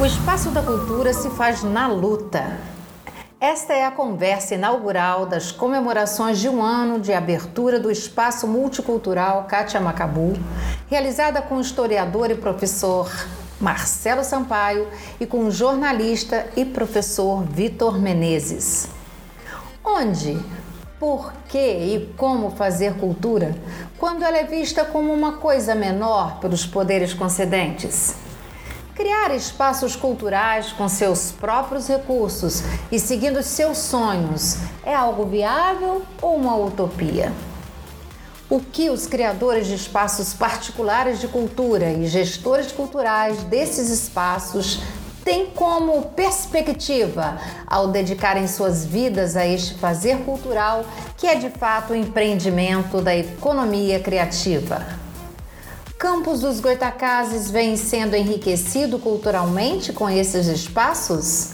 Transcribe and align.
O 0.00 0.06
Espaço 0.06 0.48
da 0.50 0.62
Cultura 0.62 1.12
se 1.12 1.28
faz 1.28 1.62
na 1.62 1.86
luta. 1.86 2.58
Esta 3.38 3.74
é 3.74 3.84
a 3.84 3.90
conversa 3.90 4.54
inaugural 4.54 5.26
das 5.26 5.52
comemorações 5.52 6.38
de 6.38 6.48
um 6.48 6.62
ano 6.62 6.98
de 6.98 7.12
abertura 7.12 7.78
do 7.78 7.90
Espaço 7.90 8.48
Multicultural 8.48 9.44
Cátia 9.44 9.78
Macabu, 9.78 10.32
realizada 10.88 11.42
com 11.42 11.56
o 11.56 11.60
historiador 11.60 12.30
e 12.30 12.34
professor 12.34 13.12
Marcelo 13.60 14.24
Sampaio 14.24 14.88
e 15.20 15.26
com 15.26 15.44
o 15.44 15.50
jornalista 15.50 16.46
e 16.56 16.64
professor 16.64 17.42
Vitor 17.42 18.00
Menezes. 18.00 18.88
Onde, 19.84 20.42
por 20.98 21.30
que 21.46 21.58
e 21.58 22.14
como 22.16 22.52
fazer 22.52 22.94
cultura 22.94 23.54
quando 23.98 24.22
ela 24.22 24.38
é 24.38 24.44
vista 24.44 24.82
como 24.82 25.12
uma 25.12 25.32
coisa 25.32 25.74
menor 25.74 26.40
pelos 26.40 26.64
poderes 26.64 27.12
concedentes? 27.12 28.29
Criar 29.00 29.34
espaços 29.34 29.96
culturais 29.96 30.72
com 30.72 30.86
seus 30.86 31.32
próprios 31.32 31.88
recursos 31.88 32.62
e 32.92 32.98
seguindo 32.98 33.42
seus 33.42 33.78
sonhos 33.78 34.58
é 34.84 34.94
algo 34.94 35.24
viável 35.24 36.02
ou 36.20 36.36
uma 36.36 36.54
utopia? 36.54 37.32
O 38.50 38.60
que 38.60 38.90
os 38.90 39.06
criadores 39.06 39.68
de 39.68 39.74
espaços 39.74 40.34
particulares 40.34 41.18
de 41.18 41.28
cultura 41.28 41.90
e 41.90 42.06
gestores 42.06 42.72
culturais 42.72 43.42
desses 43.44 43.88
espaços 43.88 44.82
têm 45.24 45.46
como 45.46 46.02
perspectiva 46.10 47.38
ao 47.66 47.88
dedicarem 47.88 48.46
suas 48.46 48.84
vidas 48.84 49.34
a 49.34 49.46
este 49.46 49.76
fazer 49.76 50.18
cultural 50.26 50.84
que 51.16 51.26
é 51.26 51.36
de 51.36 51.48
fato 51.48 51.94
o 51.94 51.96
empreendimento 51.96 53.00
da 53.00 53.16
economia 53.16 53.98
criativa? 53.98 55.09
Campos 56.00 56.40
dos 56.40 56.60
Goitacazes 56.60 57.50
vem 57.50 57.76
sendo 57.76 58.16
enriquecido 58.16 58.98
culturalmente 58.98 59.92
com 59.92 60.08
esses 60.08 60.46
espaços? 60.46 61.50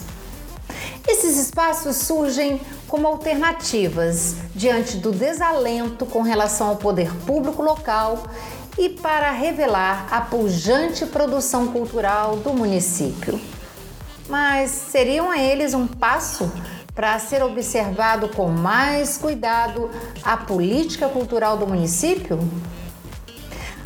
Esses 1.05 1.36
espaços 1.36 1.97
surgem 1.97 2.61
como 2.86 3.08
alternativas 3.08 4.36
diante 4.55 4.98
do 4.98 5.11
desalento 5.11 6.06
com 6.06 6.22
relação 6.22 6.69
ao 6.69 6.77
poder 6.77 7.12
público 7.27 7.61
local 7.61 8.22
e 8.78 8.88
para 8.88 9.33
revelar 9.33 10.06
a 10.12 10.20
pujante 10.20 11.05
produção 11.06 11.66
cultural 11.72 12.36
do 12.36 12.55
município. 12.55 13.41
Mas 14.28 14.70
seriam 14.70 15.28
a 15.28 15.38
eles 15.38 15.75
um 15.75 15.88
passo 15.88 16.48
para 16.94 17.19
ser 17.19 17.42
observado 17.42 18.28
com 18.28 18.47
mais 18.47 19.19
cuidado 19.19 19.91
a 20.22 20.36
política 20.36 21.08
cultural 21.08 21.56
do 21.56 21.66
município? 21.66 22.38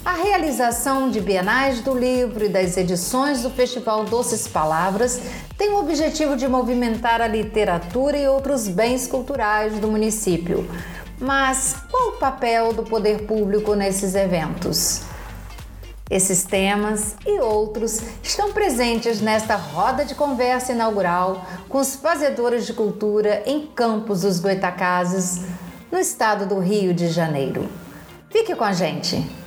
A 0.02 0.14
realização 0.14 1.10
de 1.10 1.20
bienais 1.20 1.82
do 1.82 1.96
livro 1.96 2.42
e 2.42 2.48
das 2.48 2.74
edições 2.78 3.42
do 3.42 3.50
Festival 3.50 4.02
Doces 4.04 4.48
Palavras 4.48 5.20
tem 5.58 5.68
o 5.70 5.78
objetivo 5.78 6.36
de 6.36 6.48
movimentar 6.48 7.20
a 7.20 7.26
literatura 7.26 8.16
e 8.16 8.26
outros 8.26 8.66
bens 8.66 9.06
culturais 9.06 9.78
do 9.78 9.88
município. 9.88 10.66
Mas 11.20 11.76
qual 11.90 12.08
o 12.08 12.18
papel 12.18 12.72
do 12.72 12.82
poder 12.82 13.26
público 13.26 13.74
nesses 13.74 14.14
eventos? 14.14 15.02
Esses 16.08 16.44
temas 16.44 17.14
e 17.26 17.38
outros 17.38 18.00
estão 18.22 18.54
presentes 18.54 19.20
nesta 19.20 19.54
roda 19.54 20.02
de 20.06 20.14
conversa 20.14 20.72
inaugural 20.72 21.44
com 21.68 21.76
os 21.76 21.94
fazedores 21.94 22.66
de 22.66 22.72
cultura 22.72 23.42
em 23.44 23.66
Campos 23.66 24.22
dos 24.22 24.40
Goitacazes, 24.40 25.42
no 25.92 25.98
estado 25.98 26.46
do 26.46 26.58
Rio 26.58 26.94
de 26.94 27.08
Janeiro. 27.08 27.68
Fique 28.30 28.56
com 28.56 28.64
a 28.64 28.72
gente! 28.72 29.39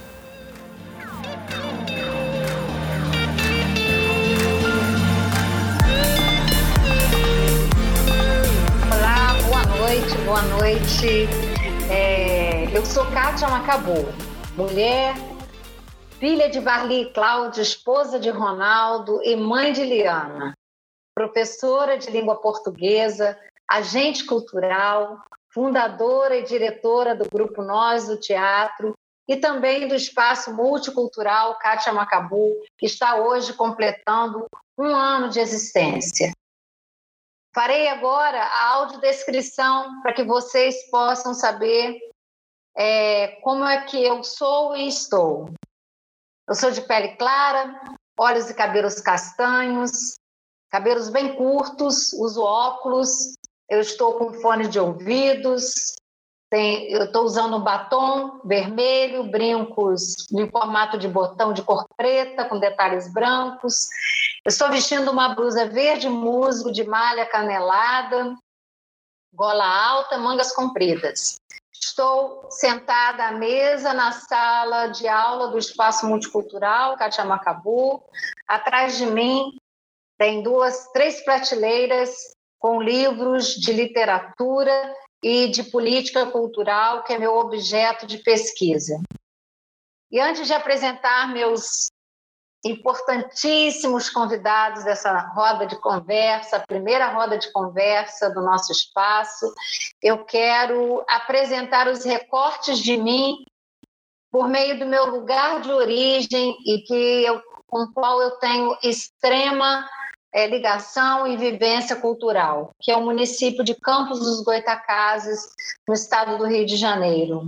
Noite, 9.93 10.17
boa 10.25 10.41
noite. 10.41 11.27
É, 11.87 12.75
eu 12.75 12.83
sou 12.83 13.05
Kátia 13.11 13.47
Macabu, 13.47 13.93
mulher, 14.57 15.13
filha 16.19 16.49
de 16.49 16.59
Varli 16.59 17.01
e 17.01 17.13
Cláudia, 17.13 17.61
esposa 17.61 18.19
de 18.19 18.31
Ronaldo 18.31 19.21
e 19.23 19.35
mãe 19.35 19.71
de 19.71 19.83
Liana, 19.83 20.55
professora 21.13 21.95
de 21.95 22.09
língua 22.09 22.37
portuguesa, 22.37 23.37
agente 23.69 24.25
cultural, 24.25 25.21
fundadora 25.53 26.37
e 26.37 26.43
diretora 26.43 27.13
do 27.13 27.29
Grupo 27.29 27.61
Nós 27.61 28.07
do 28.07 28.17
Teatro 28.17 28.95
e 29.27 29.35
também 29.35 29.87
do 29.87 29.93
Espaço 29.93 30.51
Multicultural 30.55 31.59
Kátia 31.59 31.93
Macabu, 31.93 32.59
que 32.79 32.87
está 32.87 33.17
hoje 33.17 33.53
completando 33.53 34.47
um 34.75 34.87
ano 34.87 35.29
de 35.29 35.39
existência. 35.39 36.31
Farei 37.53 37.87
agora 37.87 38.41
a 38.41 38.69
audiodescrição 38.77 40.01
para 40.01 40.13
que 40.13 40.23
vocês 40.23 40.89
possam 40.89 41.35
saber 41.35 41.99
é, 42.75 43.27
como 43.41 43.63
é 43.63 43.85
que 43.85 44.03
eu 44.03 44.23
sou 44.23 44.75
e 44.75 44.87
estou. 44.87 45.49
Eu 46.47 46.55
sou 46.55 46.71
de 46.71 46.81
pele 46.81 47.15
clara, 47.15 47.79
olhos 48.17 48.49
e 48.49 48.55
cabelos 48.55 48.99
castanhos, 48.99 50.15
cabelos 50.69 51.09
bem 51.09 51.35
curtos, 51.35 52.11
uso 52.13 52.41
óculos, 52.41 53.35
eu 53.69 53.79
estou 53.79 54.17
com 54.17 54.33
fone 54.33 54.67
de 54.67 54.79
ouvidos, 54.79 55.95
tem, 56.53 56.87
eu 56.91 57.05
estou 57.05 57.23
usando 57.23 57.57
um 57.57 57.63
batom 57.63 58.39
vermelho, 58.45 59.23
brincos 59.23 60.31
em 60.31 60.47
formato 60.51 60.99
de 60.99 61.07
botão 61.07 61.51
de 61.51 61.63
cor 61.63 61.83
preta, 61.97 62.45
com 62.45 62.59
detalhes 62.59 63.11
brancos. 63.11 63.87
Eu 64.45 64.49
estou 64.49 64.69
vestindo 64.69 65.09
uma 65.09 65.33
blusa 65.33 65.65
verde 65.65 66.07
musgo 66.07 66.71
de 66.71 66.83
malha 66.83 67.25
canelada, 67.25 68.35
gola 69.33 69.65
alta, 69.65 70.19
mangas 70.19 70.53
compridas. 70.53 71.37
Estou 71.73 72.45
sentada 72.51 73.29
à 73.29 73.31
mesa 73.31 73.91
na 73.91 74.11
sala 74.11 74.89
de 74.89 75.07
aula 75.07 75.47
do 75.47 75.57
Espaço 75.57 76.05
Multicultural 76.05 76.95
Katia 76.97 77.25
Macabu. 77.25 77.99
Atrás 78.47 78.95
de 78.95 79.07
mim 79.07 79.57
tem 80.19 80.43
duas, 80.43 80.87
três 80.93 81.19
prateleiras 81.25 82.15
com 82.59 82.79
livros 82.79 83.55
de 83.55 83.73
literatura 83.73 84.95
e 85.23 85.47
de 85.47 85.63
política 85.63 86.25
cultural, 86.25 87.03
que 87.03 87.13
é 87.13 87.17
meu 87.17 87.37
objeto 87.37 88.05
de 88.05 88.17
pesquisa. 88.17 89.01
E 90.11 90.19
antes 90.19 90.45
de 90.45 90.53
apresentar 90.53 91.31
meus 91.33 91.87
importantíssimos 92.65 94.09
convidados 94.09 94.83
dessa 94.83 95.17
roda 95.33 95.65
de 95.65 95.75
conversa, 95.77 96.57
a 96.57 96.67
primeira 96.67 97.07
roda 97.07 97.37
de 97.37 97.51
conversa 97.51 98.29
do 98.29 98.41
nosso 98.41 98.71
espaço, 98.71 99.53
eu 100.01 100.23
quero 100.23 101.03
apresentar 101.09 101.87
os 101.87 102.03
recortes 102.03 102.79
de 102.79 102.95
mim 102.95 103.43
por 104.31 104.47
meio 104.47 104.79
do 104.79 104.85
meu 104.85 105.05
lugar 105.05 105.61
de 105.61 105.71
origem 105.71 106.57
e 106.65 106.79
que 106.79 107.25
eu, 107.25 107.41
com 107.67 107.83
o 107.83 107.93
qual 107.93 108.21
eu 108.21 108.31
tenho 108.37 108.77
extrema 108.81 109.87
é, 110.33 110.47
ligação 110.47 111.27
e 111.27 111.37
vivência 111.37 111.95
cultural, 111.95 112.71
que 112.81 112.91
é 112.91 112.97
o 112.97 113.05
município 113.05 113.63
de 113.63 113.75
Campos 113.75 114.19
dos 114.19 114.41
Goitacazes, 114.41 115.53
no 115.87 115.93
estado 115.93 116.39
do 116.39 116.45
Rio 116.45 116.65
de 116.65 116.75
Janeiro. 116.75 117.45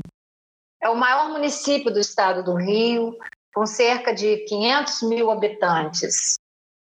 É 0.81 0.87
o 0.87 0.95
maior 0.95 1.29
município 1.29 1.91
do 1.91 1.99
estado 1.99 2.43
do 2.43 2.53
Rio, 2.53 3.17
com 3.53 3.65
cerca 3.65 4.13
de 4.13 4.37
500 4.45 5.01
mil 5.01 5.31
habitantes. 5.31 6.35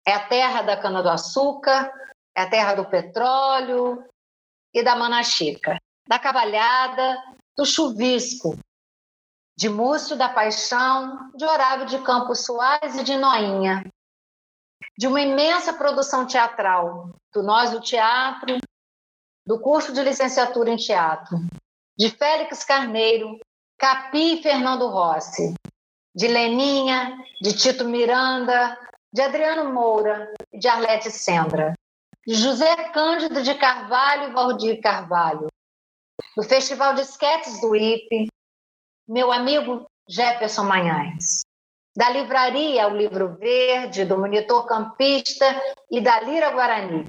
É 0.05 0.13
a 0.13 0.27
terra 0.27 0.61
da 0.61 0.77
cana-do-açúcar, 0.77 1.91
é 2.37 2.43
a 2.43 2.49
terra 2.49 2.75
do 2.75 2.85
petróleo 2.85 4.05
e 4.71 4.83
da 4.83 4.95
manaxica, 4.95 5.77
da 6.07 6.19
cavalhada, 6.19 7.17
do 7.57 7.65
chuvisco, 7.65 8.59
de 9.57 9.69
Múcio 9.69 10.15
da 10.15 10.29
Paixão, 10.29 11.31
de 11.33 11.45
Horário 11.45 11.87
de 11.87 11.97
Campos 11.99 12.45
Soares 12.45 12.95
e 12.95 13.03
de 13.03 13.15
Noinha, 13.15 13.83
de 14.97 15.07
uma 15.07 15.21
imensa 15.21 15.73
produção 15.73 16.25
teatral, 16.25 17.09
do 17.33 17.43
Nós 17.43 17.71
do 17.71 17.81
Teatro, 17.81 18.57
do 19.45 19.59
curso 19.59 19.93
de 19.93 20.01
licenciatura 20.01 20.69
em 20.69 20.77
teatro, 20.77 21.37
de 21.97 22.09
Félix 22.09 22.63
Carneiro, 22.63 23.39
Capi 23.77 24.39
e 24.39 24.41
Fernando 24.41 24.87
Rossi, 24.87 25.53
de 26.15 26.27
Leninha, 26.27 27.17
de 27.41 27.55
Tito 27.55 27.85
Miranda, 27.85 28.77
de 29.13 29.21
Adriano 29.21 29.73
Moura 29.73 30.33
e 30.51 30.57
de 30.57 30.67
Arlete 30.67 31.11
Sendra, 31.11 31.73
de 32.25 32.33
José 32.33 32.89
Cândido 32.89 33.43
de 33.43 33.53
Carvalho 33.55 34.29
e 34.29 34.33
Valdir 34.33 34.81
Carvalho, 34.81 35.47
do 36.35 36.43
Festival 36.43 36.95
de 36.95 37.01
Esquetes 37.01 37.61
do 37.61 37.75
IPE, 37.75 38.27
meu 39.07 39.31
amigo 39.31 39.85
Jefferson 40.09 40.63
Manhães, 40.63 41.44
da 41.95 42.09
livraria 42.09 42.87
O 42.87 42.95
Livro 42.95 43.35
Verde, 43.37 44.03
do 44.03 44.17
Monitor 44.17 44.65
Campista 44.65 45.45
e 45.89 46.01
da 46.01 46.19
Lira 46.19 46.51
Guarani, 46.51 47.05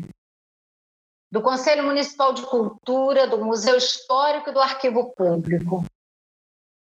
do 1.30 1.42
Conselho 1.42 1.82
Municipal 1.82 2.32
de 2.32 2.42
Cultura, 2.42 3.26
do 3.26 3.44
Museu 3.44 3.76
Histórico 3.76 4.50
e 4.50 4.52
do 4.52 4.60
Arquivo 4.60 5.12
Público, 5.14 5.84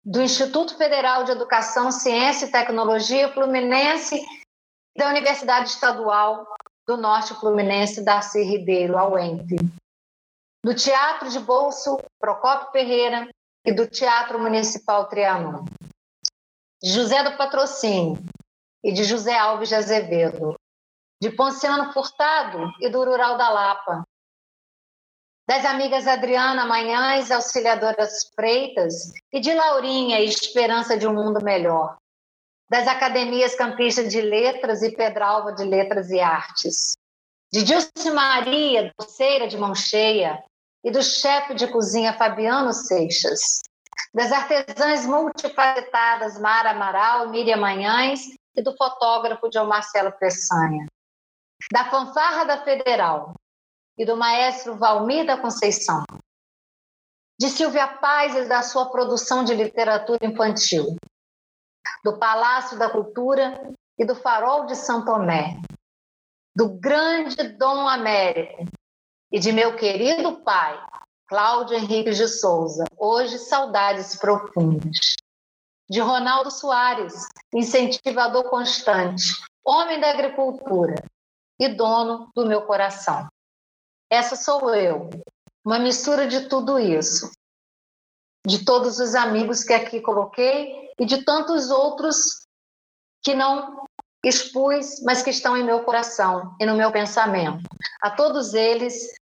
do 0.03 0.21
Instituto 0.21 0.77
Federal 0.77 1.23
de 1.23 1.31
Educação, 1.31 1.91
Ciência 1.91 2.45
e 2.45 2.51
Tecnologia 2.51 3.31
Fluminense 3.33 4.15
e 4.15 4.99
da 4.99 5.09
Universidade 5.09 5.69
Estadual 5.69 6.45
do 6.85 6.97
Norte 6.97 7.33
Fluminense 7.35 8.03
Darcy 8.03 8.43
Ribeiro, 8.43 8.97
ao 8.97 9.17
ENPE, 9.17 9.57
do 10.63 10.73
Teatro 10.73 11.29
de 11.29 11.39
Bolso 11.39 11.97
Procópio 12.19 12.71
Ferreira 12.71 13.29
e 13.65 13.73
do 13.73 13.87
Teatro 13.87 14.39
Municipal 14.39 15.07
Trianon, 15.07 15.65
de 16.81 16.91
José 16.91 17.23
do 17.23 17.37
Patrocínio 17.37 18.17
e 18.83 18.91
de 18.91 19.03
José 19.03 19.37
Alves 19.37 19.69
de 19.69 19.75
Azevedo, 19.75 20.55
de 21.21 21.31
Ponciano 21.31 21.91
Furtado 21.91 22.71
e 22.79 22.89
do 22.89 23.03
Rural 23.03 23.37
da 23.37 23.49
Lapa, 23.49 24.03
das 25.47 25.65
amigas 25.65 26.05
Adriana 26.07 26.65
Manhães, 26.65 27.31
Auxiliadoras 27.31 28.29
Freitas 28.35 29.13
e 29.31 29.39
de 29.39 29.53
Laurinha, 29.53 30.19
Esperança 30.19 30.97
de 30.97 31.07
um 31.07 31.13
Mundo 31.13 31.43
Melhor, 31.43 31.97
das 32.69 32.87
academias 32.87 33.55
campistas 33.55 34.09
de 34.11 34.21
letras 34.21 34.83
e 34.83 34.91
Pedralva 34.91 35.53
de 35.53 35.63
Letras 35.63 36.09
e 36.11 36.19
Artes, 36.19 36.97
de 37.51 37.63
Dilce 37.63 38.11
Maria, 38.11 38.93
doceira 38.99 39.47
de 39.47 39.57
mão 39.57 39.73
cheia, 39.73 40.43
e 40.83 40.91
do 40.91 41.01
chefe 41.01 41.55
de 41.55 41.67
cozinha 41.67 42.13
Fabiano 42.13 42.73
Seixas, 42.73 43.61
das 44.13 44.31
artesãs 44.31 45.05
multifacetadas 45.05 46.39
Mara 46.39 46.71
Amaral, 46.71 47.29
Miriam 47.29 47.57
Manhães 47.57 48.21
e 48.55 48.61
do 48.61 48.75
fotógrafo 48.75 49.49
João 49.51 49.67
Marcelo 49.67 50.11
Peçanha, 50.11 50.87
da 51.71 51.85
fanfarra 51.89 52.45
da 52.45 52.63
Federal 52.63 53.33
e 53.97 54.05
do 54.05 54.15
maestro 54.15 54.77
Valmir 54.77 55.25
da 55.25 55.37
Conceição, 55.37 56.03
de 57.39 57.49
Silvia 57.49 57.87
Paz 57.87 58.35
e 58.35 58.45
da 58.45 58.63
sua 58.63 58.89
produção 58.89 59.43
de 59.43 59.53
literatura 59.53 60.25
infantil, 60.25 60.95
do 62.03 62.17
Palácio 62.17 62.77
da 62.77 62.89
Cultura 62.89 63.71
e 63.97 64.05
do 64.05 64.15
Farol 64.15 64.65
de 64.65 64.75
São 64.75 65.05
Tomé, 65.05 65.59
do 66.55 66.69
grande 66.69 67.43
Dom 67.49 67.87
Américo 67.87 68.65
e 69.31 69.39
de 69.39 69.51
meu 69.51 69.75
querido 69.75 70.41
pai, 70.41 70.79
Cláudio 71.27 71.75
Henrique 71.75 72.11
de 72.11 72.25
Souza, 72.25 72.85
hoje 72.97 73.37
saudades 73.37 74.15
profundas. 74.15 75.15
De 75.89 75.99
Ronaldo 75.99 76.49
Soares, 76.49 77.27
incentivador 77.53 78.49
constante, 78.49 79.25
homem 79.63 79.99
da 79.99 80.09
agricultura 80.09 80.95
e 81.59 81.67
dono 81.67 82.29
do 82.33 82.45
meu 82.45 82.61
coração. 82.61 83.27
Essa 84.09 84.37
sou 84.37 84.73
eu, 84.73 85.09
uma 85.65 85.77
mistura 85.79 86.27
de 86.27 86.47
tudo 86.47 86.79
isso, 86.79 87.29
de 88.45 88.63
todos 88.63 88.97
os 88.99 89.13
amigos 89.13 89.65
que 89.65 89.73
aqui 89.73 89.99
coloquei 89.99 90.89
e 90.97 91.05
de 91.05 91.25
tantos 91.25 91.69
outros 91.69 92.47
que 93.21 93.35
não 93.35 93.85
expus, 94.23 95.01
mas 95.03 95.21
que 95.21 95.29
estão 95.29 95.57
em 95.57 95.63
meu 95.63 95.83
coração 95.83 96.55
e 96.59 96.65
no 96.65 96.75
meu 96.75 96.89
pensamento. 96.89 97.63
A 98.01 98.11
todos 98.11 98.53
eles, 98.53 99.16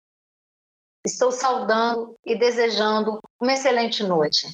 estou 1.05 1.33
saudando 1.33 2.17
e 2.25 2.37
desejando 2.37 3.21
uma 3.41 3.53
excelente 3.53 4.03
noite. 4.03 4.53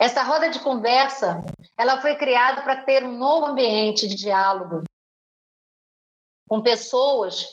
Essa 0.00 0.22
roda 0.22 0.48
de 0.48 0.60
conversa, 0.60 1.42
ela 1.76 2.00
foi 2.00 2.16
criada 2.16 2.62
para 2.62 2.82
ter 2.84 3.04
um 3.04 3.16
novo 3.18 3.46
ambiente 3.46 4.08
de 4.08 4.14
diálogo 4.14 4.82
com 6.48 6.62
pessoas 6.62 7.46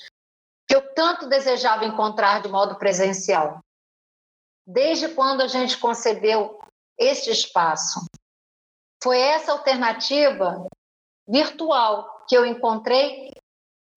que 0.68 0.76
eu 0.76 0.94
tanto 0.94 1.30
desejava 1.30 1.86
encontrar 1.86 2.42
de 2.42 2.50
modo 2.50 2.78
presencial. 2.78 3.60
Desde 4.66 5.10
quando 5.10 5.42
a 5.42 5.48
gente 5.48 5.78
concebeu 5.78 6.60
este 6.98 7.30
espaço. 7.30 8.06
Foi 9.02 9.20
essa 9.20 9.52
alternativa 9.52 10.68
virtual 11.28 12.26
que 12.28 12.36
eu 12.36 12.46
encontrei 12.46 13.32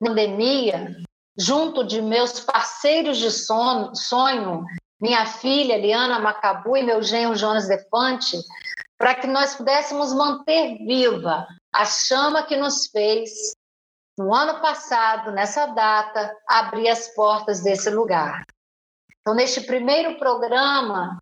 na 0.01 0.09
pandemia, 0.09 0.97
junto 1.39 1.85
de 1.85 2.03
meus 2.03 2.41
parceiros 2.41 3.19
de 3.19 3.31
sonho, 3.31 3.95
sonho 3.95 4.65
minha 5.01 5.25
filha 5.25 5.79
Liana 5.79 6.19
Macabu 6.19 6.77
e 6.77 6.83
meu 6.83 7.03
genro 7.03 7.35
Jonas 7.35 7.67
Defante, 7.67 8.37
para 8.99 9.15
que 9.15 9.27
nós 9.27 9.55
pudéssemos 9.55 10.13
manter 10.13 10.77
viva 10.79 11.47
a 11.73 11.85
chama 11.87 12.43
que 12.43 12.57
nos 12.57 12.87
fez, 12.89 13.55
no 14.19 14.35
ano 14.35 14.61
passado, 14.61 15.33
nessa 15.33 15.67
data, 15.67 16.37
abrir 16.47 16.89
as 16.89 17.09
portas 17.15 17.63
desse 17.63 17.89
lugar. 17.89 18.43
Então, 19.21 19.35
neste 19.35 19.63
primeiro 19.63 20.19
programa, 20.19 21.19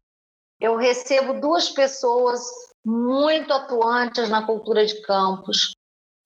eu 0.61 0.77
recebo 0.77 1.41
duas 1.41 1.69
pessoas 1.69 2.41
muito 2.85 3.53
atuantes 3.53 4.29
na 4.29 4.45
cultura 4.45 4.85
de 4.85 5.01
campos 5.03 5.78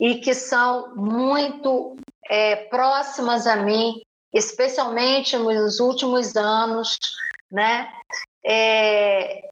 e 0.02 0.18
que 0.18 0.34
são 0.34 0.96
muito 0.96 1.96
é, 2.28 2.56
próximas 2.64 3.46
a 3.46 3.54
mim, 3.54 4.02
especialmente 4.34 5.36
nos 5.38 5.78
últimos 5.78 6.34
anos, 6.34 6.98
né? 7.48 7.88
É, 8.44 9.48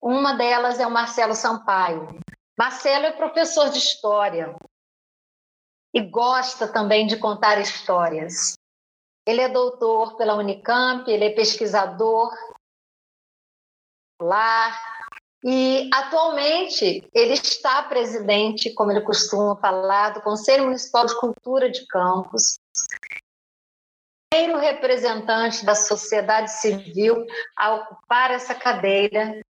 uma 0.00 0.32
delas 0.32 0.80
é 0.80 0.86
o 0.86 0.90
Marcelo 0.90 1.34
Sampaio. 1.34 2.08
Marcelo 2.58 3.04
é 3.04 3.12
professor 3.12 3.68
de 3.68 3.76
história 3.76 4.56
e 5.92 6.00
gosta 6.00 6.66
também 6.66 7.06
de 7.06 7.18
contar 7.18 7.60
histórias. 7.60 8.54
Ele 9.26 9.42
é 9.42 9.48
doutor 9.50 10.16
pela 10.16 10.36
Unicamp, 10.36 11.10
ele 11.10 11.26
é 11.26 11.30
pesquisador 11.34 12.32
lá 14.18 14.72
e 15.44 15.90
atualmente 15.92 17.08
ele 17.12 17.34
está 17.34 17.82
presidente, 17.82 18.72
como 18.74 18.92
ele 18.92 19.00
costuma 19.00 19.56
falar, 19.56 20.10
do 20.10 20.20
Conselho 20.20 20.64
Municipal 20.64 21.04
de 21.06 21.18
Cultura 21.18 21.68
de 21.68 21.84
Campos, 21.86 22.58
primeiro 24.30 24.58
representante 24.58 25.64
da 25.64 25.74
sociedade 25.74 26.50
civil 26.52 27.26
a 27.56 27.74
ocupar 27.74 28.30
essa 28.30 28.54
cadeira 28.54 29.42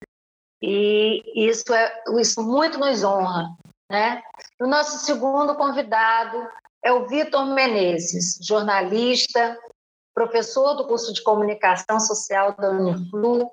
e 0.60 1.22
isso 1.48 1.72
é 1.74 2.02
isso 2.20 2.42
muito 2.42 2.78
nos 2.78 3.04
honra, 3.04 3.48
né? 3.90 4.22
O 4.60 4.66
nosso 4.66 5.04
segundo 5.04 5.54
convidado 5.54 6.48
é 6.82 6.92
o 6.92 7.06
Vitor 7.06 7.46
Menezes, 7.46 8.38
jornalista, 8.42 9.58
professor 10.14 10.74
do 10.74 10.86
curso 10.86 11.12
de 11.12 11.22
comunicação 11.22 12.00
social 12.00 12.54
da 12.56 12.70
Uniflu, 12.70 13.50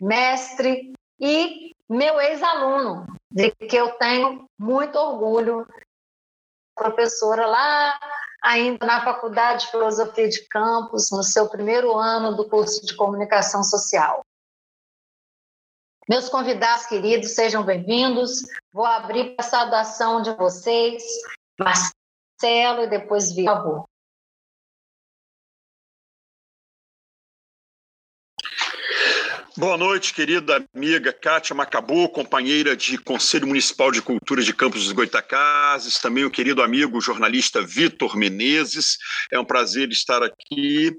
mestre 0.00 0.92
e 1.20 1.74
meu 1.88 2.20
ex-aluno, 2.20 3.06
de 3.30 3.50
que 3.50 3.76
eu 3.76 3.92
tenho 3.92 4.48
muito 4.58 4.96
orgulho, 4.96 5.66
professora 6.74 7.46
lá 7.46 7.98
ainda 8.42 8.86
na 8.86 9.04
Faculdade 9.04 9.64
de 9.64 9.70
Filosofia 9.70 10.28
de 10.28 10.46
Campos, 10.48 11.10
no 11.10 11.22
seu 11.22 11.48
primeiro 11.48 11.96
ano 11.96 12.36
do 12.36 12.48
curso 12.48 12.84
de 12.86 12.94
Comunicação 12.94 13.62
Social. 13.62 14.22
Meus 16.08 16.28
convidados 16.28 16.86
queridos, 16.86 17.34
sejam 17.34 17.62
bem-vindos. 17.64 18.42
Vou 18.72 18.86
abrir 18.86 19.34
a 19.36 19.42
saudação 19.42 20.22
de 20.22 20.32
vocês, 20.34 21.02
Marcelo 21.58 22.84
e 22.84 22.86
depois 22.88 23.34
Vitor. 23.34 23.87
Boa 29.58 29.76
noite, 29.76 30.14
querida 30.14 30.64
amiga 30.72 31.12
Kátia 31.12 31.52
Macabu, 31.52 32.08
companheira 32.10 32.76
de 32.76 32.96
Conselho 32.96 33.48
Municipal 33.48 33.90
de 33.90 34.00
Cultura 34.00 34.40
de 34.40 34.54
Campos 34.54 34.84
dos 34.84 34.92
Goitacazes, 34.92 35.98
também 35.98 36.24
o 36.24 36.30
querido 36.30 36.62
amigo 36.62 37.00
jornalista 37.00 37.60
Vitor 37.60 38.16
Menezes. 38.16 38.96
É 39.32 39.40
um 39.40 39.44
prazer 39.44 39.88
estar 39.90 40.22
aqui. 40.22 40.92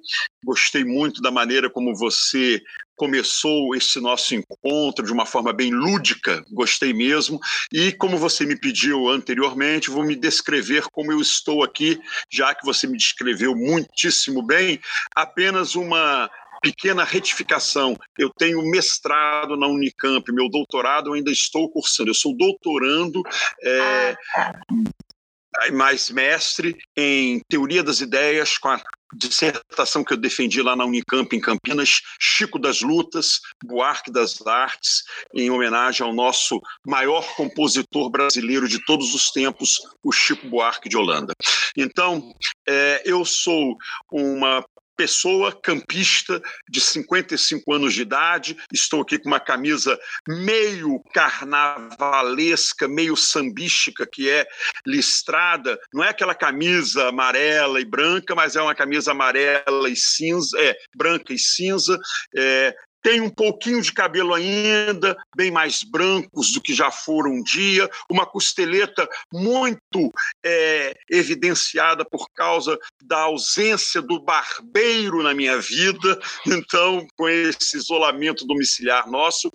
Gostei 0.44 0.84
muito 0.84 1.22
da 1.22 1.32
maneira 1.32 1.70
como 1.70 1.96
você 1.96 2.62
começou 2.98 3.74
esse 3.78 3.98
nosso 4.02 4.36
encontro 4.36 5.06
de 5.06 5.14
uma 5.14 5.26
forma 5.26 5.54
bem 5.54 5.72
lúdica, 5.72 6.44
gostei 6.52 6.94
mesmo. 6.94 7.40
E 7.72 7.94
como 7.94 8.18
você 8.18 8.46
me 8.46 8.60
pediu 8.60 9.08
anteriormente, 9.08 9.90
vou 9.90 10.04
me 10.04 10.18
descrever 10.18 10.84
como 10.92 11.14
eu 11.14 11.22
estou 11.22 11.64
aqui, 11.64 11.98
já 12.30 12.54
que 12.54 12.66
você 12.66 12.86
me 12.88 12.98
descreveu 12.98 13.56
muitíssimo 13.56 14.46
bem. 14.46 14.82
Apenas 15.16 15.76
uma 15.76 16.30
pequena 16.62 17.04
retificação. 17.04 17.98
Eu 18.18 18.30
tenho 18.38 18.62
mestrado 18.64 19.56
na 19.58 19.68
Unicamp, 19.68 20.32
meu 20.32 20.50
doutorado 20.50 21.10
eu 21.10 21.14
ainda 21.14 21.32
estou 21.32 21.70
cursando. 21.70 22.10
Eu 22.10 22.16
sou 22.16 22.36
doutorando. 22.36 23.22
É, 23.64 24.16
ah, 24.36 24.52
tá. 24.54 25.72
mais 25.72 26.10
mestre 26.10 26.78
em 26.96 27.42
teoria 27.50 27.84
das 27.84 28.02
ideias 28.02 28.58
com 28.58 28.70
a 28.70 28.82
dissertação 29.14 30.04
que 30.04 30.14
eu 30.14 30.18
defendi 30.18 30.62
lá 30.62 30.76
na 30.76 30.86
Unicamp 30.86 31.36
em 31.36 31.40
Campinas, 31.40 32.02
Chico 32.20 32.60
das 32.60 32.82
Lutas, 32.82 33.40
Buarque 33.64 34.12
das 34.12 34.46
Artes, 34.46 35.04
em 35.34 35.50
homenagem 35.50 36.06
ao 36.06 36.14
nosso 36.14 36.62
maior 36.86 37.26
compositor 37.36 38.10
brasileiro 38.10 38.68
de 38.68 38.84
todos 38.86 39.14
os 39.16 39.32
tempos, 39.32 39.80
o 40.04 40.12
Chico 40.12 40.48
Buarque 40.48 40.90
de 40.90 40.98
Holanda. 40.98 41.34
Então, 41.76 42.32
é, 42.68 43.02
eu 43.06 43.26
sou 43.26 43.76
uma 44.12 44.64
pessoa 45.00 45.58
campista 45.58 46.42
de 46.70 46.82
55 46.82 47.74
anos 47.74 47.94
de 47.94 48.02
idade. 48.02 48.58
Estou 48.74 49.02
aqui 49.02 49.18
com 49.18 49.30
uma 49.30 49.40
camisa 49.40 49.98
meio 50.28 51.02
carnavalesca, 51.14 52.86
meio 52.86 53.16
sambística, 53.16 54.06
que 54.06 54.30
é 54.30 54.46
listrada. 54.86 55.80
Não 55.94 56.04
é 56.04 56.10
aquela 56.10 56.36
camisa 56.36 57.08
amarela 57.08 57.80
e 57.80 57.86
branca, 57.86 58.36
mas 58.36 58.58
é 58.58 58.62
uma 58.62 58.76
camisa 58.76 59.12
amarela 59.12 59.90
e 59.90 59.96
cinza, 59.96 60.60
é, 60.60 60.76
branca 60.94 61.34
e 61.34 61.40
cinza, 61.40 61.98
é, 62.36 62.76
tem 63.02 63.22
um 63.22 63.30
pouquinho 63.30 63.82
de 63.82 63.92
cabelo 63.92 64.34
ainda, 64.34 65.18
bem 65.36 65.52
mais 65.52 65.84
brancos 65.84 66.52
do 66.52 66.62
que 66.62 66.74
já 66.74 66.92
foram 66.92 67.32
um 67.32 67.44
dia, 67.44 67.90
uma 68.10 68.26
costeleta 68.26 69.08
muito 69.32 70.12
é, 70.44 70.96
evidenciada 71.10 72.06
por 72.06 72.30
causa 72.34 72.78
da 73.02 73.22
ausência 73.22 74.02
do 74.02 74.22
barbeiro 74.22 75.24
na 75.24 75.34
minha 75.34 75.60
vida. 75.60 76.20
Então, 76.46 77.06
com 77.18 77.28
esse 77.28 77.78
isolamento 77.78 78.46
domiciliar 78.46 79.10
nosso, 79.10 79.50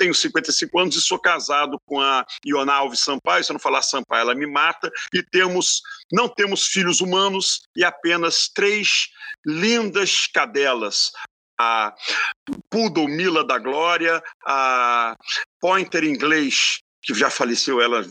tenho 0.00 0.14
55 0.14 0.78
anos 0.78 0.96
e 0.96 1.00
sou 1.02 1.18
casado 1.18 1.78
com 1.84 2.00
a 2.00 2.24
Iona 2.46 2.72
Alves 2.72 3.00
Sampaio, 3.00 3.44
se 3.44 3.52
eu 3.52 3.54
não 3.54 3.60
falar 3.60 3.82
Sampaio, 3.82 4.22
ela 4.22 4.34
me 4.34 4.46
mata, 4.46 4.90
e 5.12 5.22
temos, 5.22 5.82
não 6.10 6.26
temos 6.26 6.68
filhos 6.68 7.02
humanos 7.02 7.60
e 7.76 7.84
apenas 7.84 8.48
três 8.48 9.08
lindas 9.44 10.26
cadelas, 10.26 11.12
a 11.60 11.94
Poodle 12.70 13.08
Mila 13.08 13.44
da 13.44 13.58
Glória, 13.58 14.22
a 14.46 15.14
Pointer 15.60 16.04
inglês 16.04 16.80
que 17.02 17.14
já 17.14 17.30
faleceu, 17.30 17.80
ela 17.80 18.06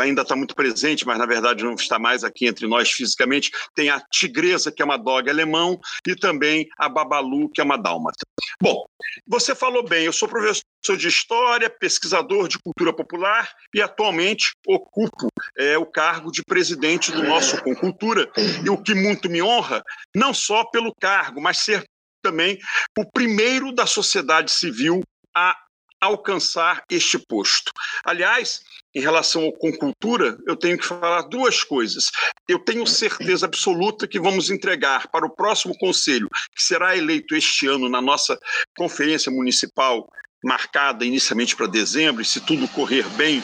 ainda 0.00 0.22
está 0.22 0.36
muito 0.36 0.54
presente, 0.54 1.06
mas 1.06 1.18
na 1.18 1.26
verdade 1.26 1.64
não 1.64 1.74
está 1.74 1.98
mais 1.98 2.22
aqui 2.22 2.46
entre 2.46 2.66
nós 2.66 2.90
fisicamente. 2.90 3.50
Tem 3.74 3.90
a 3.90 4.00
Tigresa, 4.00 4.70
que 4.70 4.80
é 4.80 4.84
uma 4.84 4.96
dog 4.96 5.28
alemão, 5.28 5.78
e 6.06 6.14
também 6.14 6.68
a 6.78 6.88
Babalu, 6.88 7.50
que 7.50 7.60
é 7.60 7.64
uma 7.64 7.76
dálmata. 7.76 8.24
Bom, 8.62 8.84
você 9.26 9.54
falou 9.54 9.84
bem, 9.84 10.04
eu 10.04 10.12
sou 10.12 10.28
professor 10.28 10.62
de 10.96 11.08
História, 11.08 11.68
pesquisador 11.68 12.48
de 12.48 12.58
cultura 12.58 12.92
popular 12.92 13.50
e 13.74 13.82
atualmente 13.82 14.52
ocupo 14.66 15.28
é, 15.58 15.76
o 15.76 15.86
cargo 15.86 16.30
de 16.30 16.42
presidente 16.44 17.10
do 17.10 17.22
nosso 17.22 17.60
Concultura, 17.62 18.30
e 18.64 18.70
o 18.70 18.80
que 18.80 18.94
muito 18.94 19.28
me 19.28 19.42
honra, 19.42 19.82
não 20.14 20.32
só 20.32 20.64
pelo 20.64 20.92
cargo, 21.00 21.40
mas 21.40 21.58
ser 21.58 21.84
também 22.22 22.58
o 22.98 23.04
primeiro 23.10 23.72
da 23.72 23.86
sociedade 23.86 24.50
civil 24.50 25.02
a 25.34 25.56
alcançar 26.00 26.82
este 26.90 27.18
posto. 27.18 27.70
Aliás, 28.04 28.60
em 28.94 29.00
relação 29.00 29.44
ao 29.44 29.52
Concultura, 29.52 30.36
eu 30.46 30.56
tenho 30.56 30.76
que 30.76 30.84
falar 30.84 31.22
duas 31.22 31.62
coisas. 31.62 32.10
Eu 32.48 32.58
tenho 32.58 32.86
certeza 32.86 33.46
absoluta 33.46 34.08
que 34.08 34.20
vamos 34.20 34.50
entregar 34.50 35.08
para 35.08 35.24
o 35.24 35.30
próximo 35.30 35.76
conselho, 35.78 36.28
que 36.54 36.62
será 36.62 36.96
eleito 36.96 37.36
este 37.36 37.66
ano 37.68 37.88
na 37.88 38.02
nossa 38.02 38.36
conferência 38.76 39.30
municipal, 39.30 40.08
marcada 40.44 41.04
inicialmente 41.04 41.54
para 41.54 41.68
dezembro, 41.68 42.20
e 42.20 42.24
se 42.24 42.40
tudo 42.40 42.66
correr 42.68 43.08
bem, 43.10 43.40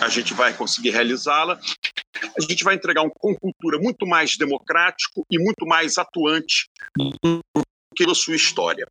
a 0.00 0.08
gente 0.08 0.32
vai 0.32 0.54
conseguir 0.54 0.90
realizá-la. 0.90 1.60
A 2.36 2.40
gente 2.40 2.64
vai 2.64 2.74
entregar 2.74 3.02
um 3.02 3.10
Concultura 3.10 3.78
muito 3.78 4.06
mais 4.06 4.36
democrático 4.38 5.24
e 5.30 5.38
muito 5.38 5.66
mais 5.66 5.98
atuante 5.98 6.68
pela 8.00 8.14
sua 8.14 8.34
história. 8.34 8.86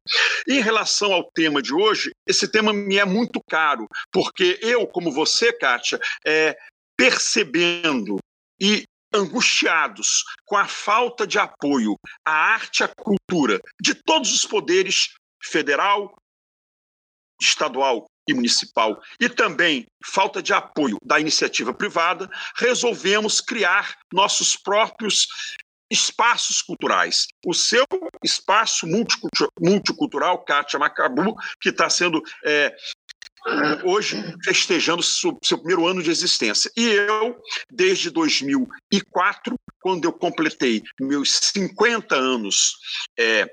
Em 0.47 0.61
relação 0.61 1.11
ao 1.11 1.31
tema 1.31 1.63
de 1.63 1.73
hoje, 1.73 2.11
esse 2.27 2.47
tema 2.47 2.71
me 2.71 2.99
é 2.99 3.05
muito 3.05 3.41
caro, 3.49 3.87
porque 4.11 4.59
eu, 4.61 4.85
como 4.85 5.11
você, 5.11 5.51
Kátia, 5.51 5.99
é, 6.23 6.55
percebendo 6.95 8.19
e 8.61 8.83
angustiados 9.11 10.23
com 10.45 10.55
a 10.55 10.67
falta 10.67 11.25
de 11.25 11.39
apoio 11.39 11.95
à 12.23 12.31
arte 12.31 12.81
e 12.81 12.83
à 12.83 12.87
cultura 12.87 13.59
de 13.81 13.95
todos 13.95 14.31
os 14.31 14.45
poderes 14.45 15.15
federal, 15.43 16.15
estadual 17.41 18.05
e 18.27 18.33
municipal, 18.35 19.01
e 19.19 19.27
também 19.27 19.87
falta 20.05 20.39
de 20.39 20.53
apoio 20.53 20.99
da 21.03 21.19
iniciativa 21.19 21.73
privada, 21.73 22.29
resolvemos 22.57 23.41
criar 23.41 23.97
nossos 24.13 24.55
próprios 24.55 25.27
espaços 25.89 26.61
culturais. 26.61 27.27
O 27.45 27.53
seu 27.53 27.85
espaço 28.23 28.85
multicultural, 29.59 30.43
Kátia 30.43 30.79
Macabu, 30.79 31.35
que 31.59 31.69
está 31.69 31.89
sendo 31.89 32.21
é, 32.45 32.75
hoje 33.83 34.17
festejando 34.43 35.01
seu, 35.01 35.37
primeiro 35.57 35.87
ano 35.87 36.03
de 36.03 36.11
existência. 36.11 36.71
E 36.75 36.85
eu, 36.85 37.41
desde 37.69 38.09
2004, 38.09 39.55
quando 39.81 40.05
eu 40.05 40.13
completei 40.13 40.83
meus 40.99 41.39
50 41.53 42.15
anos 42.15 42.77
é, 43.17 43.51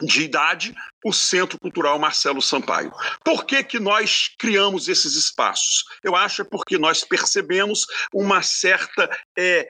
de 0.00 0.22
idade, 0.22 0.74
o 1.04 1.12
Centro 1.12 1.58
Cultural 1.58 1.98
Marcelo 1.98 2.42
Sampaio. 2.42 2.92
Por 3.24 3.44
que, 3.44 3.62
que 3.62 3.78
nós 3.78 4.30
criamos 4.38 4.88
esses 4.88 5.14
espaços? 5.14 5.84
Eu 6.02 6.16
acho 6.16 6.42
é 6.42 6.44
porque 6.44 6.76
nós 6.78 7.04
percebemos 7.04 7.86
uma 8.12 8.42
certa 8.42 9.08
é, 9.38 9.68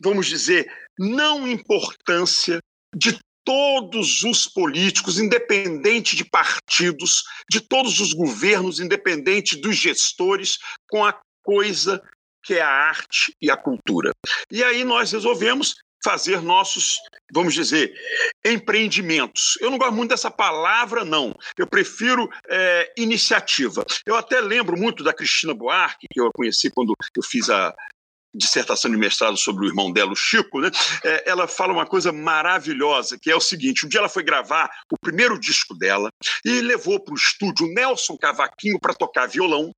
vamos 0.00 0.26
dizer, 0.26 0.70
não 0.98 1.46
importância 1.46 2.60
de 2.94 3.18
todos 3.44 4.24
os 4.24 4.48
políticos, 4.48 5.20
independente 5.20 6.16
de 6.16 6.24
partidos, 6.24 7.22
de 7.48 7.60
todos 7.60 8.00
os 8.00 8.12
governos, 8.12 8.80
independente 8.80 9.60
dos 9.60 9.76
gestores, 9.76 10.58
com 10.90 11.04
a 11.04 11.16
coisa 11.44 12.02
que 12.42 12.54
é 12.54 12.60
a 12.60 12.68
arte 12.68 13.32
e 13.40 13.50
a 13.50 13.56
cultura. 13.56 14.10
E 14.50 14.64
aí 14.64 14.84
nós 14.84 15.12
resolvemos 15.12 15.76
fazer 16.04 16.40
nossos, 16.40 16.96
vamos 17.32 17.54
dizer, 17.54 17.92
empreendimentos. 18.44 19.58
Eu 19.60 19.70
não 19.70 19.78
gosto 19.78 19.94
muito 19.94 20.10
dessa 20.10 20.30
palavra, 20.30 21.04
não. 21.04 21.34
Eu 21.58 21.66
prefiro 21.66 22.28
é, 22.48 22.92
iniciativa. 22.96 23.84
Eu 24.06 24.14
até 24.14 24.40
lembro 24.40 24.78
muito 24.78 25.02
da 25.02 25.12
Cristina 25.12 25.54
Buarque, 25.54 26.06
que 26.12 26.20
eu 26.20 26.30
conheci 26.32 26.70
quando 26.70 26.94
eu 27.16 27.22
fiz 27.24 27.50
a, 27.50 27.74
dissertação 28.36 28.90
de 28.90 28.96
mestrado 28.96 29.36
sobre 29.36 29.64
o 29.64 29.68
irmão 29.68 29.92
dela, 29.92 30.12
o 30.12 30.16
Chico, 30.16 30.60
né? 30.60 30.70
É, 31.04 31.30
ela 31.30 31.48
fala 31.48 31.72
uma 31.72 31.86
coisa 31.86 32.12
maravilhosa, 32.12 33.18
que 33.20 33.30
é 33.30 33.36
o 33.36 33.40
seguinte: 33.40 33.84
um 33.84 33.88
dia 33.88 34.00
ela 34.00 34.08
foi 34.08 34.22
gravar 34.22 34.70
o 34.92 34.96
primeiro 35.00 35.38
disco 35.38 35.74
dela 35.74 36.10
e 36.44 36.60
levou 36.60 37.00
para 37.00 37.14
o 37.14 37.16
estúdio 37.16 37.66
Nelson 37.68 38.16
Cavaquinho 38.16 38.78
para 38.80 38.94
tocar 38.94 39.26
violão. 39.26 39.70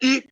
E 0.00 0.24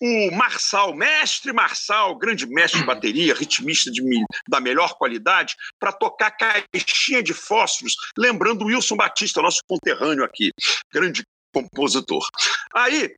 o 0.00 0.30
Marçal, 0.32 0.94
mestre 0.94 1.50
Marçal, 1.52 2.14
grande 2.18 2.46
mestre 2.46 2.80
de 2.80 2.86
bateria, 2.86 3.34
ritmista 3.34 3.90
de, 3.90 4.02
da 4.48 4.60
melhor 4.60 4.94
qualidade, 4.98 5.54
para 5.78 5.92
tocar 5.92 6.30
caixinha 6.30 7.22
de 7.22 7.32
fósforos, 7.32 7.94
lembrando 8.18 8.62
o 8.62 8.66
Wilson 8.66 8.96
Batista, 8.96 9.40
nosso 9.40 9.60
conterrâneo 9.66 10.24
aqui, 10.24 10.50
grande 10.92 11.22
compositor. 11.54 12.26
Aí, 12.74 13.14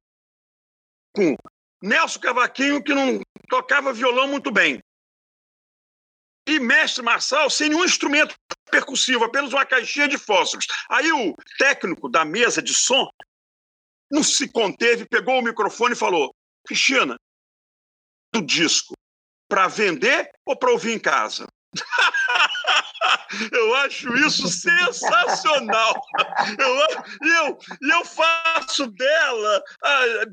com 1.15 1.37
Nelson 1.85 2.19
Cavaquinho, 2.19 2.83
que 2.83 2.95
não 2.95 3.21
tocava 3.47 3.93
violão 3.93 4.27
muito 4.27 4.51
bem. 4.51 4.83
E 6.49 6.59
mestre 6.59 7.03
Marçal 7.03 7.51
sem 7.51 7.69
nenhum 7.69 7.85
instrumento 7.85 8.35
percussivo, 8.71 9.25
apenas 9.25 9.53
uma 9.53 9.67
caixinha 9.67 10.09
de 10.09 10.17
fósforos. 10.17 10.67
Aí 10.89 11.13
o 11.13 11.37
técnico 11.59 12.09
da 12.09 12.25
mesa 12.25 12.63
de 12.63 12.75
som 12.75 13.07
não 14.11 14.23
se 14.23 14.51
conteve, 14.51 15.07
pegou 15.07 15.39
o 15.39 15.43
microfone 15.43 15.93
e 15.93 15.99
falou: 15.99 16.35
Cristina, 16.67 17.17
do 18.33 18.41
disco 18.41 18.95
para 19.47 19.69
vender 19.69 20.31
ou 20.47 20.57
para 20.57 20.71
ouvir 20.71 20.93
em 20.93 20.99
casa? 20.99 21.47
eu 23.53 23.75
acho 23.77 24.15
isso 24.17 24.49
sensacional. 24.49 25.95
Eu, 26.59 27.29
eu, 27.29 27.59
eu 27.91 28.05
faço 28.05 28.87
dela, 28.89 29.63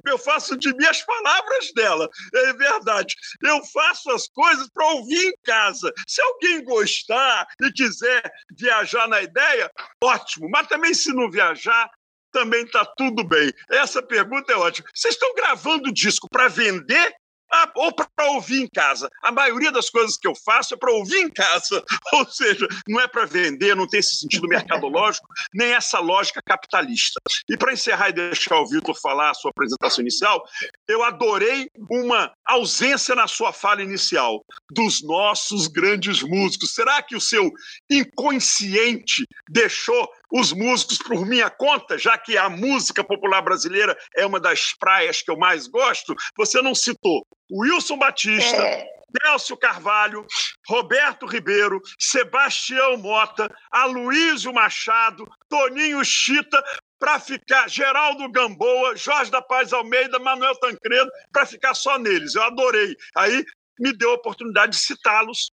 eu 0.06 0.18
faço 0.18 0.58
de 0.58 0.74
mim 0.76 0.86
as 0.86 1.02
palavras 1.04 1.72
dela. 1.76 2.10
É 2.34 2.54
verdade. 2.54 3.16
Eu 3.44 3.64
faço 3.66 4.12
as 4.12 4.28
coisas 4.28 4.68
para 4.74 4.88
ouvir 4.94 5.28
em 5.28 5.34
casa. 5.44 5.92
Se 6.08 6.22
alguém 6.22 6.64
gostar 6.64 7.48
e 7.62 7.72
quiser 7.72 8.24
viajar 8.58 9.08
na 9.08 9.22
ideia, 9.22 9.72
ótimo. 10.04 10.50
Mas 10.50 10.68
também, 10.68 10.94
se 10.94 11.14
não 11.14 11.30
viajar, 11.30 11.90
também 12.32 12.64
está 12.64 12.86
tudo 12.98 13.24
bem. 13.24 13.52
Essa 13.70 14.02
pergunta 14.02 14.52
é 14.52 14.56
ótima. 14.56 14.88
Vocês 14.94 15.16
estão 15.16 15.34
gravando 15.36 15.92
disco 15.92 16.28
para 16.30 16.48
vender 16.48 17.14
ah, 17.54 17.72
ou 17.76 17.92
para 17.94 18.32
ouvir 18.32 18.62
em 18.62 18.68
casa. 18.68 19.10
A 19.22 19.32
maioria 19.32 19.72
das 19.72 19.90
coisas 19.90 20.18
que 20.18 20.28
eu 20.28 20.34
faço 20.36 20.74
é 20.74 20.78
para 20.78 20.94
ouvir 20.94 21.18
em 21.18 21.30
casa. 21.30 21.84
Ou 22.14 22.26
seja, 22.26 22.68
não 22.88 23.00
é 23.00 23.08
para 23.08 23.26
vender, 23.26 23.76
não 23.76 23.88
tem 23.88 24.00
esse 24.00 24.16
sentido 24.16 24.48
mercadológico, 24.48 25.28
nem 25.54 25.74
essa 25.74 26.00
lógica 26.00 26.42
capitalista. 26.46 27.20
E 27.50 27.58
para 27.58 27.74
encerrar 27.74 28.10
e 28.10 28.14
deixar 28.14 28.58
o 28.60 28.68
Vitor 28.68 28.96
falar 29.00 29.32
a 29.32 29.34
sua 29.34 29.52
apresentação 29.52 30.02
inicial, 30.02 30.44
eu 30.88 31.04
adorei 31.04 31.70
uma 31.90 32.32
ausência 32.46 33.16
na 33.16 33.28
sua 33.28 33.52
fala 33.52 33.82
inicial 33.82 34.44
dos 34.72 35.02
nossos 35.04 35.68
grandes 35.68 36.22
músicos. 36.22 36.74
Será 36.74 37.02
que 37.02 37.16
o 37.16 37.22
seu 37.22 37.52
inconsciente 37.90 39.26
deixou 39.50 40.10
os 40.32 40.54
músicos 40.54 40.98
por 40.98 41.26
minha 41.26 41.50
conta, 41.50 41.98
já 41.98 42.18
que 42.18 42.38
a 42.38 42.50
música 42.50 43.04
popular 43.04 43.42
brasileira 43.42 43.98
é 44.16 44.26
uma 44.26 44.40
das 44.40 44.74
praias 44.80 45.22
que 45.22 45.30
eu 45.30 45.38
mais 45.38 45.68
gosto, 45.68 46.16
você 46.38 46.62
não 46.62 46.74
citou 46.74 47.26
Wilson 47.52 47.98
Batista, 47.98 48.58
é... 48.58 48.86
Délcio 49.24 49.58
Carvalho, 49.58 50.26
Roberto 50.68 51.26
Ribeiro, 51.26 51.82
Sebastião 52.00 52.96
Mota, 52.98 53.54
Aloísio 53.70 54.54
Machado, 54.54 55.26
Toninho 55.50 56.04
Chita, 56.06 56.64
para 56.98 57.20
ficar 57.20 57.68
Geraldo 57.70 58.32
Gamboa, 58.32 58.96
Jorge 58.96 59.32
da 59.32 59.42
Paz 59.42 59.74
Almeida, 59.74 60.20
Manuel 60.20 60.56
Tancredo, 60.56 61.12
para 61.32 61.46
ficar 61.46 61.74
só 61.74 61.98
neles. 61.98 62.36
Eu 62.36 62.44
adorei. 62.44 62.96
Aí 63.18 63.44
me 63.80 63.92
deu 63.92 64.12
a 64.12 64.16
oportunidade 64.16 64.74
de 64.74 64.78
citá-los 64.78 65.52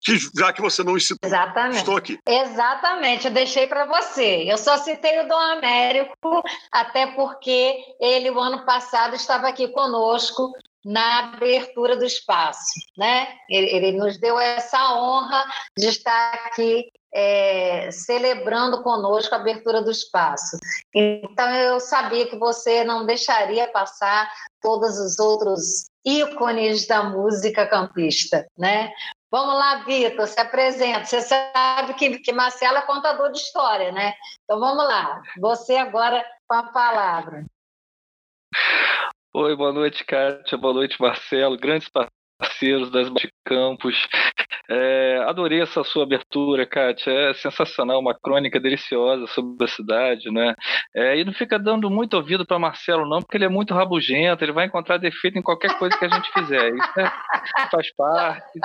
que, 0.00 0.18
já 0.38 0.52
que 0.52 0.60
você 0.62 0.82
não 0.82 0.98
citou, 0.98 1.28
Exatamente. 1.28 1.78
estou 1.78 1.96
aqui. 1.96 2.18
Exatamente, 2.26 3.26
eu 3.26 3.32
deixei 3.32 3.66
para 3.66 3.86
você. 3.86 4.44
Eu 4.46 4.58
só 4.58 4.78
citei 4.78 5.20
o 5.20 5.28
Dom 5.28 5.38
Américo, 5.38 6.42
até 6.70 7.06
porque 7.08 7.76
ele, 8.00 8.30
o 8.30 8.38
ano 8.38 8.64
passado, 8.64 9.14
estava 9.14 9.48
aqui 9.48 9.68
conosco 9.68 10.52
na 10.84 11.18
abertura 11.18 11.96
do 11.96 12.04
espaço, 12.04 12.74
né? 12.96 13.26
Ele, 13.50 13.66
ele 13.66 13.98
nos 13.98 14.18
deu 14.18 14.38
essa 14.38 14.94
honra 14.94 15.44
de 15.76 15.88
estar 15.88 16.34
aqui 16.46 16.84
é, 17.12 17.90
celebrando 17.90 18.82
conosco 18.82 19.34
a 19.34 19.38
abertura 19.38 19.82
do 19.82 19.90
espaço. 19.90 20.58
Então 20.94 21.50
eu 21.50 21.80
sabia 21.80 22.28
que 22.28 22.36
você 22.36 22.84
não 22.84 23.06
deixaria 23.06 23.66
passar 23.68 24.30
todos 24.60 24.98
os 24.98 25.18
outros 25.18 25.86
ícones 26.04 26.86
da 26.86 27.02
música 27.02 27.66
campista, 27.66 28.46
né? 28.56 28.92
Vamos 29.36 29.54
lá, 29.54 29.84
Vitor, 29.84 30.26
se 30.26 30.40
apresenta. 30.40 31.04
Você 31.04 31.20
sabe 31.20 31.92
que, 31.92 32.20
que 32.20 32.32
Marcelo 32.32 32.78
é 32.78 32.86
contador 32.86 33.30
de 33.30 33.36
história, 33.36 33.92
né? 33.92 34.14
Então 34.42 34.58
vamos 34.58 34.82
lá, 34.82 35.20
você 35.38 35.76
agora 35.76 36.24
com 36.48 36.54
a 36.54 36.62
palavra. 36.72 37.44
Oi, 39.34 39.54
boa 39.54 39.74
noite, 39.74 40.06
Kátia, 40.06 40.56
boa 40.56 40.72
noite, 40.72 40.98
Marcelo, 40.98 41.58
grandes 41.58 41.90
parceiros 42.38 42.90
das 42.90 43.08
Campos. 43.44 43.96
É, 44.68 45.22
adorei 45.26 45.62
essa 45.62 45.84
sua 45.84 46.02
abertura, 46.02 46.66
Kátia. 46.66 47.10
É 47.10 47.34
sensacional, 47.34 48.00
uma 48.00 48.14
crônica 48.18 48.58
deliciosa 48.58 49.26
sobre 49.28 49.64
a 49.64 49.68
cidade, 49.68 50.30
né? 50.30 50.54
É, 50.94 51.18
e 51.18 51.24
não 51.24 51.32
fica 51.32 51.58
dando 51.58 51.88
muito 51.88 52.14
ouvido 52.14 52.44
para 52.44 52.58
Marcelo, 52.58 53.08
não, 53.08 53.20
porque 53.20 53.36
ele 53.36 53.44
é 53.44 53.48
muito 53.48 53.74
rabugento, 53.74 54.44
ele 54.44 54.52
vai 54.52 54.66
encontrar 54.66 54.96
defeito 54.96 55.38
em 55.38 55.42
qualquer 55.42 55.78
coisa 55.78 55.96
que 55.96 56.04
a 56.04 56.08
gente 56.08 56.32
fizer. 56.32 56.74
Isso 56.74 57.00
é, 57.00 57.12
faz 57.70 57.94
parte. 57.94 58.58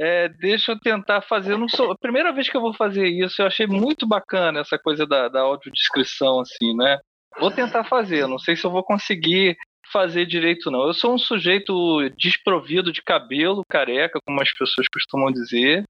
É, 0.00 0.28
deixa 0.28 0.72
eu 0.72 0.80
tentar 0.80 1.22
fazer. 1.22 1.52
Eu 1.52 1.58
não 1.58 1.68
sou, 1.68 1.92
a 1.92 1.98
primeira 1.98 2.32
vez 2.32 2.48
que 2.48 2.56
eu 2.56 2.60
vou 2.60 2.74
fazer 2.74 3.06
isso, 3.06 3.42
eu 3.42 3.46
achei 3.46 3.66
muito 3.66 4.06
bacana 4.06 4.60
essa 4.60 4.78
coisa 4.78 5.06
da, 5.06 5.28
da 5.28 5.40
audiodescrição, 5.40 6.40
assim, 6.40 6.76
né? 6.76 6.98
Vou 7.38 7.50
tentar 7.50 7.84
fazer, 7.84 8.26
não 8.26 8.38
sei 8.38 8.54
se 8.54 8.64
eu 8.64 8.70
vou 8.70 8.84
conseguir 8.84 9.56
fazer 9.92 10.26
direito, 10.26 10.70
não. 10.70 10.86
Eu 10.86 10.94
sou 10.94 11.14
um 11.14 11.18
sujeito 11.18 12.08
desprovido 12.16 12.92
de 12.92 13.02
cabelo, 13.02 13.62
careca, 13.68 14.18
como 14.26 14.40
as 14.40 14.52
pessoas 14.52 14.86
costumam 14.88 15.30
dizer. 15.30 15.84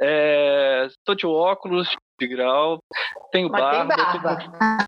Estou 0.00 1.14
é, 1.14 1.16
de 1.16 1.26
óculos 1.26 1.88
de 2.20 2.26
grau, 2.26 2.78
tenho 3.30 3.48
Mas 3.48 3.60
barba. 3.60 3.94
Tem 4.12 4.20
barba. 4.20 4.86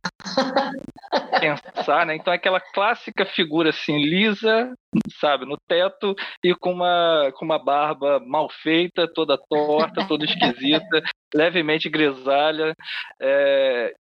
Pensar, 1.40 2.06
né? 2.06 2.16
Então, 2.16 2.32
aquela 2.32 2.60
clássica 2.60 3.24
figura 3.24 3.70
assim, 3.70 3.98
lisa, 3.98 4.72
sabe, 5.20 5.46
no 5.46 5.56
teto 5.68 6.14
e 6.44 6.54
com 6.54 6.72
uma, 6.72 7.32
com 7.34 7.44
uma 7.44 7.58
barba 7.58 8.20
mal 8.20 8.48
feita, 8.50 9.08
toda 9.12 9.38
torta, 9.48 10.06
toda 10.06 10.24
esquisita, 10.24 11.02
levemente 11.34 11.88
grisalha. 11.88 12.74
É, 13.20 13.94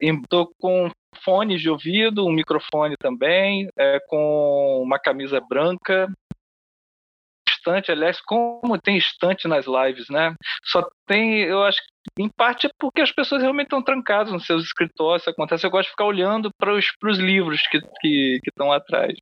Estou 0.00 0.50
com 0.60 0.90
fones 1.24 1.60
de 1.60 1.70
ouvido, 1.70 2.26
um 2.26 2.32
microfone 2.32 2.96
também, 2.98 3.68
é, 3.76 4.00
com 4.08 4.82
uma 4.82 4.98
camisa 4.98 5.40
branca. 5.40 6.10
Estante, 7.48 7.90
aliás, 7.90 8.20
como 8.20 8.78
tem 8.80 8.96
estante 8.96 9.48
nas 9.48 9.66
lives, 9.66 10.08
né? 10.08 10.34
Só 10.64 10.88
tem, 11.06 11.40
eu 11.40 11.62
acho 11.64 11.80
que 11.82 12.22
em 12.22 12.28
parte 12.28 12.66
é 12.66 12.70
porque 12.78 13.00
as 13.00 13.12
pessoas 13.12 13.42
realmente 13.42 13.66
estão 13.66 13.82
trancadas 13.82 14.32
nos 14.32 14.46
seus 14.46 14.64
escritórios, 14.64 15.22
isso 15.22 15.30
acontece. 15.30 15.66
Eu 15.66 15.70
gosto 15.70 15.86
de 15.86 15.90
ficar 15.90 16.04
olhando 16.04 16.50
para 16.58 16.74
os 16.74 17.18
livros 17.18 17.66
que 17.68 17.78
estão 17.78 17.90
que, 18.00 18.40
que 18.42 18.62
atrás. 18.72 19.14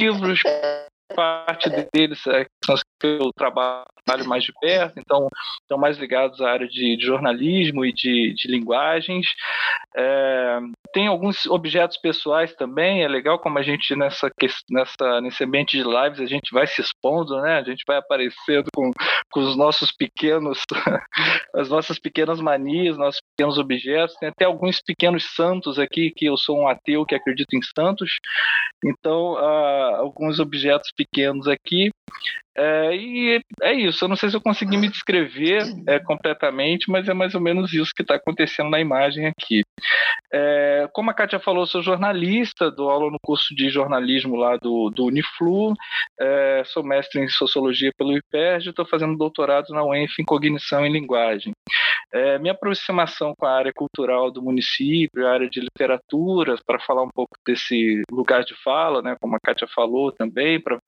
Livros 0.00 0.40
parte 1.14 1.70
deles 1.92 2.26
é, 2.26 2.46
são 2.64 2.74
os 2.74 2.82
que 3.00 3.06
eu 3.06 3.30
trabalho 3.36 3.84
mais 4.26 4.44
de 4.44 4.52
perto, 4.60 4.98
então 4.98 5.28
estão 5.62 5.78
mais 5.78 5.98
ligados 5.98 6.40
à 6.40 6.50
área 6.50 6.68
de, 6.68 6.96
de 6.96 7.04
jornalismo 7.04 7.84
e 7.84 7.92
de, 7.92 8.34
de 8.34 8.48
linguagens. 8.48 9.26
É, 9.96 10.58
tem 10.92 11.06
alguns 11.06 11.46
objetos 11.46 11.96
pessoais 11.96 12.54
também, 12.54 13.02
é 13.02 13.08
legal 13.08 13.38
como 13.38 13.58
a 13.58 13.62
gente 13.62 13.96
nessa, 13.96 14.30
nessa, 14.70 15.20
nesse 15.20 15.44
ambiente 15.44 15.76
de 15.76 15.82
lives 15.82 16.20
a 16.20 16.26
gente 16.26 16.52
vai 16.52 16.66
se 16.66 16.80
expondo, 16.80 17.40
né? 17.40 17.58
A 17.58 17.62
gente 17.62 17.84
vai 17.86 17.96
aparecendo 17.96 18.66
com, 18.74 18.90
com 19.30 19.40
os 19.40 19.56
nossos 19.56 19.90
pequenos, 19.90 20.62
as 21.54 21.68
nossas 21.68 21.98
pequenas 21.98 22.40
manias, 22.40 22.96
nossos 22.96 23.20
pequenos 23.36 23.58
objetos. 23.58 24.16
Tem 24.16 24.28
até 24.28 24.44
alguns 24.44 24.80
pequenos 24.80 25.34
santos 25.34 25.78
aqui, 25.78 26.12
que 26.14 26.26
eu 26.26 26.36
sou 26.36 26.58
um 26.58 26.68
ateu 26.68 27.04
que 27.04 27.14
acredito 27.14 27.54
em 27.54 27.62
santos, 27.62 28.18
então 28.84 29.34
uh, 29.34 29.96
alguns 29.96 30.38
objetos 30.38 30.90
pequenos 30.96 31.48
aqui. 31.48 31.90
É, 32.56 32.94
e 32.94 33.40
é 33.62 33.72
isso. 33.72 34.04
Eu 34.04 34.08
não 34.08 34.16
sei 34.16 34.30
se 34.30 34.36
eu 34.36 34.40
consegui 34.40 34.76
me 34.76 34.88
descrever 34.88 35.62
é, 35.86 35.98
completamente, 35.98 36.90
mas 36.90 37.08
é 37.08 37.14
mais 37.14 37.34
ou 37.34 37.40
menos 37.40 37.72
isso 37.72 37.92
que 37.94 38.02
está 38.02 38.14
acontecendo 38.14 38.70
na 38.70 38.80
imagem 38.80 39.26
aqui. 39.26 39.62
É, 40.32 40.88
como 40.92 41.10
a 41.10 41.14
Kátia 41.14 41.38
falou, 41.38 41.66
sou 41.66 41.82
jornalista, 41.82 42.70
dou 42.70 42.90
aula 42.90 43.10
no 43.10 43.18
curso 43.22 43.54
de 43.54 43.68
jornalismo 43.70 44.36
lá 44.36 44.56
do, 44.56 44.90
do 44.90 45.06
Uniflu, 45.06 45.74
é, 46.20 46.62
sou 46.66 46.84
mestre 46.84 47.20
em 47.20 47.28
sociologia 47.28 47.90
pelo 47.96 48.16
IPERJ, 48.16 48.70
estou 48.70 48.86
fazendo 48.86 49.16
doutorado 49.16 49.68
na 49.70 49.84
UENF 49.84 50.20
em 50.20 50.24
cognição 50.24 50.86
e 50.86 50.90
linguagem. 50.90 51.52
É, 52.12 52.38
minha 52.38 52.52
aproximação 52.52 53.34
com 53.36 53.46
a 53.46 53.52
área 53.52 53.72
cultural 53.72 54.30
do 54.30 54.42
município, 54.42 55.26
a 55.26 55.32
área 55.32 55.48
de 55.48 55.60
literatura, 55.60 56.56
para 56.64 56.78
falar 56.78 57.02
um 57.02 57.10
pouco 57.12 57.36
desse 57.44 58.02
lugar 58.10 58.44
de 58.44 58.54
fala, 58.62 59.02
né, 59.02 59.16
como 59.20 59.34
a 59.34 59.40
Kátia 59.40 59.66
falou 59.74 60.12
também, 60.12 60.60
para 60.60 60.78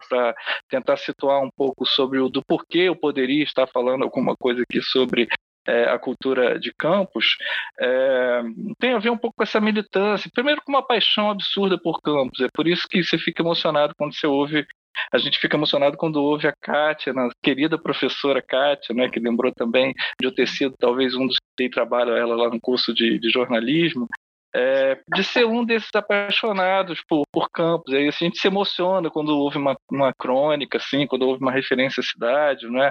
tentar 0.69 0.97
situar 0.97 1.41
um 1.43 1.51
pouco 1.57 1.87
sobre 1.87 2.19
o 2.19 2.29
do 2.29 2.43
porquê 2.45 2.81
eu 2.81 2.97
poderia 2.97 3.43
estar 3.43 3.67
falando 3.67 4.03
alguma 4.03 4.37
coisa 4.37 4.63
aqui 4.63 4.81
sobre 4.83 5.29
é, 5.67 5.85
a 5.85 5.99
cultura 5.99 6.59
de 6.59 6.73
campos, 6.73 7.37
é, 7.81 8.43
tem 8.79 8.93
a 8.93 8.99
ver 8.99 9.11
um 9.11 9.19
pouco 9.19 9.37
com 9.37 9.43
essa 9.43 9.61
militância. 9.61 10.31
Primeiro, 10.33 10.63
com 10.65 10.73
uma 10.73 10.87
paixão 10.87 11.31
absurda 11.31 11.77
por 11.77 12.01
campos. 12.01 12.41
É 12.41 12.47
por 12.55 12.69
isso 12.69 12.87
que 12.89 13.03
você 13.03 13.19
fica 13.19 13.43
emocionado 13.43 13.95
quando 13.97 14.15
você 14.15 14.27
ouve 14.27 14.67
a 15.13 15.19
gente 15.19 15.39
fica 15.39 15.57
emocionado 15.57 15.97
quando 15.97 16.17
ouve 16.17 16.49
a 16.49 16.53
Kátia, 16.53 17.13
a 17.13 17.29
querida 17.43 17.79
professora 17.79 18.43
Kátia, 18.43 18.95
né, 18.95 19.09
que 19.09 19.21
lembrou 19.21 19.53
também 19.53 19.93
de 20.21 20.27
eu 20.27 20.35
ter 20.35 20.49
sido 20.49 20.75
talvez 20.79 21.15
um 21.15 21.27
dos 21.27 21.37
que 21.37 21.45
dei 21.59 21.69
trabalho 21.69 22.17
ela 22.17 22.35
lá 22.35 22.49
no 22.49 22.61
curso 22.61 22.95
de, 22.95 23.19
de 23.19 23.31
jornalismo, 23.31 24.09
é, 24.57 24.99
de 25.15 25.23
ser 25.23 25.45
um 25.45 25.63
desses 25.63 25.91
apaixonados 25.95 27.03
por, 27.07 27.25
por 27.31 27.51
campos. 27.51 27.93
Aí 27.93 28.09
a 28.09 28.11
gente 28.11 28.39
se 28.39 28.49
emociona 28.49 29.11
quando 29.11 29.37
ouve 29.37 29.59
uma, 29.59 29.77
uma 29.91 30.15
crônica, 30.15 30.79
assim, 30.79 31.07
quando 31.07 31.23
ouve 31.29 31.43
uma 31.43 31.53
referência 31.53 32.01
à 32.01 32.05
cidade, 32.05 32.67
né? 32.69 32.91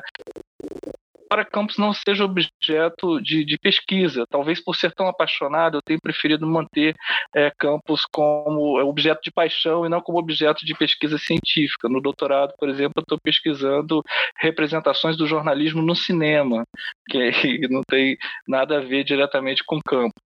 para 1.27 1.43
Campos 1.43 1.77
não 1.79 1.91
seja 1.91 2.23
objeto 2.23 3.19
de, 3.19 3.43
de, 3.43 3.57
pesquisa. 3.57 4.25
Talvez 4.29 4.63
por 4.63 4.75
ser 4.75 4.93
tão 4.93 5.07
apaixonado, 5.07 5.77
eu 5.77 5.81
tenha 5.81 5.99
preferido 5.99 6.45
manter 6.45 6.95
é, 7.35 7.51
Campos 7.57 8.05
como 8.13 8.79
objeto 8.81 9.21
de 9.23 9.31
paixão 9.31 9.85
e 9.85 9.89
não 9.89 10.01
como 10.01 10.19
objeto 10.19 10.63
de 10.63 10.75
pesquisa 10.75 11.17
científica. 11.17 11.89
No 11.89 11.99
doutorado, 11.99 12.53
por 12.59 12.69
exemplo, 12.69 12.93
eu 12.97 13.01
estou 13.01 13.17
pesquisando 13.21 14.03
representações 14.37 15.17
do 15.17 15.25
jornalismo 15.25 15.81
no 15.81 15.95
cinema, 15.95 16.63
que 17.09 17.17
não 17.69 17.81
tem 17.81 18.15
nada 18.47 18.77
a 18.77 18.81
ver 18.81 19.03
diretamente 19.03 19.63
com 19.65 19.81
Campos 19.81 20.24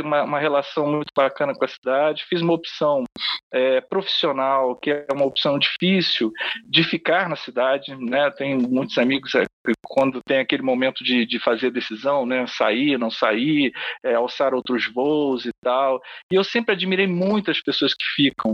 uma, 0.00 0.22
uma, 0.22 0.38
relação 0.38 0.86
muito 0.90 1.10
bacana 1.16 1.54
com 1.54 1.64
a 1.64 1.68
cidade, 1.68 2.24
fiz 2.28 2.40
uma 2.40 2.52
opção 2.52 3.04
é, 3.52 3.80
profissional, 3.80 4.76
que 4.76 4.90
é 4.90 5.06
uma 5.12 5.24
opção 5.24 5.58
difícil 5.58 6.32
de 6.66 6.82
ficar 6.84 7.28
na 7.28 7.36
cidade, 7.36 7.94
né? 7.96 8.30
Tenho 8.30 8.60
muitos 8.68 8.98
amigos 8.98 9.34
é, 9.34 9.44
quando 9.84 10.20
tem 10.26 10.38
aquele 10.38 10.62
momento 10.62 11.02
de, 11.04 11.26
de 11.26 11.38
fazer 11.38 11.70
decisão, 11.70 12.26
né? 12.26 12.46
Sair, 12.46 12.98
não 12.98 13.10
sair, 13.10 13.72
é, 14.02 14.14
alçar 14.14 14.54
outros 14.54 14.86
voos 14.92 15.46
e 15.46 15.50
tal. 15.62 16.00
E 16.30 16.34
eu 16.34 16.44
sempre 16.44 16.74
admirei 16.74 17.06
muito 17.06 17.50
as 17.50 17.60
pessoas 17.60 17.94
que 17.94 18.04
ficam, 18.16 18.52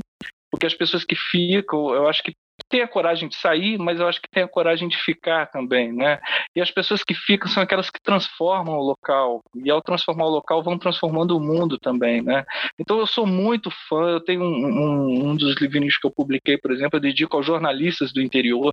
porque 0.50 0.66
as 0.66 0.74
pessoas 0.74 1.04
que 1.04 1.16
ficam, 1.16 1.94
eu 1.94 2.08
acho 2.08 2.22
que 2.22 2.32
tem 2.70 2.82
a 2.82 2.88
coragem 2.88 3.28
de 3.28 3.34
sair, 3.34 3.76
mas 3.78 3.98
eu 3.98 4.06
acho 4.06 4.22
que 4.22 4.30
tem 4.30 4.44
a 4.44 4.48
coragem 4.48 4.88
de 4.88 4.96
ficar 4.96 5.46
também, 5.46 5.92
né? 5.92 6.20
E 6.54 6.60
as 6.60 6.70
pessoas 6.70 7.02
que 7.02 7.14
ficam 7.14 7.48
são 7.48 7.62
aquelas 7.62 7.90
que 7.90 8.00
transformam 8.00 8.76
o 8.78 8.82
local, 8.82 9.42
e 9.54 9.68
ao 9.70 9.82
transformar 9.82 10.26
o 10.26 10.30
local 10.30 10.62
vão 10.62 10.78
transformando 10.78 11.36
o 11.36 11.40
mundo 11.40 11.78
também, 11.78 12.22
né? 12.22 12.44
Então 12.78 12.98
eu 12.98 13.06
sou 13.06 13.26
muito 13.26 13.70
fã, 13.88 14.10
eu 14.10 14.20
tenho 14.20 14.42
um, 14.42 14.66
um, 14.66 15.30
um 15.30 15.36
dos 15.36 15.56
livrinhos 15.60 15.98
que 15.98 16.06
eu 16.06 16.10
publiquei, 16.10 16.56
por 16.56 16.70
exemplo, 16.70 16.96
eu 16.96 17.00
dedico 17.02 17.36
aos 17.36 17.44
jornalistas 17.44 18.12
do 18.12 18.22
interior, 18.22 18.72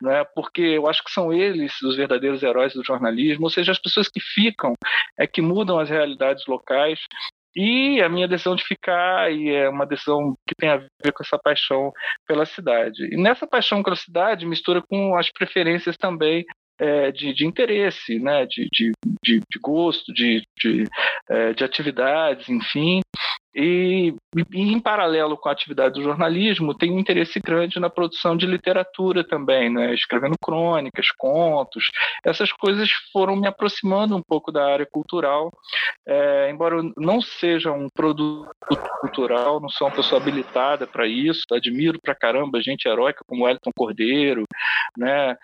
né? 0.00 0.24
Porque 0.34 0.62
eu 0.62 0.88
acho 0.88 1.02
que 1.02 1.10
são 1.10 1.32
eles 1.32 1.80
os 1.82 1.96
verdadeiros 1.96 2.42
heróis 2.42 2.72
do 2.72 2.84
jornalismo, 2.84 3.44
ou 3.44 3.50
seja, 3.50 3.72
as 3.72 3.78
pessoas 3.78 4.08
que 4.08 4.20
ficam 4.20 4.74
é 5.18 5.26
que 5.26 5.42
mudam 5.42 5.78
as 5.78 5.90
realidades 5.90 6.46
locais 6.46 7.00
e 7.54 8.00
a 8.00 8.08
minha 8.08 8.28
decisão 8.28 8.56
de 8.56 8.64
ficar 8.64 9.32
e 9.32 9.50
é 9.50 9.68
uma 9.68 9.86
decisão 9.86 10.34
que 10.46 10.54
tem 10.56 10.70
a 10.70 10.76
ver 10.76 11.12
com 11.12 11.22
essa 11.22 11.38
paixão 11.38 11.92
pela 12.26 12.46
cidade. 12.46 13.04
E 13.12 13.16
nessa 13.16 13.46
paixão 13.46 13.82
pela 13.82 13.96
cidade 13.96 14.46
mistura 14.46 14.82
com 14.82 15.16
as 15.16 15.30
preferências 15.30 15.96
também 15.96 16.44
é, 16.78 17.12
de, 17.12 17.32
de, 17.32 17.46
interesse, 17.46 18.18
né, 18.18 18.46
de, 18.46 18.66
de, 18.72 18.92
de, 19.22 19.40
gosto, 19.60 20.12
de, 20.12 20.42
de, 20.58 20.84
é, 21.30 21.52
de 21.52 21.62
atividades, 21.62 22.48
enfim. 22.48 23.00
E, 23.54 24.14
e, 24.54 24.72
em 24.72 24.80
paralelo 24.80 25.36
com 25.36 25.48
a 25.48 25.52
atividade 25.52 25.94
do 25.94 26.02
jornalismo, 26.02 26.74
tem 26.74 26.90
um 26.90 26.98
interesse 26.98 27.38
grande 27.38 27.78
na 27.78 27.90
produção 27.90 28.36
de 28.36 28.46
literatura 28.46 29.22
também, 29.22 29.70
né? 29.70 29.94
escrevendo 29.94 30.34
crônicas, 30.42 31.08
contos. 31.16 31.90
Essas 32.24 32.50
coisas 32.52 32.90
foram 33.12 33.36
me 33.36 33.46
aproximando 33.46 34.16
um 34.16 34.22
pouco 34.22 34.50
da 34.50 34.64
área 34.64 34.86
cultural. 34.90 35.50
É, 36.06 36.50
embora 36.50 36.76
eu 36.76 36.92
não 36.96 37.20
seja 37.20 37.72
um 37.72 37.88
produto 37.94 38.48
cultural, 39.00 39.60
não 39.60 39.68
sou 39.68 39.86
uma 39.86 39.94
pessoa 39.94 40.20
habilitada 40.20 40.86
para 40.86 41.06
isso, 41.06 41.42
admiro 41.52 42.00
pra 42.00 42.14
caramba 42.14 42.62
gente 42.62 42.86
heróica 42.86 43.24
como 43.26 43.44
Wellington 43.44 43.70
Cordeiro, 43.76 44.44
né? 44.96 45.36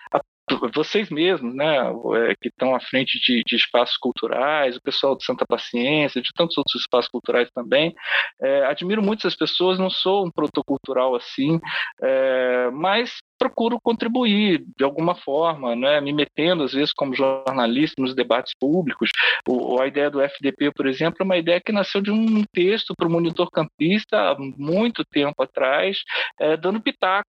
Vocês 0.73 1.09
mesmos, 1.09 1.53
né, 1.53 1.77
é, 1.77 2.35
que 2.41 2.49
estão 2.49 2.75
à 2.75 2.79
frente 2.79 3.19
de, 3.19 3.43
de, 3.45 3.55
espaços 3.55 3.97
culturais, 3.97 4.75
o 4.75 4.81
pessoal 4.81 5.15
de 5.15 5.23
Santa 5.23 5.45
Paciência, 5.47 6.21
de 6.21 6.29
tantos 6.35 6.57
outros 6.57 6.81
espaços 6.81 7.09
culturais 7.09 7.49
também, 7.53 7.93
é, 8.41 8.65
admiro 8.65 9.01
muito 9.01 9.19
essas 9.19 9.35
pessoas, 9.35 9.79
não 9.79 9.89
sou 9.89 10.25
um 10.25 10.31
protocultural 10.31 11.15
assim, 11.15 11.59
é, 12.01 12.69
mas 12.71 13.17
procuro 13.37 13.79
contribuir 13.81 14.63
de 14.77 14.83
alguma 14.83 15.15
forma, 15.15 15.75
né, 15.75 16.01
me 16.01 16.11
metendo 16.11 16.63
às 16.63 16.73
vezes 16.73 16.93
como 16.93 17.15
jornalista 17.15 18.01
nos 18.01 18.13
debates 18.13 18.53
públicos. 18.59 19.09
O, 19.47 19.79
a 19.79 19.87
ideia 19.87 20.09
do 20.09 20.21
FDP, 20.21 20.71
por 20.71 20.85
exemplo, 20.85 21.17
é 21.21 21.23
uma 21.23 21.37
ideia 21.37 21.61
que 21.61 21.71
nasceu 21.71 22.01
de 22.01 22.11
um 22.11 22.43
texto 22.51 22.93
para 22.95 23.07
o 23.07 23.11
monitor 23.11 23.49
campista 23.49 24.31
há 24.31 24.35
muito 24.37 25.05
tempo 25.05 25.41
atrás, 25.41 25.99
é, 26.39 26.57
dando 26.57 26.81
pitaco 26.81 27.29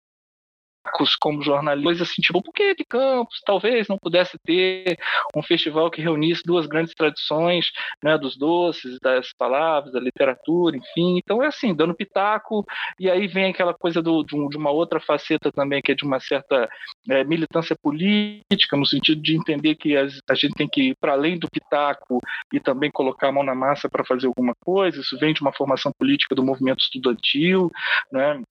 como 1.19 1.41
jornalista, 1.41 2.03
assim, 2.03 2.21
tipo, 2.21 2.41
por 2.41 2.53
que 2.53 2.75
de 2.75 2.83
Campos 2.85 3.41
talvez 3.45 3.87
não 3.87 3.97
pudesse 3.97 4.37
ter 4.45 4.97
um 5.35 5.41
festival 5.41 5.89
que 5.89 6.01
reunisse 6.01 6.41
duas 6.45 6.65
grandes 6.65 6.93
tradições, 6.93 7.71
né, 8.03 8.17
dos 8.17 8.37
doces, 8.37 8.97
das 9.01 9.31
palavras, 9.33 9.93
da 9.93 9.99
literatura, 9.99 10.77
enfim. 10.77 11.17
Então 11.17 11.41
é 11.41 11.47
assim, 11.47 11.73
dando 11.73 11.95
pitaco, 11.95 12.65
e 12.99 13.09
aí 13.09 13.27
vem 13.27 13.45
aquela 13.45 13.73
coisa 13.73 14.01
do, 14.01 14.23
de, 14.23 14.35
uma 14.35 14.71
outra 14.71 14.99
faceta 14.99 15.51
também, 15.51 15.81
que 15.81 15.91
é 15.91 15.95
de 15.95 16.03
uma 16.03 16.19
certa 16.19 16.69
é, 17.09 17.23
militância 17.23 17.75
política, 17.81 18.77
no 18.77 18.85
sentido 18.85 19.21
de 19.21 19.35
entender 19.35 19.75
que 19.75 19.95
a, 19.95 20.07
a 20.29 20.35
gente 20.35 20.53
tem 20.53 20.67
que 20.67 20.89
ir 20.89 20.95
para 20.99 21.13
além 21.13 21.37
do 21.37 21.49
pitaco 21.49 22.19
e 22.51 22.59
também 22.59 22.91
colocar 22.91 23.29
a 23.29 23.31
mão 23.31 23.43
na 23.43 23.55
massa 23.55 23.89
para 23.89 24.05
fazer 24.05 24.27
alguma 24.27 24.53
coisa. 24.63 24.99
Isso 24.99 25.17
vem 25.17 25.33
de 25.33 25.41
uma 25.41 25.53
formação 25.53 25.91
política 25.97 26.35
do 26.35 26.43
movimento 26.43 26.79
estudantil, 26.79 27.71
né? 28.11 28.41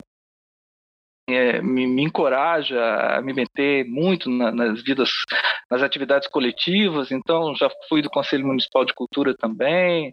É, 1.29 1.63
me, 1.63 1.87
me, 1.87 2.03
encoraja 2.03 2.81
a 3.17 3.23
me 3.23 3.33
meter 3.33 3.85
muito 3.87 4.29
na, 4.29 4.51
nas 4.51 4.83
vidas, 4.83 5.11
nas 5.71 5.83
atividades 5.83 6.29
coletivas. 6.29 7.11
Então, 7.11 7.55
já 7.55 7.71
fui 7.89 8.03
do 8.03 8.11
Conselho 8.11 8.47
Municipal 8.47 8.85
de 8.85 8.93
Cultura 8.93 9.35
também, 9.35 10.13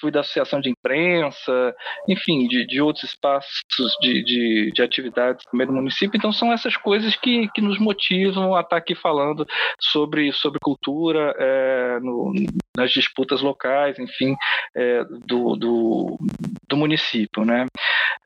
fui 0.00 0.10
da 0.10 0.20
Associação 0.20 0.60
de 0.60 0.70
Imprensa, 0.70 1.74
enfim, 2.08 2.46
de, 2.46 2.66
de 2.66 2.80
outros 2.80 3.04
espaços 3.04 3.64
de, 4.00 4.22
de, 4.24 4.72
de, 4.72 4.82
atividades 4.82 5.44
também 5.50 5.66
do 5.66 5.72
município. 5.72 6.16
Então, 6.16 6.32
são 6.32 6.52
essas 6.52 6.76
coisas 6.76 7.16
que, 7.16 7.48
que 7.54 7.60
nos 7.60 7.78
motivam 7.78 8.54
a 8.54 8.60
estar 8.60 8.76
aqui 8.76 8.94
falando 8.94 9.46
sobre, 9.80 10.32
sobre 10.32 10.58
cultura 10.60 11.34
é, 11.38 12.00
no, 12.00 12.32
nas 12.76 12.90
disputas 12.90 13.40
locais, 13.40 13.98
enfim, 13.98 14.34
é, 14.74 15.04
do, 15.26 15.56
do, 15.56 16.18
do 16.68 16.76
município, 16.76 17.44
né? 17.44 17.66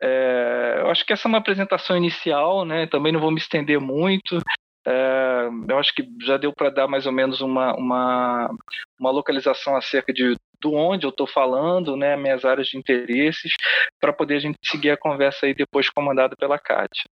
É, 0.00 0.76
eu 0.80 0.90
acho 0.90 1.04
que 1.04 1.12
essa 1.12 1.26
é 1.26 1.30
uma 1.30 1.38
apresentação 1.38 1.96
inicial, 1.96 2.15
né? 2.64 2.87
Também 2.87 3.12
não 3.12 3.20
vou 3.20 3.31
me 3.31 3.38
estender 3.38 3.81
muito. 3.81 4.38
É, 4.87 5.48
eu 5.68 5.79
acho 5.79 5.92
que 5.94 6.09
já 6.22 6.37
deu 6.37 6.52
para 6.52 6.70
dar 6.70 6.87
mais 6.87 7.07
ou 7.07 7.12
menos 7.12 7.40
uma, 7.40 7.74
uma, 7.74 8.55
uma 8.98 9.11
localização 9.11 9.76
acerca 9.76 10.12
de 10.12 10.37
do 10.61 10.72
onde 10.72 11.05
eu 11.05 11.11
estou 11.11 11.26
falando, 11.26 11.96
né, 11.96 12.16
minhas 12.16 12.44
áreas 12.44 12.68
de 12.68 12.79
interesses, 12.79 13.52
para 14.00 14.12
poder 14.12 14.37
a 14.37 14.40
gente 14.40 14.59
seguir 14.64 14.90
a 14.90 14.96
conversa 14.96 15.46
aí 15.46 15.55
depois 15.55 15.90
comandada 15.90 16.35
pela 16.35 16.59
Kátia. 16.59 17.05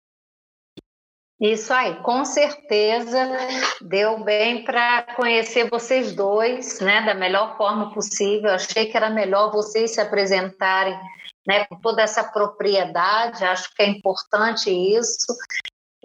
Isso 1.42 1.74
aí, 1.74 1.96
com 1.96 2.24
certeza 2.24 3.20
deu 3.82 4.24
bem 4.24 4.64
para 4.64 5.04
conhecer 5.16 5.70
vocês 5.70 6.16
dois, 6.16 6.80
né, 6.80 7.02
da 7.02 7.14
melhor 7.14 7.58
forma 7.58 7.94
possível. 7.94 8.52
Achei 8.52 8.86
que 8.86 8.96
era 8.96 9.10
melhor 9.10 9.52
vocês 9.52 9.94
se 9.94 10.00
apresentarem 10.00 10.98
né, 11.48 11.66
com 11.66 11.80
toda 11.80 12.02
essa 12.02 12.24
propriedade, 12.24 13.44
acho 13.44 13.74
que 13.74 13.82
é 13.84 13.88
importante 13.88 14.70
isso. 14.70 15.36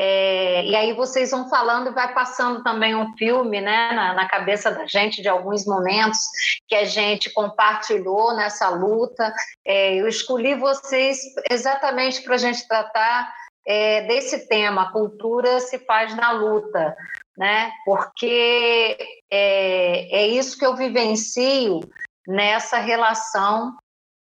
É, 0.00 0.64
e 0.64 0.76
aí 0.76 0.92
vocês 0.92 1.32
vão 1.32 1.50
falando 1.50 1.88
e 1.88 1.92
vai 1.92 2.14
passando 2.14 2.62
também 2.62 2.94
um 2.94 3.16
filme 3.16 3.60
né, 3.60 3.90
na, 3.92 4.14
na, 4.14 4.28
cabeça 4.28 4.70
da 4.70 4.86
gente 4.86 5.20
de 5.20 5.28
alguns 5.28 5.66
momentos 5.66 6.20
que 6.68 6.76
a 6.76 6.84
gente 6.84 7.32
compartilhou 7.32 8.32
nessa 8.36 8.68
luta. 8.68 9.34
É, 9.64 9.96
eu 9.96 10.06
escolhi 10.06 10.54
vocês 10.54 11.18
exatamente 11.50 12.22
para 12.22 12.36
a 12.36 12.38
gente 12.38 12.66
tratar 12.68 13.34
é, 13.66 14.02
desse 14.02 14.46
tema, 14.46 14.92
cultura 14.92 15.58
se 15.58 15.80
faz 15.80 16.14
na 16.14 16.30
luta, 16.30 16.96
né? 17.36 17.72
porque 17.84 18.96
é, 19.30 20.20
é 20.20 20.26
isso 20.28 20.56
que 20.56 20.64
eu 20.64 20.76
vivencio 20.76 21.80
nessa 22.26 22.78
relação 22.78 23.76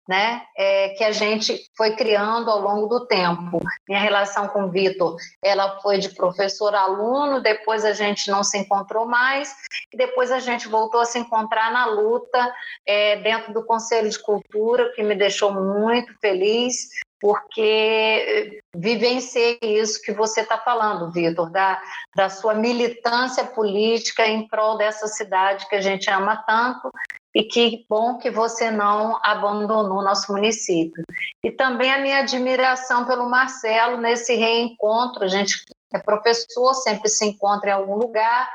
né, 0.07 0.43
é, 0.55 0.89
que 0.89 1.03
a 1.03 1.11
gente 1.11 1.69
foi 1.75 1.95
criando 1.95 2.49
ao 2.49 2.61
longo 2.61 2.87
do 2.87 3.07
tempo. 3.07 3.59
Minha 3.87 3.99
relação 3.99 4.47
com 4.47 4.65
o 4.65 4.69
Vitor, 4.69 5.15
ela 5.43 5.79
foi 5.81 5.97
de 5.97 6.09
professor-aluno, 6.09 7.41
depois 7.41 7.83
a 7.83 7.93
gente 7.93 8.29
não 8.29 8.43
se 8.43 8.57
encontrou 8.57 9.05
mais, 9.07 9.53
e 9.91 9.97
depois 9.97 10.31
a 10.31 10.39
gente 10.39 10.67
voltou 10.67 11.01
a 11.01 11.05
se 11.05 11.17
encontrar 11.17 11.71
na 11.71 11.85
luta 11.85 12.53
é, 12.85 13.17
dentro 13.17 13.53
do 13.53 13.65
Conselho 13.65 14.09
de 14.09 14.19
Cultura, 14.19 14.91
que 14.95 15.01
me 15.01 15.15
deixou 15.15 15.51
muito 15.51 16.13
feliz, 16.19 16.89
porque 17.19 18.61
vivenciei 18.75 19.57
isso 19.61 20.01
que 20.01 20.11
você 20.11 20.41
está 20.41 20.59
falando, 20.59 21.11
Vitor, 21.11 21.49
da, 21.49 21.81
da 22.15 22.29
sua 22.29 22.53
militância 22.53 23.43
política 23.45 24.27
em 24.27 24.47
prol 24.47 24.77
dessa 24.77 25.07
cidade 25.07 25.67
que 25.67 25.75
a 25.75 25.81
gente 25.81 26.07
ama 26.09 26.37
tanto 26.45 26.91
e 27.35 27.43
que 27.43 27.85
bom 27.89 28.17
que 28.17 28.31
você 28.31 28.71
não 28.71 29.19
abandonou 29.21 30.01
nosso 30.01 30.31
município. 30.31 31.03
E 31.43 31.51
também 31.51 31.91
a 31.91 31.99
minha 31.99 32.19
admiração 32.19 33.05
pelo 33.05 33.29
Marcelo 33.29 33.97
nesse 33.97 34.33
reencontro, 34.35 35.25
a 35.25 35.27
gente 35.27 35.65
é 35.93 35.99
professor, 35.99 36.73
sempre 36.75 37.09
se 37.09 37.25
encontra 37.25 37.71
em 37.71 37.73
algum 37.73 37.95
lugar, 37.95 38.49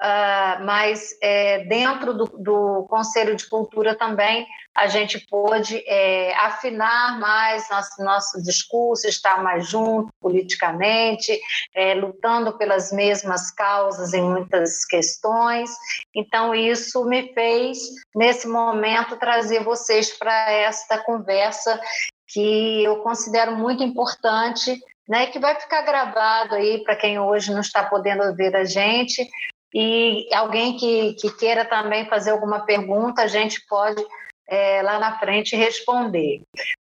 uh, 0.00 0.64
mas 0.64 1.16
é, 1.22 1.64
dentro 1.64 2.14
do, 2.14 2.24
do, 2.24 2.86
Conselho 2.88 3.34
de 3.34 3.48
Cultura 3.48 3.94
também 3.94 4.46
a 4.74 4.88
gente 4.88 5.24
pôde 5.28 5.82
é, 5.86 6.34
afinar 6.36 7.18
mais 7.20 7.68
nosso, 7.70 8.02
nosso 8.02 8.42
discurso, 8.42 9.06
estar 9.06 9.42
mais 9.42 9.68
junto 9.68 10.12
politicamente, 10.20 11.40
é, 11.74 11.94
lutando 11.94 12.58
pelas 12.58 12.90
mesmas 12.90 13.52
causas 13.52 14.12
em 14.12 14.22
muitas 14.22 14.84
questões. 14.84 15.70
Então, 16.12 16.52
isso 16.54 17.04
me 17.04 17.32
fez, 17.32 17.78
nesse 18.14 18.48
momento, 18.48 19.16
trazer 19.16 19.62
vocês 19.62 20.10
para 20.18 20.50
esta 20.50 20.98
conversa 20.98 21.80
que 22.26 22.82
eu 22.82 22.96
considero 22.96 23.56
muito 23.56 23.84
importante 23.84 24.76
né, 25.08 25.26
que 25.26 25.38
vai 25.38 25.54
ficar 25.60 25.82
gravado 25.82 26.54
aí 26.54 26.82
para 26.82 26.96
quem 26.96 27.18
hoje 27.18 27.52
não 27.52 27.60
está 27.60 27.84
podendo 27.84 28.22
ouvir 28.24 28.54
a 28.56 28.64
gente, 28.64 29.28
e 29.74 30.32
alguém 30.32 30.76
que, 30.76 31.14
que 31.14 31.32
queira 31.32 31.64
também 31.64 32.08
fazer 32.08 32.30
alguma 32.30 32.60
pergunta, 32.60 33.22
a 33.22 33.26
gente 33.26 33.60
pode 33.66 34.00
é, 34.46 34.80
lá 34.82 35.00
na 35.00 35.18
frente 35.18 35.56
responder. 35.56 36.42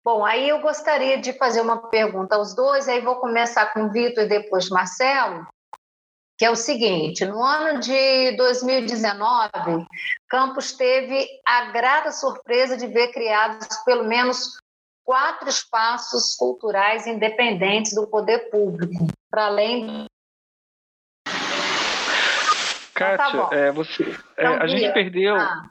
Bom, 0.04 0.24
aí 0.24 0.48
eu 0.50 0.60
gostaria 0.60 1.18
de 1.18 1.34
fazer 1.34 1.62
uma 1.62 1.90
pergunta 1.90 2.36
aos 2.36 2.54
dois, 2.54 2.88
aí 2.88 3.02
vou 3.02 3.16
começar 3.16 3.74
com 3.74 3.86
o 3.86 3.92
Vitor 3.92 4.26
e 4.26 4.30
depois 4.30 4.70
Marcelo, 4.70 5.48
que 6.38 6.46
é 6.46 6.52
o 6.52 6.56
seguinte: 6.56 7.26
no 7.26 7.42
ano 7.42 7.80
de 7.80 8.36
2019, 8.38 9.88
Campos 10.30 10.74
teve 10.74 11.28
a 11.44 11.72
grata 11.72 12.12
surpresa 12.12 12.78
de 12.78 12.86
ver 12.86 13.12
criados 13.12 13.68
pelo 13.84 14.04
menos 14.04 14.60
quatro 15.04 15.50
espaços 15.50 16.36
culturais 16.36 17.08
independentes 17.08 17.96
do 17.96 18.06
poder 18.06 18.52
público, 18.52 19.08
para 19.32 19.48
além 19.48 20.06
Kátia, 22.96 23.28
então, 23.28 23.50
tá 23.50 23.56
é, 23.56 23.72
você, 23.72 24.04
é, 24.04 24.44
então, 24.44 24.62
a 24.62 24.68
gente 24.68 24.94
perdeu. 24.94 25.36
Ah. 25.36 25.70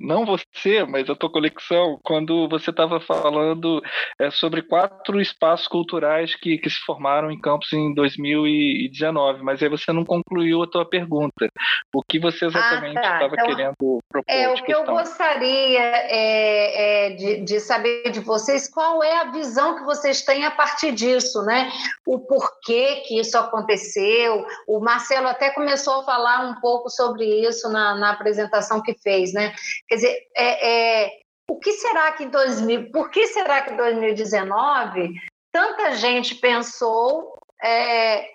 Não 0.00 0.24
você, 0.24 0.84
mas 0.84 1.08
a 1.08 1.14
tua 1.14 1.30
coleção, 1.30 1.98
quando 2.02 2.48
você 2.48 2.70
estava 2.70 3.00
falando 3.00 3.82
é, 4.18 4.30
sobre 4.30 4.62
quatro 4.62 5.20
espaços 5.20 5.68
culturais 5.68 6.34
que, 6.34 6.58
que 6.58 6.68
se 6.68 6.78
formaram 6.78 7.30
em 7.30 7.40
Campos 7.40 7.72
em 7.72 7.94
2019, 7.94 9.42
mas 9.42 9.62
aí 9.62 9.68
você 9.68 9.92
não 9.92 10.04
concluiu 10.04 10.62
a 10.62 10.66
tua 10.66 10.84
pergunta. 10.84 11.48
O 11.94 12.02
que 12.02 12.18
você 12.18 12.46
exatamente 12.46 12.96
estava 12.96 13.26
ah, 13.26 13.28
tá. 13.28 13.34
então, 13.34 13.46
querendo 13.46 13.74
propor? 14.08 14.24
É, 14.26 14.48
o 14.48 14.54
que 14.54 14.72
eu 14.72 14.84
gostaria 14.84 15.80
é, 15.80 17.06
é 17.06 17.10
de, 17.10 17.40
de, 17.42 17.60
saber 17.60 18.10
de 18.10 18.20
vocês 18.20 18.68
qual 18.68 19.02
é 19.02 19.20
a 19.20 19.30
visão 19.30 19.76
que 19.76 19.84
vocês 19.84 20.22
têm 20.22 20.44
a 20.44 20.50
partir 20.50 20.92
disso, 20.92 21.42
né? 21.42 21.70
O 22.06 22.18
porquê 22.18 23.02
que 23.06 23.20
isso 23.20 23.36
aconteceu. 23.38 24.44
O 24.66 24.80
Marcelo 24.80 25.28
até 25.28 25.50
começou 25.50 26.00
a 26.00 26.04
falar 26.04 26.46
um 26.46 26.60
pouco 26.60 26.88
sobre 26.88 27.24
isso 27.24 27.70
na, 27.70 27.94
na 27.94 28.10
apresentação 28.10 28.82
que 28.82 28.94
fez, 28.94 29.32
né? 29.32 29.54
Quer 29.88 29.94
dizer, 29.96 30.18
é, 30.36 31.04
é, 31.04 31.10
o 31.48 31.58
que 31.58 31.72
será 31.72 32.12
que 32.12 32.24
em 32.24 32.28
2000, 32.28 32.90
por 32.90 33.10
que 33.10 33.26
será 33.26 33.62
que 33.62 33.72
em 33.72 33.76
2019 33.76 35.14
tanta 35.52 35.92
gente 35.96 36.34
pensou 36.36 37.38
é, 37.62 38.30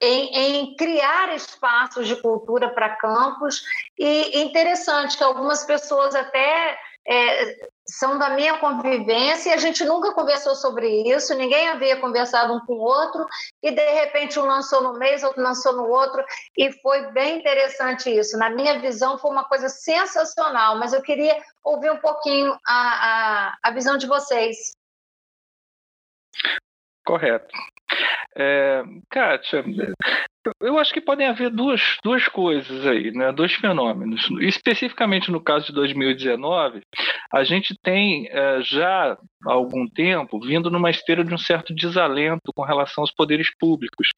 em, 0.00 0.36
em, 0.36 0.76
criar 0.76 1.34
espaços 1.34 2.06
de 2.06 2.16
cultura 2.16 2.68
para 2.68 2.96
campos? 2.96 3.62
E 3.98 4.40
interessante 4.40 5.16
que 5.16 5.24
algumas 5.24 5.64
pessoas 5.64 6.14
até 6.14 6.78
é, 7.08 7.68
são 7.86 8.18
da 8.18 8.30
minha 8.30 8.58
convivência 8.58 9.48
e 9.48 9.52
a 9.54 9.56
gente 9.56 9.82
nunca 9.84 10.12
conversou 10.12 10.54
sobre 10.54 10.86
isso, 11.10 11.34
ninguém 11.34 11.68
havia 11.68 11.96
conversado 11.96 12.52
um 12.52 12.60
com 12.60 12.74
o 12.74 12.82
outro, 12.82 13.26
e 13.62 13.70
de 13.70 13.90
repente 13.92 14.38
um 14.38 14.44
lançou 14.44 14.82
no 14.82 14.98
mês, 14.98 15.22
outro 15.22 15.42
lançou 15.42 15.72
no 15.72 15.88
outro, 15.88 16.22
e 16.56 16.70
foi 16.82 17.10
bem 17.12 17.38
interessante 17.38 18.10
isso. 18.10 18.36
Na 18.36 18.50
minha 18.50 18.78
visão, 18.78 19.16
foi 19.16 19.30
uma 19.30 19.44
coisa 19.44 19.70
sensacional, 19.70 20.78
mas 20.78 20.92
eu 20.92 21.00
queria 21.00 21.42
ouvir 21.64 21.90
um 21.90 21.98
pouquinho 21.98 22.52
a, 22.66 23.52
a, 23.52 23.58
a 23.62 23.70
visão 23.70 23.96
de 23.96 24.06
vocês. 24.06 24.76
Correto. 27.06 27.56
É, 28.36 28.82
Kátia, 29.10 29.64
eu 30.60 30.78
acho 30.78 30.92
que 30.92 31.00
podem 31.00 31.26
haver 31.26 31.50
duas, 31.50 31.96
duas 32.02 32.26
coisas 32.28 32.86
aí, 32.86 33.10
né? 33.12 33.32
dois 33.32 33.52
fenômenos. 33.54 34.28
Especificamente 34.40 35.30
no 35.30 35.40
caso 35.40 35.66
de 35.66 35.72
2019, 35.72 36.80
a 37.32 37.44
gente 37.44 37.74
tem 37.82 38.28
é, 38.30 38.60
já 38.62 39.16
há 39.46 39.52
algum 39.52 39.86
tempo 39.86 40.40
vindo 40.40 40.70
numa 40.70 40.90
esteira 40.90 41.24
de 41.24 41.32
um 41.32 41.38
certo 41.38 41.74
desalento 41.74 42.52
com 42.54 42.62
relação 42.62 43.02
aos 43.02 43.12
poderes 43.12 43.48
públicos. 43.58 44.08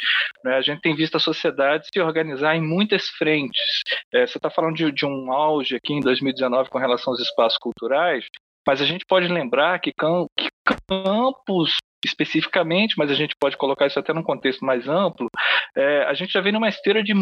Né? 0.45 0.57
A 0.57 0.63
gente 0.63 0.81
tem 0.81 0.95
visto 0.95 1.17
a 1.17 1.21
sociedade 1.21 1.89
se 1.93 2.01
organizar 2.01 2.57
em 2.57 2.63
muitas 2.63 3.09
frentes. 3.09 3.83
É, 4.13 4.27
você 4.27 4.39
está 4.39 4.51
falando 4.51 4.77
de, 4.77 4.91
de 4.93 5.07
um 5.07 5.33
auge 5.33 5.77
aqui 5.77 5.93
em 5.93 6.01
2019 6.01 6.71
com 6.71 6.79
relação 6.79 7.13
aos 7.13 7.21
espaços 7.21 7.59
culturais, 7.59 8.27
mas 8.67 8.81
a 8.81 8.85
gente 8.85 9.05
pode 9.07 9.29
lembrar 9.29 9.79
que, 9.81 9.93
campos 9.93 11.77
especificamente, 12.05 12.97
mas 12.97 13.11
a 13.11 13.15
gente 13.15 13.35
pode 13.39 13.57
colocar 13.57 13.87
isso 13.87 13.99
até 13.99 14.13
num 14.13 14.23
contexto 14.23 14.65
mais 14.65 14.89
amplo, 14.89 15.29
é, 15.77 16.05
a 16.05 16.15
gente 16.15 16.33
já 16.33 16.41
vem 16.41 16.53
numa 16.53 16.69
esteira 16.69 17.03
de, 17.03 17.13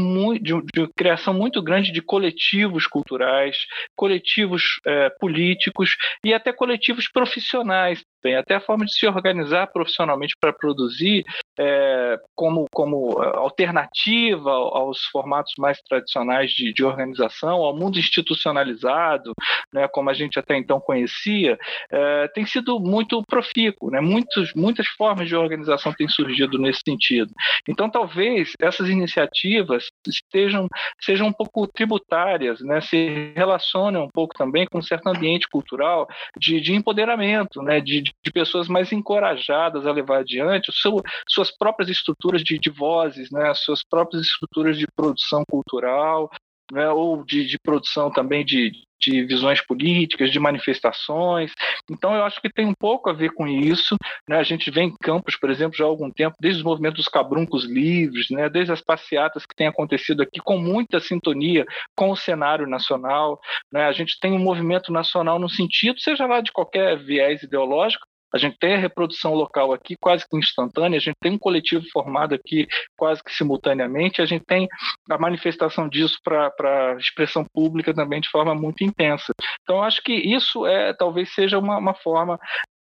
de, 0.41 0.63
de, 0.73 0.89
criação 0.97 1.35
muito 1.35 1.63
grande 1.63 1.93
de 1.93 2.01
coletivos 2.01 2.87
culturais, 2.87 3.57
coletivos 3.97 4.81
é, 4.87 5.11
políticos 5.21 5.97
e 6.25 6.33
até 6.33 6.53
coletivos 6.53 7.09
profissionais 7.09 8.03
tem 8.23 8.37
até 8.37 8.57
a 8.57 8.61
forma 8.61 8.85
de 8.85 8.93
se 8.93 9.07
organizar 9.07 9.67
profissionalmente 9.69 10.35
para 10.41 10.53
produzir 10.53 11.25
é, 11.59 12.17
como, 12.35 12.67
como 12.73 13.21
alternativa 13.21 14.51
aos 14.51 15.05
formatos 15.07 15.53
mais 15.59 15.81
tradicionais 15.83 16.51
de, 16.51 16.73
de, 16.73 16.85
organização, 16.85 17.59
ao 17.59 17.77
mundo 17.77 17.99
institucionalizado, 17.99 19.33
né, 19.73 19.89
como 19.89 20.11
a 20.11 20.15
gente 20.15 20.39
até 20.39 20.57
então 20.57 20.81
conhecia, 20.81 21.59
é, 21.91 22.29
tem 22.29 22.47
sido 22.47 22.79
muito 22.79 23.23
profícuo. 23.29 23.91
Né? 23.91 24.01
Muitos, 24.01 24.53
muitas 24.55 24.87
formas 24.89 25.29
de 25.29 25.37
organização 25.37 25.93
têm 25.93 26.09
surgido 26.09 26.59
nesse 26.59 26.81
sentido. 26.87 27.33
Então, 27.69 27.91
talvez 27.91 28.53
essas 28.61 28.89
iniciativas 28.89 29.89
estejam, 30.09 30.69
sejam 31.01 31.29
um 31.29 31.33
pouco 31.33 31.67
tributárias, 31.67 32.61
né? 32.61 32.81
se 32.81 33.33
relacionem 33.35 34.01
um 34.01 34.09
pouco 34.09 34.35
também 34.35 34.67
com 34.67 34.79
um 34.79 34.83
certo 34.83 35.09
ambiente 35.09 35.49
cultural 35.49 36.07
de, 36.39 36.61
de 36.61 36.75
empoderamento, 36.75 37.63
né? 37.63 37.81
de, 37.81 38.03
de 38.03 38.33
pessoas 38.33 38.69
mais 38.69 38.93
encorajadas 38.93 39.87
a 39.87 39.93
levar 39.93 40.19
adiante 40.19 40.73
seu, 40.73 41.03
suas 41.29 41.51
próprias 41.51 41.89
estruturas 41.89 42.43
de, 42.43 42.59
de 42.59 42.71
vozes, 42.71 43.31
né, 43.31 43.53
suas 43.55 43.83
próprias 43.83 44.23
estruturas 44.23 44.79
de 44.79 44.87
produção 44.95 45.43
cultural, 45.49 46.31
né, 46.73 46.89
ou 46.91 47.25
de, 47.25 47.47
de 47.47 47.59
produção 47.59 48.11
também 48.11 48.45
de, 48.45 48.73
de 49.01 49.25
visões 49.25 49.61
políticas, 49.61 50.31
de 50.31 50.39
manifestações. 50.39 51.53
Então, 51.91 52.15
eu 52.15 52.25
acho 52.25 52.41
que 52.41 52.53
tem 52.53 52.67
um 52.67 52.75
pouco 52.75 53.09
a 53.09 53.13
ver 53.13 53.33
com 53.33 53.47
isso. 53.47 53.97
Né? 54.29 54.39
A 54.39 54.43
gente 54.43 54.71
vem 54.71 54.89
em 54.89 54.97
campos, 55.01 55.37
por 55.37 55.51
exemplo, 55.51 55.77
já 55.77 55.85
há 55.85 55.89
algum 55.89 56.11
tempo, 56.11 56.37
desde 56.41 56.61
os 56.61 56.65
movimentos 56.65 56.99
dos 56.99 57.09
cabruncos 57.09 57.65
livres, 57.65 58.29
né? 58.31 58.49
desde 58.49 58.73
as 58.73 58.81
passeatas 58.81 59.47
que 59.47 59.55
têm 59.55 59.67
acontecido 59.67 60.23
aqui, 60.23 60.41
com 60.41 60.59
muita 60.59 61.01
sintonia 61.01 61.65
com 61.97 62.11
o 62.11 62.17
cenário 62.17 62.67
nacional. 62.67 63.41
Né? 63.73 63.85
A 63.85 63.93
gente 63.93 64.19
tem 64.21 64.33
um 64.33 64.39
movimento 64.39 64.93
nacional 64.93 65.39
no 65.39 65.49
sentido, 65.49 66.01
seja 66.01 66.27
lá 66.27 66.41
de 66.41 66.53
qualquer 66.53 66.99
viés 66.99 67.43
ideológico, 67.43 68.07
a 68.35 68.39
gente 68.39 68.59
tem 68.59 68.75
a 68.75 68.79
reprodução 68.79 69.35
local 69.35 69.73
aqui 69.73 69.97
quase 70.01 70.27
que 70.29 70.37
instantânea, 70.37 70.99
a 70.99 71.01
gente 71.01 71.17
tem 71.21 71.33
um 71.33 71.39
coletivo 71.39 71.85
formado 71.93 72.35
aqui 72.35 72.67
quase 72.97 73.23
que 73.23 73.33
simultaneamente, 73.33 74.21
a 74.21 74.27
gente 74.27 74.45
tem 74.45 74.69
a 75.11 75.19
manifestação 75.19 75.89
disso 75.89 76.19
para 76.23 76.53
a 76.61 76.97
expressão 76.97 77.45
pública 77.53 77.95
também 77.95 78.21
de 78.21 78.29
forma 78.29 78.55
muito 78.55 78.85
intensa. 78.85 79.33
Então, 79.63 79.83
acho 79.83 80.03
que 80.03 80.13
isso 80.13 80.67
é 80.67 80.93
talvez 80.93 81.33
seja 81.35 81.59
uma, 81.59 81.79
uma 81.79 81.95
forma 81.95 82.39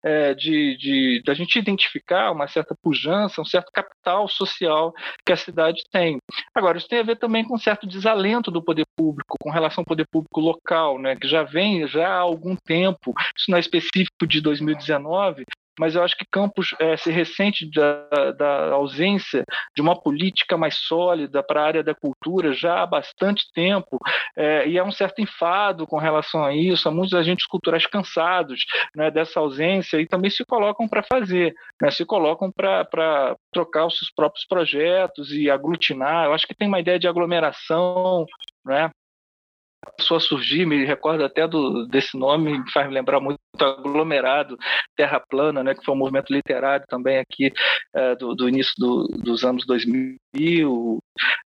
é, 0.02 0.34
de, 0.34 0.76
de, 0.76 1.22
de 1.24 1.34
gente 1.34 1.58
identificar 1.58 2.32
uma 2.32 2.46
certa 2.46 2.74
pujança, 2.82 3.40
um 3.40 3.44
certo 3.44 3.70
capital 3.72 4.28
social 4.28 4.92
que 5.24 5.32
a 5.32 5.36
cidade 5.36 5.82
tem. 5.90 6.18
Agora, 6.54 6.78
isso 6.78 6.88
tem 6.88 6.98
a 6.98 7.04
ver 7.04 7.16
também 7.16 7.44
com 7.44 7.54
um 7.54 7.58
certo 7.58 7.86
desalento 7.86 8.50
do 8.50 8.62
poder 8.62 8.86
público, 8.96 9.36
com 9.40 9.50
relação 9.50 9.82
ao 9.82 9.86
poder 9.86 10.06
público 10.10 10.40
local, 10.40 10.98
né, 10.98 11.16
que 11.16 11.28
já 11.28 11.42
vem 11.42 11.86
já 11.86 12.08
há 12.08 12.18
algum 12.18 12.56
tempo, 12.56 13.12
isso 13.36 13.50
não 13.50 13.56
é 13.56 13.60
específico 13.60 14.26
de 14.26 14.40
2019, 14.40 15.44
mas 15.78 15.94
eu 15.94 16.02
acho 16.02 16.16
que 16.16 16.26
Campos 16.30 16.74
é, 16.78 16.96
se 16.96 17.10
ressente 17.10 17.68
da, 17.70 18.32
da, 18.32 18.72
ausência 18.72 19.44
de 19.74 19.82
uma 19.82 19.98
política 19.98 20.56
mais 20.56 20.76
sólida 20.76 21.42
para 21.42 21.62
a 21.62 21.66
área 21.66 21.82
da 21.82 21.94
cultura 21.94 22.52
já 22.52 22.82
há 22.82 22.86
bastante 22.86 23.50
tempo, 23.54 23.98
é, 24.36 24.68
e 24.68 24.78
há 24.78 24.84
um 24.84 24.92
certo 24.92 25.20
enfado 25.20 25.86
com 25.86 25.98
relação 25.98 26.44
a 26.44 26.54
isso, 26.54 26.88
há 26.88 26.92
muitos 26.92 27.14
agentes 27.14 27.46
culturais 27.46 27.86
cansados 27.86 28.64
né, 28.94 29.10
dessa 29.10 29.40
ausência 29.40 30.00
e 30.00 30.06
também 30.06 30.30
se 30.30 30.44
colocam 30.44 30.88
para 30.88 31.02
fazer, 31.02 31.54
né, 31.80 31.90
se 31.90 32.04
colocam 32.04 32.50
para 32.50 33.36
trocar 33.52 33.86
os 33.86 33.98
seus 33.98 34.10
próprios 34.10 34.46
projetos 34.46 35.32
e 35.32 35.50
aglutinar. 35.50 36.26
Eu 36.26 36.34
acho 36.34 36.46
que 36.46 36.54
tem 36.54 36.68
uma 36.68 36.80
ideia 36.80 36.98
de 36.98 37.08
aglomeração, 37.08 38.26
né, 38.64 38.90
começou 39.84 40.16
a 40.16 40.20
surgir, 40.20 40.64
me 40.64 40.84
recordo 40.84 41.24
até 41.24 41.46
do, 41.46 41.86
desse 41.86 42.16
nome, 42.16 42.58
me 42.58 42.70
faz 42.70 42.86
me 42.86 42.94
lembrar 42.94 43.20
muito 43.20 43.38
aglomerado, 43.60 44.56
Terra 44.96 45.20
Plana, 45.20 45.62
né, 45.62 45.74
que 45.74 45.84
foi 45.84 45.94
um 45.94 45.98
movimento 45.98 46.32
literário 46.32 46.84
também 46.88 47.18
aqui 47.18 47.52
é, 47.94 48.14
do, 48.16 48.34
do, 48.34 48.48
início 48.48 48.72
do, 48.78 49.06
dos 49.08 49.44
anos 49.44 49.66
2000, 49.66 50.98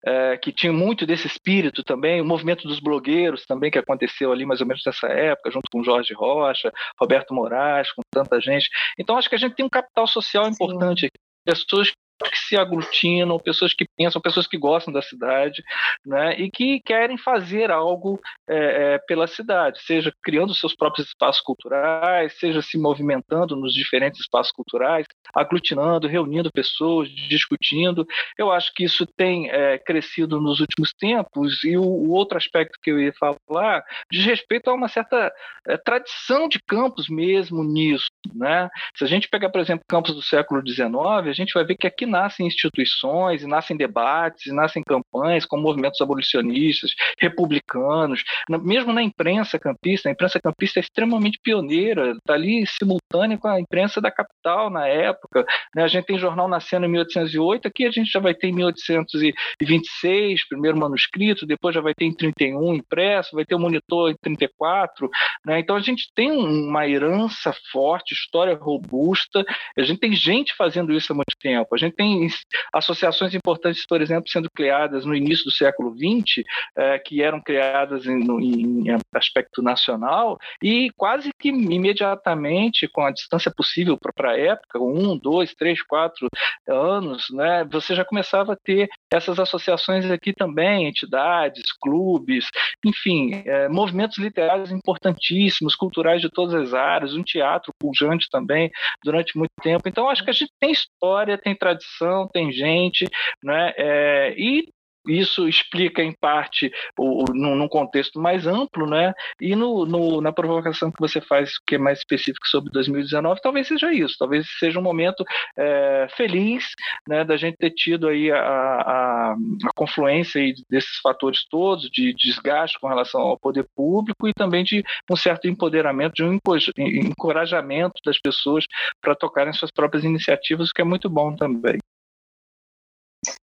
é, 0.06 0.38
que 0.38 0.52
tinha 0.52 0.72
muito 0.72 1.06
desse 1.06 1.28
espírito 1.28 1.84
também, 1.84 2.22
o 2.22 2.26
movimento 2.26 2.68
dos 2.68 2.80
blogueiros 2.80 3.46
também, 3.46 3.72
que 3.72 3.80
aconteceu 3.80 4.32
ali 4.32 4.46
mais 4.46 4.62
ou 4.62 4.68
menos 4.68 4.84
nessa 4.86 5.08
época, 5.08 5.52
junto 5.52 5.70
com 5.72 5.84
Jorge 5.84 6.14
Rocha, 6.14 6.72
Roberto 7.00 7.34
Moraes, 7.34 7.92
com 7.92 8.02
tanta 8.12 8.40
gente. 8.40 8.70
Então, 9.00 9.18
acho 9.18 9.30
que 9.30 9.36
a 9.36 9.40
gente 9.40 9.56
tem 9.56 9.66
um 9.66 9.70
capital 9.70 10.08
social 10.08 10.48
importante 10.48 11.06
aqui, 11.06 11.18
pessoas 11.46 11.92
que 12.24 12.38
se 12.38 12.58
aglutinam, 12.58 13.40
pessoas 13.40 13.74
que 13.74 13.86
pensam, 13.98 14.22
pessoas 14.22 14.48
que 14.48 14.58
gostam 14.58 14.94
da 14.94 15.02
cidade, 15.02 15.64
né, 16.06 16.36
e 16.40 16.50
que 16.50 16.80
querem 16.80 17.18
fazer 17.18 17.72
algo 17.72 18.20
é, 18.48 18.94
é, 18.96 18.98
pela 19.00 19.28
cidade, 19.28 19.82
seja 19.82 20.14
criando 20.24 20.54
seus 20.54 20.76
próprios 20.76 21.08
espaços 21.08 21.42
culturais, 21.42 22.34
seja 22.40 22.62
se 22.62 22.78
movimentando 22.78 23.56
nos 23.56 23.74
diferentes 23.74 24.22
espaços 24.22 24.52
culturais, 24.52 25.06
aglutinando, 25.34 26.08
reunindo 26.08 26.52
pessoas, 26.52 27.10
discutindo. 27.10 28.06
Eu 28.38 28.52
acho 28.52 28.74
que 28.74 28.84
isso 28.84 29.06
tem 29.06 29.50
é, 29.50 29.78
crescido 29.78 30.40
nos 30.40 30.60
últimos 30.60 30.94
tempos, 30.94 31.64
e 31.64 31.78
o, 31.78 31.84
o, 31.84 32.12
outro 32.12 32.38
aspecto 32.38 32.80
que 32.82 32.92
eu 32.92 33.00
ia 33.00 33.14
falar 33.14 33.84
diz 34.12 34.26
respeito 34.26 34.70
a 34.70 34.74
uma 34.74 34.88
certa 34.88 35.32
é, 35.68 35.78
tradição 35.78 36.48
de 36.48 36.60
campos 36.60 37.10
mesmo 37.10 37.64
nisso. 37.64 38.08
Né? 38.34 38.70
Se 38.96 39.04
a 39.04 39.08
gente 39.08 39.28
pegar, 39.28 39.50
por 39.50 39.60
exemplo, 39.60 39.86
campos 39.88 40.16
do 40.16 40.22
século 40.22 40.66
XIX, 40.66 40.96
a 40.96 41.34
gente 41.34 41.54
vai 41.54 41.64
ver 41.64 41.76
que 41.76 41.88
aqui 41.88 42.05
que 42.06 42.12
nascem 42.12 42.46
instituições, 42.46 43.42
e 43.42 43.48
nascem 43.48 43.76
debates, 43.76 44.46
e 44.46 44.54
nascem 44.54 44.84
campanhas 44.84 45.46
com 45.46 45.58
movimentos 45.58 46.00
abolicionistas, 46.00 46.92
republicanos, 47.20 48.24
mesmo 48.62 48.94
na 48.94 49.02
imprensa 49.02 49.58
campista, 49.58 50.08
a 50.08 50.12
imprensa 50.12 50.40
campista 50.40 50.80
é 50.80 50.82
extremamente 50.82 51.40
pioneira, 51.44 52.12
está 52.12 52.34
ali 52.34 52.66
simultânea 52.68 53.38
com 53.38 53.48
a 53.48 53.60
imprensa 53.60 54.00
da 54.00 54.12
capital 54.12 54.70
na 54.70 54.88
época. 54.88 55.44
Né? 55.76 55.84
A 55.84 55.88
gente 55.88 56.06
tem 56.06 56.20
jornal 56.20 56.48
nascendo 56.48 56.86
em 56.86 56.90
1808, 56.90 57.68
aqui 57.68 57.86
a 57.86 57.92
gente 57.92 58.12
já 58.12 58.20
vai 58.20 58.36
ter 58.36 58.48
em 58.48 58.54
1826, 58.54 60.48
primeiro 60.48 60.78
manuscrito, 60.78 61.46
depois 61.46 61.74
já 61.74 61.82
vai 61.82 61.94
ter 61.96 62.06
em 62.06 62.14
31 62.16 62.76
impresso, 62.76 63.36
vai 63.36 63.46
ter 63.46 63.56
o 63.56 63.60
monitor 63.60 64.12
em 64.12 64.16
34. 64.22 65.10
Né? 65.46 65.60
Então 65.60 65.76
a 65.76 65.82
gente 65.82 66.12
tem 66.14 66.32
uma 66.32 66.88
herança 66.88 67.54
forte, 67.72 68.14
história 68.14 68.56
robusta, 68.56 69.44
a 69.78 69.84
gente 69.84 70.00
tem 70.00 70.14
gente 70.14 70.54
fazendo 70.56 70.94
isso 70.94 71.12
há 71.12 71.16
muito 71.16 71.36
tempo, 71.40 71.74
a 71.74 71.78
gente 71.78 71.95
tem 71.96 72.28
associações 72.74 73.34
importantes, 73.34 73.86
por 73.86 74.02
exemplo, 74.02 74.30
sendo 74.30 74.50
criadas 74.50 75.06
no 75.06 75.16
início 75.16 75.46
do 75.46 75.52
século 75.52 75.96
XX, 75.96 76.44
é, 76.76 77.00
que 77.00 77.22
eram 77.22 77.42
criadas 77.42 78.06
em, 78.06 78.20
em 78.20 78.86
aspecto 79.14 79.62
nacional, 79.62 80.38
e 80.62 80.90
quase 80.98 81.32
que 81.40 81.50
imediatamente, 81.50 82.88
com 82.88 83.02
a 83.02 83.12
distância 83.12 83.52
possível 83.56 83.98
para 83.98 84.32
a 84.32 84.40
época, 84.40 84.80
um, 84.80 85.18
dois, 85.18 85.54
três, 85.54 85.82
quatro 85.82 86.28
anos, 86.68 87.28
né, 87.32 87.66
você 87.72 87.96
já 87.96 88.04
começava 88.04 88.54
a 88.54 88.58
ter 88.58 88.90
essas 89.12 89.40
associações 89.40 90.10
aqui 90.10 90.34
também, 90.34 90.88
entidades, 90.88 91.64
clubes, 91.82 92.48
enfim, 92.86 93.44
é, 93.46 93.70
movimentos 93.70 94.18
literários 94.18 94.72
importantíssimos, 94.72 95.76
culturais 95.76 96.22
de 96.22 96.30
todas 96.30 96.54
as 96.54 96.74
áreas, 96.74 97.14
um 97.14 97.24
teatro 97.24 97.72
pujante 97.80 98.28
também 98.30 98.72
durante 99.04 99.38
muito 99.38 99.52
tempo. 99.62 99.88
Então, 99.88 100.10
acho 100.10 100.24
que 100.24 100.30
a 100.30 100.34
gente 100.34 100.52
tem 100.60 100.72
história, 100.72 101.38
tem 101.38 101.56
tradição, 101.56 101.85
tem 102.32 102.52
gente, 102.52 103.06
né? 103.44 103.74
É, 103.78 104.34
e 104.38 104.75
isso 105.08 105.48
explica, 105.48 106.02
em 106.02 106.14
parte, 106.14 106.72
o, 106.98 107.24
o, 107.24 107.34
num, 107.34 107.68
contexto 107.68 108.20
mais 108.20 108.48
amplo, 108.48 108.88
né? 108.88 109.14
E 109.40 109.56
no, 109.56 109.86
no, 109.86 110.22
na 110.22 110.32
provocação 110.32 110.92
que 110.92 111.00
você 111.00 111.22
faz, 111.22 111.58
que 111.66 111.76
é 111.76 111.78
mais 111.78 112.00
específico 112.00 112.48
sobre 112.48 112.72
2019, 112.72 113.42
talvez 113.42 113.68
seja 113.68 113.94
isso. 113.94 114.16
Talvez 114.18 114.48
seja 114.60 114.80
um 114.80 114.84
momento 114.84 115.24
é, 115.58 116.08
feliz 116.16 116.74
né, 117.08 117.24
da 117.24 117.38
gente 117.38 117.58
ter 117.58 117.72
tido 117.72 118.08
aí 118.08 118.32
a, 118.32 118.40
a, 118.40 119.32
a 119.34 119.74
confluência 119.76 120.42
aí 120.42 120.54
desses 120.70 120.98
fatores 121.02 121.46
todos, 121.50 121.90
de 121.90 122.14
desgaste 122.14 122.80
com 122.80 122.88
relação 122.88 123.22
ao 123.22 123.40
poder 123.40 123.66
público 123.76 124.28
e 124.28 124.34
também 124.34 124.64
de 124.64 124.84
um 125.10 125.16
certo 125.16 125.48
empoderamento, 125.48 126.14
de 126.14 126.24
um 126.24 126.40
encorajamento 126.78 128.02
das 128.06 128.20
pessoas 128.20 128.66
para 129.02 129.16
tocarem 129.16 129.54
suas 129.54 129.72
próprias 129.72 130.04
iniciativas, 130.04 130.70
o 130.70 130.74
que 130.74 130.82
é 130.82 130.86
muito 130.86 131.10
bom 131.10 131.36
também 131.36 131.80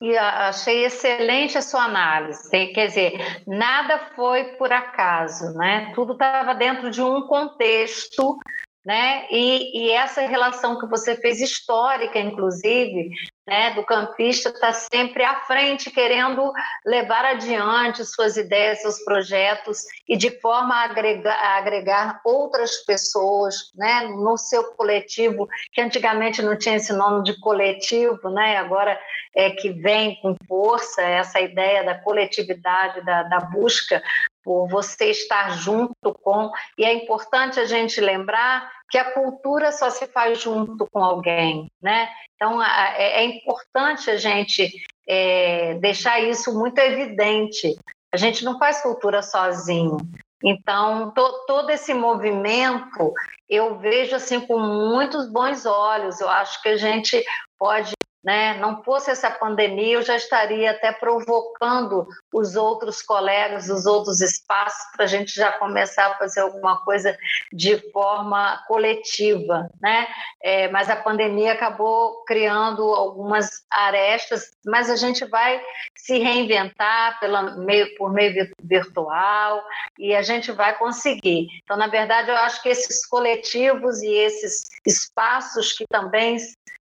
e 0.01 0.17
achei 0.17 0.83
excelente 0.85 1.57
a 1.57 1.61
sua 1.61 1.83
análise. 1.83 2.49
Quer 2.49 2.87
dizer, 2.87 3.43
nada 3.45 3.99
foi 4.15 4.55
por 4.55 4.73
acaso, 4.73 5.53
né? 5.53 5.91
Tudo 5.93 6.13
estava 6.13 6.55
dentro 6.55 6.89
de 6.89 7.01
um 7.03 7.27
contexto 7.27 8.39
né? 8.83 9.27
E, 9.29 9.85
e, 9.85 9.91
essa 9.91 10.21
relação 10.21 10.79
que 10.79 10.87
você 10.87 11.15
fez 11.15 11.39
histórica, 11.39 12.17
inclusive, 12.17 13.11
né, 13.47 13.71
do 13.75 13.83
campista 13.83 14.49
está 14.49 14.73
sempre 14.73 15.23
à 15.23 15.41
frente, 15.41 15.91
querendo 15.91 16.51
levar 16.85 17.25
adiante 17.25 18.03
suas 18.05 18.37
ideias, 18.37 18.81
seus 18.81 19.03
projetos 19.03 19.79
e 20.07 20.17
de 20.17 20.31
forma 20.39 20.73
a 20.73 20.85
agregar, 20.85 21.33
a 21.35 21.57
agregar 21.57 22.21
outras 22.25 22.77
pessoas, 22.77 23.71
né, 23.75 24.07
no 24.07 24.37
seu 24.37 24.63
coletivo, 24.73 25.47
que 25.73 25.81
antigamente 25.81 26.41
não 26.41 26.57
tinha 26.57 26.77
esse 26.77 26.93
nome 26.93 27.23
de 27.23 27.39
coletivo, 27.39 28.29
né? 28.29 28.57
Agora 28.57 28.99
é 29.35 29.51
que 29.51 29.69
vem 29.69 30.19
com 30.21 30.35
força 30.47 31.01
essa 31.01 31.39
ideia 31.39 31.83
da 31.83 31.95
coletividade, 31.95 33.03
da, 33.05 33.23
da 33.23 33.39
busca 33.39 34.01
por 34.43 34.67
você 34.67 35.11
estar 35.11 35.51
junto 35.57 36.13
com. 36.21 36.51
E 36.77 36.83
é 36.83 36.93
importante 36.93 37.59
a 37.59 37.65
gente 37.65 38.01
lembrar 38.01 38.69
que 38.89 38.97
a 38.97 39.11
cultura 39.13 39.71
só 39.71 39.89
se 39.89 40.07
faz 40.07 40.41
junto 40.41 40.87
com 40.91 41.03
alguém, 41.03 41.71
né? 41.81 42.09
Então 42.35 42.61
é, 42.61 43.21
é 43.21 43.23
importante 43.23 44.09
a 44.09 44.17
gente 44.17 44.69
é, 45.07 45.75
deixar 45.75 46.19
isso 46.19 46.53
muito 46.57 46.79
evidente. 46.79 47.75
A 48.11 48.17
gente 48.17 48.43
não 48.43 48.59
faz 48.59 48.81
cultura 48.81 49.21
sozinho. 49.21 49.97
Então, 50.43 51.11
to, 51.11 51.45
todo 51.45 51.69
esse 51.69 51.93
movimento 51.93 53.13
eu 53.47 53.77
vejo 53.77 54.15
assim 54.15 54.39
com 54.41 54.57
muitos 54.59 55.31
bons 55.31 55.65
olhos. 55.65 56.19
Eu 56.19 56.29
acho 56.29 56.61
que 56.61 56.69
a 56.69 56.77
gente 56.77 57.23
pode 57.57 57.93
né? 58.23 58.57
Não 58.59 58.83
fosse 58.83 59.09
essa 59.09 59.31
pandemia, 59.31 59.95
eu 59.95 60.01
já 60.01 60.15
estaria 60.15 60.71
até 60.71 60.91
provocando 60.91 62.07
os 62.33 62.55
outros 62.55 63.01
colegas, 63.01 63.69
os 63.69 63.85
outros 63.85 64.21
espaços, 64.21 64.91
para 64.95 65.05
a 65.05 65.07
gente 65.07 65.33
já 65.33 65.51
começar 65.53 66.07
a 66.07 66.17
fazer 66.17 66.41
alguma 66.41 66.83
coisa 66.83 67.17
de 67.51 67.77
forma 67.91 68.63
coletiva, 68.67 69.69
né? 69.81 70.07
É, 70.41 70.67
mas 70.69 70.89
a 70.89 70.95
pandemia 70.95 71.53
acabou 71.53 72.23
criando 72.25 72.83
algumas 72.83 73.63
arestas, 73.71 74.51
mas 74.65 74.89
a 74.89 74.95
gente 74.95 75.25
vai 75.25 75.61
se 75.95 76.19
reinventar 76.19 77.19
pela 77.19 77.57
meio, 77.57 77.95
por 77.95 78.11
meio 78.11 78.51
virtual 78.61 79.63
e 79.97 80.15
a 80.15 80.21
gente 80.21 80.51
vai 80.51 80.77
conseguir. 80.77 81.47
Então, 81.63 81.77
na 81.77 81.87
verdade, 81.87 82.29
eu 82.29 82.35
acho 82.37 82.61
que 82.61 82.69
esses 82.69 83.05
coletivos 83.05 84.01
e 84.01 84.13
esses 84.13 84.69
espaços 84.85 85.73
que 85.73 85.85
também 85.89 86.37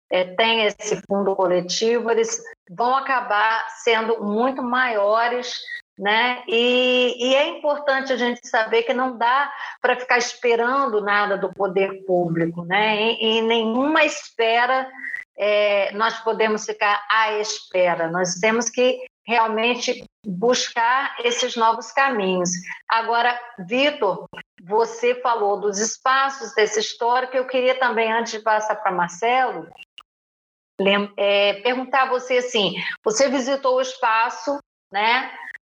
é, 0.10 0.24
tem 0.36 0.66
esse 0.66 1.02
fundo 1.08 1.36
coletivo, 1.36 2.10
eles 2.10 2.42
vão 2.70 2.96
acabar 2.96 3.68
sendo 3.84 4.24
muito 4.24 4.62
maiores 4.64 5.60
né? 6.00 6.42
E, 6.48 7.14
e, 7.20 7.36
é 7.36 7.50
importante 7.50 8.14
a 8.14 8.16
gente 8.16 8.48
saber 8.48 8.84
que 8.84 8.94
não 8.94 9.18
dá 9.18 9.52
para 9.82 10.00
ficar 10.00 10.18
esperando 10.18 11.02
nada 11.02 11.38
do 11.38 11.54
poder 11.54 12.06
público, 12.06 12.64
né? 12.64 12.96
Em, 12.96 13.40
em 13.40 13.42
nenhuma 13.42 14.06
espera 14.06 14.90
é, 15.38 15.92
nós 15.94 16.20
podemos 16.20 16.66
ficar 16.66 17.06
à 17.10 17.34
espera. 17.34 18.10
Nós 18.10 18.36
temos 18.36 18.70
que 18.70 18.98
realmente 19.26 20.04
buscar 20.26 21.16
esses 21.24 21.56
novos 21.56 21.92
caminhos. 21.92 22.50
Agora, 22.88 23.40
Vitor, 23.60 24.26
você 24.64 25.16
falou 25.16 25.60
dos 25.60 25.80
espaços 25.80 26.54
desse 26.56 26.80
histórico. 26.80 27.38
Eu 27.38 27.46
queria 27.46 27.78
também, 27.80 28.12
antes 28.12 28.34
de 28.34 28.40
passar 28.40 28.76
para 28.76 28.92
Marcelo, 28.92 29.68
é, 31.18 31.54
perguntar 31.62 32.04
a 32.04 32.10
você 32.10 32.38
assim: 32.38 32.76
você 33.04 33.30
visitou 33.30 33.78
o 33.78 33.82
espaço, 33.82 34.58
né, 34.92 35.32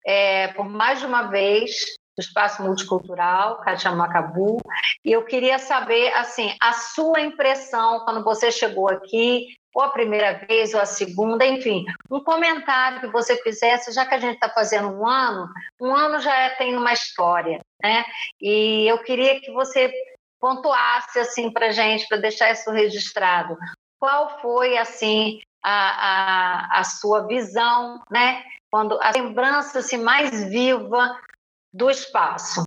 é, 0.06 0.48
por 0.48 0.68
mais 0.68 1.00
de 1.00 1.06
uma 1.06 1.22
vez, 1.22 1.72
o 2.18 2.20
espaço 2.20 2.62
multicultural 2.62 3.60
Cachamacabu, 3.60 4.58
e 5.04 5.12
eu 5.12 5.24
queria 5.24 5.58
saber 5.58 6.12
assim 6.14 6.54
a 6.60 6.72
sua 6.72 7.20
impressão 7.20 8.00
quando 8.04 8.22
você 8.22 8.50
chegou 8.50 8.88
aqui, 8.88 9.46
ou 9.74 9.82
a 9.82 9.88
primeira 9.88 10.44
vez, 10.46 10.74
ou 10.74 10.80
a 10.80 10.86
segunda, 10.86 11.46
enfim, 11.46 11.84
um 12.10 12.22
comentário 12.22 13.00
que 13.00 13.06
você 13.06 13.36
fizesse, 13.42 13.92
já 13.92 14.04
que 14.04 14.14
a 14.14 14.18
gente 14.18 14.34
está 14.34 14.48
fazendo 14.50 14.88
um 14.88 15.06
ano, 15.06 15.48
um 15.80 15.94
ano 15.94 16.20
já 16.20 16.34
é, 16.34 16.50
tem 16.50 16.76
uma 16.76 16.92
história, 16.92 17.58
né? 17.82 18.04
E 18.40 18.86
eu 18.86 18.98
queria 19.02 19.40
que 19.40 19.50
você 19.50 19.90
pontuasse 20.38 21.18
assim 21.18 21.50
para 21.50 21.70
gente, 21.70 22.06
para 22.06 22.18
deixar 22.18 22.50
isso 22.50 22.70
registrado 22.70 23.56
qual 24.02 24.40
foi 24.40 24.76
assim 24.76 25.40
a, 25.62 25.70
a, 25.70 26.80
a 26.80 26.82
sua 26.82 27.24
visão, 27.24 28.02
né? 28.10 28.42
Quando 28.68 29.00
a 29.00 29.12
lembrança 29.12 29.78
assim, 29.78 29.96
mais 29.96 30.50
viva 30.50 31.16
do 31.72 31.88
espaço. 31.88 32.64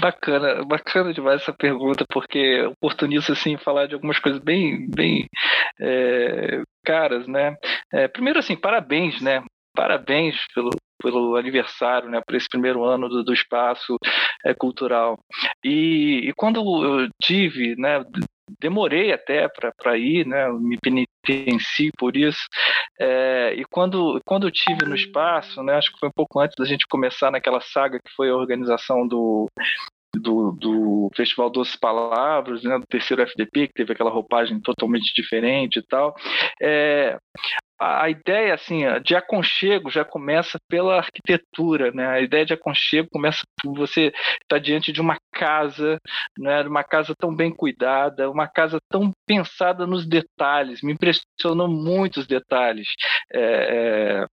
Bacana, 0.00 0.64
bacana 0.64 1.14
demais 1.14 1.42
essa 1.42 1.52
pergunta, 1.52 2.04
porque 2.12 2.62
oportuniza 2.64 3.34
assim 3.34 3.56
falar 3.56 3.86
de 3.86 3.94
algumas 3.94 4.18
coisas 4.18 4.42
bem, 4.42 4.90
bem 4.90 5.28
é, 5.80 6.62
caras, 6.84 7.28
né? 7.28 7.56
É, 7.92 8.08
primeiro 8.08 8.40
assim, 8.40 8.56
parabéns, 8.56 9.20
né? 9.20 9.44
Parabéns 9.76 10.36
pelo, 10.52 10.70
pelo 11.00 11.36
aniversário, 11.36 12.10
né, 12.10 12.20
por 12.26 12.34
esse 12.34 12.48
primeiro 12.48 12.84
ano 12.84 13.08
do, 13.08 13.22
do 13.24 13.32
espaço 13.32 13.96
é, 14.44 14.52
cultural. 14.52 15.18
E, 15.64 16.28
e, 16.28 16.32
quando 16.34 16.60
eu 16.84 17.08
tive, 17.22 17.74
né, 17.76 18.04
demorei 18.60 19.12
até 19.12 19.48
para 19.48 19.96
ir, 19.96 20.26
né? 20.26 20.48
Me 20.52 20.76
penitenci 20.78 21.90
por 21.98 22.16
isso. 22.16 22.46
É, 22.98 23.54
e 23.56 23.64
quando, 23.70 24.20
quando 24.24 24.46
eu 24.46 24.50
tive 24.50 24.84
no 24.86 24.94
espaço, 24.94 25.62
né? 25.62 25.74
Acho 25.74 25.92
que 25.92 25.98
foi 25.98 26.08
um 26.08 26.14
pouco 26.14 26.40
antes 26.40 26.54
da 26.56 26.64
gente 26.64 26.86
começar 26.86 27.30
naquela 27.30 27.60
saga 27.60 27.98
que 27.98 28.12
foi 28.14 28.30
a 28.30 28.36
organização 28.36 29.06
do, 29.06 29.48
do, 30.14 30.52
do 30.52 31.10
Festival 31.14 31.50
Doces 31.50 31.76
Palavras, 31.76 32.62
né, 32.62 32.78
do 32.78 32.86
terceiro 32.86 33.22
FDP, 33.22 33.68
que 33.68 33.74
teve 33.74 33.92
aquela 33.92 34.10
roupagem 34.10 34.60
totalmente 34.60 35.12
diferente 35.14 35.78
e 35.78 35.82
tal. 35.82 36.14
É, 36.60 37.16
a, 37.82 38.10
ideia 38.10 38.54
assim 38.54 38.82
de 39.04 39.14
aconchego 39.16 39.90
já 39.90 40.04
começa 40.04 40.58
pela 40.68 40.96
arquitetura, 40.98 41.90
né? 41.92 42.06
A 42.06 42.20
ideia 42.20 42.44
de 42.44 42.52
aconchego 42.54 43.08
começa 43.10 43.42
por 43.62 43.74
você 43.74 44.12
estar 44.42 44.58
diante 44.58 44.92
de 44.92 45.00
uma 45.00 45.16
casa, 45.32 45.98
né? 46.38 46.62
Uma 46.62 46.84
casa 46.84 47.14
tão 47.18 47.34
bem 47.34 47.54
cuidada, 47.54 48.30
uma 48.30 48.48
casa 48.48 48.78
tão 48.90 49.12
pensada 49.26 49.86
nos 49.86 50.06
detalhes. 50.06 50.82
Me 50.82 50.92
impressionou 50.92 51.68
muito 51.68 52.20
os 52.20 52.26
detalhes. 52.26 52.88
É, 53.32 54.26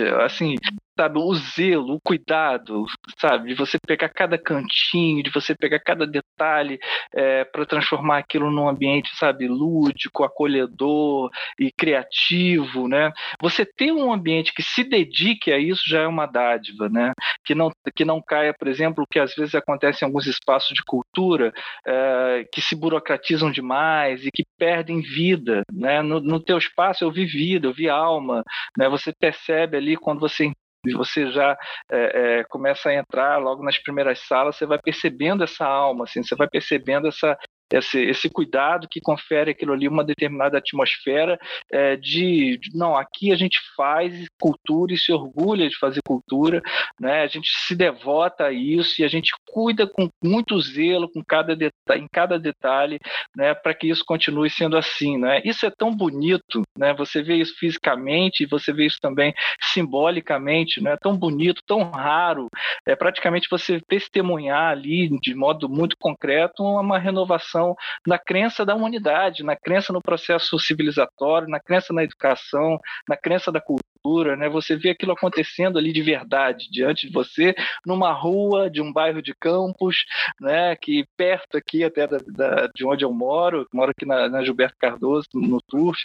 é, 0.00 0.24
assim, 0.24 0.54
sabe, 0.98 1.18
o 1.20 1.32
zelo, 1.32 1.94
o 1.94 2.00
cuidado, 2.00 2.84
sabe, 3.18 3.50
de 3.50 3.54
você 3.54 3.78
pegar 3.86 4.08
cada 4.08 4.36
cantinho, 4.36 5.22
de 5.22 5.30
você 5.30 5.54
pegar 5.54 5.78
cada 5.78 6.04
detalhe 6.04 6.80
é, 7.14 7.44
para 7.44 7.64
transformar 7.64 8.18
aquilo 8.18 8.50
num 8.50 8.68
ambiente, 8.68 9.16
sabe, 9.16 9.46
lúdico, 9.46 10.24
acolhedor 10.24 11.30
e 11.56 11.70
criativo, 11.70 12.88
né? 12.88 13.12
Você 13.40 13.64
ter 13.64 13.92
um 13.92 14.12
ambiente 14.12 14.52
que 14.52 14.62
se 14.62 14.82
dedique 14.82 15.52
a 15.52 15.58
isso 15.58 15.82
já 15.86 16.00
é 16.00 16.06
uma 16.06 16.26
dádiva, 16.26 16.88
né? 16.88 17.12
Que 17.44 17.54
não 17.54 17.70
que 17.94 18.04
não 18.04 18.20
caia, 18.20 18.52
por 18.52 18.66
exemplo, 18.66 19.04
o 19.04 19.06
que 19.06 19.20
às 19.20 19.34
vezes 19.34 19.54
acontece 19.54 20.04
em 20.04 20.06
alguns 20.06 20.26
espaços 20.26 20.74
de 20.74 20.82
cultura 20.82 21.52
é, 21.86 22.44
que 22.52 22.60
se 22.60 22.74
burocratizam 22.74 23.52
demais 23.52 24.24
e 24.24 24.30
que 24.34 24.42
perdem 24.58 25.00
vida, 25.00 25.62
né? 25.72 26.02
No, 26.02 26.20
no 26.20 26.40
teu 26.40 26.58
espaço 26.58 27.04
eu 27.04 27.12
vi 27.12 27.24
vida, 27.24 27.68
eu 27.68 27.72
vi 27.72 27.88
alma, 27.88 28.42
né? 28.76 28.88
Você 28.88 29.12
percebe 29.12 29.76
ali 29.76 29.96
quando 29.96 30.18
você 30.20 30.50
e 30.88 30.94
você 30.94 31.30
já 31.30 31.56
é, 31.90 32.40
é, 32.40 32.44
começa 32.44 32.88
a 32.88 32.94
entrar 32.94 33.38
logo 33.38 33.62
nas 33.62 33.78
primeiras 33.78 34.20
salas, 34.26 34.56
você 34.56 34.66
vai 34.66 34.78
percebendo 34.78 35.44
essa 35.44 35.66
alma, 35.66 36.04
assim, 36.04 36.22
você 36.22 36.34
vai 36.34 36.48
percebendo 36.48 37.08
essa, 37.08 37.36
esse, 37.70 38.00
esse 38.00 38.30
cuidado 38.30 38.88
que 38.88 39.00
confere 39.00 39.50
aquilo 39.50 39.72
ali 39.72 39.86
uma 39.86 40.04
determinada 40.04 40.58
atmosfera 40.58 41.38
é, 41.70 41.96
de, 41.96 42.58
de, 42.58 42.76
não, 42.76 42.96
aqui 42.96 43.32
a 43.32 43.36
gente 43.36 43.58
faz 43.76 44.26
cultura 44.40 44.92
e 44.92 44.98
se 44.98 45.12
orgulha 45.12 45.68
de 45.68 45.78
fazer 45.78 46.00
cultura, 46.06 46.62
né? 46.98 47.22
a 47.22 47.26
gente 47.26 47.48
se 47.50 47.74
devota 47.74 48.46
a 48.46 48.52
isso 48.52 49.00
e 49.00 49.04
a 49.04 49.08
gente 49.08 49.32
cuida 49.46 49.86
com 49.86 50.08
muito 50.22 50.58
zelo 50.60 51.10
com 51.10 51.22
cada 51.22 51.56
em 51.96 52.06
cada 52.10 52.38
detalhe 52.38 52.98
né? 53.36 53.54
para 53.54 53.74
que 53.74 53.88
isso 53.88 54.04
continue 54.06 54.48
sendo 54.48 54.76
assim. 54.76 55.18
Né? 55.18 55.42
Isso 55.44 55.66
é 55.66 55.70
tão 55.70 55.94
bonito, 55.94 56.62
né? 56.76 56.94
você 56.94 57.22
vê 57.22 57.36
isso 57.36 57.54
fisicamente 57.58 58.42
e 58.42 58.46
você 58.46 58.72
vê 58.72 58.86
isso 58.86 58.98
também 59.00 59.34
simbolicamente, 59.60 60.82
né? 60.82 60.96
tão 61.00 61.16
bonito, 61.16 61.62
tão 61.66 61.90
raro, 61.90 62.48
é 62.86 62.96
praticamente 62.96 63.48
você 63.50 63.80
testemunhar 63.86 64.70
ali 64.70 65.08
de 65.20 65.34
modo 65.34 65.68
muito 65.68 65.96
concreto 65.98 66.62
uma 66.62 66.98
renovação 66.98 67.57
na 68.06 68.18
crença 68.18 68.64
da 68.64 68.74
humanidade, 68.74 69.42
na 69.42 69.56
crença 69.56 69.92
no 69.92 70.00
processo 70.00 70.58
civilizatório, 70.58 71.48
na 71.48 71.60
crença 71.60 71.92
na 71.92 72.04
educação, 72.04 72.78
na 73.08 73.16
crença 73.16 73.50
da 73.52 73.60
cultura, 73.60 74.36
né? 74.36 74.48
Você 74.48 74.76
vê 74.76 74.90
aquilo 74.90 75.12
acontecendo 75.12 75.78
ali 75.78 75.92
de 75.92 76.02
verdade 76.02 76.68
diante 76.70 77.06
de 77.06 77.12
você, 77.12 77.54
numa 77.86 78.12
rua 78.12 78.70
de 78.70 78.80
um 78.80 78.92
bairro 78.92 79.22
de 79.22 79.34
Campos, 79.34 80.04
né? 80.40 80.76
Que 80.76 81.04
perto 81.16 81.56
aqui 81.56 81.84
até 81.84 82.06
da, 82.06 82.18
da, 82.26 82.66
de 82.74 82.86
onde 82.86 83.04
eu 83.04 83.12
moro, 83.12 83.66
moro 83.72 83.90
aqui 83.90 84.06
na, 84.06 84.28
na 84.28 84.44
Gilberto 84.44 84.76
Cardoso, 84.78 85.28
no 85.34 85.58
Turf, 85.68 85.98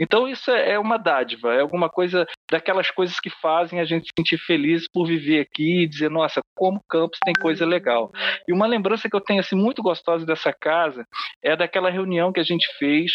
então 0.00 0.26
isso 0.26 0.50
é, 0.50 0.72
é 0.72 0.78
uma 0.78 0.96
dádiva, 0.96 1.54
é 1.54 1.60
alguma 1.60 1.88
coisa 1.88 2.26
daquelas 2.50 2.90
coisas 2.90 3.20
que 3.20 3.30
fazem 3.30 3.80
a 3.80 3.84
gente 3.84 4.06
se 4.06 4.12
sentir 4.18 4.38
feliz 4.38 4.86
por 4.92 5.06
viver 5.06 5.40
aqui 5.40 5.82
e 5.82 5.88
dizer, 5.88 6.10
nossa, 6.10 6.40
como 6.56 6.80
Campos 6.88 7.18
tem 7.24 7.34
coisa 7.34 7.64
legal. 7.66 8.10
E 8.48 8.52
uma 8.52 8.66
lembrança 8.66 9.08
que 9.08 9.16
eu 9.16 9.20
tenho 9.20 9.40
assim 9.40 9.56
muito 9.56 9.82
gostosa 9.82 10.24
dessa 10.24 10.52
casa 10.52 11.04
é 11.42 11.56
daquela 11.56 11.90
reunião 11.90 12.32
que 12.32 12.40
a 12.40 12.44
gente 12.44 12.66
fez 12.78 13.12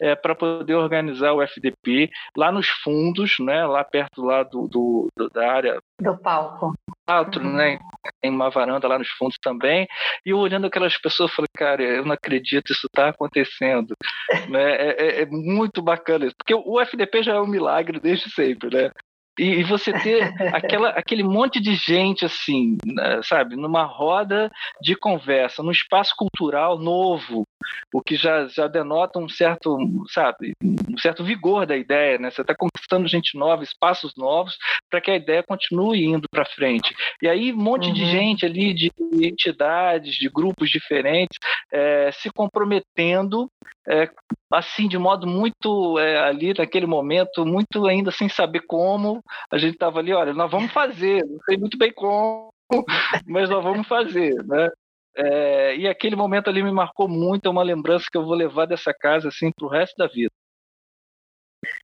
é, 0.00 0.16
para 0.16 0.34
poder 0.34 0.74
organizar 0.74 1.32
o 1.32 1.42
FDP 1.42 2.10
lá 2.36 2.50
nos 2.50 2.68
fundos, 2.68 3.36
né, 3.38 3.66
lá 3.66 3.84
perto 3.84 4.22
lá 4.22 4.42
do, 4.42 4.66
do, 4.66 5.08
do 5.16 5.28
da 5.28 5.52
área 5.52 5.78
do 6.00 6.16
palco. 6.16 6.72
Teatro, 7.10 7.44
uhum. 7.44 7.52
né? 7.52 7.78
Tem 8.20 8.30
uma 8.30 8.50
varanda 8.50 8.86
lá 8.86 8.98
nos 8.98 9.08
fundos 9.10 9.36
também. 9.42 9.86
E 10.24 10.30
eu 10.30 10.38
olhando 10.38 10.66
aquelas 10.66 10.96
pessoas, 10.96 11.32
falei, 11.32 11.48
cara, 11.56 11.82
eu 11.82 12.04
não 12.04 12.12
acredito, 12.12 12.72
isso 12.72 12.86
está 12.86 13.08
acontecendo. 13.08 13.96
né? 14.48 14.72
É, 14.72 14.88
é, 14.90 15.22
é, 15.22 15.26
muito 15.26 15.82
bacana 15.82 16.26
isso. 16.26 16.36
Porque 16.36 16.54
o 16.54 16.80
FDP 16.80 17.22
já 17.22 17.34
é 17.34 17.40
um 17.40 17.46
milagre 17.46 17.98
desde 17.98 18.30
sempre, 18.30 18.70
né? 18.70 18.90
E, 19.40 19.60
e 19.60 19.64
você 19.64 19.90
ter 19.90 20.22
aquela, 20.54 20.90
aquele 20.90 21.22
monte 21.22 21.58
de 21.58 21.74
gente 21.74 22.26
assim, 22.26 22.76
né, 22.84 23.22
sabe, 23.22 23.56
numa 23.56 23.84
roda 23.84 24.50
de 24.82 24.94
conversa, 24.94 25.62
num 25.62 25.70
espaço 25.70 26.14
cultural 26.14 26.78
novo, 26.78 27.44
o 27.92 28.02
que 28.02 28.16
já, 28.16 28.46
já 28.48 28.66
denota 28.66 29.18
um 29.18 29.28
certo, 29.28 29.78
sabe, 30.10 30.52
um 30.62 30.98
certo 30.98 31.24
vigor 31.24 31.66
da 31.66 31.76
ideia, 31.76 32.18
né? 32.18 32.30
Você 32.30 32.42
está 32.42 32.54
conquistando 32.54 33.08
gente 33.08 33.36
nova, 33.36 33.62
espaços 33.62 34.14
novos, 34.14 34.58
para 34.90 35.00
que 35.00 35.10
a 35.10 35.16
ideia 35.16 35.42
continue 35.42 36.04
indo 36.04 36.28
para 36.30 36.44
frente. 36.44 36.94
E 37.22 37.28
aí 37.28 37.52
um 37.52 37.56
monte 37.56 37.88
uhum. 37.88 37.94
de 37.94 38.04
gente 38.06 38.44
ali, 38.44 38.74
de 38.74 38.92
entidades, 39.22 40.16
de 40.16 40.28
grupos 40.28 40.70
diferentes, 40.70 41.38
é, 41.72 42.10
se 42.12 42.30
comprometendo, 42.30 43.50
é, 43.88 44.08
assim, 44.50 44.88
de 44.88 44.98
modo 44.98 45.26
muito 45.26 45.98
é, 45.98 46.18
ali 46.18 46.52
naquele 46.52 46.86
momento, 46.86 47.46
muito 47.46 47.86
ainda 47.86 48.10
sem 48.10 48.28
saber 48.28 48.60
como, 48.66 49.22
a 49.50 49.58
gente 49.58 49.74
estava 49.74 50.00
ali, 50.00 50.12
olha, 50.12 50.34
nós 50.34 50.50
vamos 50.50 50.72
fazer, 50.72 51.24
não 51.24 51.38
sei 51.44 51.56
muito 51.56 51.78
bem 51.78 51.92
como, 51.92 52.50
mas 53.26 53.48
nós 53.48 53.62
vamos 53.62 53.86
fazer, 53.86 54.34
né? 54.44 54.68
É, 55.16 55.76
e 55.76 55.88
aquele 55.88 56.16
momento 56.16 56.48
ali 56.48 56.62
me 56.62 56.72
marcou 56.72 57.08
muito, 57.08 57.46
é 57.46 57.50
uma 57.50 57.62
lembrança 57.62 58.06
que 58.10 58.16
eu 58.16 58.24
vou 58.24 58.34
levar 58.34 58.66
dessa 58.66 58.92
casa 58.94 59.28
assim 59.28 59.50
para 59.50 59.66
o 59.66 59.70
resto 59.70 59.96
da 59.96 60.06
vida. 60.06 60.30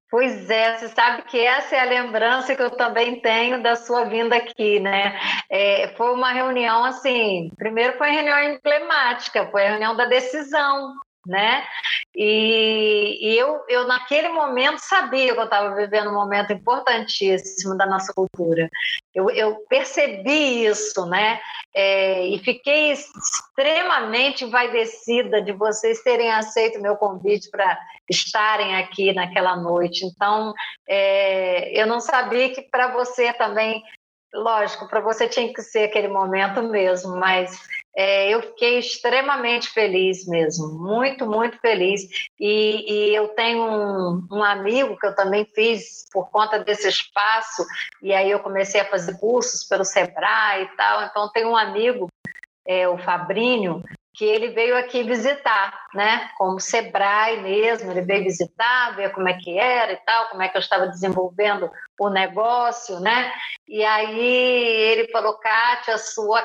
Pois 0.09 0.49
é, 0.49 0.77
você 0.77 0.89
sabe 0.89 1.23
que 1.23 1.39
essa 1.39 1.75
é 1.75 1.81
a 1.81 2.03
lembrança 2.03 2.55
que 2.55 2.63
eu 2.63 2.71
também 2.71 3.21
tenho 3.21 3.61
da 3.61 3.75
sua 3.75 4.05
vinda 4.05 4.37
aqui, 4.37 4.79
né? 4.79 5.19
É, 5.51 5.89
foi 5.97 6.15
uma 6.15 6.33
reunião 6.33 6.85
assim, 6.85 7.51
primeiro 7.57 7.99
foi 7.99 8.11
reunião 8.11 8.39
emblemática, 8.39 9.47
foi 9.51 9.67
a 9.67 9.71
reunião 9.71 9.97
da 9.97 10.05
decisão, 10.05 10.95
né? 11.27 11.65
E, 12.15 13.19
e, 13.21 13.39
eu, 13.39 13.63
eu, 13.69 13.87
naquele 13.87 14.29
momento, 14.29 14.79
sabia 14.79 15.35
que 15.35 15.39
eu 15.39 15.45
estava 15.45 15.75
vivendo 15.75 16.11
um 16.11 16.15
momento 16.15 16.53
importantíssimo 16.53 17.77
da 17.77 17.85
nossa 17.85 18.13
cultura. 18.15 18.71
Eu, 19.15 19.29
eu 19.31 19.57
percebi 19.69 20.65
isso, 20.65 21.05
né? 21.07 21.41
É, 21.75 22.27
e 22.27 22.39
fiquei 22.39 22.93
extremamente 22.93 24.45
envaidecida 24.45 25.43
de 25.43 25.53
vocês 25.53 26.03
terem 26.03 26.31
aceito 26.31 26.81
meu 26.81 26.97
convite 26.97 27.51
para 27.51 27.79
estarem 28.09 28.77
aqui 28.77 29.13
naquela 29.13 29.57
noite. 29.57 30.07
Então, 30.07 30.55
é, 30.89 31.79
eu 31.79 31.87
não 31.87 32.01
sabia 32.01 32.49
que 32.51 32.63
para 32.63 32.89
você 32.93 33.33
também 33.35 33.83
lógico, 34.35 34.89
para 34.89 35.01
você 35.01 35.29
tinha 35.29 35.53
que 35.53 35.63
ser 35.63 35.85
aquele 35.85 36.09
momento 36.09 36.63
mesmo, 36.63 37.17
mas 37.17 37.59
é, 37.97 38.29
eu 38.29 38.43
fiquei 38.43 38.79
extremamente 38.79 39.71
feliz 39.71 40.27
mesmo, 40.27 40.69
muito, 40.69 41.27
muito 41.27 41.59
feliz. 41.61 42.03
E, 42.39 42.93
e 42.93 43.15
eu 43.15 43.29
tenho 43.29 43.63
um, 43.63 44.29
um, 44.31 44.45
amigo 44.45 44.99
que 44.99 45.07
eu 45.07 45.17
também 45.17 45.47
fiz 45.55 46.05
por 46.13 46.31
conta 46.31 46.59
desse 46.59 46.87
espaço, 46.87 47.65
e 48.03 48.13
aí 48.13 48.31
eu 48.31 48.41
comecei 48.41 48.83
a 48.83 48.91
fazer 48.91 49.19
cursos 49.19 49.65
pelo 49.65 49.83
Sebrae 49.83 50.65
e 50.65 50.77
tal. 50.77 51.05
Então, 51.05 51.33
tenho 51.33 51.49
um 51.49 51.57
amigo, 51.57 52.09
é, 52.67 52.87
o 52.87 52.99
Fabrinho, 52.99 53.83
que 54.13 54.27
ele 54.27 54.49
veio 54.49 54.77
aqui 54.77 55.03
visitar, 55.03 55.87
né? 55.95 56.31
Como 56.37 56.61
Sebrae 56.61 57.41
mesmo, 57.41 57.91
ele 57.91 58.03
veio 58.03 58.25
visitar, 58.25 58.95
ver 58.95 59.13
como 59.13 59.29
é 59.29 59.35
que 59.35 59.59
era 59.59 59.93
e 59.93 59.97
tal, 60.05 60.29
como 60.29 60.43
é 60.43 60.49
que 60.49 60.57
eu 60.57 60.61
estava 60.61 60.87
desenvolvendo 60.87 61.71
o 61.99 62.11
negócio, 62.11 63.01
né? 63.01 63.33
E 63.67 63.83
aí 63.85 64.21
ele 64.21 65.09
falou, 65.09 65.39
Kátia, 65.39 65.97
sua 65.99 66.43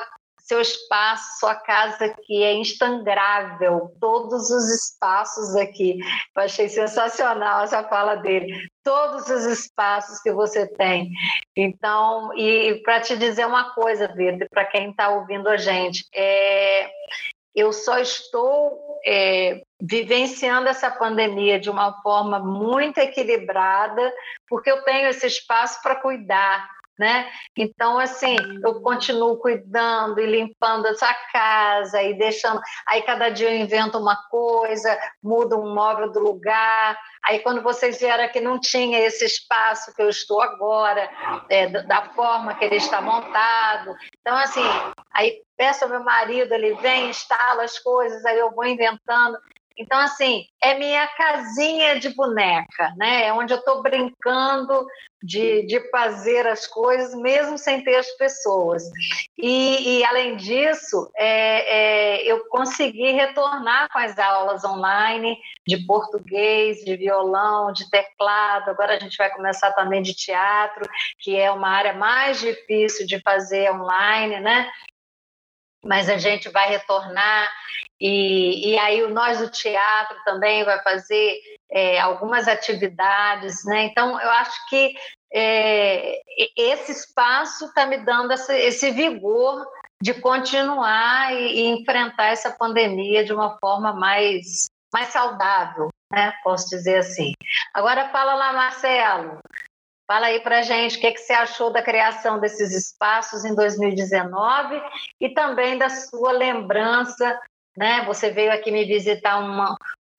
seu 0.52 0.60
espaço, 0.60 1.40
sua 1.40 1.54
casa 1.54 2.04
aqui 2.04 2.42
é 2.42 2.52
instagrável, 2.52 3.90
todos 3.98 4.50
os 4.50 4.70
espaços 4.70 5.56
aqui. 5.56 5.98
Eu 6.36 6.42
achei 6.42 6.68
sensacional 6.68 7.64
essa 7.64 7.82
fala 7.84 8.16
dele. 8.16 8.68
Todos 8.84 9.28
os 9.30 9.46
espaços 9.46 10.20
que 10.20 10.30
você 10.30 10.66
tem. 10.66 11.10
Então, 11.56 12.36
e 12.36 12.82
para 12.82 13.00
te 13.00 13.16
dizer 13.16 13.46
uma 13.46 13.72
coisa, 13.74 14.08
Vitor, 14.08 14.46
para 14.50 14.66
quem 14.66 14.90
está 14.90 15.08
ouvindo 15.08 15.48
a 15.48 15.56
gente, 15.56 16.04
é, 16.14 16.90
eu 17.54 17.72
só 17.72 17.98
estou 17.98 19.00
é, 19.06 19.62
vivenciando 19.80 20.68
essa 20.68 20.90
pandemia 20.90 21.58
de 21.58 21.70
uma 21.70 22.02
forma 22.02 22.38
muito 22.38 22.98
equilibrada, 22.98 24.12
porque 24.48 24.70
eu 24.70 24.82
tenho 24.82 25.08
esse 25.08 25.26
espaço 25.26 25.80
para 25.82 25.96
cuidar, 25.96 26.68
né? 27.02 27.28
Então, 27.56 27.98
assim, 27.98 28.36
eu 28.64 28.80
continuo 28.80 29.36
cuidando 29.36 30.20
e 30.20 30.26
limpando 30.26 30.86
essa 30.86 31.12
casa 31.32 32.00
e 32.00 32.14
deixando. 32.14 32.60
Aí, 32.86 33.02
cada 33.02 33.28
dia 33.28 33.50
eu 33.50 33.58
invento 33.58 33.98
uma 33.98 34.14
coisa, 34.30 34.96
mudo 35.20 35.58
um 35.58 35.74
móvel 35.74 36.12
do 36.12 36.20
lugar. 36.20 36.96
Aí, 37.24 37.40
quando 37.40 37.60
vocês 37.60 37.98
vieram 37.98 38.22
aqui, 38.22 38.40
não 38.40 38.60
tinha 38.60 39.00
esse 39.00 39.24
espaço 39.24 39.92
que 39.96 40.00
eu 40.00 40.08
estou 40.08 40.40
agora, 40.40 41.10
é, 41.50 41.66
da 41.66 42.04
forma 42.10 42.54
que 42.54 42.64
ele 42.66 42.76
está 42.76 43.00
montado. 43.00 43.96
Então, 44.20 44.36
assim, 44.36 44.64
aí 45.12 45.42
peço 45.56 45.82
ao 45.82 45.90
meu 45.90 46.04
marido, 46.04 46.54
ele 46.54 46.74
vem, 46.74 47.10
instala 47.10 47.64
as 47.64 47.80
coisas, 47.80 48.24
aí 48.24 48.38
eu 48.38 48.52
vou 48.52 48.64
inventando. 48.64 49.36
Então, 49.76 49.98
assim, 49.98 50.44
é 50.62 50.78
minha 50.78 51.06
casinha 51.08 51.98
de 51.98 52.10
boneca, 52.14 52.94
né? 52.96 53.26
É 53.26 53.32
onde 53.32 53.52
eu 53.52 53.58
estou 53.58 53.82
brincando 53.82 54.86
de, 55.22 55.66
de 55.66 55.80
fazer 55.90 56.46
as 56.46 56.66
coisas, 56.66 57.14
mesmo 57.14 57.56
sem 57.56 57.82
ter 57.84 57.96
as 57.96 58.10
pessoas. 58.12 58.82
E, 59.38 59.98
e 59.98 60.04
além 60.04 60.36
disso, 60.36 61.10
é, 61.16 62.22
é, 62.22 62.22
eu 62.24 62.46
consegui 62.48 63.12
retornar 63.12 63.88
com 63.92 63.98
as 63.98 64.18
aulas 64.18 64.64
online 64.64 65.38
de 65.66 65.86
português, 65.86 66.84
de 66.84 66.96
violão, 66.96 67.72
de 67.72 67.88
teclado. 67.90 68.70
Agora 68.70 68.96
a 68.96 68.98
gente 68.98 69.16
vai 69.16 69.30
começar 69.30 69.72
também 69.72 70.02
de 70.02 70.14
teatro, 70.14 70.88
que 71.18 71.36
é 71.36 71.50
uma 71.50 71.68
área 71.68 71.92
mais 71.92 72.40
difícil 72.40 73.06
de 73.06 73.20
fazer 73.20 73.70
online, 73.70 74.40
né? 74.40 74.70
mas 75.84 76.08
a 76.08 76.16
gente 76.16 76.48
vai 76.48 76.68
retornar 76.68 77.50
e, 78.00 78.70
e 78.70 78.78
aí 78.78 79.02
o 79.02 79.10
nós 79.10 79.38
do 79.38 79.50
teatro 79.50 80.16
também 80.24 80.64
vai 80.64 80.80
fazer 80.82 81.40
é, 81.72 81.98
algumas 81.98 82.46
atividades, 82.46 83.64
né? 83.64 83.84
Então 83.84 84.20
eu 84.20 84.30
acho 84.30 84.68
que 84.68 84.94
é, 85.32 86.20
esse 86.56 86.92
espaço 86.92 87.64
está 87.64 87.86
me 87.86 87.96
dando 88.04 88.32
esse, 88.32 88.54
esse, 88.54 88.90
vigor 88.90 89.66
de 90.02 90.12
continuar 90.12 91.32
e, 91.32 91.60
e, 91.60 91.66
enfrentar 91.68 92.26
essa 92.26 92.50
pandemia 92.50 93.24
de 93.24 93.32
uma 93.32 93.56
forma 93.58 93.94
mais 93.94 94.66
mais 94.92 95.08
saudável, 95.08 95.88
né? 96.12 96.34
Posso 96.44 96.68
dizer 96.68 96.98
assim. 96.98 97.32
Agora 97.72 98.10
fala 98.10 98.34
lá, 98.34 98.52
Marcelo. 98.52 99.38
Fala 100.06 100.26
aí 100.26 100.40
para 100.40 100.60
gente 100.60 100.98
o 100.98 101.00
que, 101.00 101.12
que 101.12 101.20
você 101.20 101.32
achou 101.32 101.72
da 101.72 101.80
criação 101.80 102.38
desses 102.38 102.70
espaços 102.72 103.46
em 103.46 103.54
2019 103.54 104.82
e 105.18 105.30
também 105.30 105.78
da 105.78 105.88
sua 105.88 106.32
lembrança, 106.32 107.40
né? 107.74 108.04
Você 108.04 108.30
veio 108.30 108.52
aqui 108.52 108.70
me 108.70 108.84
visitar 108.84 109.38
uma, 109.38 109.74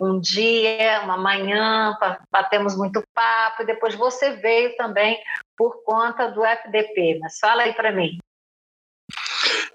um 0.06 0.20
dia, 0.20 1.02
uma 1.04 1.18
manhã, 1.18 1.98
batemos 2.32 2.78
muito 2.78 3.04
papo, 3.14 3.64
e 3.64 3.66
depois 3.66 3.96
você 3.96 4.32
veio 4.32 4.76
também 4.76 5.20
por 5.58 5.84
conta 5.84 6.30
do 6.30 6.44
FDP. 6.44 7.20
Mas 7.22 7.40
fala 7.40 7.64
aí 7.64 7.74
para 7.74 7.92
mim. 7.92 8.18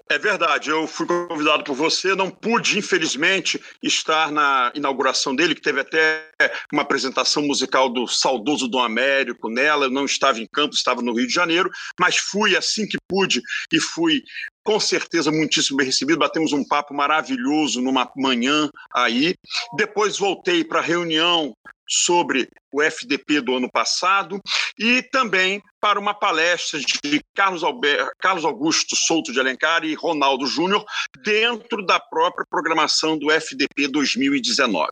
É 0.09 0.17
verdade, 0.17 0.69
eu 0.69 0.87
fui 0.87 1.05
convidado 1.05 1.63
por 1.63 1.75
você, 1.75 2.15
não 2.15 2.31
pude, 2.31 2.79
infelizmente, 2.79 3.61
estar 3.81 4.31
na 4.31 4.71
inauguração 4.73 5.35
dele, 5.35 5.53
que 5.53 5.61
teve 5.61 5.81
até 5.81 6.31
uma 6.73 6.81
apresentação 6.81 7.43
musical 7.43 7.89
do 7.89 8.07
saudoso 8.07 8.67
Dom 8.67 8.81
Américo 8.81 9.49
nela, 9.49 9.85
eu 9.85 9.91
não 9.91 10.05
estava 10.05 10.39
em 10.39 10.47
campo, 10.47 10.73
estava 10.73 11.01
no 11.01 11.13
Rio 11.13 11.27
de 11.27 11.33
Janeiro, 11.33 11.69
mas 11.99 12.17
fui 12.17 12.57
assim 12.57 12.87
que 12.87 12.97
pude 13.07 13.41
e 13.71 13.79
fui 13.79 14.23
com 14.63 14.79
certeza 14.79 15.31
muitíssimo 15.31 15.77
bem 15.77 15.87
recebido, 15.87 16.19
batemos 16.19 16.53
um 16.53 16.63
papo 16.63 16.93
maravilhoso 16.93 17.81
numa 17.81 18.09
manhã 18.15 18.69
aí. 18.93 19.35
Depois 19.75 20.17
voltei 20.17 20.63
para 20.63 20.79
a 20.79 20.83
reunião 20.83 21.55
sobre 21.87 22.47
o 22.71 22.81
FDP 22.81 23.41
do 23.41 23.55
ano 23.55 23.69
passado 23.71 24.39
e 24.77 25.01
também 25.01 25.61
para 25.79 25.99
uma 25.99 26.13
palestra 26.13 26.79
de 26.79 27.21
Carlos, 27.35 27.63
Alberto, 27.63 28.11
Carlos 28.19 28.45
Augusto 28.45 28.95
Souto 28.95 29.31
de 29.31 29.39
Alencar 29.39 29.83
e 29.83 29.93
Ronaldo 29.93 30.45
Júnior 30.45 30.83
dentro 31.23 31.85
da 31.85 31.99
própria 31.99 32.45
programação 32.49 33.17
do 33.17 33.31
FDP 33.31 33.87
2019. 33.87 34.89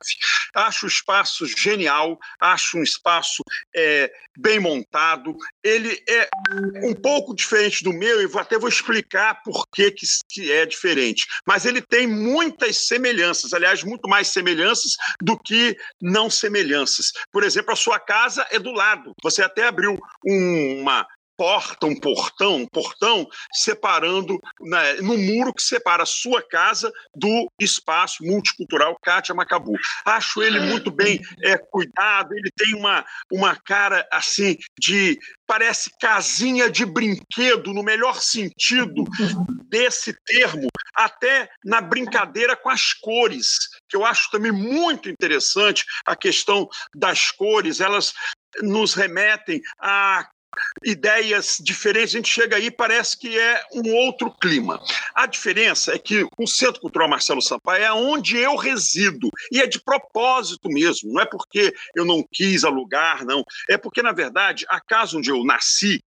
Acho 0.54 0.86
o 0.86 0.88
espaço 0.88 1.46
genial, 1.46 2.18
acho 2.40 2.78
um 2.78 2.82
espaço 2.82 3.42
é, 3.74 4.10
bem 4.38 4.60
montado, 4.60 5.36
ele 5.62 6.00
é 6.08 6.28
um 6.84 6.94
pouco 6.94 7.34
diferente 7.34 7.82
do 7.82 7.92
meu 7.92 8.22
e 8.22 8.38
até 8.38 8.56
vou 8.58 8.68
explicar 8.68 9.42
por 9.42 9.66
que, 9.74 9.90
que 10.28 10.52
é 10.52 10.64
diferente, 10.64 11.26
mas 11.46 11.66
ele 11.66 11.82
tem 11.82 12.06
muitas 12.06 12.86
semelhanças, 12.86 13.52
aliás, 13.52 13.82
muito 13.82 14.08
mais 14.08 14.28
semelhanças 14.28 14.92
do 15.20 15.38
que 15.38 15.76
não 16.00 16.30
semelhanças. 16.30 17.12
Por 17.32 17.42
exemplo, 17.42 17.72
a 17.72 17.76
sua 17.76 17.98
casa 17.98 18.46
é 18.50 18.58
do 18.58 18.72
lado, 18.72 19.12
você 19.22 19.42
até 19.42 19.66
abriu 19.66 19.98
um, 20.24 20.77
uma 20.80 21.06
porta, 21.38 21.86
um 21.86 21.94
portão, 21.94 22.56
um 22.56 22.66
portão 22.66 23.24
separando 23.52 24.40
né, 24.60 24.94
no 24.94 25.16
muro 25.16 25.54
que 25.54 25.62
separa 25.62 26.02
a 26.02 26.06
sua 26.06 26.42
casa 26.42 26.92
do 27.14 27.48
espaço 27.60 28.24
multicultural 28.24 28.98
Cátia 29.00 29.32
Macabu. 29.36 29.72
Acho 30.04 30.42
ele 30.42 30.58
muito 30.58 30.90
bem 30.90 31.20
é, 31.44 31.56
cuidado, 31.56 32.34
ele 32.34 32.50
tem 32.56 32.74
uma, 32.74 33.06
uma 33.30 33.54
cara 33.54 34.06
assim 34.10 34.56
de 34.80 35.16
parece 35.46 35.90
casinha 36.00 36.68
de 36.68 36.84
brinquedo 36.84 37.72
no 37.72 37.84
melhor 37.84 38.20
sentido 38.20 39.04
desse 39.68 40.12
termo, 40.26 40.66
até 40.94 41.48
na 41.64 41.80
brincadeira 41.80 42.56
com 42.56 42.68
as 42.68 42.92
cores, 42.92 43.56
que 43.88 43.96
eu 43.96 44.04
acho 44.04 44.28
também 44.30 44.50
muito 44.50 45.08
interessante 45.08 45.84
a 46.04 46.16
questão 46.16 46.68
das 46.94 47.30
cores, 47.30 47.80
elas 47.80 48.12
nos 48.62 48.94
remetem 48.94 49.60
a 49.80 50.28
ideias 50.84 51.58
diferentes, 51.60 52.14
a 52.14 52.18
gente 52.18 52.28
chega 52.28 52.56
aí 52.56 52.70
parece 52.70 53.16
que 53.16 53.38
é 53.38 53.62
um 53.74 53.94
outro 53.94 54.30
clima. 54.30 54.80
A 55.14 55.26
diferença 55.26 55.92
é 55.92 55.98
que 55.98 56.26
o 56.38 56.46
Centro 56.46 56.80
Cultural 56.80 57.08
Marcelo 57.08 57.42
Sampaio 57.42 57.84
é 57.84 57.92
onde 57.92 58.36
eu 58.36 58.56
resido, 58.56 59.30
e 59.50 59.60
é 59.60 59.66
de 59.66 59.80
propósito 59.80 60.68
mesmo, 60.68 61.12
não 61.12 61.20
é 61.20 61.26
porque 61.26 61.72
eu 61.94 62.04
não 62.04 62.24
quis 62.30 62.64
alugar, 62.64 63.24
não, 63.24 63.44
é 63.68 63.76
porque, 63.76 64.02
na 64.02 64.12
verdade, 64.12 64.64
a 64.68 64.80
casa 64.80 65.16
onde 65.16 65.30
eu 65.30 65.44
nasci, 65.44 66.02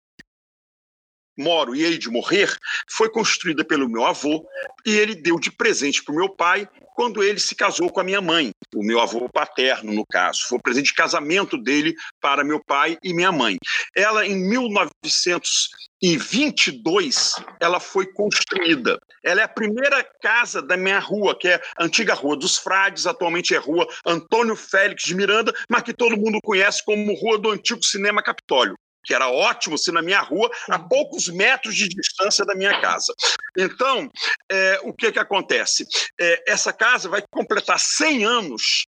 moro 1.37 1.75
e 1.75 1.83
hei 1.83 1.97
de 1.97 2.09
morrer, 2.09 2.55
foi 2.89 3.09
construída 3.09 3.63
pelo 3.63 3.89
meu 3.89 4.05
avô 4.05 4.45
e 4.85 4.95
ele 4.95 5.15
deu 5.15 5.39
de 5.39 5.51
presente 5.51 6.03
para 6.03 6.13
o 6.13 6.17
meu 6.17 6.29
pai 6.29 6.67
quando 6.97 7.23
ele 7.23 7.39
se 7.39 7.55
casou 7.55 7.89
com 7.91 7.99
a 7.99 8.03
minha 8.03 8.19
mãe, 8.19 8.49
o 8.75 8.83
meu 8.83 8.99
avô 8.99 9.29
paterno, 9.29 9.93
no 9.93 10.03
caso. 10.03 10.47
Foi 10.49 10.57
o 10.57 10.61
presente 10.61 10.87
de 10.87 10.95
casamento 10.95 11.55
dele 11.55 11.93
para 12.19 12.43
meu 12.43 12.59
pai 12.65 12.97
e 13.03 13.13
minha 13.13 13.31
mãe. 13.31 13.57
Ela, 13.95 14.25
em 14.25 14.35
1922, 14.35 17.35
ela 17.59 17.79
foi 17.79 18.11
construída. 18.13 18.97
Ela 19.23 19.41
é 19.41 19.43
a 19.43 19.47
primeira 19.47 20.03
casa 20.23 20.59
da 20.59 20.75
minha 20.75 20.97
rua, 20.97 21.37
que 21.37 21.47
é 21.47 21.61
a 21.77 21.83
antiga 21.83 22.15
Rua 22.15 22.35
dos 22.35 22.57
Frades, 22.57 23.05
atualmente 23.05 23.53
é 23.53 23.59
Rua 23.59 23.87
Antônio 24.03 24.55
Félix 24.55 25.03
de 25.03 25.13
Miranda, 25.13 25.53
mas 25.69 25.83
que 25.83 25.93
todo 25.93 26.17
mundo 26.17 26.39
conhece 26.43 26.83
como 26.83 27.13
Rua 27.13 27.37
do 27.37 27.51
Antigo 27.51 27.85
Cinema 27.85 28.23
Capitólio 28.23 28.75
que 29.07 29.13
era 29.13 29.29
ótimo 29.29 29.77
se 29.77 29.91
na 29.91 30.01
minha 30.01 30.19
rua, 30.19 30.51
a 30.69 30.77
poucos 30.77 31.29
metros 31.29 31.75
de 31.75 31.87
distância 31.87 32.45
da 32.45 32.53
minha 32.53 32.79
casa. 32.81 33.13
Então, 33.57 34.11
é, 34.51 34.81
o 34.83 34.93
que, 34.93 35.11
que 35.13 35.19
acontece? 35.19 35.87
É, 36.19 36.51
essa 36.51 36.73
casa 36.73 37.07
vai 37.07 37.23
completar 37.31 37.79
100 37.79 38.25
anos 38.25 38.85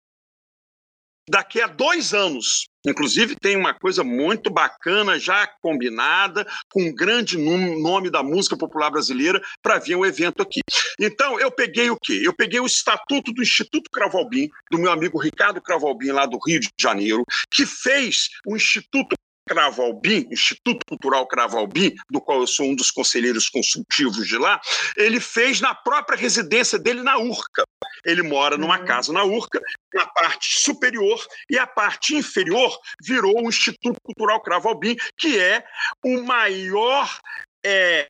daqui 1.31 1.61
a 1.61 1.67
dois 1.67 2.13
anos. 2.13 2.67
Inclusive, 2.87 3.37
tem 3.37 3.57
uma 3.57 3.75
coisa 3.75 4.03
muito 4.03 4.51
bacana 4.51 5.19
já 5.19 5.47
combinada 5.61 6.47
com 6.71 6.83
um 6.83 6.95
grande 6.95 7.37
nome 7.37 8.11
da 8.11 8.23
música 8.23 8.57
popular 8.57 8.91
brasileira 8.91 9.41
para 9.63 9.79
vir 9.79 9.95
um 9.95 10.07
evento 10.07 10.43
aqui. 10.43 10.61
Então, 10.99 11.39
eu 11.39 11.51
peguei 11.51 11.91
o 11.91 11.99
quê? 12.01 12.23
Eu 12.25 12.35
peguei 12.35 12.61
o 12.61 12.67
estatuto 12.67 13.33
do 13.33 13.43
Instituto 13.43 13.91
Cravalbim, 13.93 14.49
do 14.71 14.79
meu 14.79 14.91
amigo 14.91 15.19
Ricardo 15.19 15.61
Cravalbim, 15.61 16.13
lá 16.13 16.25
do 16.25 16.39
Rio 16.45 16.61
de 16.61 16.71
Janeiro, 16.81 17.25
que 17.53 17.67
fez 17.67 18.29
o 18.47 18.57
Instituto 18.57 19.15
Cravalbim, 19.49 20.29
Instituto 20.31 20.85
Cultural 20.87 21.27
Cravalbim, 21.27 21.95
do 22.11 22.21
qual 22.21 22.41
eu 22.41 22.47
sou 22.47 22.67
um 22.67 22.77
dos 22.77 22.91
conselheiros 22.91 23.49
consultivos 23.49 24.27
de 24.27 24.37
lá, 24.37 24.61
ele 24.97 25.19
fez 25.19 25.61
na 25.61 25.75
própria 25.75 26.17
residência 26.17 26.79
dele 26.79 27.03
na 27.03 27.19
Urca. 27.19 27.65
Ele 28.05 28.23
mora 28.23 28.57
numa 28.57 28.79
uhum. 28.79 28.85
casa 28.85 29.13
na 29.13 29.25
Urca, 29.25 29.61
na 29.95 30.07
parte 30.07 30.61
superior, 30.61 31.19
e 31.51 31.59
a 31.59 31.67
parte 31.67 32.15
inferior 32.15 32.79
virou 33.03 33.43
o 33.43 33.49
Instituto 33.49 33.99
Cultural 34.03 34.41
Cravalbim, 34.43 34.97
que 35.19 35.39
é 35.39 35.65
o 36.05 36.23
maior 36.23 37.19
é, 37.65 38.07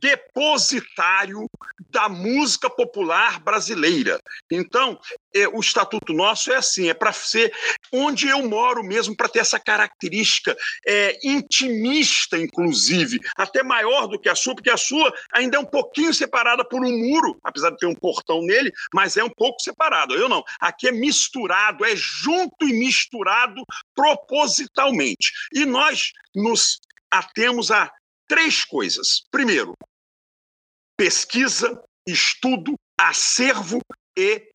depositário 0.00 1.48
da 1.90 2.08
música 2.08 2.68
popular 2.68 3.40
brasileira. 3.40 4.20
Então, 4.50 4.98
é, 5.34 5.48
o 5.48 5.60
estatuto 5.60 6.12
nosso 6.12 6.52
é 6.52 6.56
assim, 6.56 6.88
é 6.88 6.94
para 6.94 7.12
ser 7.12 7.52
onde 7.92 8.28
eu 8.28 8.46
moro 8.48 8.82
mesmo, 8.82 9.16
para 9.16 9.28
ter 9.28 9.40
essa 9.40 9.58
característica 9.58 10.56
é, 10.86 11.18
intimista, 11.24 12.38
inclusive, 12.38 13.18
até 13.36 13.62
maior 13.62 14.06
do 14.06 14.18
que 14.18 14.28
a 14.28 14.34
sua, 14.34 14.54
porque 14.54 14.70
a 14.70 14.76
sua 14.76 15.12
ainda 15.32 15.56
é 15.56 15.60
um 15.60 15.64
pouquinho 15.64 16.12
separada 16.12 16.64
por 16.64 16.84
um 16.84 16.98
muro, 16.98 17.38
apesar 17.42 17.70
de 17.70 17.78
ter 17.78 17.86
um 17.86 17.94
portão 17.94 18.42
nele, 18.42 18.72
mas 18.94 19.16
é 19.16 19.24
um 19.24 19.30
pouco 19.30 19.60
separado. 19.60 20.14
Eu 20.14 20.28
não. 20.28 20.42
Aqui 20.60 20.88
é 20.88 20.92
misturado, 20.92 21.84
é 21.84 21.94
junto 21.94 22.66
e 22.68 22.72
misturado 22.72 23.62
propositalmente. 23.94 25.32
E 25.52 25.64
nós 25.64 26.12
nos 26.34 26.78
atemos 27.10 27.70
a 27.70 27.90
três 28.28 28.64
coisas. 28.64 29.22
Primeiro, 29.30 29.74
pesquisa, 30.96 31.82
estudo, 32.06 32.74
acervo 32.98 33.80
e 34.16 34.50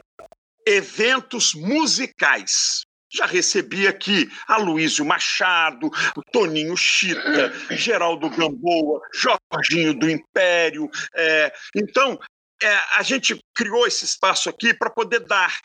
eventos 0.66 1.54
musicais. 1.54 2.82
Já 3.14 3.26
recebi 3.26 3.88
aqui 3.88 4.32
Aloysio 4.48 5.04
Machado, 5.04 5.90
Toninho 6.32 6.78
Chita, 6.78 7.52
Geraldo 7.76 8.30
Gamboa, 8.30 9.02
Jorginho 9.14 9.94
do 9.94 10.10
Império. 10.10 10.90
É, 11.14 11.54
então, 11.76 12.18
é, 12.64 12.74
a 12.96 13.04
gente 13.04 13.38
criou 13.54 13.86
esse 13.86 14.06
espaço 14.06 14.50
aqui 14.50 14.74
para 14.74 14.90
poder 14.90 15.22
dar, 15.22 15.60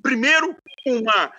primeiro, 0.00 0.54
uma 0.86 1.32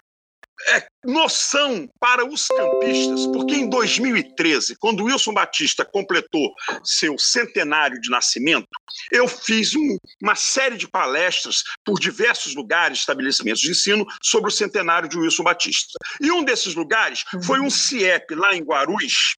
é, 0.70 0.88
noção 1.04 1.88
para 2.00 2.26
os 2.26 2.48
campistas, 2.48 3.28
porque 3.28 3.56
em 3.56 3.70
2013, 3.70 4.76
quando 4.78 5.04
Wilson 5.04 5.34
Batista 5.34 5.86
completou 5.86 6.54
seu 6.84 7.18
centenário 7.18 8.00
de 8.00 8.10
nascimento, 8.10 8.68
eu 9.12 9.28
fiz 9.28 9.76
um, 9.76 9.98
uma 10.22 10.36
série 10.36 10.78
de 10.78 10.88
palestras 10.88 11.64
por 11.86 12.00
diversos 12.00 12.56
lugares, 12.56 13.00
estabelecimentos 13.00 13.62
de 13.62 13.72
ensino, 13.72 14.06
sobre 14.22 14.50
o 14.50 14.54
centenário 14.54 15.10
de 15.10 15.18
Wilson 15.18 15.44
Batista. 15.44 15.98
E 16.22 16.32
um 16.32 16.44
desses 16.44 16.76
lugares 16.76 17.24
foi 17.46 17.60
um 17.60 17.70
CIEP 17.70 18.36
lá 18.36 18.56
em 18.56 18.64
Guarulhos, 18.64 19.36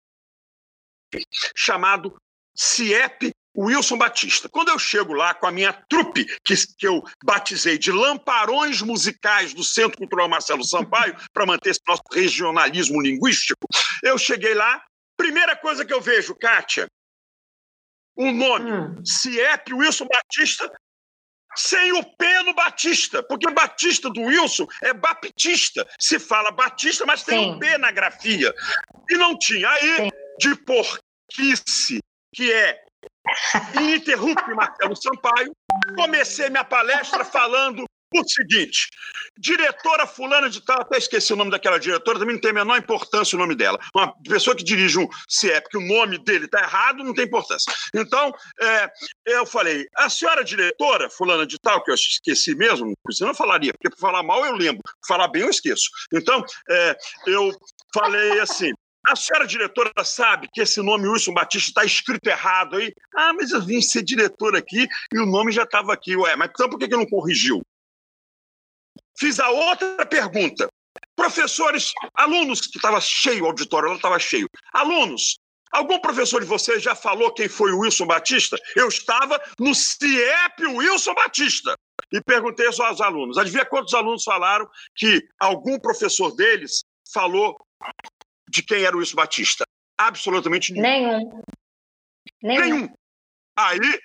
chamado 1.56 2.16
CIEP 2.56 3.32
Wilson 3.58 3.98
Batista. 3.98 4.50
Quando 4.50 4.70
eu 4.70 4.80
chego 4.80 5.14
lá 5.14 5.34
com 5.34 5.48
a 5.48 5.52
minha 5.52 5.74
trupe, 5.74 6.26
que, 6.44 6.56
que 6.78 6.88
eu 6.88 7.04
batizei 7.24 7.78
de 7.78 7.92
Lamparões 7.92 8.82
Musicais 8.82 9.54
do 9.54 9.64
Centro 9.64 9.98
Cultural 9.98 10.28
Marcelo 10.28 10.64
Sampaio, 10.64 11.16
para 11.34 11.46
manter 11.46 11.72
esse 11.72 11.82
nosso 11.88 12.04
regionalismo 12.12 13.02
linguístico, 13.02 13.68
eu 14.04 14.18
cheguei 14.18 14.54
lá, 14.54 14.84
primeira 15.18 15.56
coisa 15.56 15.86
que 15.86 15.94
eu 15.94 16.02
vejo, 16.02 16.36
Kátia, 16.36 16.88
o 18.16 18.26
um 18.26 18.32
nome, 18.32 18.72
hum. 18.72 19.06
CIEP 19.06 19.74
Wilson 19.74 20.08
Batista, 20.08 20.72
sem 21.56 21.94
o 21.94 22.04
P 22.04 22.44
no 22.44 22.54
Batista, 22.54 23.24
porque 23.24 23.50
Batista 23.52 24.10
do 24.10 24.22
Wilson 24.22 24.68
é 24.82 24.94
baptista. 24.94 25.88
Se 26.00 26.20
fala 26.20 26.52
Batista, 26.52 27.06
mas 27.06 27.24
tem 27.24 27.40
Sim. 27.40 27.52
um 27.52 27.60
P 27.60 27.78
na 27.78 27.92
grafia. 27.92 28.54
E 29.10 29.18
não 29.18 29.38
tinha. 29.38 29.70
Aí, 29.70 29.96
Sim. 29.96 30.10
de 30.40 30.56
porquice, 30.64 32.00
que 32.34 32.52
é 32.52 32.85
ininterrupto 33.76 34.56
Marcelo 34.56 34.96
Sampaio, 34.96 35.52
comecei 35.96 36.50
minha 36.50 36.64
palestra 36.64 37.26
falando 37.26 37.86
o 38.14 38.28
seguinte: 38.28 38.90
diretora 39.38 40.06
fulana 40.06 40.50
de 40.50 40.62
tal, 40.62 40.82
até 40.82 40.98
esqueci 40.98 41.34
o 41.34 41.36
nome 41.36 41.52
daquela 41.52 41.80
diretora, 41.80 42.20
também 42.20 42.36
não 42.36 42.42
tem 42.42 42.52
a 42.52 42.54
menor 42.54 42.78
importância 42.78 43.36
o 43.36 43.40
nome 43.40 43.56
dela. 43.56 43.80
Uma 43.94 44.14
pessoa 44.24 44.56
que 44.56 44.64
dirige 44.64 45.00
um 45.00 45.08
CIEP, 45.28 45.70
que 45.70 45.78
o 45.78 45.88
nome 45.88 46.18
dele 46.18 46.46
está 46.46 46.62
errado, 46.62 47.04
não 47.04 47.14
tem 47.14 47.26
importância. 47.26 47.72
Então, 47.94 48.32
é, 48.62 48.90
eu 49.26 49.46
falei, 49.46 49.86
a 49.96 50.10
senhora 50.10 50.44
diretora 50.44 51.10
fulana 51.10 51.46
de 51.46 51.58
tal, 51.60 51.84
que 51.84 51.92
eu 51.92 51.96
esqueci 51.96 52.56
mesmo, 52.56 52.94
senão 53.12 53.32
eu 53.32 53.36
falaria, 53.36 53.74
porque 53.74 53.90
para 53.90 54.00
falar 54.00 54.24
mal 54.24 54.46
eu 54.46 54.54
lembro, 54.54 54.82
falar 55.08 55.28
bem 55.28 55.42
eu 55.42 55.50
esqueço. 55.50 55.90
Então, 56.14 56.44
é, 56.70 56.98
eu 57.28 57.52
falei 57.94 58.40
assim, 58.40 58.72
a 59.08 59.16
senhora 59.16 59.48
diretora 59.48 59.92
sabe 60.04 60.50
que 60.54 60.62
esse 60.62 60.82
nome 60.82 61.08
Wilson 61.08 61.34
Batista 61.34 61.70
está 61.70 61.86
escrito 61.86 62.28
errado 62.28 62.78
aí? 62.78 62.94
Ah, 63.16 63.34
mas 63.34 63.52
eu 63.52 63.62
vim 63.62 63.82
ser 63.82 64.04
diretor 64.04 64.56
aqui 64.56 64.88
e 65.14 65.20
o 65.20 65.26
nome 65.26 65.52
já 65.52 65.64
estava 65.64 65.94
aqui. 65.94 66.16
Ué, 66.16 66.36
mas 66.36 66.50
então 66.50 66.70
por 66.70 66.80
que, 66.80 66.88
que 66.88 66.96
não 66.96 67.06
corrigiu? 67.06 67.62
Fiz 69.18 69.40
a 69.40 69.50
outra 69.50 70.06
pergunta. 70.06 70.68
Professores, 71.16 71.92
alunos, 72.14 72.62
que 72.62 72.78
estava 72.78 73.00
cheio 73.00 73.44
o 73.44 73.48
auditório, 73.48 73.88
ela 73.88 73.96
estava 73.96 74.20
cheio. 74.20 74.48
Alunos, 74.74 75.38
algum 75.72 76.00
professor 76.00 76.42
de 76.42 76.48
vocês 76.48 76.84
já 76.84 76.96
falou 76.96 77.34
quem 77.34 77.48
foi 77.48 77.72
o 77.72 77.80
Wilson 77.80 78.06
Batista? 78.06 78.58
Eu 78.76 78.88
estava 78.88 79.42
no 79.60 79.74
CIEP 79.74 80.66
Wilson 80.68 81.14
Batista. 81.14 81.76
E 82.12 82.22
perguntei 82.22 82.68
aos 82.68 83.02
alunos. 83.02 83.38
Adivinha 83.38 83.66
quantos 83.66 83.94
alunos 83.94 84.24
falaram 84.24 84.70
que 84.96 85.26
algum 85.40 85.80
professor 85.80 86.36
deles 86.36 86.84
falou 87.12 87.58
de 88.56 88.64
quem 88.64 88.84
era 88.84 88.96
o 88.96 89.00
Wilson 89.00 89.16
Batista? 89.16 89.66
Absolutamente 89.98 90.74
nenhum. 90.74 91.44
Nenhum. 92.42 92.62
Nenhum. 92.62 92.90
Aí 93.58 94.00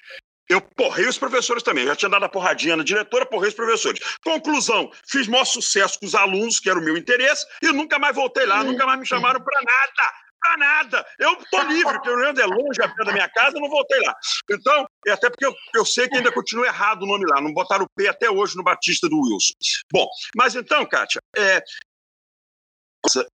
eu 0.48 0.60
porrei 0.60 1.06
os 1.06 1.16
professores 1.16 1.62
também. 1.62 1.86
Já 1.86 1.94
tinha 1.94 2.08
dado 2.08 2.24
a 2.24 2.28
porradinha 2.28 2.76
na 2.76 2.82
diretora, 2.82 3.24
porrei 3.24 3.48
os 3.48 3.54
professores. 3.54 4.00
Conclusão: 4.24 4.90
fiz 5.08 5.28
maior 5.28 5.44
sucesso 5.44 5.98
com 5.98 6.06
os 6.06 6.14
alunos, 6.14 6.58
que 6.58 6.68
era 6.68 6.78
o 6.78 6.82
meu 6.82 6.96
interesse, 6.96 7.46
e 7.62 7.72
nunca 7.72 7.98
mais 7.98 8.16
voltei 8.16 8.44
lá, 8.46 8.64
nunca 8.64 8.84
mais 8.84 8.98
me 8.98 9.06
chamaram 9.06 9.40
para 9.40 9.60
nada. 9.62 10.14
Para 10.42 10.56
nada. 10.56 11.06
Eu 11.18 11.34
estou 11.34 11.62
livre, 11.64 11.92
porque 11.92 12.08
o 12.08 12.16
Leandro 12.16 12.42
é 12.42 12.46
longe, 12.46 12.82
a 12.82 12.88
pé 12.88 13.04
da 13.04 13.12
minha 13.12 13.28
casa, 13.28 13.58
eu 13.58 13.60
não 13.60 13.68
voltei 13.68 14.00
lá. 14.00 14.14
Então, 14.50 14.86
e 15.06 15.10
até 15.10 15.28
porque 15.28 15.44
eu, 15.44 15.54
eu 15.74 15.84
sei 15.84 16.08
que 16.08 16.16
ainda 16.16 16.32
continua 16.32 16.66
errado 16.66 17.02
o 17.02 17.06
nome 17.06 17.26
lá, 17.28 17.42
não 17.42 17.52
botaram 17.52 17.84
o 17.84 17.88
P 17.94 18.08
até 18.08 18.30
hoje 18.30 18.56
no 18.56 18.62
Batista 18.62 19.06
do 19.06 19.20
Wilson. 19.20 19.52
Bom, 19.92 20.08
mas 20.34 20.54
então, 20.54 20.86
Kátia, 20.86 21.20
é, 21.36 21.62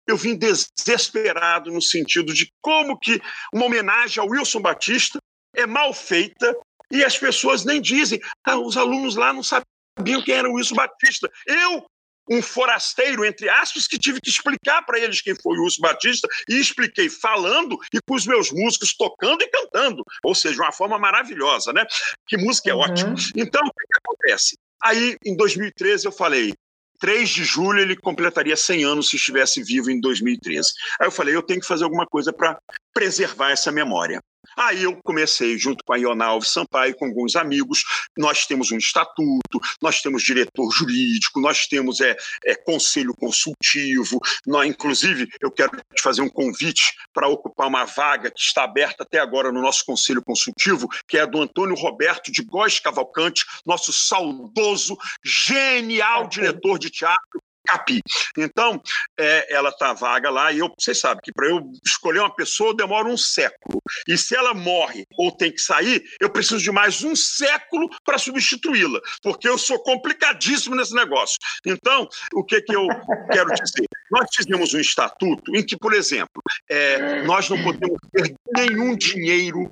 eu 0.07 0.17
vim 0.17 0.37
desesperado 0.37 1.71
no 1.71 1.81
sentido 1.81 2.33
de 2.33 2.51
como 2.61 2.97
que 2.97 3.21
uma 3.53 3.65
homenagem 3.65 4.21
ao 4.21 4.29
Wilson 4.29 4.61
Batista 4.61 5.19
é 5.55 5.65
mal 5.65 5.93
feita 5.93 6.55
e 6.91 7.03
as 7.03 7.17
pessoas 7.17 7.63
nem 7.63 7.81
dizem. 7.81 8.19
Ah, 8.45 8.57
os 8.57 8.75
alunos 8.75 9.15
lá 9.15 9.31
não 9.31 9.43
sabiam 9.43 10.23
quem 10.23 10.35
era 10.35 10.49
o 10.49 10.53
Wilson 10.53 10.75
Batista. 10.75 11.31
Eu, 11.47 11.85
um 12.29 12.41
forasteiro, 12.41 13.25
entre 13.25 13.49
aspas, 13.49 13.87
que 13.87 13.97
tive 13.97 14.19
que 14.19 14.29
explicar 14.29 14.83
para 14.83 14.99
eles 14.99 15.21
quem 15.21 15.35
foi 15.35 15.57
o 15.57 15.63
Wilson 15.63 15.81
Batista 15.81 16.27
e 16.49 16.59
expliquei 16.59 17.09
falando 17.09 17.77
e 17.93 17.99
com 18.07 18.15
os 18.15 18.25
meus 18.25 18.51
músicos 18.51 18.95
tocando 18.95 19.41
e 19.41 19.47
cantando. 19.47 20.03
Ou 20.23 20.35
seja, 20.35 20.61
uma 20.61 20.71
forma 20.71 20.97
maravilhosa, 20.99 21.71
né? 21.71 21.85
Que 22.27 22.37
música 22.37 22.69
é 22.69 22.73
uhum. 22.73 22.81
ótima. 22.81 23.15
Então, 23.35 23.61
o 23.61 23.71
que 23.71 23.97
acontece? 24.03 24.57
Aí, 24.83 25.15
em 25.25 25.35
2013, 25.35 26.07
eu 26.07 26.11
falei: 26.11 26.53
3 27.01 27.27
de 27.29 27.43
julho 27.43 27.79
ele 27.79 27.97
completaria 27.97 28.55
100 28.55 28.83
anos 28.85 29.09
se 29.09 29.15
estivesse 29.15 29.61
vivo 29.63 29.89
em 29.89 29.99
2013. 29.99 30.69
Aí 30.99 31.07
eu 31.07 31.11
falei, 31.11 31.35
eu 31.35 31.41
tenho 31.41 31.59
que 31.59 31.67
fazer 31.67 31.83
alguma 31.83 32.05
coisa 32.05 32.31
para 32.31 32.57
preservar 32.93 33.51
essa 33.51 33.71
memória. 33.71 34.21
Aí 34.57 34.83
eu 34.83 34.99
comecei, 35.03 35.57
junto 35.57 35.83
com 35.83 35.93
a 35.93 35.97
Iona 35.97 36.25
Alves 36.25 36.51
Sampaio, 36.51 36.95
com 36.95 37.05
alguns 37.05 37.35
amigos, 37.35 37.83
nós 38.17 38.45
temos 38.45 38.71
um 38.71 38.77
estatuto, 38.77 39.59
nós 39.81 40.01
temos 40.01 40.23
diretor 40.23 40.69
jurídico, 40.71 41.39
nós 41.39 41.67
temos 41.67 42.01
é, 42.01 42.15
é 42.45 42.55
conselho 42.55 43.13
consultivo, 43.15 44.19
nós, 44.45 44.67
inclusive 44.67 45.29
eu 45.41 45.51
quero 45.51 45.71
te 45.77 46.01
fazer 46.01 46.21
um 46.21 46.29
convite 46.29 46.93
para 47.13 47.27
ocupar 47.27 47.67
uma 47.67 47.85
vaga 47.85 48.29
que 48.29 48.41
está 48.41 48.63
aberta 48.63 49.03
até 49.03 49.19
agora 49.19 49.51
no 49.51 49.61
nosso 49.61 49.85
conselho 49.85 50.21
consultivo, 50.23 50.87
que 51.07 51.17
é 51.17 51.21
a 51.21 51.25
do 51.25 51.41
Antônio 51.41 51.75
Roberto 51.75 52.31
de 52.31 52.43
Góes 52.43 52.79
Cavalcante, 52.79 53.45
nosso 53.65 53.93
saudoso, 53.93 54.97
genial 55.23 56.27
diretor 56.27 56.77
de 56.77 56.89
teatro, 56.89 57.41
Capi. 57.65 58.01
Então, 58.37 58.81
é, 59.19 59.53
ela 59.53 59.69
está 59.69 59.93
vaga 59.93 60.29
lá 60.29 60.51
e 60.51 60.59
eu, 60.59 60.71
vocês 60.79 60.99
sabem 60.99 61.21
que 61.23 61.31
para 61.31 61.47
eu 61.47 61.61
escolher 61.85 62.19
uma 62.19 62.33
pessoa 62.33 62.75
demora 62.75 63.07
um 63.07 63.17
século. 63.17 63.81
E 64.07 64.17
se 64.17 64.35
ela 64.35 64.53
morre 64.53 65.05
ou 65.17 65.31
tem 65.31 65.51
que 65.51 65.61
sair, 65.61 66.03
eu 66.19 66.29
preciso 66.29 66.59
de 66.59 66.71
mais 66.71 67.03
um 67.03 67.15
século 67.15 67.89
para 68.03 68.17
substituí-la, 68.17 68.99
porque 69.21 69.47
eu 69.47 69.57
sou 69.57 69.81
complicadíssimo 69.83 70.75
nesse 70.75 70.93
negócio. 70.93 71.37
Então, 71.65 72.07
o 72.33 72.43
que, 72.43 72.61
que 72.61 72.75
eu 72.75 72.87
quero 73.31 73.49
dizer? 73.53 73.87
Nós 74.11 74.27
fizemos 74.35 74.73
um 74.73 74.79
estatuto 74.79 75.55
em 75.55 75.65
que, 75.65 75.77
por 75.77 75.93
exemplo, 75.93 76.41
é, 76.69 77.23
nós 77.23 77.49
não 77.49 77.61
podemos 77.63 77.97
ter 78.11 78.35
nenhum 78.55 78.95
dinheiro 78.95 79.71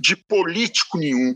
de 0.00 0.16
político 0.28 0.98
nenhum, 0.98 1.34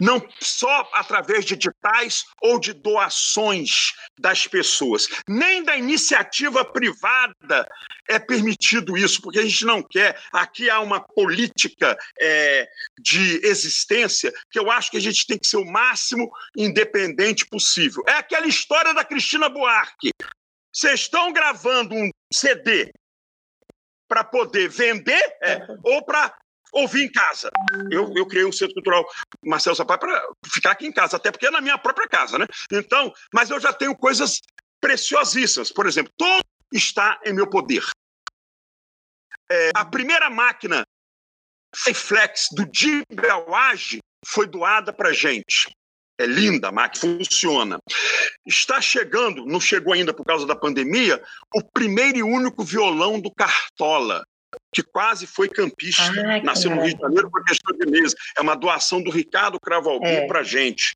não 0.00 0.26
só 0.40 0.88
através 0.94 1.44
de 1.44 1.54
editais 1.54 2.24
ou 2.40 2.58
de 2.58 2.72
doações 2.72 3.92
das 4.18 4.46
pessoas, 4.46 5.06
nem 5.28 5.62
da 5.62 5.76
iniciativa 5.76 6.64
privada 6.64 7.68
é 8.08 8.18
permitido 8.18 8.96
isso, 8.96 9.20
porque 9.22 9.38
a 9.38 9.42
gente 9.42 9.64
não 9.64 9.82
quer. 9.82 10.20
Aqui 10.32 10.68
há 10.68 10.80
uma 10.80 11.00
política 11.00 11.96
é, 12.20 12.68
de 12.98 13.40
existência 13.46 14.32
que 14.50 14.58
eu 14.58 14.70
acho 14.70 14.90
que 14.90 14.96
a 14.96 15.00
gente 15.00 15.26
tem 15.26 15.38
que 15.38 15.46
ser 15.46 15.56
o 15.56 15.64
máximo 15.64 16.30
independente 16.56 17.46
possível. 17.46 18.02
É 18.06 18.14
aquela 18.14 18.46
história 18.46 18.92
da 18.92 19.04
Cristina 19.04 19.48
Buarque. 19.48 20.10
Vocês 20.72 21.00
estão 21.00 21.32
gravando 21.32 21.94
um 21.94 22.10
CD 22.32 22.90
para 24.08 24.24
poder 24.24 24.68
vender 24.68 25.22
é, 25.42 25.66
ou 25.82 26.04
para 26.04 26.34
ouvir 26.72 27.04
em 27.04 27.12
casa. 27.12 27.50
Eu, 27.90 28.12
eu 28.16 28.26
criei 28.26 28.44
um 28.44 28.52
centro 28.52 28.74
cultural 28.74 29.04
Marcelo 29.44 29.76
Sampaio 29.76 30.00
para 30.00 30.28
ficar 30.46 30.72
aqui 30.72 30.86
em 30.86 30.92
casa, 30.92 31.16
até 31.16 31.30
porque 31.30 31.46
é 31.46 31.50
na 31.50 31.60
minha 31.60 31.78
própria 31.78 32.08
casa, 32.08 32.38
né? 32.38 32.46
Então, 32.72 33.12
mas 33.32 33.50
eu 33.50 33.60
já 33.60 33.72
tenho 33.72 33.94
coisas 33.94 34.40
preciosíssimas. 34.80 35.70
Por 35.70 35.86
exemplo, 35.86 36.12
todo 36.16 36.42
está 36.72 37.20
em 37.24 37.32
meu 37.32 37.48
poder. 37.48 37.84
É, 39.50 39.70
a 39.74 39.84
primeira 39.84 40.30
máquina 40.30 40.84
Flex 41.94 42.48
do 42.52 42.66
Dibelage 42.66 43.98
foi 44.26 44.46
doada 44.46 44.92
para 44.92 45.12
gente. 45.12 45.70
É 46.18 46.26
linda 46.26 46.68
a 46.68 46.72
máquina, 46.72 47.16
funciona. 47.16 47.78
Está 48.46 48.80
chegando, 48.80 49.44
não 49.44 49.60
chegou 49.60 49.92
ainda 49.92 50.14
por 50.14 50.24
causa 50.24 50.46
da 50.46 50.54
pandemia, 50.54 51.22
o 51.54 51.62
primeiro 51.62 52.18
e 52.18 52.22
único 52.22 52.62
violão 52.62 53.20
do 53.20 53.30
Cartola 53.30 54.22
que 54.72 54.82
quase 54.82 55.26
foi 55.26 55.48
campista, 55.48 56.02
ah, 56.02 56.42
nasceu 56.42 56.70
no 56.70 56.82
Rio 56.82 56.94
de 56.94 57.00
Janeiro 57.00 57.30
por 57.30 57.44
questão 57.44 57.76
de 57.76 57.90
meses. 57.90 58.14
É 58.36 58.40
uma 58.40 58.54
doação 58.54 59.02
do 59.02 59.10
Ricardo 59.10 59.60
Cravalbi 59.60 60.06
é. 60.06 60.26
para 60.26 60.40
a 60.40 60.44
gente. 60.44 60.94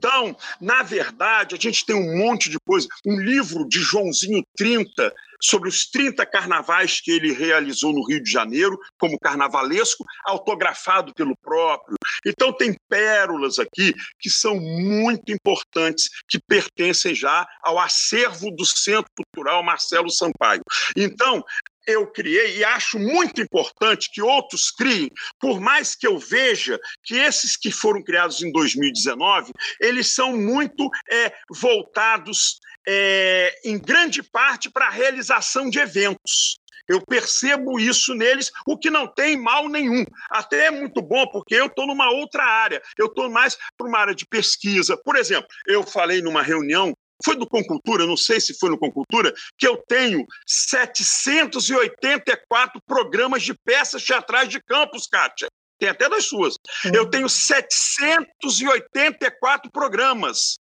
Então, 0.00 0.34
na 0.60 0.82
verdade, 0.82 1.54
a 1.54 1.58
gente 1.58 1.84
tem 1.84 1.94
um 1.94 2.16
monte 2.16 2.48
de 2.48 2.58
coisa. 2.66 2.88
Um 3.06 3.20
livro 3.20 3.68
de 3.68 3.80
Joãozinho 3.80 4.42
30, 4.56 5.12
sobre 5.42 5.68
os 5.68 5.86
30 5.90 6.24
carnavais 6.24 7.00
que 7.00 7.10
ele 7.10 7.32
realizou 7.32 7.92
no 7.92 8.06
Rio 8.06 8.22
de 8.22 8.30
Janeiro, 8.30 8.78
como 8.98 9.18
carnavalesco, 9.18 10.04
autografado 10.24 11.12
pelo 11.14 11.36
próprio. 11.36 11.96
Então, 12.24 12.52
tem 12.52 12.74
pérolas 12.88 13.58
aqui 13.58 13.94
que 14.18 14.30
são 14.30 14.56
muito 14.56 15.30
importantes, 15.30 16.08
que 16.28 16.38
pertencem 16.48 17.14
já 17.14 17.46
ao 17.62 17.78
acervo 17.78 18.50
do 18.50 18.64
Centro 18.64 19.10
Cultural 19.14 19.62
Marcelo 19.62 20.10
Sampaio. 20.10 20.62
Então, 20.96 21.44
eu 21.90 22.06
criei 22.06 22.58
e 22.58 22.64
acho 22.64 22.98
muito 22.98 23.40
importante 23.40 24.10
que 24.12 24.22
outros 24.22 24.70
criem, 24.70 25.10
por 25.38 25.60
mais 25.60 25.94
que 25.94 26.06
eu 26.06 26.18
veja 26.18 26.78
que 27.04 27.14
esses 27.14 27.56
que 27.56 27.70
foram 27.70 28.02
criados 28.02 28.42
em 28.42 28.50
2019, 28.52 29.52
eles 29.80 30.08
são 30.08 30.36
muito 30.36 30.88
é, 31.10 31.32
voltados 31.50 32.60
é, 32.86 33.54
em 33.64 33.78
grande 33.78 34.22
parte 34.22 34.70
para 34.70 34.86
a 34.86 34.90
realização 34.90 35.68
de 35.68 35.78
eventos. 35.78 36.60
Eu 36.90 37.00
percebo 37.00 37.78
isso 37.78 38.14
neles, 38.14 38.50
o 38.66 38.76
que 38.76 38.90
não 38.90 39.06
tem 39.06 39.36
mal 39.36 39.68
nenhum. 39.68 40.04
Até 40.28 40.66
é 40.66 40.70
muito 40.72 41.00
bom, 41.00 41.24
porque 41.28 41.54
eu 41.54 41.66
estou 41.66 41.86
numa 41.86 42.10
outra 42.10 42.42
área. 42.42 42.82
Eu 42.98 43.06
estou 43.06 43.30
mais 43.30 43.56
para 43.78 43.86
uma 43.86 43.98
área 44.00 44.14
de 44.14 44.26
pesquisa. 44.26 44.96
Por 44.96 45.14
exemplo, 45.14 45.46
eu 45.68 45.84
falei 45.84 46.20
numa 46.20 46.42
reunião 46.42 46.92
foi 47.24 47.36
do 47.36 47.46
Concultura, 47.46 48.04
não 48.06 48.16
sei 48.16 48.40
se 48.40 48.58
foi 48.58 48.70
no 48.70 48.78
Concultura, 48.78 49.32
que 49.58 49.66
eu 49.66 49.76
tenho 49.88 50.24
784 50.46 52.80
programas 52.86 53.42
de 53.42 53.52
peças 53.64 54.04
teatrais 54.04 54.48
de 54.48 54.62
campos, 54.62 55.06
Kátia. 55.06 55.48
Tem 55.78 55.88
até 55.88 56.08
das 56.08 56.26
suas. 56.26 56.54
Eu 56.92 57.06
tenho 57.06 57.28
784 57.28 59.70
programas. 59.70 60.58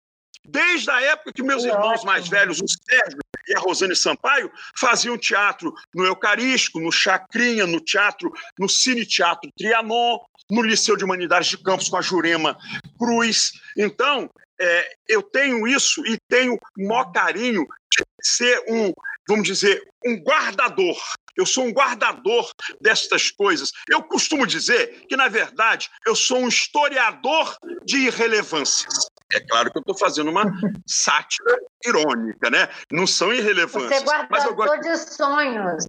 Desde 0.45 0.91
a 0.91 1.01
época 1.01 1.31
que 1.31 1.43
meus 1.43 1.63
irmãos 1.63 2.03
mais 2.03 2.27
velhos, 2.27 2.59
o 2.59 2.65
Sérgio 2.67 3.17
e 3.47 3.55
a 3.55 3.59
Rosane 3.59 3.95
Sampaio, 3.95 4.51
faziam 4.77 5.17
teatro 5.17 5.73
no 5.93 6.05
Eucarístico, 6.05 6.81
no 6.81 6.91
Chacrinha, 6.91 7.65
no 7.65 7.79
teatro, 7.79 8.29
no 8.59 8.67
Cine 8.67 9.05
Teatro 9.05 9.49
Trianon, 9.57 10.19
no 10.49 10.61
Liceu 10.61 10.97
de 10.97 11.05
Humanidades 11.05 11.49
de 11.49 11.57
Campos 11.57 11.89
com 11.89 11.97
a 11.97 12.01
Jurema 12.01 12.57
Cruz. 12.97 13.51
Então, 13.77 14.29
é, 14.59 14.95
eu 15.07 15.21
tenho 15.21 15.67
isso 15.67 16.05
e 16.05 16.17
tenho 16.29 16.55
o 16.55 16.87
maior 16.87 17.11
carinho 17.11 17.65
de 17.65 18.05
ser 18.21 18.63
um, 18.67 18.91
vamos 19.27 19.47
dizer, 19.47 19.81
um 20.05 20.15
guardador. 20.17 20.97
Eu 21.35 21.45
sou 21.45 21.65
um 21.65 21.71
guardador 21.71 22.51
destas 22.79 23.31
coisas. 23.31 23.71
Eu 23.89 24.03
costumo 24.03 24.45
dizer 24.45 25.05
que, 25.07 25.15
na 25.15 25.27
verdade, 25.27 25.89
eu 26.05 26.15
sou 26.15 26.37
um 26.37 26.47
historiador 26.47 27.57
de 27.83 27.97
irrelevâncias. 28.05 29.07
É 29.31 29.39
claro 29.39 29.71
que 29.71 29.77
eu 29.77 29.81
estou 29.81 29.97
fazendo 29.97 30.29
uma 30.29 30.43
sátira 30.87 31.57
irônica, 31.83 32.49
né? 32.51 32.69
Não 32.91 33.07
são 33.07 33.33
irrelevâncias. 33.33 33.89
Você 33.89 34.03
é 34.03 34.05
guardador 34.05 34.55
mas 34.55 34.75
eu 34.75 34.79
de 34.79 34.97
sonhos. 34.97 35.85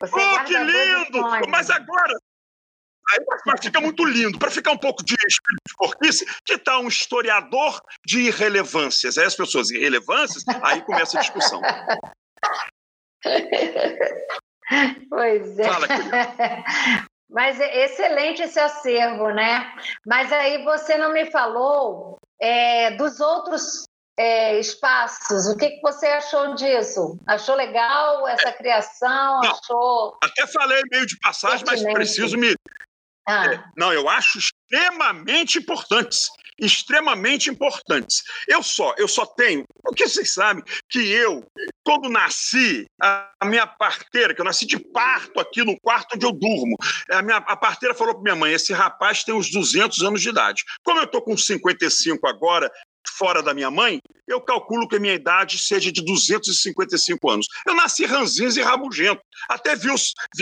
Você 0.00 0.20
é 0.20 0.40
oh, 0.40 0.44
que 0.44 0.56
lindo! 0.56 1.20
Mas 1.50 1.70
agora, 1.70 2.14
Aí 3.10 3.24
mas 3.46 3.60
fica 3.62 3.80
muito 3.80 4.04
lindo. 4.04 4.38
Para 4.38 4.50
ficar 4.50 4.72
um 4.72 4.78
pouco 4.78 5.04
de 5.04 5.14
espírito 5.14 5.62
de 5.66 5.74
porquice, 5.76 6.26
que 6.44 6.58
tal 6.58 6.82
um 6.82 6.88
historiador 6.88 7.80
de 8.04 8.20
irrelevâncias? 8.20 9.16
Aí 9.16 9.24
as 9.24 9.34
pessoas, 9.34 9.70
irrelevâncias, 9.70 10.44
aí 10.62 10.82
começa 10.82 11.18
a 11.18 11.20
discussão. 11.20 11.60
Pois 15.08 15.58
é. 15.58 15.64
Fala, 15.64 15.86
Mas 17.30 17.60
é 17.60 17.84
excelente 17.84 18.42
esse 18.42 18.58
acervo, 18.58 19.30
né? 19.30 19.70
Mas 20.06 20.32
aí 20.32 20.64
você 20.64 20.96
não 20.96 21.12
me 21.12 21.30
falou 21.30 22.18
é, 22.40 22.92
dos 22.92 23.20
outros 23.20 23.84
é, 24.18 24.58
espaços. 24.58 25.46
O 25.46 25.56
que, 25.56 25.70
que 25.70 25.80
você 25.82 26.06
achou 26.06 26.54
disso? 26.54 27.18
Achou 27.26 27.54
legal 27.54 28.26
essa 28.28 28.50
criação? 28.52 29.40
Não, 29.40 29.50
achou. 29.50 30.18
Até 30.22 30.46
falei 30.46 30.82
meio 30.90 31.06
de 31.06 31.18
passagem, 31.18 31.64
mas 31.66 31.82
preciso 31.82 32.36
me, 32.38 32.54
ah. 33.28 33.62
Não, 33.76 33.92
eu 33.92 34.08
acho 34.08 34.38
extremamente 34.38 35.58
importantes. 35.58 36.28
Extremamente 36.58 37.50
importantes. 37.50 38.22
Eu 38.48 38.62
só, 38.62 38.94
eu 38.96 39.06
só 39.06 39.24
tenho, 39.24 39.64
porque 39.82 40.08
vocês 40.08 40.32
sabem 40.32 40.64
que 40.88 40.98
eu, 40.98 41.44
quando 41.84 42.08
nasci, 42.08 42.84
a, 43.00 43.30
minha 43.44 43.66
parteira, 43.66 44.34
que 44.34 44.40
eu 44.40 44.44
nasci 44.44 44.66
de 44.66 44.78
parto 44.78 45.38
aqui 45.38 45.62
no 45.62 45.78
quarto 45.80 46.16
onde 46.16 46.26
eu 46.26 46.32
durmo, 46.32 46.74
a 47.12 47.22
minha 47.22 47.36
a 47.36 47.56
parteira 47.56 47.94
falou 47.94 48.14
para 48.14 48.22
minha 48.22 48.34
mãe: 48.34 48.52
esse 48.52 48.72
rapaz 48.72 49.22
tem 49.22 49.34
uns 49.34 49.50
200 49.50 50.02
anos 50.02 50.20
de 50.20 50.30
idade. 50.30 50.64
Como 50.82 50.98
eu 50.98 51.04
estou 51.04 51.22
com 51.22 51.36
55 51.36 52.26
agora, 52.26 52.68
fora 53.18 53.42
da 53.42 53.52
minha 53.52 53.70
mãe, 53.70 54.00
eu 54.26 54.40
calculo 54.40 54.86
que 54.86 54.96
a 54.96 55.00
minha 55.00 55.14
idade 55.14 55.58
seja 55.58 55.90
de 55.90 56.04
255 56.04 57.30
anos. 57.30 57.46
Eu 57.66 57.74
nasci 57.74 58.04
ranzinza 58.04 58.60
e 58.60 58.62
rabugento. 58.62 59.20
Até, 59.48 59.74
viu, 59.74 59.94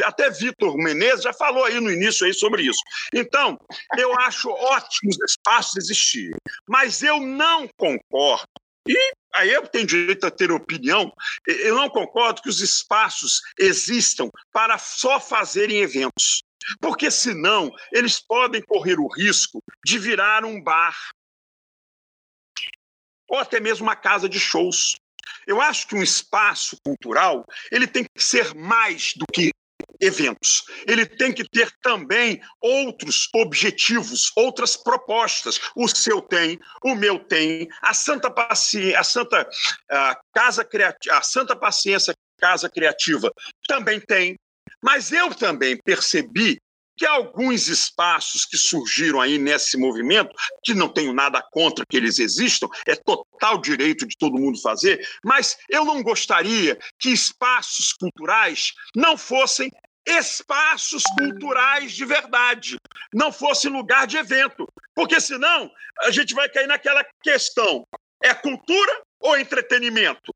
até 0.04 0.30
Vitor 0.30 0.76
Menezes 0.76 1.22
já 1.22 1.32
falou 1.32 1.64
aí 1.64 1.80
no 1.80 1.90
início 1.90 2.26
aí 2.26 2.34
sobre 2.34 2.62
isso. 2.62 2.80
Então, 3.14 3.56
eu 3.96 4.12
acho 4.20 4.50
ótimo 4.50 5.10
os 5.10 5.30
espaços 5.30 5.76
existirem, 5.76 6.36
mas 6.68 7.02
eu 7.02 7.20
não 7.20 7.68
concordo 7.76 8.46
e 8.88 9.12
aí 9.34 9.50
eu 9.50 9.66
tenho 9.66 9.86
direito 9.86 10.26
a 10.26 10.30
ter 10.30 10.52
opinião. 10.52 11.12
Eu 11.46 11.74
não 11.74 11.88
concordo 11.88 12.40
que 12.40 12.48
os 12.48 12.60
espaços 12.60 13.40
existam 13.58 14.30
para 14.52 14.78
só 14.78 15.18
fazerem 15.18 15.78
eventos. 15.78 16.42
Porque 16.80 17.10
senão 17.10 17.70
eles 17.92 18.20
podem 18.20 18.62
correr 18.62 18.98
o 18.98 19.08
risco 19.08 19.62
de 19.84 19.98
virar 19.98 20.44
um 20.44 20.60
bar, 20.62 20.96
ou 23.28 23.38
até 23.38 23.60
mesmo 23.60 23.86
uma 23.86 23.96
casa 23.96 24.28
de 24.28 24.38
shows. 24.38 24.96
Eu 25.46 25.60
acho 25.60 25.86
que 25.86 25.94
um 25.94 26.02
espaço 26.02 26.76
cultural 26.84 27.44
ele 27.70 27.86
tem 27.86 28.04
que 28.04 28.22
ser 28.22 28.54
mais 28.54 29.12
do 29.14 29.24
que 29.32 29.50
eventos. 30.00 30.64
Ele 30.86 31.06
tem 31.06 31.32
que 31.32 31.48
ter 31.48 31.70
também 31.82 32.40
outros 32.60 33.28
objetivos, 33.34 34.30
outras 34.36 34.76
propostas. 34.76 35.60
O 35.74 35.88
seu 35.88 36.20
tem, 36.20 36.58
o 36.84 36.94
meu 36.94 37.18
tem, 37.18 37.68
a 37.82 37.94
Santa 37.94 38.30
Paciência, 38.30 39.00
a 39.00 39.04
Santa 39.04 39.48
a 39.90 40.18
Casa 40.34 40.64
Criativa, 40.64 41.16
a 41.16 41.22
Santa 41.22 41.56
Paciência 41.56 42.14
Casa 42.38 42.68
Criativa 42.68 43.32
também 43.66 44.00
tem. 44.00 44.36
Mas 44.82 45.10
eu 45.10 45.34
também 45.34 45.78
percebi 45.84 46.58
que 46.96 47.04
alguns 47.04 47.68
espaços 47.68 48.44
que 48.44 48.56
surgiram 48.56 49.20
aí 49.20 49.38
nesse 49.38 49.76
movimento, 49.76 50.34
que 50.64 50.74
não 50.74 50.88
tenho 50.88 51.12
nada 51.12 51.42
contra 51.50 51.84
que 51.86 51.96
eles 51.96 52.18
existam, 52.18 52.68
é 52.86 52.94
total 52.94 53.58
direito 53.58 54.06
de 54.06 54.16
todo 54.16 54.38
mundo 54.38 54.60
fazer, 54.60 55.06
mas 55.24 55.56
eu 55.68 55.84
não 55.84 56.02
gostaria 56.02 56.78
que 56.98 57.10
espaços 57.10 57.92
culturais 57.92 58.72
não 58.94 59.16
fossem 59.16 59.70
espaços 60.06 61.02
culturais 61.18 61.92
de 61.92 62.04
verdade, 62.04 62.76
não 63.12 63.32
fosse 63.32 63.68
lugar 63.68 64.06
de 64.06 64.16
evento, 64.16 64.66
porque 64.94 65.20
senão 65.20 65.70
a 66.04 66.10
gente 66.10 66.32
vai 66.32 66.48
cair 66.48 66.68
naquela 66.68 67.04
questão: 67.22 67.84
é 68.22 68.32
cultura 68.32 69.02
ou 69.20 69.36
entretenimento? 69.36 70.32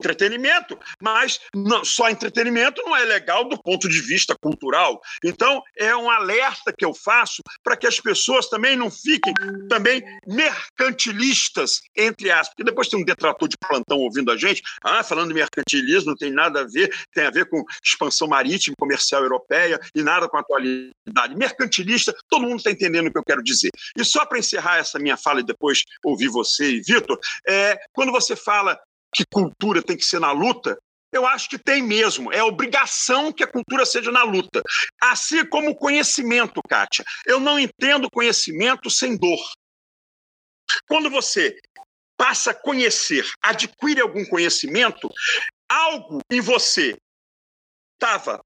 Entretenimento, 0.00 0.78
mas 1.00 1.40
não, 1.54 1.84
só 1.84 2.08
entretenimento 2.10 2.82
não 2.82 2.96
é 2.96 3.04
legal 3.04 3.48
do 3.48 3.60
ponto 3.60 3.88
de 3.88 4.00
vista 4.00 4.34
cultural. 4.40 5.00
Então, 5.22 5.62
é 5.76 5.94
um 5.96 6.10
alerta 6.10 6.72
que 6.76 6.84
eu 6.84 6.94
faço 6.94 7.42
para 7.62 7.76
que 7.76 7.86
as 7.86 8.00
pessoas 8.00 8.48
também 8.48 8.76
não 8.76 8.90
fiquem 8.90 9.32
também 9.68 10.02
mercantilistas, 10.26 11.80
entre 11.96 12.30
aspas, 12.30 12.48
porque 12.48 12.64
depois 12.64 12.88
tem 12.88 13.00
um 13.00 13.04
detrator 13.04 13.48
de 13.48 13.56
plantão 13.56 13.98
ouvindo 13.98 14.30
a 14.30 14.36
gente, 14.36 14.62
ah, 14.82 15.02
falando 15.02 15.28
de 15.28 15.34
mercantilismo, 15.34 16.10
não 16.10 16.16
tem 16.16 16.32
nada 16.32 16.60
a 16.60 16.64
ver, 16.64 16.92
tem 17.12 17.24
a 17.24 17.30
ver 17.30 17.48
com 17.48 17.64
expansão 17.82 18.28
marítima 18.28 18.74
comercial 18.78 19.22
europeia 19.22 19.78
e 19.94 20.02
nada 20.02 20.28
com 20.28 20.36
a 20.36 20.40
atualidade. 20.40 21.36
Mercantilista, 21.36 22.14
todo 22.28 22.42
mundo 22.42 22.58
está 22.58 22.70
entendendo 22.70 23.06
o 23.06 23.12
que 23.12 23.18
eu 23.18 23.24
quero 23.24 23.42
dizer. 23.42 23.70
E 23.96 24.04
só 24.04 24.26
para 24.26 24.38
encerrar 24.38 24.78
essa 24.78 24.98
minha 24.98 25.16
fala 25.16 25.40
e 25.40 25.44
depois 25.44 25.84
ouvir 26.04 26.28
você 26.28 26.76
e 26.76 26.80
Vitor, 26.80 27.18
é, 27.46 27.78
quando 27.92 28.12
você 28.12 28.36
fala 28.36 28.78
que 29.14 29.24
cultura 29.32 29.82
tem 29.82 29.96
que 29.96 30.04
ser 30.04 30.18
na 30.18 30.32
luta, 30.32 30.78
eu 31.12 31.24
acho 31.26 31.48
que 31.48 31.58
tem 31.58 31.80
mesmo. 31.80 32.32
É 32.32 32.42
obrigação 32.42 33.32
que 33.32 33.44
a 33.44 33.50
cultura 33.50 33.86
seja 33.86 34.10
na 34.10 34.24
luta. 34.24 34.60
Assim 35.00 35.46
como 35.46 35.70
o 35.70 35.76
conhecimento, 35.76 36.60
Kátia. 36.68 37.04
Eu 37.24 37.38
não 37.38 37.58
entendo 37.58 38.10
conhecimento 38.10 38.90
sem 38.90 39.16
dor. 39.16 39.38
Quando 40.88 41.08
você 41.08 41.56
passa 42.16 42.50
a 42.50 42.54
conhecer, 42.54 43.24
adquire 43.42 44.00
algum 44.00 44.24
conhecimento, 44.24 45.08
algo 45.68 46.18
em 46.30 46.40
você 46.40 46.96
estava 47.94 48.40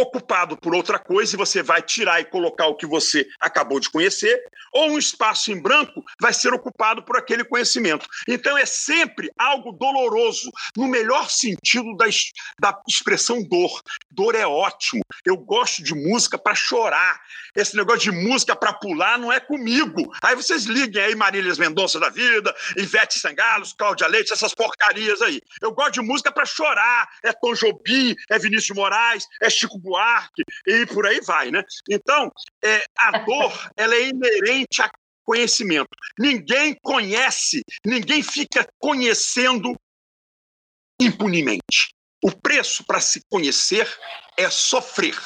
ocupado 0.00 0.56
por 0.56 0.74
outra 0.74 0.98
coisa 0.98 1.34
e 1.34 1.38
você 1.38 1.62
vai 1.62 1.82
tirar 1.82 2.20
e 2.20 2.24
colocar 2.24 2.66
o 2.66 2.76
que 2.76 2.86
você 2.86 3.26
acabou 3.40 3.80
de 3.80 3.90
conhecer, 3.90 4.40
ou 4.72 4.90
um 4.90 4.98
espaço 4.98 5.50
em 5.50 5.60
branco 5.60 6.04
vai 6.20 6.32
ser 6.32 6.52
ocupado 6.52 7.02
por 7.02 7.16
aquele 7.16 7.44
conhecimento. 7.44 8.06
Então 8.26 8.56
é 8.56 8.66
sempre 8.66 9.30
algo 9.38 9.72
doloroso, 9.72 10.50
no 10.76 10.86
melhor 10.86 11.28
sentido 11.28 11.96
da, 11.96 12.06
da 12.60 12.80
expressão 12.88 13.42
dor. 13.42 13.80
Dor 14.10 14.34
é 14.34 14.46
ótimo. 14.46 15.02
Eu 15.24 15.36
gosto 15.36 15.82
de 15.82 15.94
música 15.94 16.38
para 16.38 16.54
chorar. 16.54 17.20
Esse 17.56 17.76
negócio 17.76 18.10
de 18.10 18.12
música 18.12 18.54
para 18.54 18.72
pular 18.72 19.18
não 19.18 19.32
é 19.32 19.40
comigo. 19.40 20.12
Aí 20.22 20.34
vocês 20.36 20.64
liguem 20.64 21.02
aí 21.02 21.14
Marília 21.14 21.52
Mendonça 21.58 21.98
da 21.98 22.10
vida, 22.10 22.54
Ivete 22.76 23.18
Sangalos, 23.18 23.72
Cláudia 23.72 24.06
Leite, 24.06 24.32
essas 24.32 24.54
porcarias 24.54 25.20
aí. 25.22 25.40
Eu 25.60 25.72
gosto 25.72 25.94
de 25.94 26.02
música 26.02 26.30
para 26.30 26.44
chorar. 26.44 27.08
É 27.24 27.32
Tom 27.32 27.54
Jobim, 27.54 28.14
é 28.30 28.38
Vinícius 28.38 28.76
Moraes, 28.76 29.26
é 29.40 29.50
Chico 29.50 29.78
Buarque 29.88 30.42
e 30.66 30.86
por 30.86 31.06
aí 31.06 31.20
vai, 31.20 31.50
né? 31.50 31.62
Então, 31.88 32.30
é, 32.62 32.84
a 32.98 33.18
dor 33.18 33.70
ela 33.76 33.94
é 33.94 34.08
inerente 34.08 34.82
a 34.82 34.90
conhecimento. 35.24 35.90
Ninguém 36.18 36.76
conhece, 36.82 37.62
ninguém 37.84 38.22
fica 38.22 38.66
conhecendo 38.78 39.74
impunemente. 41.00 41.94
O 42.24 42.32
preço 42.32 42.84
para 42.84 43.00
se 43.00 43.20
conhecer 43.30 43.86
é 44.36 44.50
sofrer. 44.50 45.16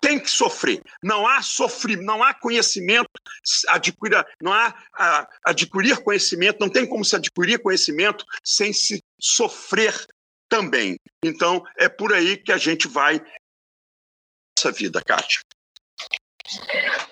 Tem 0.00 0.18
que 0.18 0.30
sofrer. 0.30 0.82
Não 1.02 1.26
há 1.26 1.40
sofrimento, 1.40 2.04
não 2.04 2.22
há 2.22 2.34
conhecimento, 2.34 3.08
adquirir, 3.68 4.24
não 4.42 4.52
há 4.52 4.74
a, 4.94 5.28
adquirir 5.44 6.02
conhecimento, 6.02 6.58
não 6.60 6.68
tem 6.68 6.86
como 6.86 7.04
se 7.04 7.16
adquirir 7.16 7.60
conhecimento 7.60 8.24
sem 8.44 8.72
se 8.72 9.02
sofrer 9.18 9.94
também. 10.48 10.98
Então, 11.24 11.62
é 11.78 11.88
por 11.88 12.12
aí 12.12 12.36
que 12.36 12.52
a 12.52 12.58
gente 12.58 12.88
vai 12.88 13.20
essa 14.58 14.72
vida, 14.72 15.00
Kátia. 15.00 15.40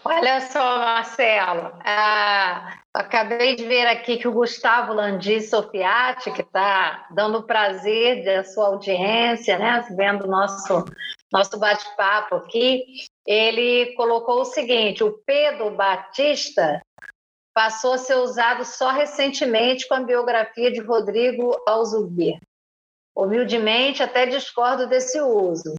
Olha 0.04 0.40
só, 0.40 0.78
Marcelo, 0.78 1.72
ah, 1.84 2.80
acabei 2.94 3.54
de 3.54 3.66
ver 3.66 3.86
aqui 3.86 4.16
que 4.16 4.26
o 4.26 4.32
Gustavo 4.32 4.94
Landi 4.94 5.42
Sofiati, 5.42 6.32
que 6.32 6.40
está 6.40 7.06
dando 7.10 7.46
prazer 7.46 8.24
da 8.24 8.44
sua 8.44 8.68
audiência, 8.68 9.58
né, 9.58 9.86
vendo 9.94 10.24
o 10.24 10.30
nosso, 10.30 10.86
nosso 11.30 11.58
bate-papo 11.58 12.36
aqui, 12.36 12.82
ele 13.26 13.94
colocou 13.94 14.40
o 14.40 14.46
seguinte: 14.46 15.04
o 15.04 15.18
Pedro 15.26 15.70
Batista 15.70 16.80
passou 17.54 17.94
a 17.94 17.98
ser 17.98 18.16
usado 18.16 18.64
só 18.64 18.90
recentemente 18.90 19.86
com 19.86 19.94
a 19.94 20.02
biografia 20.02 20.72
de 20.72 20.80
Rodrigo 20.80 21.62
Alzubir. 21.66 22.38
Humildemente, 23.14 24.02
até 24.02 24.26
discordo 24.26 24.86
desse 24.86 25.20
uso 25.20 25.74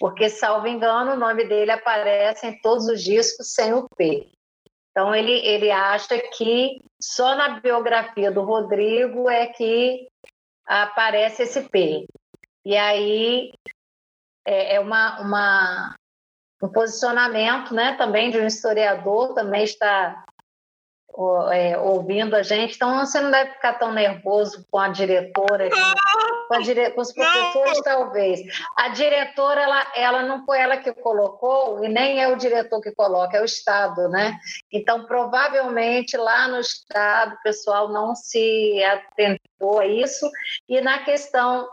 porque, 0.00 0.30
salvo 0.30 0.66
engano, 0.66 1.12
o 1.12 1.16
nome 1.16 1.44
dele 1.44 1.70
aparece 1.70 2.46
em 2.46 2.58
todos 2.62 2.86
os 2.86 3.04
discos 3.04 3.52
sem 3.52 3.74
o 3.74 3.86
P. 3.96 4.32
Então, 4.90 5.14
ele, 5.14 5.32
ele 5.46 5.70
acha 5.70 6.18
que 6.36 6.80
só 6.98 7.34
na 7.36 7.60
biografia 7.60 8.30
do 8.30 8.40
Rodrigo 8.40 9.28
é 9.28 9.46
que 9.46 10.08
aparece 10.66 11.42
esse 11.42 11.68
P. 11.68 12.06
E 12.64 12.74
aí 12.78 13.52
é, 14.46 14.76
é 14.76 14.80
uma, 14.80 15.20
uma, 15.20 15.94
um 16.62 16.68
posicionamento 16.68 17.74
né, 17.74 17.94
também 17.96 18.30
de 18.30 18.38
um 18.38 18.46
historiador, 18.46 19.34
também 19.34 19.64
está 19.64 20.24
ouvindo 21.14 22.34
a 22.34 22.42
gente, 22.42 22.76
então 22.76 22.98
você 22.98 23.20
não 23.20 23.30
deve 23.30 23.52
ficar 23.52 23.74
tão 23.74 23.92
nervoso 23.92 24.66
com 24.70 24.78
a 24.78 24.88
diretora, 24.88 25.68
com, 26.48 26.54
a 26.54 26.60
dire... 26.60 26.90
com 26.90 27.00
os 27.00 27.12
professores 27.12 27.76
não. 27.78 27.82
talvez. 27.82 28.40
A 28.76 28.88
diretora, 28.88 29.60
ela, 29.60 29.86
ela 29.94 30.22
não 30.22 30.44
foi 30.44 30.58
ela 30.58 30.76
que 30.76 30.92
colocou, 30.92 31.84
e 31.84 31.88
nem 31.88 32.22
é 32.22 32.28
o 32.28 32.36
diretor 32.36 32.80
que 32.80 32.92
coloca, 32.92 33.36
é 33.36 33.42
o 33.42 33.44
Estado, 33.44 34.08
né? 34.08 34.38
Então, 34.72 35.04
provavelmente, 35.04 36.16
lá 36.16 36.48
no 36.48 36.60
Estado, 36.60 37.34
o 37.34 37.42
pessoal 37.42 37.88
não 37.88 38.14
se 38.14 38.82
atentou 38.84 39.80
a 39.80 39.86
isso, 39.86 40.30
e 40.68 40.80
na 40.80 41.00
questão 41.00 41.68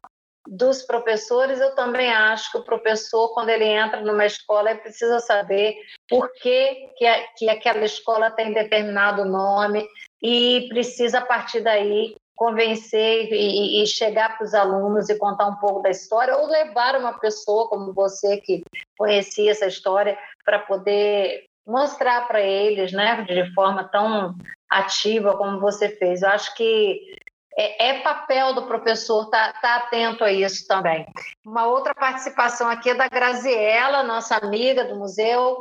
dos 0.50 0.82
professores, 0.84 1.60
eu 1.60 1.76
também 1.76 2.12
acho 2.12 2.52
que 2.52 2.58
o 2.58 2.64
professor, 2.64 3.34
quando 3.34 3.50
ele 3.50 3.66
entra 3.66 4.02
numa 4.02 4.26
escola, 4.26 4.72
ele 4.72 4.80
precisa 4.80 5.20
saber 5.20 5.76
por 6.10 6.32
que, 6.34 6.90
que, 6.98 7.06
a, 7.06 7.28
que 7.36 7.50
aquela 7.50 7.86
escola 7.86 8.32
tem 8.32 8.54
determinado 8.54 9.26
nome 9.26 9.88
e 10.22 10.68
precisa, 10.70 11.20
a 11.20 11.26
partir 11.26 11.62
daí, 11.62 12.16
convencer 12.36 13.32
e, 13.32 13.82
e 13.82 13.88
chegar 13.88 14.38
para 14.38 14.46
os 14.46 14.54
alunos 14.54 15.10
e 15.10 15.18
contar 15.18 15.48
um 15.48 15.56
pouco 15.56 15.82
da 15.82 15.90
história, 15.90 16.36
ou 16.38 16.48
levar 16.48 16.96
uma 16.96 17.20
pessoa 17.20 17.68
como 17.68 17.94
você, 17.94 18.38
que 18.38 18.64
conhecia 18.98 19.52
essa 19.52 19.66
história, 19.66 20.18
para 20.46 20.60
poder 20.60 21.46
mostrar 21.66 22.28
para 22.28 22.40
eles, 22.40 22.94
né, 22.94 23.24
de 23.24 23.54
forma 23.54 23.84
tão 23.84 24.36
ativa 24.70 25.36
como 25.36 25.60
você 25.60 25.90
fez. 25.90 26.22
Eu 26.22 26.30
acho 26.30 26.56
que 26.56 27.18
é, 27.58 27.90
é 27.90 28.00
papel 28.02 28.54
do 28.54 28.68
professor 28.68 29.26
estar 29.26 29.54
tá, 29.54 29.60
tá 29.60 29.76
atento 29.78 30.24
a 30.24 30.32
isso 30.32 30.68
também. 30.68 31.06
Uma 31.44 31.66
outra 31.66 31.96
participação 31.96 32.70
aqui 32.70 32.92
é 32.92 32.96
da 32.96 33.08
Graziella, 33.08 34.04
nossa 34.04 34.36
amiga 34.38 34.86
do 34.86 34.96
Museu 34.96 35.58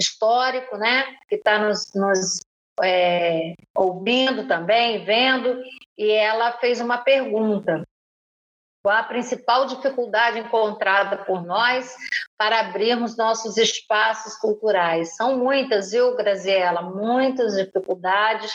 Histórico, 0.00 0.78
né? 0.78 1.04
que 1.28 1.34
está 1.34 1.58
nos, 1.58 1.92
nos 1.94 2.40
é, 2.82 3.52
ouvindo 3.76 4.46
também, 4.48 5.04
vendo, 5.04 5.60
e 5.98 6.10
ela 6.10 6.52
fez 6.52 6.80
uma 6.80 6.98
pergunta. 6.98 7.82
Qual 8.88 8.96
a 8.96 9.02
principal 9.02 9.66
dificuldade 9.66 10.38
encontrada 10.38 11.18
por 11.18 11.44
nós 11.44 11.94
para 12.38 12.60
abrirmos 12.60 13.18
nossos 13.18 13.58
espaços 13.58 14.34
culturais? 14.36 15.14
São 15.14 15.36
muitas, 15.36 15.90
viu, 15.90 16.16
Graziela? 16.16 16.80
Muitas 16.80 17.54
dificuldades, 17.54 18.50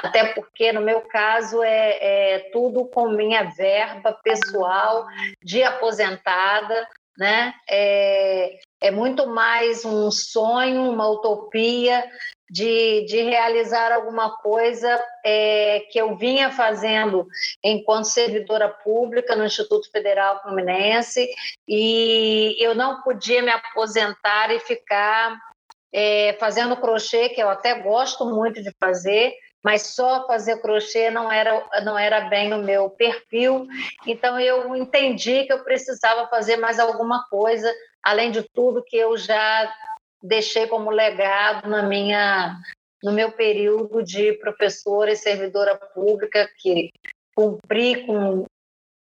até 0.00 0.34
porque, 0.34 0.70
no 0.72 0.82
meu 0.82 1.00
caso, 1.00 1.64
é, 1.64 1.98
é 2.34 2.38
tudo 2.52 2.84
com 2.84 3.08
minha 3.08 3.42
verba 3.56 4.16
pessoal 4.22 5.04
de 5.42 5.64
aposentada, 5.64 6.86
né? 7.18 7.52
É, 7.68 8.60
é 8.80 8.90
muito 8.92 9.26
mais 9.26 9.84
um 9.84 10.12
sonho, 10.12 10.92
uma 10.92 11.08
utopia 11.10 12.08
de, 12.52 13.06
de 13.06 13.22
realizar 13.22 13.92
alguma 13.92 14.36
coisa 14.36 15.02
é, 15.24 15.86
que 15.90 15.98
eu 15.98 16.14
vinha 16.18 16.50
fazendo 16.50 17.26
enquanto 17.64 18.04
servidora 18.04 18.68
pública 18.68 19.34
no 19.34 19.46
Instituto 19.46 19.90
Federal 19.90 20.42
Fluminense 20.42 21.26
e 21.66 22.54
eu 22.60 22.74
não 22.74 23.00
podia 23.00 23.40
me 23.40 23.50
aposentar 23.50 24.50
e 24.54 24.60
ficar 24.60 25.40
é, 25.90 26.36
fazendo 26.38 26.76
crochê, 26.76 27.30
que 27.30 27.42
eu 27.42 27.48
até 27.48 27.80
gosto 27.80 28.26
muito 28.26 28.62
de 28.62 28.70
fazer, 28.78 29.32
mas 29.64 29.94
só 29.94 30.26
fazer 30.26 30.60
crochê 30.60 31.10
não 31.10 31.32
era, 31.32 31.66
não 31.82 31.98
era 31.98 32.20
bem 32.28 32.52
o 32.52 32.58
meu 32.58 32.90
perfil. 32.90 33.66
Então 34.06 34.38
eu 34.38 34.76
entendi 34.76 35.44
que 35.44 35.54
eu 35.54 35.64
precisava 35.64 36.28
fazer 36.28 36.58
mais 36.58 36.78
alguma 36.78 37.24
coisa, 37.30 37.72
além 38.02 38.30
de 38.30 38.42
tudo 38.42 38.84
que 38.84 38.96
eu 38.98 39.16
já 39.16 39.72
deixei 40.22 40.66
como 40.66 40.90
legado 40.90 41.68
na 41.68 41.82
minha 41.82 42.56
no 43.02 43.12
meu 43.12 43.32
período 43.32 44.02
de 44.02 44.34
professora 44.34 45.10
e 45.10 45.16
servidora 45.16 45.74
pública 45.74 46.48
que 46.58 46.90
cumpri 47.34 48.06
com 48.06 48.44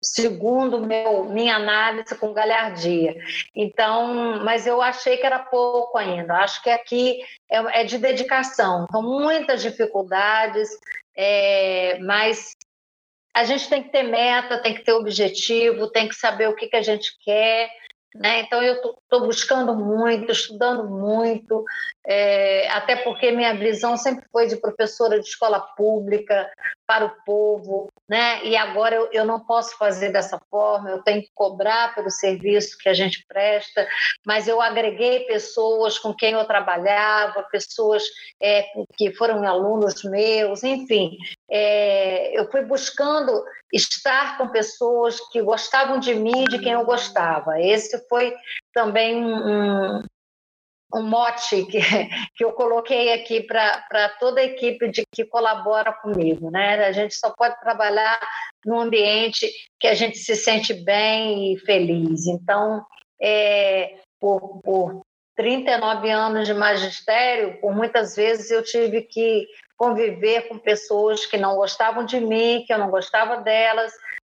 segundo 0.02 0.86
meu 0.86 1.24
minha 1.24 1.56
análise 1.56 2.14
com 2.16 2.32
galhardia. 2.32 3.16
Então, 3.54 4.44
mas 4.44 4.66
eu 4.66 4.80
achei 4.82 5.16
que 5.16 5.26
era 5.26 5.38
pouco 5.38 5.98
ainda. 5.98 6.34
Acho 6.34 6.62
que 6.62 6.70
aqui 6.70 7.20
é, 7.50 7.80
é 7.80 7.84
de 7.84 7.98
dedicação. 7.98 8.86
Então, 8.88 9.02
muitas 9.02 9.62
dificuldades, 9.62 10.68
é, 11.16 11.98
mas 12.00 12.54
a 13.34 13.44
gente 13.44 13.68
tem 13.68 13.82
que 13.82 13.90
ter 13.90 14.02
meta, 14.02 14.62
tem 14.62 14.74
que 14.74 14.84
ter 14.84 14.92
objetivo, 14.92 15.90
tem 15.90 16.08
que 16.08 16.14
saber 16.14 16.48
o 16.48 16.54
que, 16.54 16.68
que 16.68 16.76
a 16.76 16.82
gente 16.82 17.16
quer 17.24 17.70
né? 18.18 18.40
Então, 18.40 18.62
eu 18.62 18.74
estou 18.74 19.20
buscando 19.26 19.74
muito, 19.74 20.32
estudando 20.32 20.88
muito, 20.88 21.64
é, 22.06 22.68
até 22.70 22.96
porque 22.96 23.30
minha 23.32 23.54
visão 23.54 23.96
sempre 23.96 24.24
foi 24.30 24.46
de 24.46 24.56
professora 24.56 25.20
de 25.20 25.26
escola 25.26 25.60
pública, 25.76 26.50
para 26.86 27.04
o 27.04 27.10
povo, 27.24 27.88
né? 28.08 28.44
e 28.44 28.56
agora 28.56 28.94
eu, 28.94 29.08
eu 29.12 29.24
não 29.24 29.40
posso 29.40 29.76
fazer 29.76 30.10
dessa 30.12 30.40
forma, 30.48 30.88
eu 30.88 31.02
tenho 31.02 31.20
que 31.20 31.30
cobrar 31.34 31.94
pelo 31.94 32.10
serviço 32.10 32.78
que 32.78 32.88
a 32.88 32.94
gente 32.94 33.24
presta, 33.26 33.86
mas 34.24 34.46
eu 34.46 34.60
agreguei 34.60 35.20
pessoas 35.26 35.98
com 35.98 36.14
quem 36.14 36.34
eu 36.34 36.44
trabalhava, 36.44 37.42
pessoas 37.50 38.04
é, 38.40 38.66
que 38.96 39.12
foram 39.14 39.44
alunos 39.44 40.04
meus, 40.04 40.62
enfim, 40.62 41.18
é, 41.50 42.38
eu 42.38 42.50
fui 42.50 42.62
buscando 42.62 43.44
estar 43.72 44.38
com 44.38 44.48
pessoas 44.48 45.20
que 45.30 45.40
gostavam 45.40 45.98
de 45.98 46.14
mim, 46.14 46.44
de 46.44 46.58
quem 46.58 46.72
eu 46.72 46.84
gostava. 46.84 47.60
Esse 47.60 48.06
foi 48.08 48.34
também 48.72 49.24
um, 49.24 50.02
um 50.94 51.02
mote 51.02 51.64
que, 51.66 51.78
que 52.36 52.44
eu 52.44 52.52
coloquei 52.52 53.12
aqui 53.12 53.42
para 53.42 54.08
toda 54.18 54.40
a 54.40 54.44
equipe 54.44 54.88
de, 54.88 55.04
que 55.12 55.24
colabora 55.24 55.92
comigo. 55.92 56.50
Né? 56.50 56.84
A 56.84 56.92
gente 56.92 57.14
só 57.14 57.30
pode 57.30 57.58
trabalhar 57.60 58.18
num 58.64 58.80
ambiente 58.80 59.48
que 59.78 59.86
a 59.86 59.94
gente 59.94 60.18
se 60.18 60.34
sente 60.34 60.74
bem 60.74 61.52
e 61.52 61.58
feliz. 61.60 62.26
Então, 62.26 62.84
é, 63.20 64.00
por, 64.20 64.60
por 64.62 65.02
39 65.36 66.10
anos 66.10 66.46
de 66.46 66.54
magistério, 66.54 67.60
por 67.60 67.74
muitas 67.74 68.16
vezes 68.16 68.50
eu 68.50 68.64
tive 68.64 69.02
que 69.02 69.46
conviver 69.76 70.48
com 70.48 70.58
pessoas 70.58 71.26
que 71.26 71.36
não 71.36 71.56
gostavam 71.56 72.04
de 72.04 72.18
mim, 72.20 72.64
que 72.66 72.72
eu 72.72 72.78
não 72.78 72.90
gostava 72.90 73.38
delas, 73.38 73.92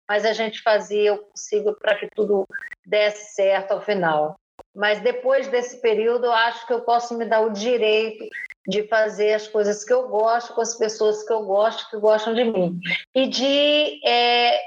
mas 0.08 0.26
a 0.26 0.34
gente 0.34 0.62
fazia 0.62 1.14
o 1.14 1.18
possível 1.18 1.76
para 1.76 1.96
que 1.96 2.08
tudo 2.16 2.46
desse 2.86 3.36
certo 3.36 3.72
ao 3.72 3.82
final. 3.82 4.36
Mas 4.76 5.00
depois 5.02 5.48
desse 5.48 5.82
período, 5.82 6.26
eu 6.26 6.32
acho 6.32 6.66
que 6.66 6.74
eu 6.74 6.82
posso 6.82 7.18
me 7.18 7.26
dar 7.26 7.42
o 7.42 7.52
direito 7.52 8.26
de 8.68 8.88
fazer 8.88 9.34
as 9.34 9.48
coisas 9.48 9.84
que 9.84 9.94
eu 9.94 10.08
gosto 10.08 10.54
com 10.54 10.62
as 10.62 10.78
pessoas 10.78 11.24
que 11.26 11.34
eu 11.34 11.44
gosto, 11.44 11.90
que 11.90 11.98
gostam 11.98 12.34
de 12.34 12.44
mim. 12.44 12.80
E 13.16 13.28
de 13.28 14.00
é, 14.08 14.60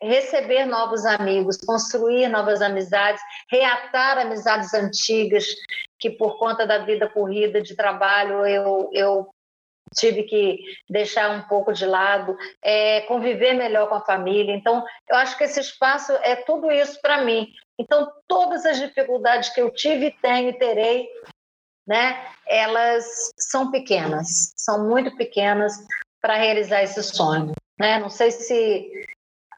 receber 0.00 0.64
novos 0.64 1.04
amigos, 1.04 1.58
construir 1.58 2.28
novas 2.28 2.60
amizades, 2.60 3.22
reatar 3.50 4.18
amizades 4.18 4.72
antigas 4.74 5.46
que 5.98 6.10
por 6.10 6.38
conta 6.38 6.66
da 6.66 6.78
vida 6.78 7.08
corrida 7.08 7.62
de 7.62 7.76
trabalho 7.76 8.44
eu, 8.46 8.90
eu 8.92 9.28
tive 9.94 10.24
que 10.24 10.58
deixar 10.88 11.30
um 11.30 11.42
pouco 11.42 11.72
de 11.72 11.86
lado, 11.86 12.36
é, 12.62 13.02
conviver 13.02 13.54
melhor 13.54 13.88
com 13.88 13.96
a 13.96 14.04
família. 14.04 14.54
Então, 14.54 14.84
eu 15.08 15.16
acho 15.16 15.36
que 15.36 15.44
esse 15.44 15.60
espaço 15.60 16.12
é 16.22 16.36
tudo 16.36 16.70
isso 16.70 17.00
para 17.00 17.22
mim. 17.22 17.48
Então, 17.78 18.10
todas 18.28 18.64
as 18.66 18.78
dificuldades 18.78 19.48
que 19.50 19.60
eu 19.60 19.70
tive, 19.70 20.16
tenho 20.22 20.50
e 20.50 20.58
terei, 20.58 21.08
né, 21.86 22.26
elas 22.46 23.30
são 23.36 23.70
pequenas, 23.70 24.52
são 24.56 24.88
muito 24.88 25.16
pequenas 25.16 25.74
para 26.20 26.36
realizar 26.36 26.82
esse 26.82 27.02
sonho. 27.02 27.52
Né? 27.78 27.98
Não 27.98 28.08
sei 28.08 28.30
se 28.30 29.06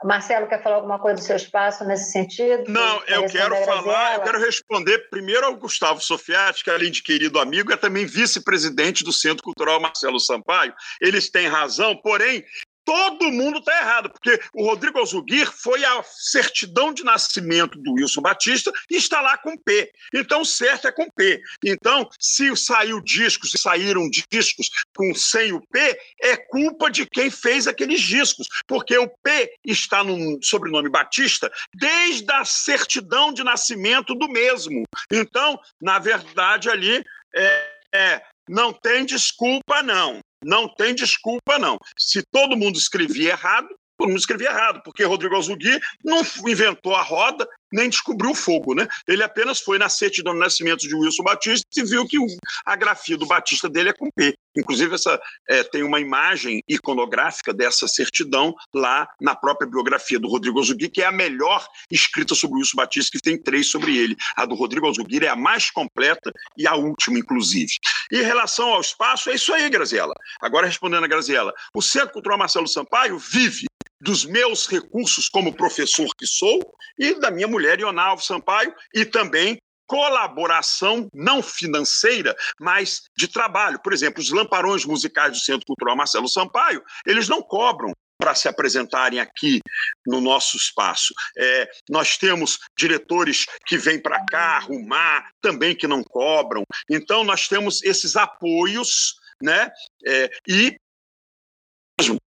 Marcelo 0.04 0.46
quer 0.46 0.62
falar 0.62 0.76
alguma 0.76 0.98
coisa 0.98 1.16
do 1.20 1.24
seu 1.24 1.36
espaço 1.36 1.84
nesse 1.84 2.12
sentido? 2.12 2.64
Não, 2.68 3.02
eu 3.06 3.26
quero 3.26 3.56
falar, 3.64 4.16
eu 4.16 4.20
quero 4.20 4.38
responder 4.38 5.08
primeiro 5.10 5.46
ao 5.46 5.56
Gustavo 5.56 6.00
Sofiati, 6.00 6.62
que 6.62 6.70
além 6.70 6.90
de 6.90 7.02
querido 7.02 7.38
amigo, 7.38 7.72
é 7.72 7.76
também 7.76 8.04
vice-presidente 8.04 9.02
do 9.02 9.12
Centro 9.12 9.42
Cultural 9.42 9.80
Marcelo 9.80 10.20
Sampaio. 10.20 10.74
Eles 11.00 11.30
têm 11.30 11.48
razão, 11.48 11.96
porém, 11.96 12.44
todo 12.84 13.32
mundo 13.32 13.58
está 13.58 13.76
errado, 13.78 14.10
porque 14.10 14.40
o 14.54 14.64
Rodrigo 14.64 14.98
Alzuguir 14.98 15.50
foi 15.50 15.84
a 15.84 16.02
certidão 16.04 16.92
de 16.92 17.04
nascimento 17.04 17.78
do 17.78 17.92
Wilson 17.92 18.20
Batista 18.20 18.72
e 18.90 18.96
está 18.96 19.20
lá 19.20 19.38
com 19.38 19.56
P. 19.56 19.90
Então, 20.12 20.44
certo 20.44 20.86
é 20.86 20.92
com 20.92 21.08
P. 21.10 21.40
Então, 21.64 22.08
se 22.18 22.54
saiu 22.56 23.00
discos, 23.00 23.50
se 23.50 23.58
saíram 23.58 24.08
discos 24.30 24.70
com 24.94 25.14
sem 25.14 25.52
o 25.52 25.60
P, 25.60 25.98
é 26.22 26.36
culpa 26.36 26.90
de 26.90 27.06
quem 27.06 27.30
fez 27.30 27.66
aqueles 27.66 28.00
discos, 28.00 28.48
porque 28.66 28.96
o 28.96 29.08
P 29.08 29.54
está 29.64 30.04
no 30.04 30.38
sobrenome 30.42 30.88
Batista 30.88 31.50
desde 31.74 32.30
a 32.32 32.44
certidão 32.44 33.32
de 33.32 33.42
nascimento 33.42 34.14
do 34.14 34.28
mesmo. 34.28 34.84
Então, 35.10 35.58
na 35.80 35.98
verdade, 35.98 36.68
ali 36.68 37.04
é, 37.34 37.70
é 37.94 38.22
não 38.48 38.72
tem 38.72 39.06
desculpa, 39.06 39.82
não. 39.82 40.20
Não 40.44 40.68
tem 40.68 40.94
desculpa, 40.94 41.58
não. 41.58 41.78
Se 41.98 42.22
todo 42.22 42.56
mundo 42.56 42.76
escrevia 42.76 43.30
errado, 43.30 43.68
todo 44.04 44.08
mundo 44.08 44.18
escrevia 44.18 44.50
errado, 44.50 44.82
porque 44.84 45.02
Rodrigo 45.02 45.36
Azugui 45.36 45.80
não 46.04 46.20
inventou 46.46 46.94
a 46.94 47.02
roda, 47.02 47.48
nem 47.72 47.88
descobriu 47.88 48.30
o 48.30 48.34
fogo, 48.34 48.74
né? 48.74 48.86
Ele 49.08 49.22
apenas 49.22 49.60
foi 49.60 49.78
na 49.78 49.88
certidão 49.88 50.34
do 50.34 50.38
nascimento 50.38 50.86
de 50.86 50.94
Wilson 50.94 51.22
Batista 51.24 51.66
e 51.76 51.82
viu 51.82 52.06
que 52.06 52.18
a 52.66 52.76
grafia 52.76 53.16
do 53.16 53.26
Batista 53.26 53.68
dele 53.68 53.88
é 53.88 53.92
com 53.92 54.10
P. 54.14 54.34
Inclusive, 54.56 54.94
essa, 54.94 55.20
é, 55.48 55.64
tem 55.64 55.82
uma 55.82 55.98
imagem 55.98 56.62
iconográfica 56.68 57.52
dessa 57.52 57.88
certidão 57.88 58.54
lá 58.72 59.08
na 59.20 59.34
própria 59.34 59.68
biografia 59.68 60.20
do 60.20 60.28
Rodrigo 60.28 60.60
Azugui, 60.60 60.88
que 60.88 61.02
é 61.02 61.06
a 61.06 61.12
melhor 61.12 61.66
escrita 61.90 62.34
sobre 62.34 62.58
Wilson 62.58 62.76
Batista, 62.76 63.10
que 63.10 63.22
tem 63.22 63.36
três 63.42 63.70
sobre 63.70 63.96
ele. 63.96 64.14
A 64.36 64.44
do 64.44 64.54
Rodrigo 64.54 64.88
Azugui 64.88 65.24
é 65.24 65.28
a 65.28 65.36
mais 65.36 65.70
completa 65.70 66.30
e 66.56 66.68
a 66.68 66.76
última, 66.76 67.18
inclusive. 67.18 67.72
E 68.12 68.18
em 68.18 68.22
relação 68.22 68.68
ao 68.68 68.80
espaço, 68.80 69.30
é 69.30 69.34
isso 69.34 69.52
aí, 69.52 69.68
Graziela. 69.68 70.14
Agora, 70.40 70.66
respondendo 70.66 71.04
a 71.04 71.08
Graziela, 71.08 71.52
o 71.74 71.82
Centro 71.82 72.12
Cultural 72.12 72.38
Marcelo 72.38 72.68
Sampaio 72.68 73.18
vive 73.18 73.66
dos 74.04 74.26
meus 74.26 74.66
recursos 74.66 75.30
como 75.30 75.56
professor 75.56 76.06
que 76.16 76.26
sou 76.26 76.60
e 76.98 77.18
da 77.18 77.30
minha 77.30 77.48
mulher 77.48 77.80
Ionalvo 77.80 78.22
Sampaio 78.22 78.74
e 78.94 79.04
também 79.06 79.56
colaboração 79.86 81.08
não 81.12 81.42
financeira, 81.42 82.36
mas 82.60 83.02
de 83.16 83.26
trabalho. 83.26 83.80
Por 83.82 83.94
exemplo, 83.94 84.20
os 84.22 84.30
lamparões 84.30 84.84
musicais 84.84 85.32
do 85.32 85.38
Centro 85.38 85.66
Cultural 85.66 85.96
Marcelo 85.96 86.28
Sampaio, 86.28 86.82
eles 87.06 87.28
não 87.28 87.42
cobram 87.42 87.92
para 88.18 88.34
se 88.34 88.46
apresentarem 88.46 89.20
aqui 89.20 89.60
no 90.06 90.20
nosso 90.20 90.56
espaço. 90.56 91.12
É, 91.36 91.68
nós 91.88 92.18
temos 92.18 92.58
diretores 92.78 93.46
que 93.66 93.76
vêm 93.78 94.00
para 94.00 94.24
cá 94.26 94.56
arrumar, 94.56 95.30
também 95.40 95.74
que 95.74 95.86
não 95.86 96.02
cobram. 96.02 96.62
Então, 96.90 97.24
nós 97.24 97.48
temos 97.48 97.82
esses 97.82 98.16
apoios, 98.16 99.14
né? 99.42 99.70
É, 100.06 100.30
e 100.46 100.76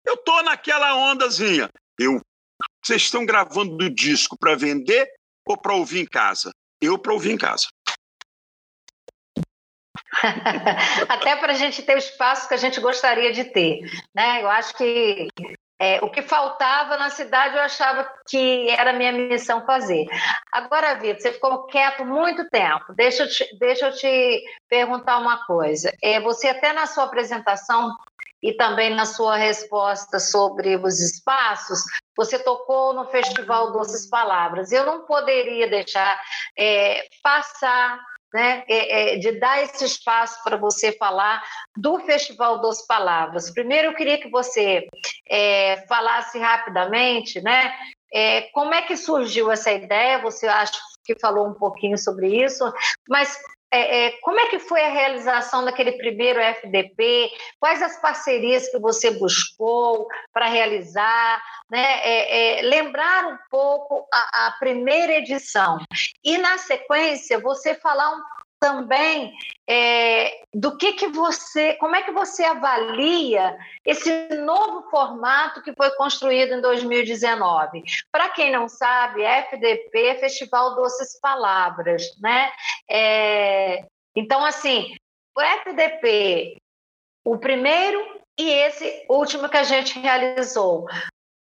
eu 0.05 0.17
tô 0.19 0.43
naquela 0.43 0.97
ondazinha. 0.97 1.69
Eu, 1.99 2.21
vocês 2.83 3.03
estão 3.03 3.25
gravando 3.25 3.77
do 3.77 3.91
disco 3.91 4.37
para 4.39 4.55
vender 4.55 5.09
ou 5.47 5.57
para 5.57 5.75
ouvir 5.75 6.01
em 6.01 6.07
casa? 6.07 6.51
Eu 6.81 6.99
para 6.99 7.13
ouvir 7.13 7.33
em 7.33 7.39
casa. 7.39 7.67
Até 11.09 11.37
para 11.37 11.53
a 11.53 11.57
gente 11.57 11.83
ter 11.83 11.95
o 11.95 11.99
espaço 11.99 12.49
que 12.49 12.55
a 12.55 12.59
gente 12.59 12.81
gostaria 12.81 13.33
de 13.33 13.45
ter. 13.45 13.81
Né? 14.15 14.43
Eu 14.43 14.49
acho 14.49 14.77
que 14.77 15.29
é, 15.79 15.99
o 16.05 16.11
que 16.11 16.23
faltava 16.23 16.97
na 16.97 17.11
cidade 17.11 17.57
eu 17.57 17.63
achava 17.63 18.09
que 18.29 18.71
era 18.71 18.93
minha 18.93 19.13
missão 19.13 19.67
fazer. 19.67 20.07
Agora, 20.53 20.95
Vitor, 20.95 21.21
você 21.21 21.33
ficou 21.33 21.67
quieto 21.67 22.05
muito 22.05 22.49
tempo. 22.49 22.95
Deixa 22.95 23.25
eu 23.25 23.29
te, 23.29 23.59
deixa 23.59 23.89
eu 23.89 23.93
te 23.93 24.43
perguntar 24.69 25.19
uma 25.19 25.45
coisa. 25.45 25.93
É, 26.03 26.21
você 26.21 26.49
até 26.49 26.73
na 26.73 26.87
sua 26.87 27.05
apresentação 27.05 27.93
e 28.45 28.53
também 28.53 28.95
na 28.95 29.07
sua 29.07 29.37
resposta 29.37 30.21
sobre 30.21 30.77
os 30.77 31.01
espaços, 31.01 31.81
você 32.15 32.39
tocou 32.39 32.93
no 32.93 33.07
Festival 33.07 33.73
Doces 33.73 34.07
Palavras. 34.07 34.71
Eu 34.71 34.85
não 34.85 35.07
poderia 35.07 35.67
deixar 35.67 36.21
é, 36.57 37.07
passar 37.23 37.99
né, 38.35 38.63
é, 38.69 39.15
é, 39.15 39.17
de 39.17 39.41
dar 39.41 39.63
esse 39.63 39.87
espaço 39.87 40.45
para 40.45 40.59
você 40.59 40.93
falar 40.93 41.43
do 41.75 41.99
Festival 42.01 42.61
Doces 42.61 42.87
Palavras. 42.87 43.51
Primeiro, 43.51 43.89
eu 43.89 43.95
queria 43.95 44.21
que 44.21 44.29
você 44.29 44.87
é, 45.27 45.83
falasse 45.89 46.39
rapidamente, 46.39 47.41
né, 47.41 47.73
é, 48.13 48.43
como 48.53 48.75
é 48.75 48.83
que 48.83 48.95
surgiu 48.95 49.51
essa 49.51 49.73
ideia? 49.73 50.21
Você 50.21 50.47
acha 50.47 50.79
que 51.03 51.19
falou 51.19 51.49
um 51.49 51.55
pouquinho 51.55 51.97
sobre 51.97 52.45
isso, 52.45 52.71
mas 53.09 53.39
é, 53.71 54.07
é, 54.07 54.11
como 54.23 54.39
é 54.39 54.47
que 54.47 54.59
foi 54.59 54.85
a 54.85 54.91
realização 54.91 55.65
daquele 55.65 55.93
primeiro 55.93 56.41
FDP? 56.41 57.31
Quais 57.59 57.83
as 57.83 58.01
parcerias 58.01 58.69
que 58.69 58.79
você 58.79 59.11
buscou 59.11 60.07
para 60.33 60.47
realizar? 60.47 61.43
Né? 61.71 61.83
É, 62.03 62.59
é, 62.59 62.63
lembrar 62.63 63.27
um 63.27 63.39
pouco 63.51 64.07
a, 64.13 64.47
a, 64.47 64.51
primeira 64.53 65.15
edição. 65.15 65.79
E, 66.23 66.39
na 66.39 66.57
sequência, 66.59 67.41
você 67.41 67.75
falar 67.75 68.15
um 68.15 68.23
também 68.65 69.31
é, 69.69 70.43
do 70.55 70.75
que, 70.79 70.95
que 70.95 71.09
você, 71.09 71.75
como 71.75 71.95
é 71.95 72.03
que 72.03 72.13
você 72.13 72.43
avalia 72.45 73.59
esse 73.85 74.11
novo 74.37 74.89
formato 74.89 75.61
que 75.61 75.75
foi 75.75 75.91
construído 75.97 76.55
em 76.55 76.63
2019. 76.63 77.83
Para 78.11 78.31
quem 78.31 78.51
não 78.51 78.67
sabe, 78.67 79.23
FDP 79.23 80.17
Festival 80.19 80.77
Doces 80.77 81.21
Palavras, 81.21 82.05
né? 82.19 82.51
É, 82.89 83.85
então, 84.17 84.43
assim, 84.43 84.97
o 85.37 85.41
FDP, 85.43 86.57
o 87.23 87.37
primeiro 87.37 88.01
e 88.39 88.49
esse 88.51 89.05
último 89.11 89.47
que 89.47 89.59
a 89.59 89.63
gente 89.63 89.99
realizou, 89.99 90.87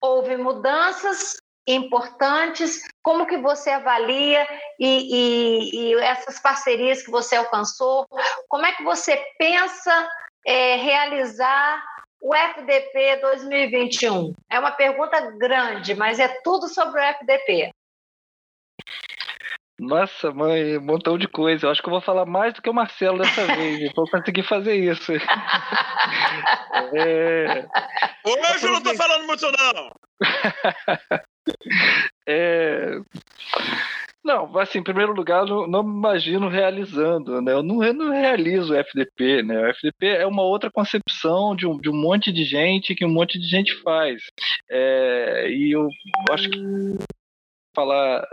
houve 0.01 0.35
mudanças 0.35 1.37
importantes, 1.67 2.81
como 3.01 3.25
que 3.25 3.37
você 3.37 3.71
avalia 3.71 4.47
e, 4.79 4.85
e, 4.87 5.75
e, 5.75 5.93
essas 5.95 6.39
parcerias 6.39 7.03
que 7.03 7.11
você 7.11 7.35
alcançou, 7.35 8.05
como 8.47 8.65
é 8.65 8.71
que 8.73 8.83
você 8.83 9.17
pensa 9.37 10.09
é, 10.45 10.75
realizar 10.75 11.83
o 12.21 12.33
FDP 12.35 13.17
2021? 13.17 14.33
É 14.49 14.59
uma 14.59 14.71
pergunta 14.71 15.19
grande, 15.37 15.95
mas 15.95 16.19
é 16.19 16.27
tudo 16.43 16.67
sobre 16.67 17.01
o 17.01 17.03
FDP. 17.03 17.71
Nossa, 19.77 20.31
mãe, 20.31 20.77
um 20.77 20.81
montão 20.81 21.17
de 21.17 21.27
coisa. 21.27 21.65
Eu 21.65 21.71
acho 21.71 21.81
que 21.81 21.89
eu 21.89 21.91
vou 21.91 21.99
falar 21.99 22.25
mais 22.25 22.53
do 22.53 22.61
que 22.61 22.69
o 22.69 22.73
Marcelo 22.73 23.17
dessa 23.17 23.45
vez. 23.55 23.91
Vou 23.93 24.09
conseguir 24.09 24.43
fazer 24.43 24.75
isso. 24.75 25.11
é... 26.95 27.67
Hoje 28.25 28.65
eu 28.65 28.71
não 28.71 28.77
estou 28.77 28.95
falando 28.95 29.27
muito, 29.27 29.51
não. 29.51 29.91
é... 32.27 32.99
Não, 34.25 34.57
assim, 34.57 34.79
em 34.79 34.83
primeiro 34.83 35.13
lugar, 35.13 35.45
não, 35.45 35.67
não 35.67 35.83
me 35.83 35.95
imagino 35.95 36.49
realizando, 36.49 37.39
né? 37.43 37.51
Eu 37.51 37.61
não, 37.61 37.83
eu 37.83 37.93
não, 37.93 38.11
realizo 38.11 38.73
o 38.73 38.75
FDP, 38.75 39.43
né? 39.43 39.61
O 39.61 39.67
FDP 39.67 40.07
é 40.07 40.25
uma 40.25 40.41
outra 40.41 40.71
concepção 40.71 41.55
de 41.55 41.67
um, 41.67 41.77
de 41.77 41.91
um 41.91 41.95
monte 41.95 42.31
de 42.31 42.43
gente 42.43 42.95
que 42.95 43.05
um 43.05 43.13
monte 43.13 43.37
de 43.37 43.47
gente 43.47 43.75
faz. 43.83 44.23
É, 44.67 45.47
e 45.51 45.71
eu 45.75 45.87
acho 46.31 46.49
que 46.49 46.59
falar 47.75 48.25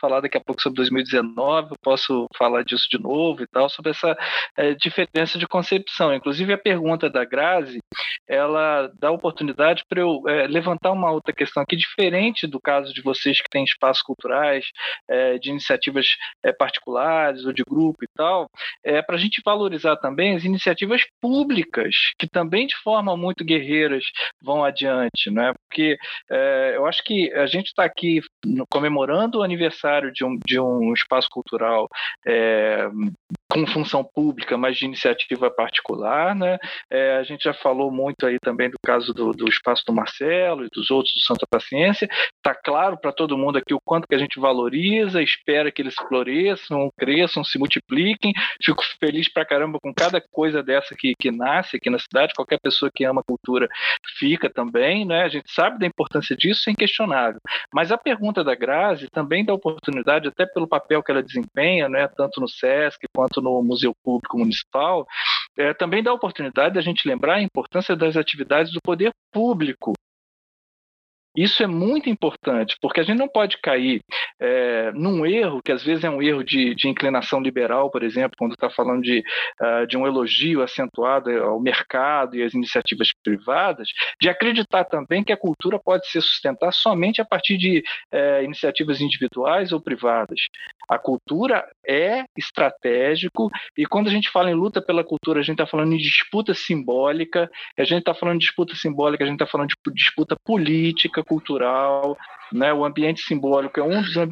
falar 0.00 0.20
daqui 0.20 0.38
a 0.38 0.40
pouco 0.40 0.62
sobre 0.62 0.78
2019, 0.78 1.72
eu 1.72 1.76
posso 1.82 2.26
falar 2.36 2.64
disso 2.64 2.88
de 2.90 2.98
novo 2.98 3.42
e 3.42 3.46
tal, 3.46 3.68
sobre 3.68 3.90
essa 3.90 4.16
é, 4.56 4.74
diferença 4.74 5.38
de 5.38 5.46
concepção. 5.46 6.14
Inclusive, 6.14 6.52
a 6.52 6.58
pergunta 6.58 7.10
da 7.10 7.24
Grazi 7.24 7.78
ela 8.30 8.88
dá 9.00 9.10
oportunidade 9.10 9.84
para 9.88 10.00
eu 10.00 10.22
é, 10.28 10.46
levantar 10.46 10.92
uma 10.92 11.10
outra 11.10 11.34
questão 11.34 11.64
aqui, 11.64 11.76
diferente 11.76 12.46
do 12.46 12.60
caso 12.60 12.94
de 12.94 13.02
vocês 13.02 13.40
que 13.40 13.48
têm 13.50 13.64
espaços 13.64 14.02
culturais, 14.04 14.66
é, 15.08 15.36
de 15.36 15.50
iniciativas 15.50 16.06
é, 16.44 16.52
particulares 16.52 17.44
ou 17.44 17.52
de 17.52 17.64
grupo 17.68 18.04
e 18.04 18.08
tal, 18.16 18.48
é 18.84 19.02
para 19.02 19.16
a 19.16 19.18
gente 19.18 19.42
valorizar 19.44 19.96
também 19.96 20.36
as 20.36 20.44
iniciativas 20.44 21.02
públicas, 21.20 21.96
que 22.16 22.28
também 22.28 22.68
de 22.68 22.76
forma 22.76 23.16
muito 23.16 23.44
guerreiras 23.44 24.04
vão 24.40 24.64
adiante, 24.64 25.28
né? 25.30 25.52
Porque 25.68 25.96
eu 26.74 26.86
acho 26.86 27.02
que 27.02 27.32
a 27.32 27.46
gente 27.46 27.66
está 27.66 27.84
aqui 27.84 28.20
comemorando 28.70 29.38
o 29.38 29.42
aniversário 29.42 30.12
de 30.12 30.24
um, 30.24 30.38
de 30.46 30.60
um 30.60 30.92
espaço 30.92 31.28
cultural 31.30 31.88
com 33.50 33.66
função 33.66 34.04
pública, 34.04 34.56
mas 34.56 34.76
de 34.76 34.84
iniciativa 34.84 35.50
particular, 35.50 36.34
né? 36.34 36.58
É, 36.90 37.16
a 37.16 37.22
gente 37.24 37.44
já 37.44 37.52
falou 37.52 37.90
muito 37.90 38.19
aí 38.24 38.38
também 38.40 38.70
do 38.70 38.78
caso 38.84 39.12
do, 39.12 39.32
do 39.32 39.48
espaço 39.48 39.84
do 39.86 39.92
Marcelo 39.92 40.64
e 40.64 40.68
dos 40.72 40.90
outros 40.90 41.14
do 41.14 41.20
Santa 41.20 41.46
Paciência. 41.48 42.08
Está 42.36 42.54
claro 42.54 42.98
para 42.98 43.12
todo 43.12 43.36
mundo 43.36 43.58
aqui 43.58 43.74
o 43.74 43.80
quanto 43.84 44.06
que 44.06 44.14
a 44.14 44.18
gente 44.18 44.40
valoriza, 44.40 45.22
espera 45.22 45.70
que 45.70 45.82
eles 45.82 45.94
floresçam, 45.94 46.90
cresçam, 46.98 47.44
se 47.44 47.58
multipliquem. 47.58 48.32
Fico 48.62 48.82
feliz 48.98 49.32
para 49.32 49.44
caramba 49.44 49.78
com 49.82 49.92
cada 49.92 50.20
coisa 50.20 50.62
dessa 50.62 50.94
que, 50.96 51.14
que 51.18 51.30
nasce 51.30 51.76
aqui 51.76 51.90
na 51.90 51.98
cidade. 51.98 52.34
Qualquer 52.34 52.58
pessoa 52.60 52.90
que 52.94 53.04
ama 53.04 53.22
cultura 53.22 53.68
fica 54.18 54.50
também, 54.50 55.04
né? 55.04 55.22
A 55.22 55.28
gente 55.28 55.50
sabe 55.52 55.78
da 55.78 55.86
importância 55.86 56.36
disso, 56.36 56.68
é 56.68 56.72
inquestionável. 56.72 57.40
Mas 57.72 57.92
a 57.92 57.98
pergunta 57.98 58.42
da 58.44 58.54
Grazi 58.54 59.08
também 59.10 59.44
dá 59.44 59.54
oportunidade, 59.54 60.28
até 60.28 60.46
pelo 60.46 60.68
papel 60.68 61.02
que 61.02 61.10
ela 61.10 61.22
desempenha, 61.22 61.88
né? 61.88 62.08
Tanto 62.16 62.40
no 62.40 62.48
SESC 62.48 63.06
quanto 63.14 63.40
no 63.40 63.62
Museu 63.62 63.92
Público 64.02 64.38
Municipal, 64.38 65.06
é, 65.56 65.74
também 65.74 66.02
dá 66.02 66.12
oportunidade 66.12 66.74
da 66.74 66.80
gente 66.80 67.08
lembrar 67.08 67.36
a 67.36 67.42
importância 67.42 67.96
das 67.96 68.16
atividades 68.16 68.72
do 68.72 68.80
poder 68.82 69.12
público. 69.32 69.92
Isso 71.36 71.62
é 71.62 71.66
muito 71.66 72.08
importante, 72.08 72.76
porque 72.80 73.00
a 73.00 73.02
gente 73.02 73.18
não 73.18 73.28
pode 73.28 73.58
cair 73.58 74.00
é, 74.40 74.90
num 74.92 75.26
erro, 75.26 75.60
que 75.62 75.70
às 75.70 75.84
vezes 75.84 76.02
é 76.02 76.10
um 76.10 76.22
erro 76.22 76.42
de, 76.42 76.74
de 76.74 76.88
inclinação 76.88 77.40
liberal, 77.40 77.90
por 77.90 78.02
exemplo, 78.02 78.36
quando 78.38 78.52
está 78.52 78.70
falando 78.70 79.02
de, 79.02 79.22
uh, 79.60 79.86
de 79.86 79.98
um 79.98 80.06
elogio 80.06 80.62
acentuado 80.62 81.30
ao 81.30 81.60
mercado 81.60 82.36
e 82.36 82.42
às 82.42 82.54
iniciativas 82.54 83.12
privadas, 83.22 83.88
de 84.20 84.28
acreditar 84.28 84.84
também 84.84 85.22
que 85.22 85.32
a 85.32 85.36
cultura 85.36 85.78
pode 85.78 86.06
se 86.06 86.20
sustentar 86.20 86.72
somente 86.72 87.20
a 87.20 87.24
partir 87.24 87.58
de 87.58 87.84
uh, 88.12 88.42
iniciativas 88.42 89.00
individuais 89.00 89.72
ou 89.72 89.80
privadas. 89.80 90.40
A 90.88 90.98
cultura 90.98 91.68
é 91.86 92.24
estratégico, 92.36 93.50
e 93.76 93.84
quando 93.84 94.08
a 94.08 94.10
gente 94.10 94.30
fala 94.30 94.50
em 94.50 94.54
luta 94.54 94.80
pela 94.80 95.04
cultura, 95.04 95.40
a 95.40 95.42
gente 95.42 95.60
está 95.60 95.66
falando 95.66 95.90
de 95.90 96.02
disputa 96.02 96.54
simbólica, 96.54 97.50
a 97.78 97.84
gente 97.84 98.00
está 98.00 98.14
falando 98.14 98.38
de 98.38 98.46
disputa 98.46 98.74
simbólica, 98.74 99.22
a 99.22 99.26
gente 99.26 99.36
está 99.36 99.46
falando 99.46 99.68
de 99.68 99.92
disputa 99.92 100.34
política 100.44 101.22
cultural, 101.22 102.16
né? 102.52 102.72
O 102.72 102.84
ambiente 102.84 103.20
simbólico 103.20 103.78
é 103.78 103.82
um 103.82 104.02
dos 104.02 104.16
ambientes 104.16 104.29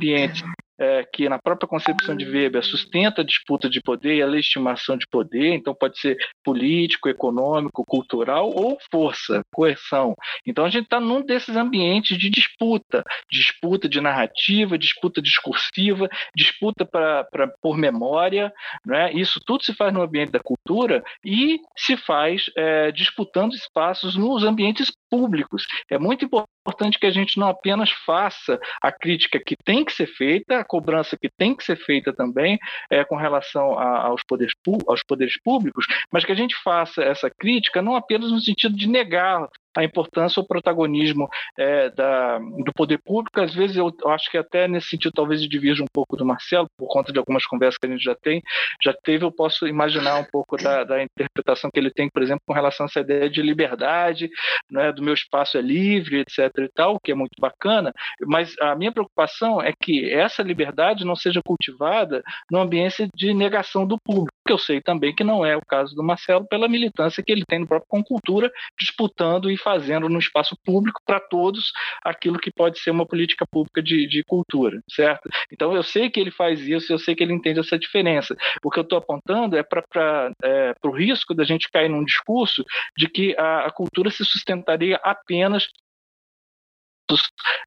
é, 0.78 1.04
que 1.12 1.28
na 1.28 1.38
própria 1.38 1.68
concepção 1.68 2.16
de 2.16 2.24
Weber 2.24 2.62
sustenta 2.62 3.22
a 3.22 3.24
disputa 3.24 3.68
de 3.68 3.80
poder 3.80 4.16
e 4.16 4.22
a 4.22 4.26
legitimação 4.26 4.96
de 4.96 5.06
poder, 5.08 5.54
então 5.54 5.74
pode 5.74 5.98
ser 5.98 6.16
político, 6.44 7.08
econômico, 7.08 7.84
cultural 7.84 8.50
ou 8.54 8.78
força, 8.90 9.42
coerção. 9.52 10.14
Então 10.46 10.64
a 10.64 10.70
gente 10.70 10.84
está 10.84 11.00
num 11.00 11.24
desses 11.24 11.56
ambientes 11.56 12.16
de 12.16 12.30
disputa, 12.30 13.02
disputa 13.30 13.88
de 13.88 14.00
narrativa, 14.00 14.78
disputa 14.78 15.20
discursiva, 15.20 16.08
disputa 16.36 16.84
pra, 16.86 17.24
pra, 17.24 17.48
por 17.60 17.76
memória, 17.76 18.52
né? 18.86 19.12
isso 19.12 19.40
tudo 19.44 19.64
se 19.64 19.74
faz 19.74 19.92
no 19.92 20.02
ambiente 20.02 20.30
da 20.30 20.40
cultura 20.40 21.02
e 21.24 21.60
se 21.76 21.96
faz 21.96 22.44
é, 22.56 22.92
disputando 22.92 23.54
espaços 23.54 24.14
nos 24.14 24.44
ambientes 24.44 24.92
públicos. 25.10 25.66
É 25.90 25.98
muito 25.98 26.24
importante 26.24 26.98
que 26.98 27.06
a 27.06 27.10
gente 27.10 27.38
não 27.38 27.48
apenas 27.48 27.90
faça 28.04 28.58
a 28.82 28.92
crítica 28.92 29.40
que 29.44 29.56
tem 29.64 29.84
que 29.84 29.92
ser 29.92 30.06
feita, 30.06 30.64
cobrança 30.64 31.16
que 31.16 31.28
tem 31.36 31.54
que 31.56 31.64
ser 31.64 31.76
feita 31.76 32.12
também 32.12 32.58
é, 32.90 33.04
com 33.04 33.16
relação 33.16 33.78
a, 33.78 34.06
aos, 34.06 34.22
poderes, 34.22 34.54
aos 34.86 35.02
poderes 35.02 35.40
públicos, 35.42 35.86
mas 36.12 36.24
que 36.24 36.32
a 36.32 36.36
gente 36.36 36.54
faça 36.62 37.02
essa 37.02 37.30
crítica 37.30 37.82
não 37.82 37.96
apenas 37.96 38.30
no 38.30 38.40
sentido 38.40 38.76
de 38.76 38.88
negar 38.88 39.48
a 39.76 39.84
importância 39.84 40.40
ou 40.40 40.46
protagonismo 40.46 41.28
é, 41.56 41.90
da, 41.90 42.38
do 42.38 42.72
poder 42.74 42.98
público. 42.98 43.40
Às 43.40 43.54
vezes 43.54 43.76
eu, 43.76 43.92
eu, 44.02 44.10
acho 44.10 44.30
que 44.30 44.38
até 44.38 44.66
nesse 44.66 44.88
sentido 44.88 45.12
talvez 45.12 45.42
eu 45.42 45.48
divirja 45.48 45.82
um 45.82 45.92
pouco 45.92 46.16
do 46.16 46.24
Marcelo, 46.24 46.68
por 46.76 46.88
conta 46.88 47.12
de 47.12 47.18
algumas 47.18 47.46
conversas 47.46 47.78
que 47.78 47.86
a 47.86 47.90
gente 47.90 48.02
já 48.02 48.14
tem, 48.14 48.42
já 48.82 48.92
teve, 48.92 49.24
eu 49.24 49.32
posso 49.32 49.66
imaginar 49.66 50.18
um 50.18 50.24
pouco 50.24 50.56
da, 50.56 50.84
da 50.84 51.02
interpretação 51.02 51.70
que 51.72 51.78
ele 51.78 51.90
tem, 51.90 52.08
por 52.08 52.22
exemplo, 52.22 52.42
com 52.46 52.52
relação 52.52 52.84
a 52.84 52.88
essa 52.88 53.00
ideia 53.00 53.28
de 53.28 53.42
liberdade, 53.42 54.30
né, 54.70 54.92
do 54.92 55.02
meu 55.02 55.14
espaço 55.14 55.58
é 55.58 55.60
livre, 55.60 56.20
etc. 56.20 56.50
e 56.58 56.68
tal, 56.74 56.98
que 57.00 57.12
é 57.12 57.14
muito 57.14 57.34
bacana, 57.40 57.92
mas 58.26 58.54
a 58.60 58.74
minha 58.74 58.92
preocupação 58.92 59.62
é 59.62 59.72
que 59.72 60.10
essa 60.10 60.42
liberdade 60.42 61.04
não 61.04 61.14
seja 61.14 61.40
cultivada 61.44 62.22
no 62.50 62.60
ambiente 62.60 63.08
de 63.14 63.34
negação 63.34 63.86
do 63.86 63.98
público, 63.98 64.37
que 64.48 64.52
eu 64.52 64.58
sei 64.58 64.80
também 64.80 65.14
que 65.14 65.22
não 65.22 65.44
é 65.44 65.54
o 65.54 65.60
caso 65.60 65.94
do 65.94 66.02
Marcelo 66.02 66.48
pela 66.48 66.66
militância 66.66 67.22
que 67.22 67.30
ele 67.30 67.44
tem 67.46 67.58
no 67.58 67.68
próprio 67.68 67.86
Concultura, 67.86 68.50
disputando 68.80 69.50
e 69.50 69.58
fazendo 69.58 70.08
no 70.08 70.18
espaço 70.18 70.56
público 70.64 71.02
para 71.04 71.20
todos 71.20 71.70
aquilo 72.02 72.38
que 72.38 72.50
pode 72.50 72.78
ser 72.78 72.90
uma 72.90 73.04
política 73.04 73.46
pública 73.46 73.82
de, 73.82 74.06
de 74.06 74.24
cultura, 74.24 74.80
certo? 74.90 75.28
Então 75.52 75.74
eu 75.74 75.82
sei 75.82 76.08
que 76.08 76.18
ele 76.18 76.30
faz 76.30 76.66
isso, 76.66 76.90
eu 76.90 76.98
sei 76.98 77.14
que 77.14 77.22
ele 77.22 77.34
entende 77.34 77.60
essa 77.60 77.78
diferença. 77.78 78.34
O 78.64 78.70
que 78.70 78.78
eu 78.78 78.84
estou 78.84 78.96
apontando 78.96 79.54
é 79.54 79.62
para 79.62 80.32
é, 80.42 80.72
o 80.82 80.90
risco 80.90 81.34
da 81.34 81.44
gente 81.44 81.70
cair 81.70 81.90
num 81.90 82.02
discurso 82.02 82.64
de 82.96 83.06
que 83.06 83.36
a, 83.36 83.66
a 83.66 83.70
cultura 83.70 84.10
se 84.10 84.24
sustentaria 84.24 84.98
apenas 85.02 85.68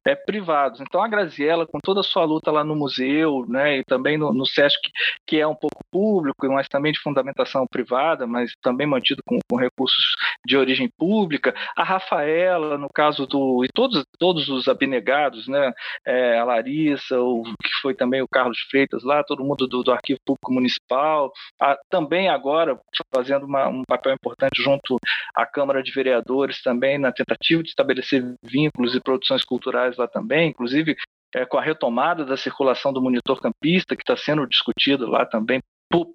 é, 0.04 0.14
privados. 0.14 0.80
Então 0.80 1.02
a 1.02 1.08
Graziella, 1.08 1.66
com 1.66 1.78
toda 1.78 2.00
a 2.00 2.04
sua 2.04 2.24
luta 2.24 2.50
lá 2.50 2.64
no 2.64 2.74
museu, 2.74 3.44
né, 3.48 3.78
e 3.78 3.84
também 3.84 4.16
no, 4.16 4.32
no 4.32 4.46
SESC, 4.46 4.80
que 5.26 5.40
é 5.40 5.46
um 5.46 5.54
pouco 5.54 5.82
público, 5.90 6.46
mas 6.48 6.68
também 6.68 6.92
de 6.92 7.00
fundamentação 7.00 7.66
privada, 7.70 8.26
mas 8.26 8.52
também 8.62 8.86
mantido 8.86 9.22
com, 9.26 9.38
com 9.48 9.56
recursos 9.56 10.04
de 10.46 10.56
origem 10.56 10.88
pública, 10.98 11.54
a 11.76 11.84
Rafaela, 11.84 12.76
no 12.78 12.88
caso 12.92 13.26
do. 13.26 13.64
e 13.64 13.68
todos, 13.68 14.04
todos 14.18 14.48
os 14.48 14.68
abnegados, 14.68 15.46
né, 15.48 15.72
é, 16.06 16.38
a 16.38 16.44
Larissa, 16.44 17.20
o, 17.20 17.42
que 17.42 17.70
foi 17.80 17.94
também 17.94 18.22
o 18.22 18.28
Carlos 18.28 18.58
Freitas 18.70 19.02
lá, 19.02 19.22
todo 19.24 19.44
mundo 19.44 19.66
do, 19.66 19.82
do 19.82 19.92
Arquivo 19.92 20.20
Público 20.24 20.52
Municipal, 20.52 21.32
a, 21.60 21.76
também 21.90 22.28
agora 22.28 22.78
fazendo 23.14 23.46
uma, 23.46 23.68
um 23.68 23.82
papel 23.86 24.14
importante 24.14 24.62
junto 24.62 24.98
à 25.34 25.46
Câmara 25.46 25.82
de 25.82 25.92
Vereadores 25.92 26.60
também 26.62 26.98
na 26.98 27.12
tentativa 27.12 27.62
de 27.62 27.68
estabelecer 27.68 28.22
vínculos 28.42 28.94
e 28.94 29.00
produção 29.00 29.31
culturais 29.44 29.96
lá 29.96 30.06
também, 30.06 30.50
inclusive 30.50 30.96
é, 31.34 31.46
com 31.46 31.56
a 31.56 31.62
retomada 31.62 32.24
da 32.24 32.36
circulação 32.36 32.92
do 32.92 33.00
monitor 33.00 33.40
campista, 33.40 33.96
que 33.96 34.02
está 34.02 34.16
sendo 34.16 34.46
discutido 34.46 35.06
lá 35.06 35.24
também 35.24 35.60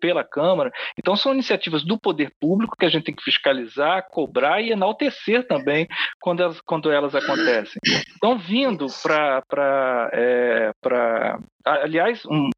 pela 0.01 0.23
Câmara. 0.23 0.71
Então, 0.97 1.15
são 1.15 1.33
iniciativas 1.33 1.83
do 1.83 1.99
poder 1.99 2.31
público 2.39 2.75
que 2.77 2.85
a 2.85 2.89
gente 2.89 3.03
tem 3.03 3.15
que 3.15 3.23
fiscalizar, 3.23 4.07
cobrar 4.09 4.59
e 4.59 4.71
enaltecer 4.71 5.45
também 5.45 5.87
quando 6.19 6.41
elas, 6.41 6.59
quando 6.61 6.91
elas 6.91 7.13
acontecem. 7.13 7.79
Então, 8.15 8.37
vindo 8.39 8.87
para. 9.03 10.09
É, 10.13 10.71
aliás, 11.63 12.25
um, 12.25 12.49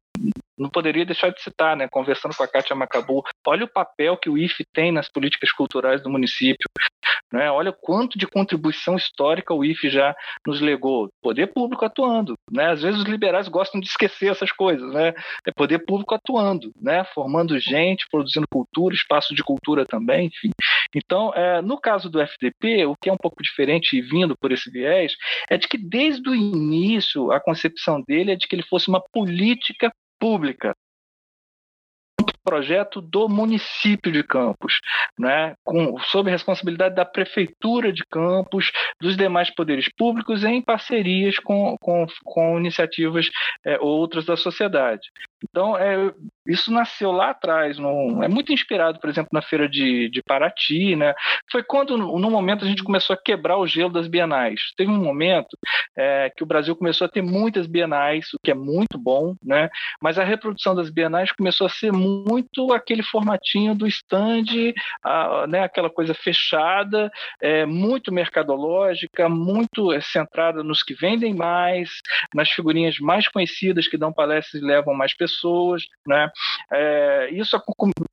não 0.58 0.68
poderia 0.68 1.06
deixar 1.06 1.30
de 1.30 1.42
citar, 1.42 1.76
né, 1.76 1.88
conversando 1.88 2.36
com 2.36 2.42
a 2.42 2.48
Kátia 2.48 2.76
Macabu, 2.76 3.22
olha 3.46 3.64
o 3.64 3.72
papel 3.72 4.16
que 4.16 4.28
o 4.28 4.36
IFE 4.36 4.64
tem 4.74 4.92
nas 4.92 5.08
políticas 5.08 5.50
culturais 5.52 6.02
do 6.02 6.10
município. 6.10 6.68
Né? 7.32 7.50
Olha 7.50 7.72
quanto 7.72 8.18
de 8.18 8.26
contribuição 8.26 8.96
histórica 8.96 9.54
o 9.54 9.64
IFE 9.64 9.88
já 9.88 10.14
nos 10.46 10.60
legou. 10.60 11.08
Poder 11.22 11.48
público 11.48 11.84
atuando. 11.84 12.34
Né? 12.50 12.70
Às 12.70 12.82
vezes 12.82 13.00
os 13.00 13.06
liberais 13.06 13.48
gostam 13.48 13.80
de 13.80 13.86
esquecer 13.86 14.30
essas 14.30 14.50
coisas. 14.52 14.92
Né? 14.92 15.14
É 15.46 15.52
poder 15.52 15.80
público 15.80 16.14
atuando, 16.14 16.72
né? 16.80 17.04
formando 17.14 17.58
gente, 17.58 18.06
produzindo 18.10 18.46
cultura, 18.50 18.94
espaço 18.94 19.34
de 19.34 19.44
cultura 19.44 19.86
também, 19.86 20.26
enfim. 20.26 20.50
Então, 20.94 21.32
é, 21.34 21.62
no 21.62 21.80
caso 21.80 22.10
do 22.10 22.20
FDP, 22.20 22.84
o 22.86 22.96
que 22.96 23.08
é 23.08 23.12
um 23.12 23.16
pouco 23.16 23.42
diferente 23.42 23.96
e 23.96 24.02
vindo 24.02 24.36
por 24.36 24.50
esse 24.50 24.70
viés, 24.70 25.14
é 25.48 25.56
de 25.56 25.68
que 25.68 25.78
desde 25.78 26.28
o 26.28 26.34
início 26.34 27.30
a 27.30 27.40
concepção 27.40 28.02
dele 28.02 28.32
é 28.32 28.36
de 28.36 28.48
que 28.48 28.54
ele 28.54 28.64
fosse 28.64 28.88
uma 28.88 29.00
política 29.12 29.92
pública 30.18 30.74
projeto 32.50 33.00
do 33.00 33.28
município 33.28 34.10
de 34.10 34.24
Campos, 34.24 34.80
né, 35.16 35.54
com, 35.62 35.96
sob 36.00 36.28
responsabilidade 36.28 36.96
da 36.96 37.04
prefeitura 37.04 37.92
de 37.92 38.04
Campos, 38.10 38.72
dos 39.00 39.16
demais 39.16 39.54
poderes 39.54 39.88
públicos, 39.96 40.42
em 40.42 40.60
parcerias 40.60 41.38
com, 41.38 41.76
com, 41.80 42.04
com 42.24 42.58
iniciativas 42.58 43.30
é, 43.64 43.78
outras 43.78 44.24
da 44.24 44.36
sociedade. 44.36 45.02
Então, 45.42 45.76
é, 45.76 46.12
isso 46.46 46.72
nasceu 46.72 47.12
lá 47.12 47.30
atrás, 47.30 47.78
é 47.78 48.28
muito 48.28 48.52
inspirado, 48.52 48.98
por 48.98 49.08
exemplo, 49.08 49.30
na 49.32 49.42
feira 49.42 49.68
de, 49.68 50.08
de 50.10 50.22
Paraty, 50.22 50.96
né? 50.96 51.14
Foi 51.50 51.62
quando, 51.62 51.96
no 51.96 52.30
momento, 52.30 52.64
a 52.64 52.68
gente 52.68 52.82
começou 52.82 53.14
a 53.14 53.22
quebrar 53.22 53.56
o 53.56 53.66
gelo 53.66 53.90
das 53.90 54.08
bienais. 54.08 54.60
Teve 54.76 54.90
um 54.90 55.02
momento 55.02 55.56
é, 55.96 56.30
que 56.34 56.42
o 56.42 56.46
Brasil 56.46 56.74
começou 56.74 57.04
a 57.04 57.08
ter 57.08 57.22
muitas 57.22 57.66
bienais, 57.66 58.32
o 58.34 58.38
que 58.42 58.50
é 58.50 58.54
muito 58.54 58.98
bom, 58.98 59.34
né? 59.42 59.70
Mas 60.00 60.18
a 60.18 60.24
reprodução 60.24 60.74
das 60.74 60.90
bienais 60.90 61.30
começou 61.32 61.66
a 61.66 61.70
ser 61.70 61.92
muito 61.92 62.72
aquele 62.72 63.02
formatinho 63.02 63.74
do 63.74 63.86
stand, 63.86 64.74
a, 65.04 65.46
né? 65.46 65.62
Aquela 65.62 65.90
coisa 65.90 66.14
fechada, 66.14 67.10
é, 67.40 67.64
muito 67.64 68.12
mercadológica, 68.12 69.28
muito 69.28 69.92
é, 69.92 70.00
centrada 70.00 70.62
nos 70.62 70.82
que 70.82 70.94
vendem 70.94 71.34
mais, 71.34 71.90
nas 72.34 72.50
figurinhas 72.50 72.98
mais 72.98 73.28
conhecidas 73.28 73.86
que 73.86 73.96
dão 73.96 74.12
palestras 74.12 74.60
e 74.60 74.64
levam 74.64 74.94
mais 74.94 75.14
pessoas, 75.14 75.29
né? 76.06 76.30
É, 76.72 77.30
isso 77.32 77.60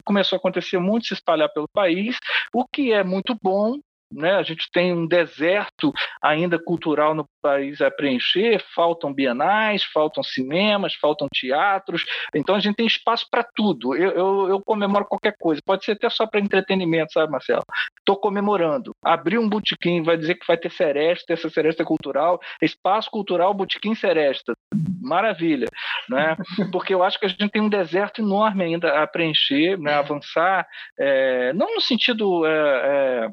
começou 0.03 0.35
a 0.35 0.39
acontecer 0.39 0.79
muito, 0.79 1.07
se 1.07 1.13
espalhar 1.13 1.49
pelo 1.49 1.67
país, 1.67 2.17
o 2.53 2.65
que 2.65 2.91
é 2.91 3.03
muito 3.03 3.37
bom, 3.41 3.79
né? 4.11 4.35
A 4.35 4.43
gente 4.43 4.69
tem 4.71 4.93
um 4.93 5.07
deserto 5.07 5.93
ainda 6.21 6.57
cultural 6.57 7.13
no 7.13 7.25
país 7.41 7.81
a 7.81 7.91
preencher, 7.91 8.63
faltam 8.73 9.13
bienais, 9.13 9.83
faltam 9.83 10.23
cinemas, 10.23 10.95
faltam 10.95 11.27
teatros, 11.31 12.05
então 12.33 12.55
a 12.55 12.59
gente 12.59 12.75
tem 12.75 12.87
espaço 12.87 13.27
para 13.29 13.45
tudo. 13.55 13.95
Eu, 13.95 14.11
eu, 14.11 14.49
eu, 14.49 14.61
comemoro 14.61 15.05
qualquer 15.05 15.35
coisa, 15.39 15.61
pode 15.65 15.85
ser 15.85 15.93
até 15.93 16.09
só 16.09 16.25
para 16.25 16.39
entretenimento, 16.39 17.13
sabe, 17.13 17.31
Marcelo? 17.31 17.63
Estou 17.99 18.17
comemorando. 18.17 18.91
Abrir 19.03 19.37
um 19.37 19.49
botequim, 19.49 20.03
vai 20.03 20.17
dizer 20.17 20.35
que 20.35 20.47
vai 20.47 20.57
ter 20.57 20.71
seresta, 20.71 21.33
essa 21.33 21.49
seresta 21.49 21.83
cultural, 21.83 22.39
espaço 22.61 23.09
cultural, 23.09 23.53
botequim 23.53 23.95
seresta. 23.95 24.53
Maravilha, 25.01 25.67
né? 26.09 26.35
Porque 26.71 26.93
eu 26.93 27.03
acho 27.03 27.19
que 27.19 27.25
a 27.25 27.29
gente 27.29 27.49
tem 27.49 27.61
um 27.61 27.69
deserto 27.69 28.21
enorme 28.21 28.63
ainda 28.63 29.01
a 29.01 29.07
preencher, 29.07 29.77
né? 29.77 29.93
avançar, 29.93 30.67
é, 30.97 31.53
não 31.53 31.75
no 31.75 31.81
sentido 31.81 32.45
é, 32.45 32.51
é, 32.51 33.29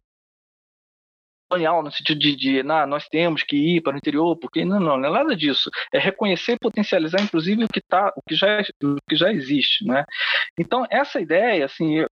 colonial, 1.48 1.82
no 1.82 1.90
sentido 1.90 2.18
de, 2.18 2.36
de 2.36 2.62
nah, 2.62 2.86
nós 2.86 3.06
temos 3.08 3.42
que 3.42 3.56
ir 3.56 3.80
para 3.80 3.94
o 3.94 3.96
interior, 3.96 4.36
porque 4.36 4.64
não, 4.64 4.80
não, 4.80 4.96
não 4.96 5.08
é 5.08 5.12
nada 5.12 5.36
disso. 5.36 5.70
É 5.92 5.98
reconhecer 5.98 6.52
e 6.52 6.58
potencializar, 6.58 7.20
inclusive, 7.20 7.64
o 7.64 7.68
que, 7.68 7.80
tá, 7.80 8.12
o 8.16 8.22
que, 8.26 8.34
já, 8.34 8.60
o 8.82 8.96
que 9.08 9.16
já 9.16 9.32
existe. 9.32 9.84
Né? 9.84 10.04
Então, 10.58 10.86
essa 10.90 11.20
ideia, 11.20 11.64
assim, 11.64 12.04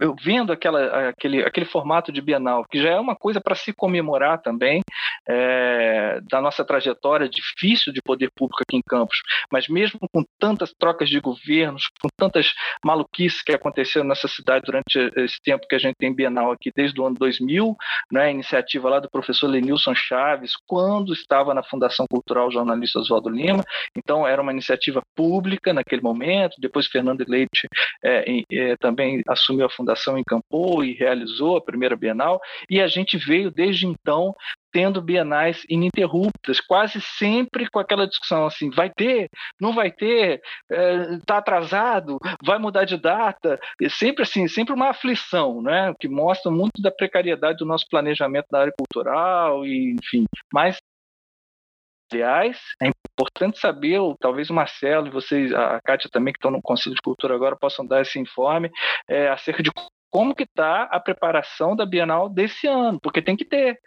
eu 0.00 0.16
vendo 0.18 0.52
aquela, 0.52 1.10
aquele, 1.10 1.42
aquele 1.42 1.66
formato 1.66 2.10
de 2.10 2.22
Bienal, 2.22 2.64
que 2.64 2.80
já 2.80 2.90
é 2.90 2.98
uma 2.98 3.14
coisa 3.14 3.40
para 3.40 3.54
se 3.54 3.72
comemorar 3.72 4.40
também 4.40 4.80
é, 5.28 6.20
da 6.30 6.40
nossa 6.40 6.64
trajetória 6.64 7.28
difícil 7.28 7.92
de 7.92 8.00
poder 8.02 8.30
público 8.34 8.62
aqui 8.62 8.76
em 8.76 8.82
Campos, 8.82 9.18
mas 9.52 9.68
mesmo 9.68 10.00
com 10.12 10.24
tantas 10.38 10.72
trocas 10.72 11.10
de 11.10 11.20
governos, 11.20 11.84
com 12.00 12.08
tantas 12.16 12.52
maluquices 12.84 13.42
que 13.42 13.52
aconteceram 13.52 14.06
nessa 14.06 14.26
cidade 14.26 14.64
durante 14.64 14.98
esse 15.16 15.36
tempo 15.44 15.66
que 15.68 15.74
a 15.74 15.78
gente 15.78 15.96
tem 15.98 16.14
Bienal 16.14 16.50
aqui, 16.50 16.70
desde 16.74 16.98
o 16.98 17.06
ano 17.06 17.16
2000, 17.16 17.76
né, 18.10 18.24
a 18.24 18.30
iniciativa 18.30 18.88
lá 18.88 19.00
do 19.00 19.10
professor 19.10 19.48
Lenilson 19.48 19.94
Chaves, 19.94 20.54
quando 20.66 21.12
estava 21.12 21.52
na 21.52 21.62
Fundação 21.62 22.06
Cultural 22.10 22.50
Jornalista 22.50 22.98
Oswaldo 22.98 23.28
Lima, 23.28 23.62
então 23.96 24.26
era 24.26 24.40
uma 24.40 24.52
iniciativa 24.52 25.02
pública 25.14 25.74
naquele 25.74 26.00
momento, 26.00 26.56
depois 26.58 26.86
Fernando 26.86 27.24
Leite 27.28 27.68
é, 28.02 28.42
é, 28.50 28.76
também 28.76 29.22
assumiu 29.28 29.66
a 29.66 29.70
Fundação 29.70 29.89
Fundação 29.90 30.18
encampou 30.18 30.84
e 30.84 30.92
realizou 30.92 31.56
a 31.56 31.60
primeira 31.60 31.96
Bienal, 31.96 32.40
e 32.68 32.80
a 32.80 32.86
gente 32.86 33.18
veio 33.18 33.50
desde 33.50 33.86
então 33.86 34.34
tendo 34.72 35.02
bienais 35.02 35.64
ininterruptas, 35.68 36.60
quase 36.60 37.00
sempre 37.00 37.68
com 37.68 37.80
aquela 37.80 38.06
discussão 38.06 38.46
assim, 38.46 38.70
vai 38.70 38.88
ter, 38.88 39.28
não 39.60 39.74
vai 39.74 39.90
ter, 39.90 40.40
está 41.18 41.34
é, 41.34 41.38
atrasado, 41.38 42.18
vai 42.44 42.58
mudar 42.58 42.84
de 42.84 42.96
data, 42.96 43.58
e 43.80 43.90
sempre 43.90 44.22
assim, 44.22 44.46
sempre 44.46 44.72
uma 44.72 44.90
aflição, 44.90 45.60
né, 45.60 45.92
que 45.98 46.08
mostra 46.08 46.52
muito 46.52 46.80
da 46.80 46.90
precariedade 46.90 47.58
do 47.58 47.66
nosso 47.66 47.86
planejamento 47.90 48.46
da 48.48 48.60
área 48.60 48.72
cultural 48.78 49.66
e 49.66 49.96
enfim, 50.00 50.24
mas 50.52 50.78
Aliás, 52.12 52.58
é 52.82 52.88
importante 52.88 53.58
saber, 53.58 54.00
talvez 54.18 54.50
o 54.50 54.54
Marcelo 54.54 55.06
e 55.06 55.10
vocês, 55.10 55.52
a 55.52 55.80
Kátia 55.80 56.10
também, 56.10 56.32
que 56.32 56.38
estão 56.38 56.50
no 56.50 56.60
Conselho 56.60 56.96
de 56.96 57.02
Cultura 57.02 57.34
agora, 57.34 57.56
possam 57.56 57.86
dar 57.86 58.00
esse 58.00 58.18
informe 58.18 58.70
é, 59.08 59.28
acerca 59.28 59.62
de 59.62 59.70
como 60.10 60.34
que 60.34 60.42
está 60.42 60.84
a 60.84 60.98
preparação 60.98 61.76
da 61.76 61.86
Bienal 61.86 62.28
desse 62.28 62.66
ano, 62.66 62.98
porque 63.00 63.22
tem 63.22 63.36
que 63.36 63.44
ter. 63.44 63.78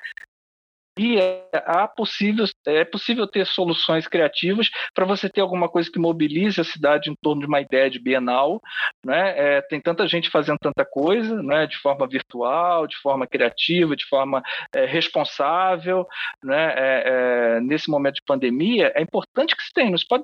E 0.97 1.17
é, 1.17 1.43
há 1.53 1.87
possível, 1.87 2.45
é 2.67 2.85
possível 2.85 3.25
ter 3.25 3.47
soluções 3.47 4.07
criativas 4.07 4.69
para 4.93 5.05
você 5.05 5.27
ter 5.27 5.41
alguma 5.41 5.67
coisa 5.67 5.89
que 5.91 5.97
mobilize 5.97 6.61
a 6.61 6.63
cidade 6.63 7.09
em 7.09 7.15
torno 7.15 7.41
de 7.41 7.47
uma 7.47 7.59
ideia 7.59 7.89
de 7.89 7.99
bienal. 7.99 8.61
Né? 9.03 9.33
É, 9.35 9.61
tem 9.61 9.81
tanta 9.81 10.07
gente 10.07 10.29
fazendo 10.29 10.59
tanta 10.59 10.85
coisa, 10.85 11.41
né? 11.41 11.65
de 11.65 11.77
forma 11.77 12.07
virtual, 12.07 12.85
de 12.85 12.95
forma 12.97 13.25
criativa, 13.25 13.95
de 13.95 14.05
forma 14.05 14.43
é, 14.71 14.85
responsável. 14.85 16.07
Né? 16.43 16.73
É, 16.75 17.03
é, 17.05 17.59
nesse 17.61 17.89
momento 17.89 18.15
de 18.15 18.23
pandemia, 18.27 18.91
é 18.95 19.01
importante 19.01 19.55
que 19.55 19.63
se 19.63 19.73
tenha, 19.73 19.89
não 19.89 19.97
se 19.97 20.07
pode 20.07 20.23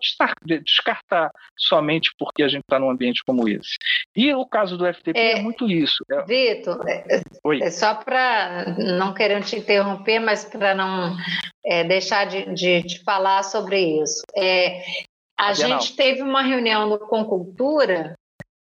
descartar 0.64 1.32
somente 1.58 2.12
porque 2.18 2.44
a 2.44 2.48
gente 2.48 2.62
está 2.62 2.78
num 2.78 2.91
ambiente 2.91 3.24
como 3.26 3.50
esse. 3.50 3.76
E 4.15 4.34
o 4.34 4.45
caso 4.45 4.77
do 4.77 4.91
FTP 4.91 5.18
é, 5.18 5.31
é 5.34 5.41
muito 5.41 5.69
isso. 5.69 6.03
Vitor, 6.27 6.84
é, 6.88 7.72
só 7.72 7.95
para 7.95 8.65
não 8.77 9.14
querer 9.14 9.44
te 9.44 9.57
interromper, 9.57 10.19
mas 10.19 10.45
para 10.45 10.73
não 10.73 11.15
é, 11.64 11.84
deixar 11.84 12.26
de, 12.26 12.53
de, 12.53 12.81
de, 12.84 13.03
falar 13.03 13.44
sobre 13.44 14.02
isso. 14.02 14.23
É, 14.36 14.81
a 15.38 15.53
gente 15.53 15.95
teve 15.95 16.22
uma 16.22 16.41
reunião 16.41 16.90
no 16.90 16.99
Concultura 16.99 18.15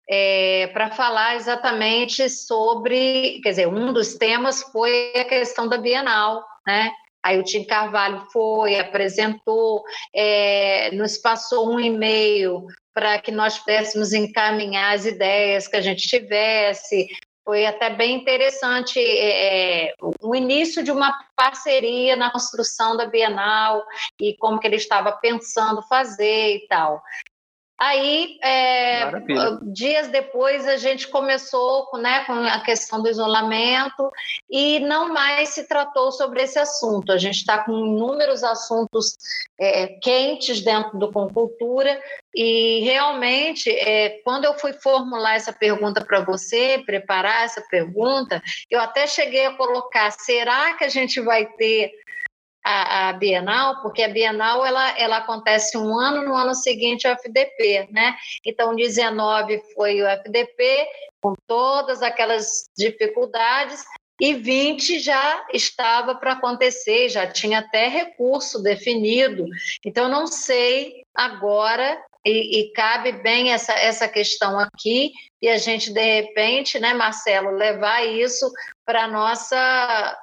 é, 0.09 0.69
para 0.69 0.91
falar 0.91 1.37
exatamente 1.37 2.29
sobre, 2.31 3.41
quer 3.43 3.51
dizer, 3.51 3.69
um 3.69 3.93
dos 3.93 4.15
temas 4.15 4.63
foi 4.63 5.13
a 5.17 5.25
questão 5.25 5.69
da 5.69 5.77
Bienal, 5.77 6.45
né? 6.67 6.91
Aí 7.27 7.41
o 7.41 7.43
Tim 7.43 7.65
Carvalho 7.65 8.25
foi, 8.33 8.79
apresentou, 8.79 9.83
é, 10.15 10.93
nos 10.93 11.19
passou 11.19 11.69
um 11.69 11.81
e-mail 11.81 12.65
para 12.95 13.19
que 13.19 13.33
nós 13.33 13.59
pudéssemos 13.59 14.13
encaminhar 14.13 14.95
as 14.95 15.05
ideias 15.05 15.67
que 15.67 15.75
a 15.75 15.81
gente 15.81 16.07
tivesse, 16.07 17.09
foi 17.45 17.67
até 17.67 17.91
bem 17.91 18.17
interessante 18.17 19.01
é, 19.01 19.89
é, 19.89 19.95
o 20.21 20.37
início 20.37 20.85
de 20.85 20.93
uma 20.93 21.13
parceria 21.37 22.15
na 22.15 22.31
construção 22.31 22.97
da 22.97 23.07
Bienal 23.07 23.85
e 24.21 24.37
como 24.37 24.61
que 24.61 24.67
ele 24.69 24.77
estava 24.77 25.11
pensando 25.11 25.83
fazer 25.83 26.57
e 26.57 26.67
tal. 26.69 27.03
Aí, 27.79 28.39
é, 28.43 29.11
dias 29.71 30.09
depois, 30.09 30.67
a 30.67 30.79
gente 30.79 31.09
começou 31.09 31.87
né, 31.99 32.25
com 32.25 32.33
a 32.33 32.61
questão 32.61 33.03
do 33.03 33.09
isolamento 33.09 34.11
e 34.51 34.81
não 34.81 35.13
mais 35.13 35.51
se 35.51 35.69
tratou 35.69 36.11
sobre 36.11 36.43
esse 36.43 36.59
assunto. 36.59 37.13
A 37.13 37.19
gente 37.19 37.37
está 37.37 37.59
com 37.65 37.73
inúmeros 37.73 38.43
assuntos 38.43 39.19
é, 39.61 39.89
quentes 40.01 40.63
dentro 40.63 40.99
do 40.99 41.13
Concultura 41.13 42.01
e 42.35 42.81
realmente, 42.83 43.71
é, 43.71 44.21
quando 44.25 44.45
eu 44.45 44.59
fui 44.59 44.73
formular 44.73 45.37
essa 45.37 45.53
pergunta 45.53 46.03
para 46.03 46.21
você, 46.21 46.83
preparar 46.85 47.45
essa 47.45 47.63
pergunta, 47.71 48.43
eu 48.71 48.81
até 48.81 49.07
cheguei 49.07 49.45
a 49.45 49.57
colocar: 49.57 50.11
será 50.13 50.75
que 50.75 50.85
a 50.85 50.89
gente 50.89 51.21
vai 51.21 51.45
ter 51.45 51.93
a, 52.67 53.11
a, 53.11 53.13
Bienal, 53.13 53.81
porque 53.81 54.03
a 54.03 54.09
Bienal 54.09 54.67
ela, 54.67 54.99
ela 54.99 55.19
acontece 55.19 55.79
um 55.79 55.97
ano, 55.97 56.23
no 56.25 56.35
ano 56.35 56.53
seguinte 56.53 57.07
o 57.07 57.11
FDP, 57.11 57.89
né? 57.93 58.17
Então, 58.45 58.75
19 58.75 59.63
foi 59.73 60.03
o 60.03 60.07
FDP, 60.07 60.89
com 61.21 61.35
todas 61.47 62.03
aquelas 62.03 62.69
dificuldades, 62.77 63.85
e 64.21 64.35
20 64.35 64.99
já 64.99 65.47
estava 65.53 66.17
para 66.17 66.33
acontecer, 66.33 67.09
já 67.09 67.27
tinha 67.27 67.61
até 67.61 67.87
recurso 67.87 68.61
definido. 68.61 69.47
Então, 69.85 70.09
não 70.09 70.27
sei 70.27 71.05
agora, 71.15 72.03
e, 72.25 72.61
e, 72.61 72.73
cabe 72.73 73.13
bem 73.13 73.53
essa, 73.53 73.75
essa 73.75 74.09
questão 74.09 74.59
aqui, 74.59 75.13
e 75.41 75.49
a 75.49 75.57
gente, 75.57 75.93
de 75.93 76.01
repente, 76.01 76.81
né, 76.81 76.93
Marcelo, 76.93 77.51
levar 77.51 78.05
isso 78.05 78.51
para 78.85 79.05
a 79.05 79.09
nossa 79.09 80.19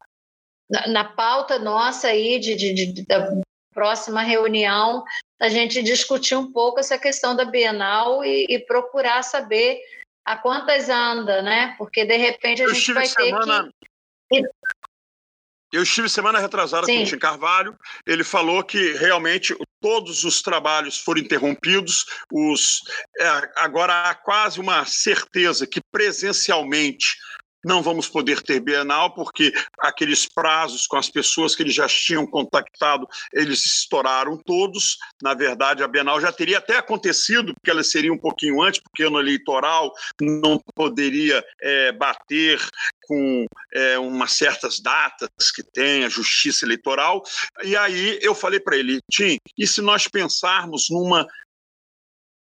na, 0.74 0.88
na 0.88 1.04
pauta 1.04 1.60
nossa 1.60 2.08
aí 2.08 2.40
de, 2.40 2.56
de, 2.56 2.74
de, 2.74 3.06
da 3.06 3.30
próxima 3.72 4.24
reunião, 4.24 5.04
a 5.40 5.48
gente 5.48 5.84
discutir 5.84 6.36
um 6.36 6.52
pouco 6.52 6.80
essa 6.80 6.98
questão 6.98 7.36
da 7.36 7.46
Bienal 7.46 8.26
e, 8.26 8.48
e 8.50 8.60
procurar 8.60 9.22
saber 9.24 9.80
a 10.26 10.36
quantas 10.36 10.90
anda, 10.90 11.44
né? 11.44 11.76
Porque 11.78 12.06
de 12.06 12.18
repente 12.18 12.64
a 12.64 12.68
gente 12.70 12.94
vai 12.94 13.06
semana... 13.06 13.72
ter 14.30 14.42
que. 14.42 14.50
Eu 15.72 15.82
estive 15.82 16.08
semana 16.08 16.38
retrasada 16.38 16.86
Sim. 16.86 16.98
com 16.98 17.04
o 17.04 17.06
Tim 17.08 17.18
Carvalho. 17.18 17.76
Ele 18.06 18.24
falou 18.24 18.64
que 18.64 18.94
realmente 18.94 19.56
todos 19.82 20.24
os 20.24 20.40
trabalhos 20.40 21.00
foram 21.00 21.20
interrompidos. 21.22 22.06
Os, 22.32 22.82
é, 23.20 23.28
agora 23.56 24.04
há 24.04 24.14
quase 24.14 24.60
uma 24.60 24.86
certeza 24.86 25.66
que 25.66 25.82
presencialmente 25.92 27.18
não 27.64 27.82
vamos 27.82 28.08
poder 28.08 28.42
ter 28.42 28.60
Bienal, 28.60 29.14
porque 29.14 29.54
aqueles 29.80 30.28
prazos 30.28 30.86
com 30.86 30.98
as 30.98 31.10
pessoas 31.10 31.56
que 31.56 31.64
eles 31.64 31.74
já 31.74 31.88
tinham 31.88 32.26
contactado, 32.26 33.08
eles 33.32 33.66
estouraram 33.66 34.38
todos. 34.38 34.98
Na 35.22 35.34
verdade, 35.34 35.84
a 35.84 35.88
Bienal 35.88 36.20
já 36.20 36.32
teria 36.32 36.58
até 36.58 36.78
acontecido, 36.78 37.54
porque 37.54 37.72
ela 37.72 37.84
seria 37.84 38.14
um 38.14 38.18
pouquinho 38.18 38.62
antes, 38.62 38.82
porque 38.82 39.04
ano 39.04 39.20
eleitoral 39.20 39.92
não 40.22 40.60
poderia 40.76 41.44
é, 41.62 41.92
bater 41.92 42.60
com 43.06 43.46
é, 43.74 44.00
umas 44.00 44.34
certas 44.34 44.80
datas 44.80 45.30
que 45.54 45.64
tem 45.64 46.04
a 46.04 46.10
justiça 46.10 46.66
eleitoral. 46.66 47.24
E 47.64 47.76
aí 47.76 48.20
eu 48.22 48.34
falei 48.34 48.60
para 48.60 48.78
ele, 48.78 49.00
Tim, 49.12 49.38
e 49.58 49.68
se 49.68 49.82
nós 49.82 50.08
pensarmos 50.08 50.88
numa 50.90 51.28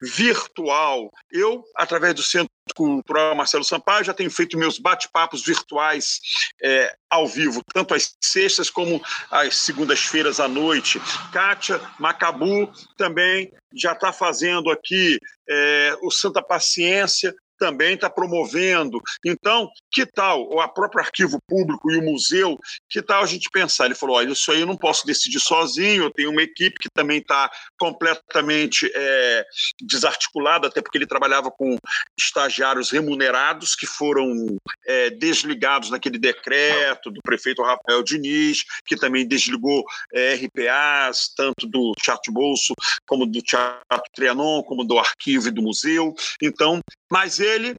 virtual. 0.01 1.11
Eu, 1.31 1.63
através 1.75 2.13
do 2.13 2.23
Centro 2.23 2.49
Cultural 2.75 3.35
Marcelo 3.35 3.63
Sampaio, 3.63 4.03
já 4.03 4.13
tenho 4.13 4.31
feito 4.31 4.57
meus 4.57 4.79
bate-papos 4.79 5.43
virtuais 5.43 6.19
é, 6.61 6.95
ao 7.09 7.27
vivo, 7.27 7.61
tanto 7.73 7.93
às 7.93 8.15
sextas 8.23 8.69
como 8.69 9.01
às 9.29 9.57
segundas-feiras 9.57 10.39
à 10.39 10.47
noite. 10.47 10.99
Kátia 11.31 11.79
Macabu 11.99 12.71
também 12.97 13.51
já 13.73 13.93
está 13.93 14.11
fazendo 14.11 14.71
aqui 14.71 15.19
é, 15.47 15.95
o 16.01 16.11
Santa 16.11 16.41
Paciência, 16.41 17.33
também 17.57 17.95
está 17.95 18.09
promovendo. 18.09 18.99
Então, 19.25 19.69
que 19.95 20.05
tal 20.05 20.41
o 20.41 20.67
próprio 20.67 21.01
arquivo 21.01 21.39
público 21.47 21.89
e 21.89 21.97
o 21.97 22.01
museu, 22.01 22.59
que 22.89 23.01
tal 23.01 23.23
a 23.23 23.25
gente 23.25 23.49
pensar? 23.49 23.85
Ele 23.85 23.95
falou, 23.95 24.17
olha, 24.17 24.33
isso 24.33 24.51
aí 24.51 24.59
eu 24.59 24.67
não 24.67 24.75
posso 24.75 25.07
decidir 25.07 25.39
sozinho, 25.39 26.03
eu 26.03 26.11
tenho 26.11 26.31
uma 26.31 26.41
equipe 26.41 26.77
que 26.77 26.89
também 26.93 27.19
está 27.19 27.49
completamente 27.79 28.91
é, 28.93 29.45
desarticulada, 29.81 30.67
até 30.67 30.81
porque 30.81 30.97
ele 30.97 31.07
trabalhava 31.07 31.49
com 31.49 31.77
estagiários 32.19 32.91
remunerados 32.91 33.73
que 33.73 33.87
foram 33.87 34.57
é, 34.85 35.11
desligados 35.11 35.89
naquele 35.89 36.19
decreto 36.19 37.09
do 37.09 37.21
prefeito 37.21 37.63
Rafael 37.63 38.03
Diniz, 38.03 38.65
que 38.85 38.97
também 38.97 39.25
desligou 39.25 39.85
é, 40.13 40.35
RPAs, 40.35 41.29
tanto 41.37 41.67
do 41.67 41.93
Teatro 41.93 42.33
Bolso, 42.33 42.73
como 43.07 43.25
do 43.25 43.41
Teatro 43.41 44.11
Trianon, 44.13 44.61
como 44.63 44.83
do 44.83 44.99
arquivo 44.99 45.47
e 45.47 45.51
do 45.51 45.61
museu. 45.61 46.13
Então, 46.41 46.81
mas 47.09 47.39
ele 47.39 47.77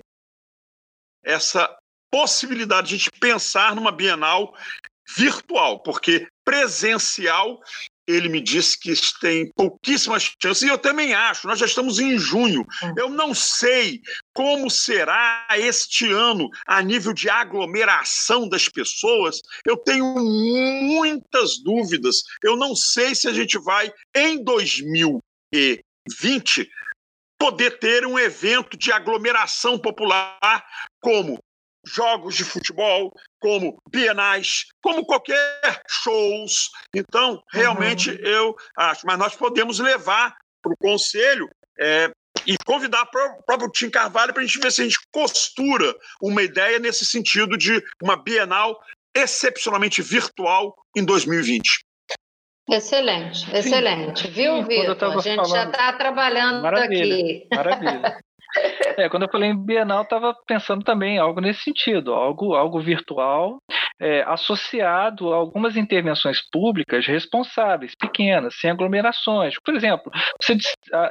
essa 1.27 1.77
possibilidade 2.17 2.89
de 2.89 2.95
a 2.95 2.97
gente 2.97 3.11
pensar 3.21 3.77
numa 3.77 3.93
Bienal 3.93 4.55
virtual, 5.19 5.83
porque 5.83 6.27
presencial 6.43 7.61
ele 8.07 8.31
me 8.31 8.41
disse 8.41 8.81
que 8.81 8.95
tem 9.21 9.53
pouquíssimas 9.53 10.33
chances, 10.43 10.63
e 10.63 10.69
eu 10.69 10.79
também 10.79 11.13
acho, 11.13 11.47
nós 11.47 11.59
já 11.59 11.67
estamos 11.67 11.99
em 11.99 12.17
junho. 12.17 12.65
Hum. 12.83 12.95
Eu 12.97 13.11
não 13.11 13.35
sei 13.35 14.01
como 14.33 14.71
será 14.71 15.47
este 15.59 16.11
ano 16.11 16.49
a 16.67 16.81
nível 16.81 17.13
de 17.13 17.29
aglomeração 17.29 18.49
das 18.49 18.67
pessoas. 18.67 19.43
Eu 19.67 19.77
tenho 19.77 20.15
muitas 20.15 21.63
dúvidas. 21.63 22.23
Eu 22.43 22.57
não 22.57 22.75
sei 22.75 23.15
se 23.15 23.29
a 23.29 23.33
gente 23.33 23.59
vai, 23.59 23.93
em 24.15 24.43
2020, 24.43 26.71
poder 27.39 27.79
ter 27.79 28.07
um 28.07 28.19
evento 28.19 28.79
de 28.79 28.91
aglomeração 28.91 29.79
popular 29.79 30.65
como 31.01 31.39
jogos 31.87 32.35
de 32.35 32.45
futebol, 32.45 33.13
como 33.41 33.79
bienais, 33.91 34.67
como 34.83 35.07
qualquer 35.07 35.83
shows. 35.89 36.71
Então, 36.95 37.43
realmente 37.53 38.11
uhum. 38.11 38.17
eu 38.17 38.57
acho, 38.77 39.07
mas 39.07 39.19
nós 39.19 39.37
podemos 39.37 39.79
levar 39.79 40.37
para 40.63 40.73
o 40.73 40.77
conselho 40.77 41.49
é, 41.79 42.11
e 42.47 42.57
convidar 42.65 43.03
o 43.03 43.43
próprio 43.43 43.71
Tim 43.71 43.91
Carvalho 43.91 44.33
para 44.33 44.43
a 44.43 44.47
gente 44.47 44.59
ver 44.59 44.73
se 44.73 44.81
a 44.81 44.85
gente 44.85 44.99
costura 45.13 45.95
uma 46.21 46.43
ideia 46.43 46.79
nesse 46.79 47.05
sentido 47.05 47.57
de 47.57 47.83
uma 48.03 48.17
bienal 48.17 48.79
excepcionalmente 49.15 50.03
virtual 50.03 50.75
em 50.97 51.05
2020. 51.05 51.87
Excelente, 52.69 53.49
excelente. 53.55 54.23
Sim, 54.23 54.31
Viu, 54.31 54.65
Vitor? 54.65 54.97
A 55.05 55.21
gente 55.21 55.37
falando... 55.37 55.51
já 55.51 55.65
está 55.67 55.93
trabalhando 55.93 56.63
maravilha, 56.63 57.15
aqui. 57.15 57.49
Maravilha. 57.55 58.19
É, 58.97 59.09
quando 59.09 59.25
eu 59.25 59.31
falei 59.31 59.51
em 59.51 59.57
Bienal, 59.57 60.03
estava 60.03 60.35
pensando 60.47 60.83
também 60.83 61.19
algo 61.19 61.41
nesse 61.41 61.63
sentido, 61.63 62.15
algo, 62.15 62.55
algo 62.55 62.81
virtual, 62.81 63.59
é, 64.01 64.23
associado 64.23 65.33
a 65.33 65.37
algumas 65.37 65.77
intervenções 65.77 66.41
públicas 66.51 67.07
responsáveis, 67.07 67.95
pequenas, 67.95 68.55
sem 68.59 68.71
aglomerações. 68.71 69.55
Por 69.63 69.75
exemplo, 69.75 70.11
você 70.41 70.57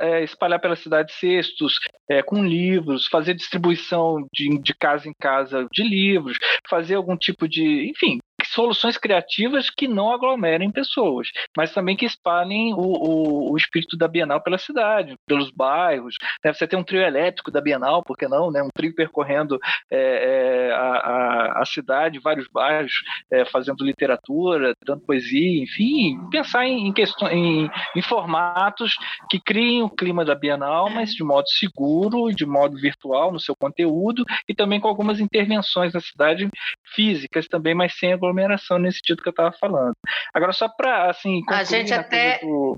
é, 0.01 0.23
espalhar 0.23 0.59
pela 0.59 0.75
cidade 0.75 1.11
cestos 1.13 1.79
é, 2.09 2.23
com 2.23 2.43
livros, 2.43 3.07
fazer 3.07 3.33
distribuição 3.33 4.25
de, 4.33 4.59
de 4.59 4.73
casa 4.73 5.07
em 5.07 5.13
casa 5.19 5.67
de 5.71 5.83
livros, 5.83 6.37
fazer 6.67 6.95
algum 6.95 7.15
tipo 7.15 7.47
de, 7.47 7.89
enfim, 7.89 8.19
soluções 8.47 8.97
criativas 8.97 9.69
que 9.69 9.87
não 9.87 10.11
aglomerem 10.11 10.71
pessoas, 10.71 11.29
mas 11.55 11.73
também 11.73 11.95
que 11.95 12.05
espalhem 12.05 12.73
o, 12.73 12.79
o, 12.79 13.51
o 13.51 13.57
espírito 13.57 13.97
da 13.97 14.07
Bienal 14.07 14.41
pela 14.41 14.57
cidade, 14.57 15.15
pelos 15.27 15.51
bairros. 15.51 16.15
Né? 16.43 16.53
Você 16.53 16.67
tem 16.67 16.77
um 16.77 16.83
trio 16.83 17.01
elétrico 17.01 17.51
da 17.51 17.61
Bienal, 17.61 18.03
por 18.03 18.17
que 18.17 18.27
não? 18.27 18.51
Né? 18.51 18.61
Um 18.61 18.69
trio 18.73 18.93
percorrendo 18.95 19.59
é, 19.91 20.69
é, 20.69 20.73
a, 20.73 21.61
a, 21.61 21.65
cidade, 21.65 22.19
vários 22.19 22.47
bairros, 22.47 22.93
é, 23.31 23.45
fazendo 23.45 23.83
literatura, 23.83 24.73
dando 24.85 25.01
poesia, 25.01 25.63
enfim, 25.63 26.17
pensar 26.29 26.65
em, 26.65 26.87
em, 26.87 26.93
questões, 26.93 27.33
em, 27.33 27.69
em 27.95 28.01
formatos 28.01 28.95
que 29.29 29.39
criem 29.39 29.83
o 29.83 29.89
clima 29.89 30.23
da 30.23 30.35
Bienal, 30.35 30.89
mas 30.89 31.13
de 31.13 31.23
modo 31.23 31.47
seguro, 31.49 32.33
de 32.33 32.45
modo 32.45 32.77
virtual 32.77 33.31
no 33.31 33.39
seu 33.39 33.55
conteúdo 33.55 34.23
e 34.47 34.53
também 34.53 34.79
com 34.79 34.87
algumas 34.87 35.19
intervenções 35.19 35.93
na 35.93 35.99
cidade 35.99 36.49
físicas 36.93 37.47
também, 37.47 37.73
mas 37.73 37.97
sem 37.97 38.13
aglomeração 38.13 38.34
aglomeração 38.35 38.77
nesse 38.77 38.97
sentido 38.97 39.23
que 39.23 39.29
eu 39.29 39.31
estava 39.31 39.51
falando. 39.53 39.93
Agora, 40.33 40.51
só 40.51 40.67
para, 40.67 41.09
assim, 41.09 41.41
a 41.49 41.63
gente 41.63 41.93
até. 41.93 42.39
Do... 42.39 42.75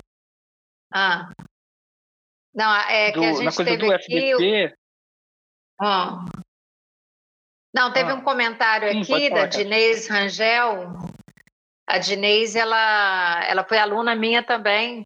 Ah. 0.92 1.28
Não, 2.54 2.74
é 2.74 3.12
do, 3.12 3.20
que 3.20 3.26
a 3.26 3.32
gente 3.32 3.44
na 3.44 3.52
coisa 3.52 3.70
teve 3.70 3.86
do 3.86 3.92
aqui... 3.92 4.32
FDP. 4.32 4.74
Ah. 5.80 6.24
Não, 7.74 7.92
teve 7.92 8.10
ah. 8.10 8.14
um 8.14 8.22
comentário 8.22 8.90
Sim, 8.90 9.00
aqui 9.00 9.30
da 9.30 9.46
Dinês 9.46 10.08
Rangel. 10.08 10.92
A 11.86 11.98
Dinês, 11.98 12.54
ela, 12.54 13.44
ela 13.44 13.64
foi 13.64 13.78
aluna 13.78 14.14
minha 14.14 14.42
também. 14.42 15.04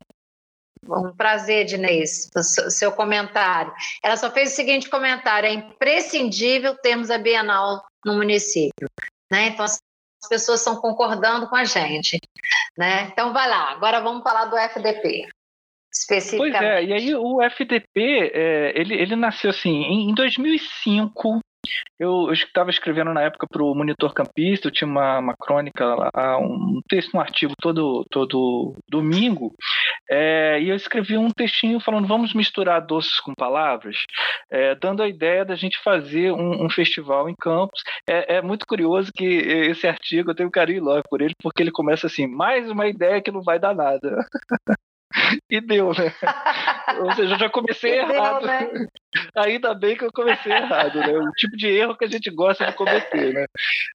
Um 0.85 1.15
prazer, 1.15 1.65
Dinês, 1.65 2.29
o 2.35 2.43
seu 2.43 2.91
comentário. 2.91 3.73
Ela 4.03 4.17
só 4.17 4.31
fez 4.31 4.53
o 4.53 4.57
seguinte 4.57 4.91
comentário: 4.91 5.49
é 5.49 5.53
imprescindível 5.53 6.77
termos 6.77 7.09
a 7.09 7.19
Bienal 7.19 7.85
no 8.05 8.17
município. 8.17 8.89
Né? 9.31 9.49
Então, 9.49 9.65
as 10.23 10.29
pessoas 10.29 10.61
estão 10.61 10.77
concordando 10.77 11.49
com 11.49 11.57
a 11.57 11.65
gente. 11.65 12.19
Né? 12.77 13.09
Então, 13.13 13.33
vai 13.33 13.49
lá, 13.49 13.73
agora 13.73 14.01
vamos 14.01 14.23
falar 14.23 14.47
do 14.47 14.57
FDP. 14.57 15.29
Pois 16.39 16.55
é, 16.55 16.85
e 16.85 16.93
aí 16.93 17.15
o 17.15 17.43
FDP, 17.43 18.31
é, 18.33 18.81
ele, 18.81 18.95
ele 18.95 19.15
nasceu 19.15 19.51
assim, 19.51 19.71
em, 19.71 20.11
em 20.11 20.15
2005, 20.15 21.41
eu 21.99 22.33
estava 22.33 22.71
escrevendo 22.71 23.13
na 23.15 23.23
época 23.23 23.47
para 23.49 23.63
o 23.63 23.75
Monitor 23.75 24.13
Campista, 24.13 24.69
eu 24.69 24.73
tinha 24.73 24.89
uma, 24.89 25.19
uma 25.19 25.35
crônica, 25.37 25.85
lá, 25.95 26.39
um 26.39 26.81
texto, 26.89 27.17
um 27.17 27.21
artigo 27.21 27.55
todo, 27.61 28.05
todo 28.11 28.75
domingo, 28.91 29.55
é, 30.11 30.61
e 30.61 30.69
eu 30.69 30.77
escrevi 30.77 31.17
um 31.17 31.31
textinho 31.31 31.81
falando 31.81 32.09
vamos 32.09 32.35
misturar 32.35 32.85
doces 32.85 33.21
com 33.21 33.33
palavras, 33.35 33.97
é, 34.51 34.75
dando 34.75 35.03
a 35.03 35.09
ideia 35.09 35.45
da 35.45 35.55
gente 35.55 35.79
fazer 35.83 36.33
um, 36.33 36.65
um 36.65 36.71
festival 36.71 37.29
em 37.29 37.35
Campos. 37.35 37.83
É, 38.09 38.37
é, 38.37 38.43
muito 38.43 38.67
curioso 38.67 39.13
que 39.15 39.25
esse 39.25 39.87
artigo, 39.87 40.31
eu 40.31 40.35
tenho 40.35 40.49
um 40.49 40.53
carinho 40.53 40.85
logo 40.85 41.03
por 41.09 41.21
ele, 41.21 41.35
porque 41.43 41.63
ele 41.63 41.71
começa 41.71 42.07
assim, 42.07 42.27
mais 42.27 42.71
uma 42.71 42.87
ideia 42.89 43.23
que 43.23 43.31
não 43.31 43.43
vai 43.43 43.59
dar 43.59 43.75
nada. 43.75 44.17
E 45.51 45.61
deu, 45.61 45.89
né? 45.89 46.13
Ou 47.01 47.13
seja, 47.13 47.35
eu 47.35 47.39
já 47.39 47.51
comecei 47.51 47.99
errado. 48.01 48.47
né? 48.47 48.87
Ainda 49.37 49.75
bem 49.75 49.97
que 49.97 50.05
eu 50.05 50.13
comecei 50.13 50.53
errado, 50.53 50.99
né? 50.99 51.13
O 51.13 51.31
tipo 51.33 51.57
de 51.57 51.69
erro 51.69 51.97
que 51.97 52.05
a 52.05 52.09
gente 52.09 52.31
gosta 52.31 52.67
de 52.67 52.73
cometer, 52.75 53.35
né? 53.35 53.47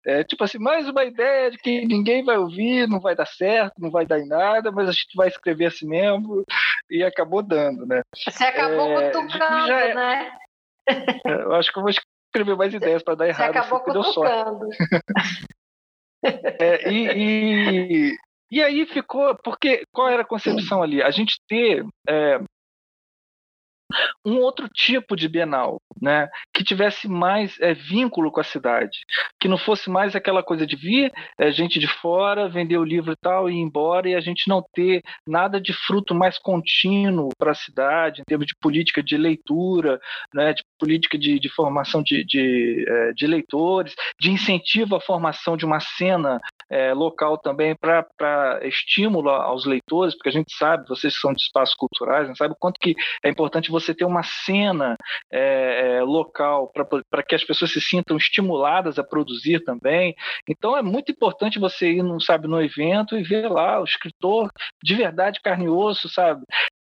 É, 0.06 0.24
tipo 0.24 0.44
assim, 0.44 0.60
mais 0.60 0.88
uma 0.88 1.04
ideia 1.04 1.52
de 1.52 1.58
que 1.58 1.86
ninguém 1.86 2.24
vai 2.24 2.38
ouvir, 2.38 2.88
não 2.88 3.00
vai 3.00 3.16
dar 3.16 3.26
certo, 3.26 3.74
não 3.80 3.90
vai 3.90 4.06
dar 4.06 4.20
em 4.20 4.28
nada, 4.28 4.72
mas 4.72 4.90
a 4.90 4.92
gente 4.92 5.16
vai 5.16 5.28
escrever 5.28 5.66
assim 5.66 5.88
mesmo 5.88 6.44
e 6.90 7.04
acabou 7.04 7.42
dando, 7.42 7.86
né? 7.86 8.02
Você 8.16 8.44
acabou 8.44 9.02
é, 9.02 9.12
cutucando, 9.12 9.72
é... 9.72 9.94
né? 9.94 10.32
É, 11.26 11.34
eu 11.44 11.54
acho 11.54 11.72
que 11.72 11.80
eu 11.80 11.84
vou 11.84 11.92
escrever 11.92 12.56
mais 12.56 12.74
ideias 12.74 13.04
para 13.04 13.16
dar 13.16 13.28
errado. 13.28 13.54
Você 13.54 13.60
acabou 13.60 13.78
assim, 13.80 14.14
cutucando. 14.14 14.70
É, 16.24 16.92
e, 16.92 18.12
e, 18.12 18.18
e 18.50 18.62
aí 18.62 18.86
ficou, 18.86 19.36
porque 19.44 19.84
qual 19.92 20.10
era 20.10 20.22
a 20.22 20.28
concepção 20.28 20.82
ali? 20.82 21.02
A 21.02 21.12
gente 21.12 21.40
ter 21.48 21.86
é, 22.08 22.40
um 24.26 24.40
outro 24.40 24.68
tipo 24.68 25.16
de 25.16 25.28
Bienal, 25.28 25.82
né? 26.02 26.28
que 26.54 26.64
tivesse 26.64 27.08
mais 27.08 27.58
é, 27.60 27.74
vínculo 27.74 28.32
com 28.32 28.40
a 28.40 28.44
cidade, 28.44 29.00
que 29.40 29.48
não 29.48 29.58
fosse 29.58 29.90
mais 29.90 30.16
aquela 30.16 30.44
coisa 30.44 30.68
de 30.68 30.76
vir 30.76 31.12
é, 31.40 31.52
gente 31.52 31.80
de 31.80 31.88
fora, 31.88 32.50
vender 32.50 32.78
o 32.78 32.84
livro 32.84 33.14
e 33.14 33.16
tal, 33.16 33.50
e 33.50 33.54
ir 33.54 33.60
embora, 33.60 34.10
e 34.10 34.16
a 34.16 34.20
gente 34.20 34.48
não 34.50 34.64
ter 34.74 35.02
nada 35.26 35.62
de 35.62 35.74
fruto 35.74 36.14
mais 36.14 36.38
contínuo 36.38 37.30
para 37.38 37.52
a 37.52 37.56
cidade, 37.56 38.22
em 38.22 38.26
termos 38.26 38.48
de 38.48 38.56
política 38.60 39.02
de 39.02 39.18
leitura, 39.18 40.00
né? 40.34 40.54
de 40.54 40.64
política 40.78 41.18
de, 41.18 41.40
de 41.40 41.50
formação 41.50 42.04
de, 42.04 42.24
de, 42.26 42.86
é, 42.88 43.14
de, 43.14 43.26
leitores, 43.26 43.96
de 44.20 44.32
incentivo 44.32 44.96
à 44.96 45.02
formação 45.02 45.56
de 45.56 45.66
uma 45.66 45.80
cena 45.80 46.40
é, 46.70 46.94
local 46.94 47.38
também 47.38 47.76
para 47.76 48.60
estímulo 48.64 49.30
aos 49.30 49.66
leitores, 49.66 50.14
porque 50.16 50.30
a 50.30 50.34
gente 50.34 50.54
sabe, 50.56 50.88
vocês 50.88 51.18
são 51.20 51.32
de 51.34 51.42
espaços 51.42 51.76
culturais, 51.76 52.30
sabe 52.38 52.54
o 52.54 52.58
quanto 52.60 52.80
que 52.80 52.94
é 53.24 53.30
importante 53.30 53.72
você 53.72 53.77
ter 53.94 54.06
uma 54.06 54.24
cena 54.24 54.96
é, 55.32 55.98
é 55.98 56.04
local 56.04 56.72
para 57.10 57.24
que 57.24 57.36
as 57.36 57.44
pessoas 57.44 57.72
se 57.72 57.82
sintam 57.82 58.18
estimuladas 58.18 59.00
a 59.00 59.04
produzir 59.04 59.64
também. 59.64 60.16
Então 60.48 60.78
é 60.78 60.82
muito 60.82 61.12
importante 61.12 61.60
você 61.60 61.94
ir, 61.94 62.04
não 62.04 62.20
sabe, 62.20 62.48
no 62.48 62.62
evento 62.62 63.18
e 63.18 63.24
ver 63.24 63.50
lá 63.50 63.80
o 63.80 63.86
escritor 63.86 64.50
de 64.84 64.96
verdade 64.96 65.42
carne 65.42 65.66
e 65.66 65.70
osso, 65.70 66.10
sabe? 66.10 66.42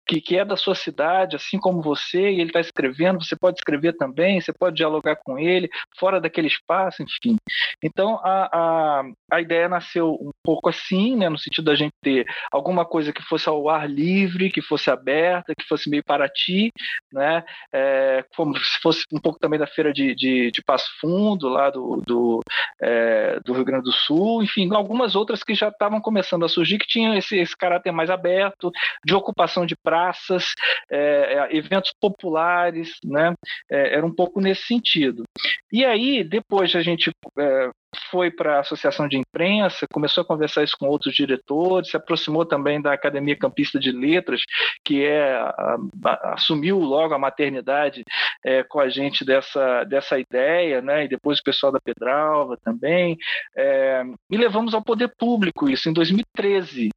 que, 0.06 0.20
que 0.20 0.36
é 0.36 0.44
da 0.44 0.56
sua 0.56 0.74
cidade, 0.74 1.36
assim 1.36 1.58
como 1.58 1.80
você, 1.80 2.30
e 2.30 2.40
ele 2.40 2.50
está 2.50 2.60
escrevendo, 2.60 3.24
você 3.24 3.36
pode 3.36 3.58
escrever 3.58 3.94
também, 3.94 4.40
você 4.40 4.52
pode 4.52 4.76
dialogar 4.76 5.16
com 5.16 5.38
ele, 5.38 5.70
fora 5.98 6.20
daquele 6.20 6.48
espaço, 6.48 7.02
enfim. 7.02 7.36
Então, 7.82 8.20
a, 8.22 8.48
a, 8.52 9.02
a 9.32 9.40
ideia 9.40 9.68
nasceu 9.68 10.12
um 10.20 10.30
pouco 10.42 10.68
assim, 10.68 11.16
né, 11.16 11.28
no 11.28 11.38
sentido 11.38 11.64
da 11.64 11.74
gente 11.74 11.92
ter 12.02 12.26
alguma 12.50 12.84
coisa 12.84 13.12
que 13.12 13.22
fosse 13.22 13.48
ao 13.48 13.68
ar 13.68 13.88
livre, 13.88 14.50
que 14.50 14.60
fosse 14.60 14.90
aberta, 14.90 15.54
fosse 15.72 15.90
meio 15.90 16.02
para 16.04 16.28
ti, 16.28 16.70
né, 17.12 17.44
é, 17.72 18.24
como 18.36 18.56
se 18.56 18.80
fosse 18.80 19.04
um 19.12 19.20
pouco 19.20 19.38
também 19.38 19.58
da 19.58 19.66
feira 19.66 19.92
de, 19.92 20.14
de, 20.14 20.50
de 20.50 20.62
Passo 20.62 20.90
Fundo, 21.00 21.48
lá 21.48 21.70
do, 21.70 22.02
do, 22.06 22.40
é, 22.80 23.40
do 23.40 23.52
Rio 23.52 23.64
Grande 23.64 23.84
do 23.84 23.92
Sul, 23.92 24.42
enfim, 24.42 24.72
algumas 24.74 25.14
outras 25.14 25.42
que 25.42 25.54
já 25.54 25.68
estavam 25.68 26.00
começando 26.00 26.44
a 26.44 26.48
surgir, 26.48 26.78
que 26.78 26.86
tinham 26.86 27.14
esse, 27.14 27.36
esse 27.36 27.56
caráter 27.56 27.92
mais 27.92 28.10
aberto, 28.10 28.70
de 29.04 29.14
ocupação 29.14 29.66
de 29.66 29.76
praça, 29.76 30.02
praças, 30.12 30.54
é, 30.90 31.34
é, 31.34 31.56
eventos 31.56 31.92
populares, 32.00 32.96
né? 33.04 33.34
É, 33.70 33.94
era 33.94 34.06
um 34.06 34.14
pouco 34.14 34.40
nesse 34.40 34.62
sentido. 34.62 35.22
E 35.70 35.84
aí, 35.84 36.24
depois 36.24 36.74
a 36.74 36.82
gente 36.82 37.10
é, 37.38 37.70
foi 38.10 38.30
para 38.30 38.56
a 38.56 38.60
associação 38.60 39.06
de 39.08 39.16
imprensa, 39.16 39.86
começou 39.92 40.22
a 40.22 40.26
conversar 40.26 40.62
isso 40.62 40.76
com 40.78 40.86
outros 40.86 41.14
diretores, 41.14 41.90
se 41.90 41.96
aproximou 41.96 42.44
também 42.44 42.80
da 42.80 42.92
Academia 42.92 43.36
Campista 43.36 43.78
de 43.78 43.92
Letras, 43.92 44.42
que 44.84 45.04
é 45.04 45.34
a, 45.34 45.76
a, 46.04 46.34
assumiu 46.34 46.78
logo 46.78 47.14
a 47.14 47.18
maternidade 47.18 48.02
é, 48.44 48.62
com 48.62 48.80
a 48.80 48.88
gente 48.88 49.24
dessa, 49.24 49.84
dessa 49.84 50.18
ideia, 50.18 50.80
né? 50.80 51.04
e 51.04 51.08
depois 51.08 51.38
o 51.38 51.44
pessoal 51.44 51.72
da 51.72 51.80
Pedralva 51.80 52.56
também, 52.64 53.16
é, 53.56 54.02
e 54.30 54.36
levamos 54.36 54.74
ao 54.74 54.82
poder 54.82 55.12
público 55.18 55.68
isso 55.68 55.88
em 55.88 55.92
2013 55.92 56.90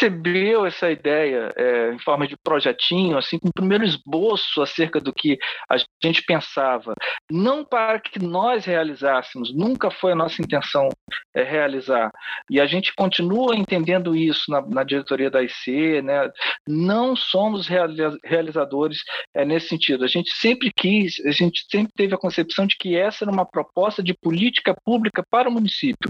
recebeu 0.00 0.64
essa 0.64 0.90
ideia 0.90 1.52
é, 1.56 1.92
em 1.92 1.98
forma 1.98 2.26
de 2.26 2.36
projetinho, 2.42 3.18
assim, 3.18 3.38
com 3.38 3.48
o 3.48 3.52
primeiro 3.52 3.84
esboço 3.84 4.62
acerca 4.62 4.98
do 4.98 5.12
que 5.12 5.38
a 5.68 5.76
gente 6.02 6.22
pensava, 6.22 6.94
não 7.30 7.64
para 7.64 8.00
que 8.00 8.18
nós 8.18 8.64
realizássemos, 8.64 9.54
nunca 9.54 9.90
foi 9.90 10.12
a 10.12 10.16
nossa 10.16 10.40
intenção 10.40 10.88
é, 11.34 11.42
realizar, 11.42 12.10
e 12.48 12.60
a 12.60 12.66
gente 12.66 12.94
continua 12.94 13.54
entendendo 13.54 14.16
isso 14.16 14.50
na, 14.50 14.62
na 14.62 14.84
diretoria 14.84 15.30
da 15.30 15.42
IC, 15.42 16.00
né? 16.02 16.30
não 16.66 17.14
somos 17.14 17.68
realizadores 18.24 19.02
é, 19.34 19.44
nesse 19.44 19.68
sentido, 19.68 20.04
a 20.04 20.08
gente 20.08 20.30
sempre 20.32 20.72
quis, 20.74 21.20
a 21.26 21.30
gente 21.30 21.66
sempre 21.70 21.92
teve 21.94 22.14
a 22.14 22.18
concepção 22.18 22.66
de 22.66 22.76
que 22.76 22.96
essa 22.96 23.24
era 23.24 23.32
uma 23.32 23.44
proposta 23.44 24.02
de 24.02 24.14
política 24.14 24.74
pública 24.84 25.22
para 25.30 25.48
o 25.48 25.52
município, 25.52 26.08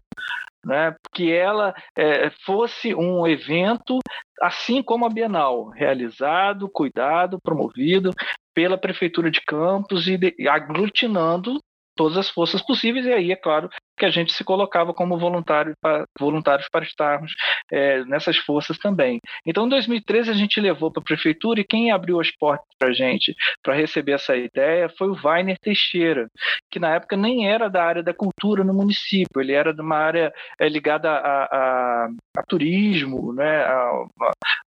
né, 0.65 0.95
que 1.15 1.33
ela 1.33 1.75
é, 1.97 2.31
fosse 2.45 2.95
um 2.95 3.27
evento, 3.27 3.99
assim 4.41 4.83
como 4.83 5.07
a 5.07 5.09
Bienal, 5.09 5.69
realizado, 5.69 6.69
cuidado, 6.69 7.39
promovido 7.43 8.13
pela 8.55 8.79
Prefeitura 8.79 9.31
de 9.31 9.41
Campos 9.41 10.07
e, 10.07 10.17
de, 10.17 10.49
aglutinando 10.49 11.59
todas 11.97 12.17
as 12.17 12.31
forças 12.31 12.63
possíveis, 12.63 13.05
e 13.05 13.13
aí, 13.13 13.33
é 13.33 13.37
claro, 13.37 13.69
que 14.01 14.07
a 14.07 14.11
gente 14.11 14.33
se 14.33 14.43
colocava 14.43 14.95
como 14.95 15.19
voluntário 15.19 15.75
para, 15.79 16.07
voluntários 16.19 16.67
para 16.71 16.87
estarmos 16.87 17.35
é, 17.71 18.03
nessas 18.07 18.39
forças 18.39 18.79
também. 18.79 19.21
Então, 19.45 19.67
em 19.67 19.69
2013, 19.69 20.31
a 20.31 20.33
gente 20.33 20.59
levou 20.59 20.91
para 20.91 21.03
a 21.03 21.05
prefeitura 21.05 21.61
e 21.61 21.65
quem 21.65 21.93
abriu 21.93 22.19
as 22.19 22.31
portas 22.31 22.67
para 22.79 22.89
a 22.89 22.93
gente 22.95 23.37
para 23.63 23.75
receber 23.75 24.13
essa 24.13 24.35
ideia 24.35 24.89
foi 24.97 25.09
o 25.09 25.19
Weiner 25.23 25.59
Teixeira, 25.61 26.29
que 26.71 26.79
na 26.79 26.95
época 26.95 27.15
nem 27.15 27.47
era 27.47 27.69
da 27.69 27.85
área 27.85 28.03
da 28.03 28.15
cultura 28.15 28.65
no 28.65 28.73
município, 28.73 29.39
ele 29.39 29.53
era 29.53 29.75
de 29.75 29.83
uma 29.83 29.99
área 29.99 30.33
é, 30.59 30.67
ligada 30.67 31.11
a, 31.11 31.45
a, 31.45 32.09
a, 32.39 32.43
turismo, 32.49 33.35
né, 33.35 33.65
a, 33.65 34.07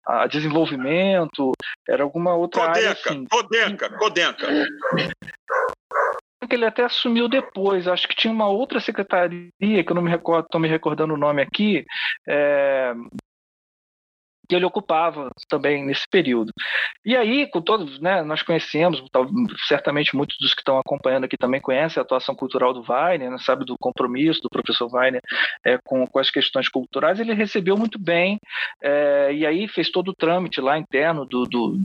a, 0.05 0.27
desenvolvimento, 0.27 1.53
era 1.89 2.03
alguma 2.03 2.35
outra 2.35 2.68
Codenca, 2.68 2.77
área. 2.77 2.91
Assim. 2.91 3.26
Codenca, 3.26 3.89
Codenca 3.97 4.47
que 6.48 6.56
ele 6.56 6.65
até 6.65 6.84
assumiu 6.84 7.28
depois. 7.28 7.88
Acho 7.88 8.07
que 8.07 8.15
tinha 8.15 8.34
uma 8.34 8.48
outra 8.48 8.80
secretaria, 8.80 9.49
que 9.60 9.90
eu 9.90 9.95
não 9.95 10.02
me 10.02 10.10
recordo, 10.10 10.45
estou 10.45 10.61
me 10.61 10.68
recordando 10.68 11.14
o 11.14 11.18
nome 11.18 11.41
aqui, 11.41 11.86
é, 12.28 12.94
que 14.48 14.56
ele 14.56 14.65
ocupava 14.65 15.30
também 15.49 15.86
nesse 15.86 16.07
período. 16.10 16.52
E 17.06 17.15
aí, 17.15 17.48
com 17.48 17.61
todos, 17.61 17.99
né, 17.99 18.22
nós 18.24 18.41
conhecemos, 18.41 19.03
certamente 19.68 20.15
muitos 20.15 20.38
dos 20.38 20.53
que 20.53 20.61
estão 20.61 20.78
acompanhando 20.78 21.24
aqui 21.24 21.38
também 21.38 21.61
conhecem 21.61 21.99
a 21.99 22.03
atuação 22.03 22.36
cultural 22.36 22.74
do 22.74 22.84
Weiner, 22.88 23.32
né, 23.32 23.38
sabe 23.40 23.65
do 23.65 23.76
compromisso 23.80 24.41
do 24.41 24.49
professor 24.49 24.94
Weiner 24.94 25.22
é, 25.65 25.78
com, 25.84 26.06
com 26.06 26.20
as 26.20 26.30
questões 26.30 26.70
culturais, 26.70 27.20
ele 27.20 27.34
recebeu 27.34 27.78
muito 27.78 27.98
bem, 27.98 28.38
é, 28.82 29.34
e 29.34 29.45
aí 29.45 29.68
fez 29.68 29.90
todo 29.90 30.10
o 30.10 30.15
trâmite 30.15 30.60
lá 30.61 30.78
interno 30.78 31.26
do, 31.26 31.45
do, 31.45 31.82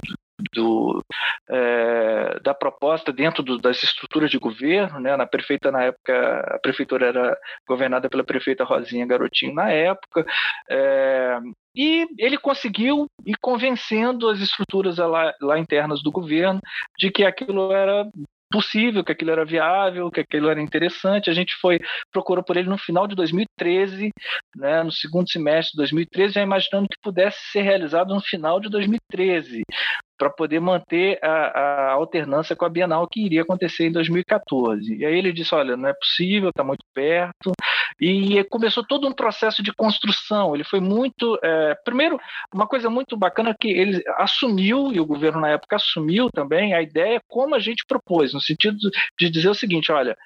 do, 0.52 1.04
é, 1.48 2.38
da 2.40 2.54
proposta 2.54 3.12
dentro 3.12 3.42
do, 3.42 3.58
das 3.58 3.82
estruturas 3.82 4.30
de 4.30 4.38
governo, 4.38 5.00
né? 5.00 5.16
Na 5.16 5.26
prefeita 5.26 5.70
na 5.70 5.84
época, 5.84 6.40
a 6.54 6.58
prefeitura 6.58 7.06
era 7.06 7.38
governada 7.66 8.08
pela 8.08 8.24
prefeita 8.24 8.64
Rosinha 8.64 9.06
Garotinho 9.06 9.54
na 9.54 9.70
época, 9.70 10.24
é, 10.70 11.38
e 11.74 12.06
ele 12.18 12.38
conseguiu 12.38 13.06
ir 13.24 13.36
convencendo 13.40 14.28
as 14.28 14.40
estruturas 14.40 14.98
lá, 14.98 15.32
lá 15.40 15.58
internas 15.58 16.02
do 16.02 16.10
governo 16.10 16.60
de 16.98 17.10
que 17.10 17.24
aquilo 17.24 17.72
era 17.72 18.08
possível, 18.50 19.04
que 19.04 19.12
aquilo 19.12 19.30
era 19.30 19.44
viável, 19.44 20.10
que 20.10 20.20
aquilo 20.20 20.48
era 20.48 20.60
interessante. 20.60 21.30
A 21.30 21.34
gente 21.34 21.54
foi 21.60 21.78
procurou 22.10 22.42
por 22.42 22.56
ele 22.56 22.68
no 22.68 22.78
final 22.78 23.06
de 23.06 23.14
2013, 23.14 24.10
né, 24.56 24.82
no 24.82 24.90
segundo 24.90 25.30
semestre 25.30 25.72
de 25.72 25.78
2013, 25.78 26.34
já 26.34 26.42
imaginando 26.42 26.88
que 26.88 26.98
pudesse 27.02 27.38
ser 27.52 27.62
realizado 27.62 28.14
no 28.14 28.20
final 28.20 28.58
de 28.58 28.68
2013 28.70 29.62
para 30.18 30.28
poder 30.28 30.60
manter 30.60 31.18
a, 31.22 31.28
a, 31.28 31.92
alternância 31.92 32.56
com 32.56 32.64
a 32.64 32.68
Bienal 32.68 33.06
que 33.06 33.24
iria 33.24 33.42
acontecer 33.42 33.86
em 33.86 33.92
2014. 33.92 34.96
E 34.96 35.06
aí 35.06 35.16
ele 35.16 35.32
disse, 35.32 35.54
olha, 35.54 35.76
não 35.76 35.88
é 35.88 35.94
possível, 35.94 36.50
está 36.50 36.64
muito 36.64 36.84
perto, 36.92 37.52
e 38.00 38.42
começou 38.44 38.84
todo 38.84 39.06
um 39.06 39.12
processo 39.12 39.62
de 39.62 39.72
construção. 39.72 40.54
Ele 40.54 40.64
foi 40.64 40.80
muito, 40.80 41.38
é, 41.42 41.74
primeiro, 41.84 42.18
uma 42.52 42.66
coisa 42.66 42.90
muito 42.90 43.16
bacana 43.16 43.54
que 43.58 43.68
ele 43.68 44.02
assumiu 44.16 44.92
e 44.92 45.00
o 45.00 45.06
governo 45.06 45.40
na 45.40 45.50
época 45.50 45.76
assumiu 45.76 46.28
também 46.30 46.74
a 46.74 46.82
ideia 46.82 47.20
como 47.28 47.54
a 47.54 47.58
gente 47.58 47.84
propôs, 47.86 48.34
no 48.34 48.40
sentido 48.40 48.76
de 49.18 49.30
dizer 49.30 49.48
o 49.48 49.54
seguinte, 49.54 49.92
olha, 49.92 50.16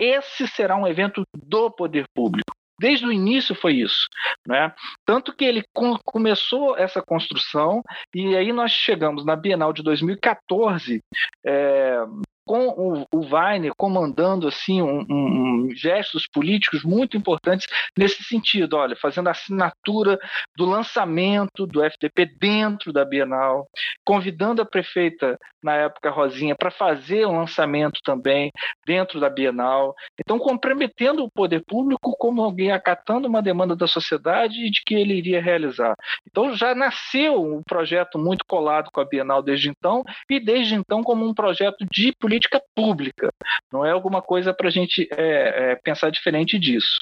esse 0.00 0.46
será 0.46 0.76
um 0.76 0.86
evento 0.86 1.22
do 1.34 1.70
poder 1.70 2.04
público. 2.14 2.52
Desde 2.82 3.06
o 3.06 3.12
início 3.12 3.54
foi 3.54 3.74
isso, 3.74 4.08
né? 4.44 4.74
Tanto 5.06 5.32
que 5.32 5.44
ele 5.44 5.62
com, 5.72 5.96
começou 6.04 6.76
essa 6.76 7.00
construção 7.00 7.80
e 8.12 8.34
aí 8.34 8.52
nós 8.52 8.72
chegamos 8.72 9.24
na 9.24 9.36
Bienal 9.36 9.72
de 9.72 9.84
2014 9.84 11.00
é, 11.46 11.98
com 12.44 12.68
o, 12.68 13.06
Weiner 13.14 13.72
comandando 13.76 14.48
assim 14.48 14.82
um, 14.82 15.06
um, 15.08 15.70
gestos 15.74 16.26
políticos 16.26 16.82
muito 16.84 17.16
importantes 17.16 17.66
nesse 17.96 18.22
sentido, 18.24 18.76
olha, 18.76 18.96
fazendo 18.96 19.28
a 19.28 19.32
assinatura 19.32 20.18
do 20.56 20.64
lançamento 20.64 21.66
do 21.66 21.82
FDP 21.82 22.26
dentro 22.38 22.92
da 22.92 23.04
Bienal, 23.04 23.66
convidando 24.04 24.60
a 24.60 24.66
prefeita 24.66 25.38
na 25.62 25.74
época 25.74 26.10
Rosinha 26.10 26.56
para 26.56 26.70
fazer 26.70 27.24
o 27.24 27.32
lançamento 27.32 28.00
também 28.04 28.50
dentro 28.84 29.20
da 29.20 29.30
Bienal, 29.30 29.94
então 30.18 30.38
comprometendo 30.38 31.24
o 31.24 31.30
poder 31.30 31.62
público 31.64 32.16
como 32.18 32.42
alguém 32.42 32.72
acatando 32.72 33.28
uma 33.28 33.40
demanda 33.40 33.76
da 33.76 33.86
sociedade 33.86 34.66
e 34.66 34.70
de 34.70 34.82
que 34.84 34.94
ele 34.94 35.14
iria 35.14 35.40
realizar. 35.40 35.94
Então 36.28 36.54
já 36.54 36.74
nasceu 36.74 37.40
um 37.40 37.62
projeto 37.62 38.18
muito 38.18 38.44
colado 38.44 38.90
com 38.92 39.00
a 39.00 39.04
Bienal 39.04 39.42
desde 39.42 39.68
então 39.68 40.02
e 40.28 40.40
desde 40.40 40.74
então 40.74 41.02
como 41.02 41.26
um 41.26 41.34
projeto 41.34 41.86
de 41.90 42.12
política 42.18 42.41
política 42.42 42.62
pública, 42.74 43.30
não 43.72 43.84
é 43.84 43.90
alguma 43.90 44.20
coisa 44.20 44.52
para 44.52 44.68
a 44.68 44.70
gente 44.70 45.08
é, 45.12 45.72
é, 45.72 45.76
pensar 45.76 46.10
diferente 46.10 46.58
disso. 46.58 46.98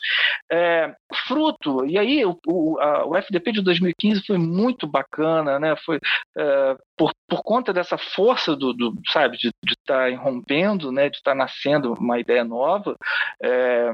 É, 0.51 0.93
fruto, 1.27 1.85
e 1.87 1.99
aí 1.99 2.25
o, 2.25 2.39
o, 2.47 2.79
a, 2.79 3.07
o, 3.07 3.17
FDP 3.17 3.53
de 3.53 3.62
2015 3.62 4.27
foi 4.27 4.39
muito 4.39 4.87
bacana, 4.87 5.59
né? 5.59 5.75
foi 5.85 5.99
é, 6.37 6.77
por, 6.97 7.12
por 7.29 7.43
conta 7.43 7.73
dessa 7.73 7.97
força 7.97 8.55
do, 8.55 8.73
do 8.73 8.93
sabe, 9.11 9.37
de 9.39 9.49
estar 9.69 10.03
tá 10.03 10.11
irrompendo, 10.11 10.93
né? 10.93 11.09
de 11.09 11.17
estar 11.17 11.33
tá 11.33 11.37
nascendo 11.37 11.95
uma 11.95 12.19
ideia 12.19 12.45
nova, 12.45 12.97
é, 13.43 13.93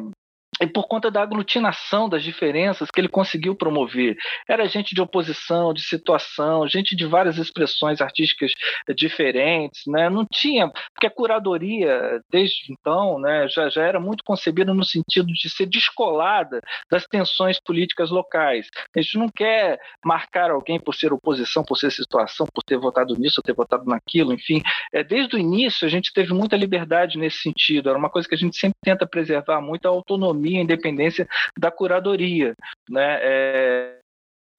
e 0.61 0.67
por 0.67 0.87
conta 0.89 1.11
da 1.11 1.23
aglutinação 1.23 2.09
das 2.09 2.23
diferenças 2.23 2.91
que 2.91 3.01
ele 3.01 3.09
conseguiu 3.09 3.55
promover. 3.55 4.17
Era 4.49 4.67
gente 4.67 4.95
de 4.95 5.01
oposição, 5.01 5.73
de 5.75 5.83
situação, 5.83 6.67
gente 6.67 6.97
de 6.97 7.05
várias 7.07 7.37
expressões 7.39 8.01
artísticas 8.01 8.53
diferentes, 8.95 9.83
né? 9.87 10.09
Não 10.09 10.27
tinha, 10.31 10.71
porque 10.95 11.07
a 11.07 11.11
curadoria, 11.11 12.21
desde 12.31 12.73
então, 12.73 13.19
né, 13.19 13.47
já, 13.49 13.69
já 13.69 13.83
era 13.83 14.01
muito 14.01 14.25
concebida 14.25 14.73
no 14.73 14.85
sentido 14.85 15.27
de 15.33 15.51
ser 15.51 15.67
descolada 15.67 16.61
das 16.91 17.07
tensões 17.07 17.61
políticas 17.61 18.11
locais. 18.11 18.69
A 18.97 19.01
gente 19.01 19.19
não 19.19 19.29
quer 19.29 19.79
marcar 20.05 20.51
alguém 20.51 20.81
por 20.81 20.95
ser 20.95 21.13
oposição, 21.13 21.63
por 21.65 21.77
ser 21.77 21.91
situação, 21.93 22.47
por 22.53 22.63
ter 22.63 22.79
votado 22.79 23.15
nisso 23.17 23.41
ou 23.41 23.45
ter 23.45 23.55
votado 23.55 23.85
naquilo, 23.85 24.33
enfim. 24.33 24.63
É, 24.93 25.05
desde 25.05 25.37
o 25.37 25.39
início, 25.39 25.87
a 25.87 25.91
gente 25.91 26.13
teve 26.13 26.33
muita 26.33 26.57
liberdade 26.57 27.19
nesse 27.19 27.39
sentido. 27.39 27.89
Era 27.89 27.99
uma 27.99 28.11
coisa 28.11 28.29
que 28.29 28.35
a 28.35 28.39
gente 28.39 28.57
sempre 28.57 28.77
tenta 28.83 29.07
preservar 29.07 29.61
muito 29.61 29.87
a 29.87 29.91
autonomia 29.91 30.46
autonomia 30.47 30.59
e 30.59 30.63
independência 30.63 31.29
da 31.59 31.71
curadoria. 31.71 32.55
Né? 32.89 33.19
É, 33.21 33.96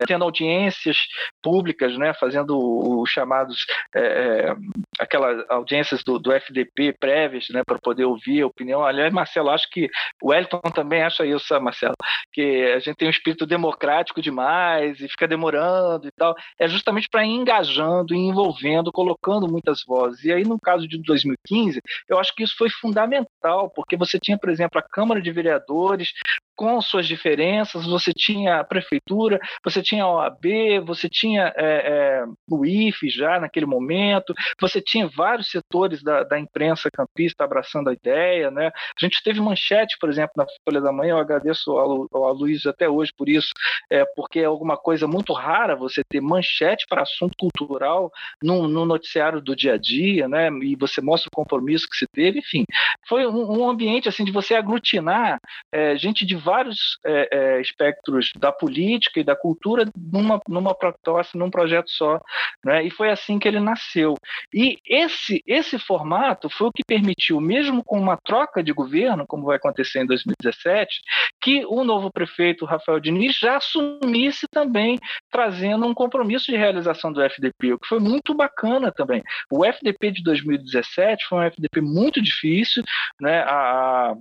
tendo 0.05 0.23
audiências 0.23 0.97
públicas, 1.41 1.97
né, 1.97 2.13
fazendo 2.13 2.57
os 2.57 3.09
chamados 3.09 3.65
é, 3.95 3.99
é, 3.99 4.55
aquelas 4.99 5.43
audiências 5.49 6.03
do, 6.03 6.19
do, 6.19 6.31
FDP 6.31 6.93
prévias, 6.99 7.47
né, 7.49 7.63
para 7.65 7.79
poder 7.79 8.05
ouvir 8.05 8.41
a 8.41 8.47
opinião. 8.47 8.85
Aliás, 8.85 9.11
Marcelo, 9.11 9.49
acho 9.49 9.69
que 9.69 9.89
o 10.21 10.29
Wellington 10.29 10.59
também 10.73 11.03
acha 11.03 11.25
isso, 11.25 11.59
Marcelo, 11.59 11.95
que 12.31 12.73
a 12.75 12.79
gente 12.79 12.95
tem 12.95 13.07
um 13.07 13.11
espírito 13.11 13.45
democrático 13.45 14.21
demais 14.21 14.99
e 14.99 15.07
fica 15.07 15.27
demorando 15.27 16.07
e 16.07 16.11
tal. 16.11 16.35
É 16.59 16.67
justamente 16.67 17.07
para 17.09 17.25
ir 17.25 17.29
engajando, 17.29 18.13
envolvendo, 18.13 18.91
colocando 18.91 19.47
muitas 19.47 19.83
vozes. 19.83 20.23
E 20.25 20.31
aí, 20.31 20.43
no 20.43 20.59
caso 20.59 20.87
de 20.87 21.01
2015, 21.01 21.81
eu 22.07 22.19
acho 22.19 22.33
que 22.35 22.43
isso 22.43 22.55
foi 22.57 22.69
fundamental, 22.69 23.69
porque 23.75 23.95
você 23.95 24.19
tinha, 24.19 24.37
por 24.37 24.49
exemplo, 24.49 24.79
a 24.79 24.83
Câmara 24.83 25.21
de 25.21 25.31
Vereadores 25.31 26.11
com 26.57 26.81
suas 26.81 27.07
diferenças, 27.07 27.85
você 27.85 28.11
tinha 28.11 28.59
a 28.59 28.63
prefeitura, 28.63 29.39
você 29.63 29.81
tinha 29.81 30.03
a 30.03 30.11
OAB, 30.11 30.45
você 30.83 31.07
tinha 31.07 31.53
é, 31.55 31.65
é, 31.65 32.25
o 32.49 32.65
IFE 32.65 33.09
já 33.09 33.39
naquele 33.39 33.67
momento, 33.67 34.33
você 34.59 34.81
tinha 34.81 35.07
vários 35.07 35.51
setores 35.51 36.01
da, 36.01 36.23
da, 36.23 36.39
imprensa 36.39 36.89
campista 36.91 37.43
abraçando 37.43 37.89
a 37.89 37.93
ideia, 37.93 38.49
né? 38.49 38.67
A 38.67 38.99
gente 38.99 39.21
teve 39.23 39.39
manchete, 39.39 39.97
por 39.99 40.09
exemplo, 40.09 40.33
na 40.35 40.45
Folha 40.65 40.81
da 40.81 40.91
Manhã, 40.91 41.11
eu 41.11 41.19
agradeço 41.19 41.71
ao, 41.71 42.07
ao 42.11 42.33
Luiz 42.33 42.65
até 42.65 42.89
hoje 42.89 43.11
por 43.15 43.29
isso, 43.29 43.49
é, 43.91 44.03
porque 44.15 44.39
é 44.39 44.45
alguma 44.45 44.77
coisa 44.77 45.07
muito 45.07 45.33
rara 45.33 45.75
você 45.75 46.01
ter 46.09 46.21
manchete 46.21 46.87
para 46.89 47.03
assunto 47.03 47.35
cultural 47.37 48.11
no, 48.41 48.67
no 48.67 48.83
noticiário 48.83 49.39
do 49.39 49.55
dia 49.55 49.75
a 49.75 49.77
dia, 49.77 50.27
né? 50.27 50.49
E 50.63 50.75
você 50.75 51.01
mostra 51.01 51.27
o 51.31 51.35
compromisso 51.35 51.87
que 51.87 51.97
se 51.97 52.07
teve, 52.07 52.39
enfim. 52.39 52.65
Foi 53.07 53.27
um, 53.27 53.59
um 53.59 53.69
ambiente 53.69 54.09
assim 54.09 54.25
de 54.25 54.31
você 54.31 54.55
aglutinar 54.55 55.39
é, 55.71 55.95
gente 55.97 56.25
de 56.25 56.35
vários 56.47 56.97
é, 57.05 57.27
é, 57.31 57.61
espectros 57.61 58.31
da 58.37 58.53
política 58.53 59.19
e 59.19 59.23
da 59.23 59.35
cultura 59.35 59.83
numa, 59.97 60.39
numa 60.47 60.73
protótipo, 60.73 61.37
num 61.37 61.51
projeto 61.51 61.89
só. 61.89 62.21
Né? 62.63 62.85
E 62.85 62.89
foi 62.89 63.09
assim 63.09 63.37
que 63.37 63.47
ele 63.47 63.59
nasceu. 63.59 64.15
E 64.53 64.77
esse, 64.85 65.43
esse 65.45 65.77
formato 65.77 66.49
foi 66.49 66.67
o 66.67 66.71
que 66.71 66.85
permitiu, 66.87 67.41
mesmo 67.41 67.83
com 67.83 67.99
uma 67.99 68.15
troca 68.15 68.63
de 68.63 68.71
governo, 68.71 69.27
como 69.27 69.45
vai 69.45 69.57
acontecer 69.57 69.99
em 69.99 70.05
2017, 70.05 71.01
que 71.41 71.65
o 71.65 71.83
novo 71.83 72.09
prefeito 72.09 72.65
Rafael 72.65 73.01
Diniz 73.01 73.37
já 73.37 73.57
assumisse 73.57 74.47
também, 74.49 74.97
trazendo 75.29 75.85
um 75.85 75.93
compromisso 75.93 76.45
de 76.45 76.57
realização 76.57 77.11
do 77.11 77.21
FDP, 77.21 77.73
o 77.73 77.79
que 77.79 77.87
foi 77.87 77.99
muito 77.99 78.33
bacana 78.33 78.89
também. 78.89 79.21
O 79.51 79.65
FDP 79.65 80.11
de 80.11 80.23
2017 80.23 81.25
foi 81.27 81.39
um 81.39 81.43
FDP 81.43 81.81
muito 81.81 82.21
difícil, 82.21 82.83
né? 83.19 83.41
A, 83.41 84.15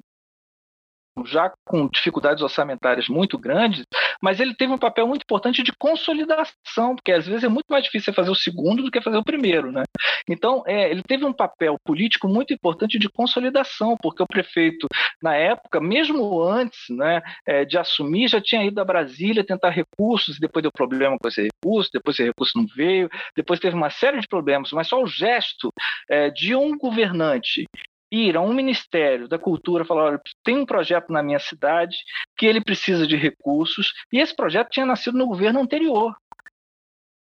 já 1.24 1.52
com 1.64 1.88
dificuldades 1.88 2.42
orçamentárias 2.42 3.08
muito 3.08 3.38
grandes, 3.38 3.84
mas 4.20 4.40
ele 4.40 4.54
teve 4.54 4.72
um 4.72 4.78
papel 4.78 5.06
muito 5.06 5.22
importante 5.22 5.62
de 5.62 5.72
consolidação, 5.72 6.94
porque 6.94 7.12
às 7.12 7.26
vezes 7.26 7.44
é 7.44 7.48
muito 7.48 7.66
mais 7.70 7.84
difícil 7.84 8.12
fazer 8.12 8.30
o 8.30 8.34
segundo 8.34 8.82
do 8.82 8.90
que 8.90 9.00
fazer 9.00 9.16
o 9.16 9.24
primeiro, 9.24 9.72
né? 9.72 9.82
Então, 10.28 10.62
é, 10.66 10.90
ele 10.90 11.02
teve 11.02 11.24
um 11.24 11.32
papel 11.32 11.76
político 11.84 12.28
muito 12.28 12.52
importante 12.52 12.98
de 12.98 13.08
consolidação, 13.08 13.96
porque 14.00 14.22
o 14.22 14.26
prefeito, 14.26 14.86
na 15.22 15.34
época, 15.34 15.80
mesmo 15.80 16.42
antes 16.42 16.80
né, 16.90 17.22
é, 17.46 17.64
de 17.64 17.78
assumir, 17.78 18.28
já 18.28 18.40
tinha 18.40 18.64
ido 18.64 18.80
a 18.80 18.84
Brasília 18.84 19.44
tentar 19.44 19.70
recursos, 19.70 20.38
depois 20.38 20.62
deu 20.62 20.72
problema 20.72 21.16
com 21.18 21.28
esse 21.28 21.42
recurso, 21.42 21.90
depois 21.92 22.16
esse 22.16 22.24
recurso 22.24 22.58
não 22.58 22.66
veio, 22.74 23.08
depois 23.36 23.60
teve 23.60 23.76
uma 23.76 23.90
série 23.90 24.20
de 24.20 24.26
problemas, 24.26 24.70
mas 24.72 24.88
só 24.88 25.02
o 25.02 25.06
gesto 25.06 25.72
é, 26.08 26.30
de 26.30 26.54
um 26.54 26.76
governante 26.76 27.64
ir 28.10 28.36
a 28.36 28.40
um 28.40 28.52
Ministério 28.52 29.28
da 29.28 29.38
Cultura 29.38 29.84
falar: 29.84 30.04
olha, 30.04 30.20
tem 30.44 30.58
um 30.58 30.66
projeto 30.66 31.12
na 31.12 31.22
minha 31.22 31.38
cidade 31.38 31.96
que 32.36 32.46
ele 32.46 32.60
precisa 32.60 33.06
de 33.06 33.16
recursos, 33.16 33.92
e 34.12 34.18
esse 34.18 34.34
projeto 34.34 34.70
tinha 34.70 34.86
nascido 34.86 35.18
no 35.18 35.26
governo 35.26 35.60
anterior. 35.60 36.14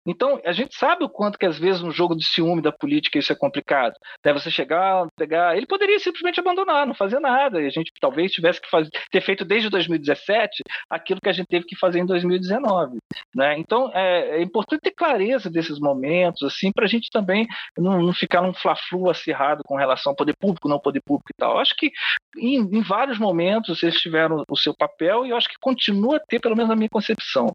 Então, 0.06 0.40
a 0.46 0.52
gente 0.52 0.76
sabe 0.76 1.04
o 1.04 1.10
quanto 1.10 1.38
que 1.38 1.46
às 1.46 1.58
vezes 1.58 1.82
no 1.82 1.92
jogo 1.92 2.16
de 2.16 2.26
ciúme 2.26 2.62
da 2.62 2.72
política 2.72 3.18
isso 3.18 3.32
é 3.32 3.36
complicado. 3.36 3.94
Deve 4.24 4.40
você 4.40 4.52
chegar, 4.52 5.08
pegar. 5.16 5.56
Ele 5.56 5.66
poderia 5.66 6.00
simplesmente 6.00 6.40
abandonar, 6.40 6.86
não 6.86 6.94
fazer 6.94 7.20
nada. 7.20 7.62
E 7.62 7.68
a 7.68 7.70
gente 7.70 7.92
talvez 8.00 8.32
tivesse 8.32 8.60
que 8.60 8.70
fazer, 8.70 8.90
ter 9.12 9.22
feito 9.22 9.46
desde 9.46 9.70
2017 9.70 10.64
aquilo 10.90 11.22
que 11.22 11.30
a 11.30 11.34
gente 11.34 11.48
teve 11.48 11.66
que 11.66 11.78
fazer 11.78 12.00
em 12.00 12.06
2019. 12.06 12.98
Né? 13.34 13.58
Então, 13.58 13.92
é, 13.94 14.38
é 14.38 14.42
importante 14.42 14.82
ter 14.82 14.92
clareza 14.92 15.50
desses 15.50 15.80
momentos, 15.80 16.44
assim, 16.44 16.72
para 16.72 16.86
a 16.86 16.90
gente 16.90 17.10
também 17.12 17.48
não, 17.78 18.02
não 18.02 18.14
ficar 18.14 18.42
num 18.42 18.54
fla-flu 18.54 19.10
acirrado 19.10 19.64
com 19.66 19.76
relação 19.76 20.12
ao 20.12 20.16
poder 20.16 20.36
público, 20.38 20.68
não 20.68 20.80
poder 20.80 21.02
público 21.06 21.30
e 21.32 21.38
tal. 21.38 21.54
Eu 21.54 21.60
acho 21.60 21.76
que 21.76 21.92
em, 22.38 22.58
em, 22.58 22.82
vários 22.82 23.18
momentos 23.18 23.82
eles 23.84 24.00
tiveram 24.02 24.44
o 24.50 24.58
seu 24.58 24.74
papel 24.76 25.26
e 25.26 25.30
eu 25.30 25.38
acho 25.38 25.48
que 25.48 25.56
continua 25.62 26.18
a 26.18 26.20
ter, 26.20 26.40
pelo 26.40 26.56
menos 26.56 26.70
na 26.70 26.76
minha 26.76 26.90
concepção. 26.90 27.48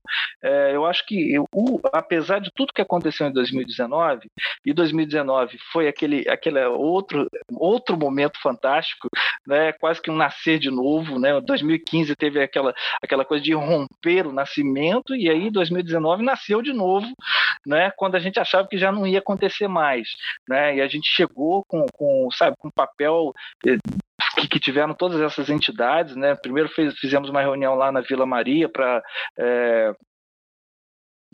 É, 0.43 0.75
eu 0.75 0.87
acho 0.87 1.05
que, 1.07 1.33
eu, 1.33 1.45
o, 1.53 1.81
apesar 1.93 2.38
apesar 2.39 2.41
de 2.41 2.51
tudo 2.55 2.73
que 2.73 2.81
aconteceu 2.81 3.27
em 3.27 3.33
2019, 3.33 4.31
e 4.65 4.73
2019 4.73 5.59
foi 5.73 5.89
aquele, 5.89 6.29
aquele 6.29 6.65
outro, 6.67 7.29
outro 7.53 7.97
momento 7.97 8.41
fantástico, 8.41 9.09
né, 9.47 9.73
quase 9.73 10.01
que 10.01 10.11
um 10.11 10.17
nascer 10.17 10.59
de 10.59 10.71
novo, 10.71 11.19
né, 11.19 11.41
2015 11.41 12.15
teve 12.17 12.41
aquela, 12.41 12.75
aquela 13.03 13.25
coisa 13.25 13.45
de 13.45 13.53
romper 13.55 14.27
o 14.27 14.33
nascimento, 14.33 15.15
e 15.15 15.29
aí 15.29 15.51
2019 15.51 16.23
nasceu 16.23 16.63
de 16.63 16.73
novo, 16.73 17.09
né, 17.67 17.91
quando 17.97 18.15
a 18.15 18.21
gente 18.21 18.41
achava 18.41 18.69
que 18.69 18.79
já 18.79 18.91
não 18.91 19.07
ia 19.07 19.19
acontecer 19.19 19.69
mais, 19.69 20.09
né, 20.49 20.77
e 20.77 20.81
a 20.81 20.87
gente 20.87 21.09
chegou 21.09 21.65
com, 21.67 21.85
com 21.93 22.29
sabe, 22.33 22.57
com 22.59 22.71
papel 22.71 23.33
eh, 23.67 23.77
que, 24.49 24.61
tiveram 24.61 24.95
todas 24.95 25.21
essas 25.21 25.49
entidades, 25.49 26.15
né? 26.17 26.35
Primeiro 26.35 26.69
fez, 26.69 26.95
fizemos 26.99 27.31
uma 27.31 27.41
reunião 27.41 27.75
lá 27.75 27.91
na 27.91 28.01
Vila 28.01 28.27
Maria 28.27 28.69
para 28.69 29.03
é, 29.39 29.93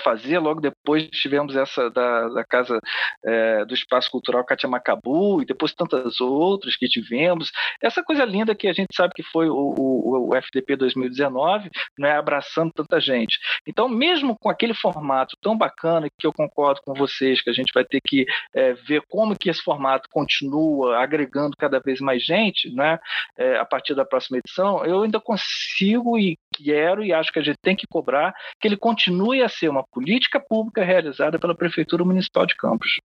fazer. 0.05 0.39
Logo 0.39 0.61
depois 0.61 1.09
tivemos 1.09 1.57
essa 1.57 1.91
da, 1.91 2.29
da 2.29 2.45
Casa 2.45 2.79
é, 3.25 3.65
do 3.65 3.75
Espaço 3.75 4.11
Cultural 4.11 4.45
Catiamacabu 4.45 5.43
e 5.43 5.47
depois 5.47 5.73
tantas 5.73 6.21
outras 6.21 6.77
que 6.77 6.87
tivemos. 6.87 7.51
Essa 7.83 8.03
coisa 8.03 8.25
linda 8.25 8.55
que 8.55 8.69
a 8.69 8.73
gente 8.73 8.95
sabe 8.95 9.15
que 9.15 9.23
foi 9.23 9.49
o, 9.49 9.75
o, 9.77 10.29
o 10.31 10.37
FDP 10.37 10.77
2019, 10.77 11.71
né, 11.99 12.17
abraçando 12.17 12.73
tanta 12.73 13.01
gente. 13.01 13.39
Então, 13.67 13.89
mesmo 13.89 14.37
com 14.39 14.51
aquele 14.51 14.75
formato 14.75 15.37
tão 15.41 15.57
bacana, 15.57 16.09
que 16.19 16.27
eu 16.27 16.33
concordo 16.33 16.81
com 16.85 16.93
vocês, 16.95 17.41
que 17.41 17.51
a 17.51 17.53
gente 17.53 17.73
vai 17.73 17.85
ter 17.85 18.01
que 18.07 18.27
é, 18.55 18.75
ver 18.75 19.03
como 19.09 19.37
que 19.37 19.49
esse 19.49 19.63
formato 19.63 20.09
continua 20.11 20.99
agregando 20.99 21.57
cada 21.57 21.81
vez 21.81 22.01
mais 22.01 22.23
gente, 22.25 22.71
né, 22.71 22.99
é, 23.37 23.57
a 23.57 23.65
partir 23.65 23.95
da 23.95 24.05
próxima 24.05 24.39
edição, 24.39 24.85
eu 24.85 25.03
ainda 25.03 25.21
consigo 25.21 26.19
e 26.19 26.37
quero 26.55 27.05
e 27.05 27.13
acho 27.13 27.33
que 27.33 27.39
a 27.39 27.43
gente 27.43 27.59
tem 27.61 27.75
que 27.75 27.87
cobrar 27.87 28.35
que 28.61 28.69
ele 28.69 28.77
continue 28.77 29.43
a 29.43 29.49
ser 29.49 29.69
uma 29.69 29.85
política 29.95 30.41
pública 30.41 30.85
realizada 30.85 31.39
pela 31.39 31.55
Prefeitura 31.55 32.05
Municipal 32.05 32.45
de 32.45 32.57
Campos. 32.57 32.99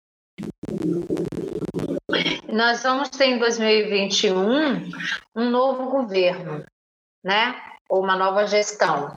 Nós 2.52 2.82
vamos 2.82 3.10
ter 3.10 3.26
em 3.26 3.38
2021 3.38 4.90
um 5.36 5.50
novo 5.50 5.90
governo, 5.92 6.66
né? 7.24 7.56
Ou 7.88 8.04
uma 8.04 8.16
nova 8.16 8.48
gestão. 8.48 9.14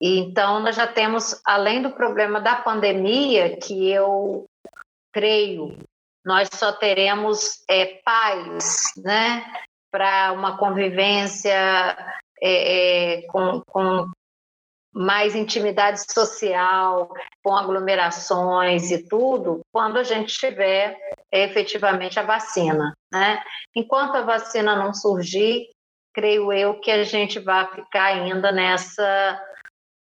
E 0.00 0.18
então 0.18 0.60
nós 0.60 0.76
já 0.76 0.86
temos, 0.86 1.40
além 1.44 1.80
do 1.80 1.90
problema 1.90 2.40
da 2.40 2.56
pandemia, 2.56 3.56
que 3.56 3.90
eu 3.90 4.44
creio, 5.12 5.78
nós 6.24 6.48
só 6.52 6.72
teremos 6.72 7.64
é, 7.68 8.00
paz, 8.04 8.92
né? 8.98 9.44
Para 9.90 10.32
uma 10.32 10.58
convivência 10.58 11.50
é, 12.42 13.20
é, 13.20 13.22
com, 13.28 13.62
com 13.66 14.10
mais 14.96 15.34
intimidade 15.34 16.00
social, 16.10 17.12
com 17.44 17.54
aglomerações 17.54 18.90
e 18.90 19.06
tudo, 19.06 19.60
quando 19.70 19.98
a 19.98 20.02
gente 20.02 20.34
tiver 20.38 20.96
é 21.30 21.44
efetivamente 21.44 22.18
a 22.18 22.22
vacina. 22.22 22.96
Né? 23.12 23.42
Enquanto 23.74 24.16
a 24.16 24.22
vacina 24.22 24.74
não 24.74 24.94
surgir, 24.94 25.68
creio 26.14 26.50
eu 26.50 26.80
que 26.80 26.90
a 26.90 27.04
gente 27.04 27.38
vai 27.38 27.70
ficar 27.74 28.04
ainda 28.04 28.50
nessa 28.50 29.38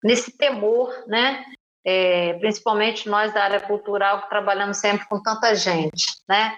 nesse 0.01 0.37
temor, 0.37 0.93
né? 1.07 1.43
É, 1.85 2.33
principalmente 2.35 3.09
nós 3.09 3.33
da 3.33 3.43
área 3.43 3.59
cultural 3.59 4.21
que 4.21 4.29
trabalhamos 4.29 4.77
sempre 4.77 5.05
com 5.07 5.21
tanta 5.21 5.53
gente, 5.55 6.05
né? 6.27 6.55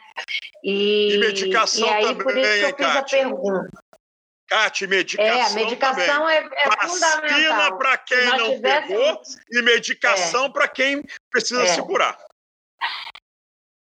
E, 0.63 1.15
e 1.15 1.49
e 1.49 1.89
aí, 1.89 2.03
também, 2.03 2.17
por 2.17 2.37
isso 2.37 2.75
que 2.75 2.83
eu 2.83 2.87
fiz 2.87 2.95
a 2.95 3.03
pergunta. 3.03 3.83
Cátia, 4.51 4.85
medicação 4.85 5.33
É, 5.33 5.49
medicação 5.63 6.25
também. 6.25 6.35
é, 6.35 6.63
é 6.63 6.67
Vacina 6.67 7.77
para 7.77 7.97
quem 7.99 8.25
não 8.37 8.59
pegou 8.59 9.21
e 9.49 9.61
medicação 9.61 10.45
é. 10.47 10.49
para 10.49 10.67
quem 10.67 11.05
precisa 11.31 11.63
é. 11.63 11.67
se 11.67 11.81
curar. 11.81 12.17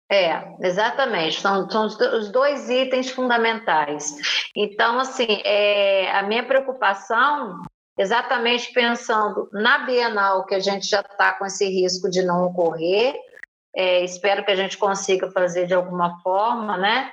É, 0.08 0.44
exatamente. 0.62 1.40
São, 1.40 1.68
são 1.68 1.86
os 1.86 2.30
dois 2.30 2.70
itens 2.70 3.10
fundamentais. 3.10 4.14
Então, 4.54 5.00
assim, 5.00 5.42
é, 5.44 6.08
a 6.12 6.22
minha 6.22 6.44
preocupação, 6.44 7.60
exatamente 7.98 8.72
pensando 8.72 9.48
na 9.52 9.78
Bienal, 9.78 10.46
que 10.46 10.54
a 10.54 10.60
gente 10.60 10.86
já 10.86 11.00
está 11.00 11.32
com 11.32 11.46
esse 11.46 11.68
risco 11.68 12.08
de 12.08 12.22
não 12.22 12.44
ocorrer, 12.44 13.16
é, 13.74 14.04
espero 14.04 14.44
que 14.44 14.52
a 14.52 14.56
gente 14.56 14.78
consiga 14.78 15.32
fazer 15.32 15.66
de 15.66 15.74
alguma 15.74 16.20
forma, 16.22 16.76
né? 16.76 17.10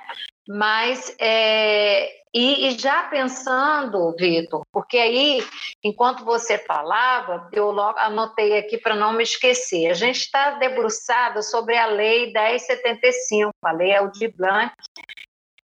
Mas 0.48 1.12
é, 1.20 2.18
e, 2.40 2.68
e, 2.68 2.78
já 2.78 3.02
pensando, 3.08 4.14
Vitor, 4.16 4.62
porque 4.70 4.96
aí, 4.96 5.44
enquanto 5.82 6.24
você 6.24 6.56
falava, 6.56 7.48
eu 7.52 7.72
logo 7.72 7.98
anotei 7.98 8.56
aqui 8.56 8.78
para 8.78 8.94
não 8.94 9.12
me 9.12 9.24
esquecer. 9.24 9.88
A 9.88 9.94
gente 9.94 10.20
está 10.20 10.52
debruçada 10.52 11.42
sobre 11.42 11.76
a 11.76 11.86
Lei 11.86 12.32
1075, 12.32 13.50
a 13.60 13.72
Lei 13.72 13.92
Aldir 13.92 14.32
Blanc, 14.36 14.72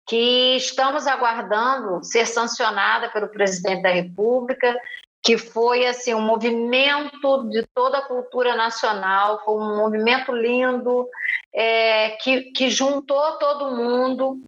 que 0.04 0.56
estamos 0.56 1.06
aguardando 1.06 2.02
ser 2.02 2.26
sancionada 2.26 3.08
pelo 3.10 3.28
presidente 3.28 3.82
da 3.82 3.90
República, 3.90 4.76
que 5.22 5.38
foi 5.38 5.86
assim 5.86 6.12
um 6.12 6.20
movimento 6.22 7.48
de 7.50 7.64
toda 7.72 7.98
a 7.98 8.06
cultura 8.08 8.56
nacional, 8.56 9.40
foi 9.44 9.54
um 9.54 9.76
movimento 9.76 10.32
lindo 10.32 11.08
é, 11.54 12.10
que, 12.20 12.50
que 12.50 12.68
juntou 12.68 13.38
todo 13.38 13.76
mundo 13.76 14.42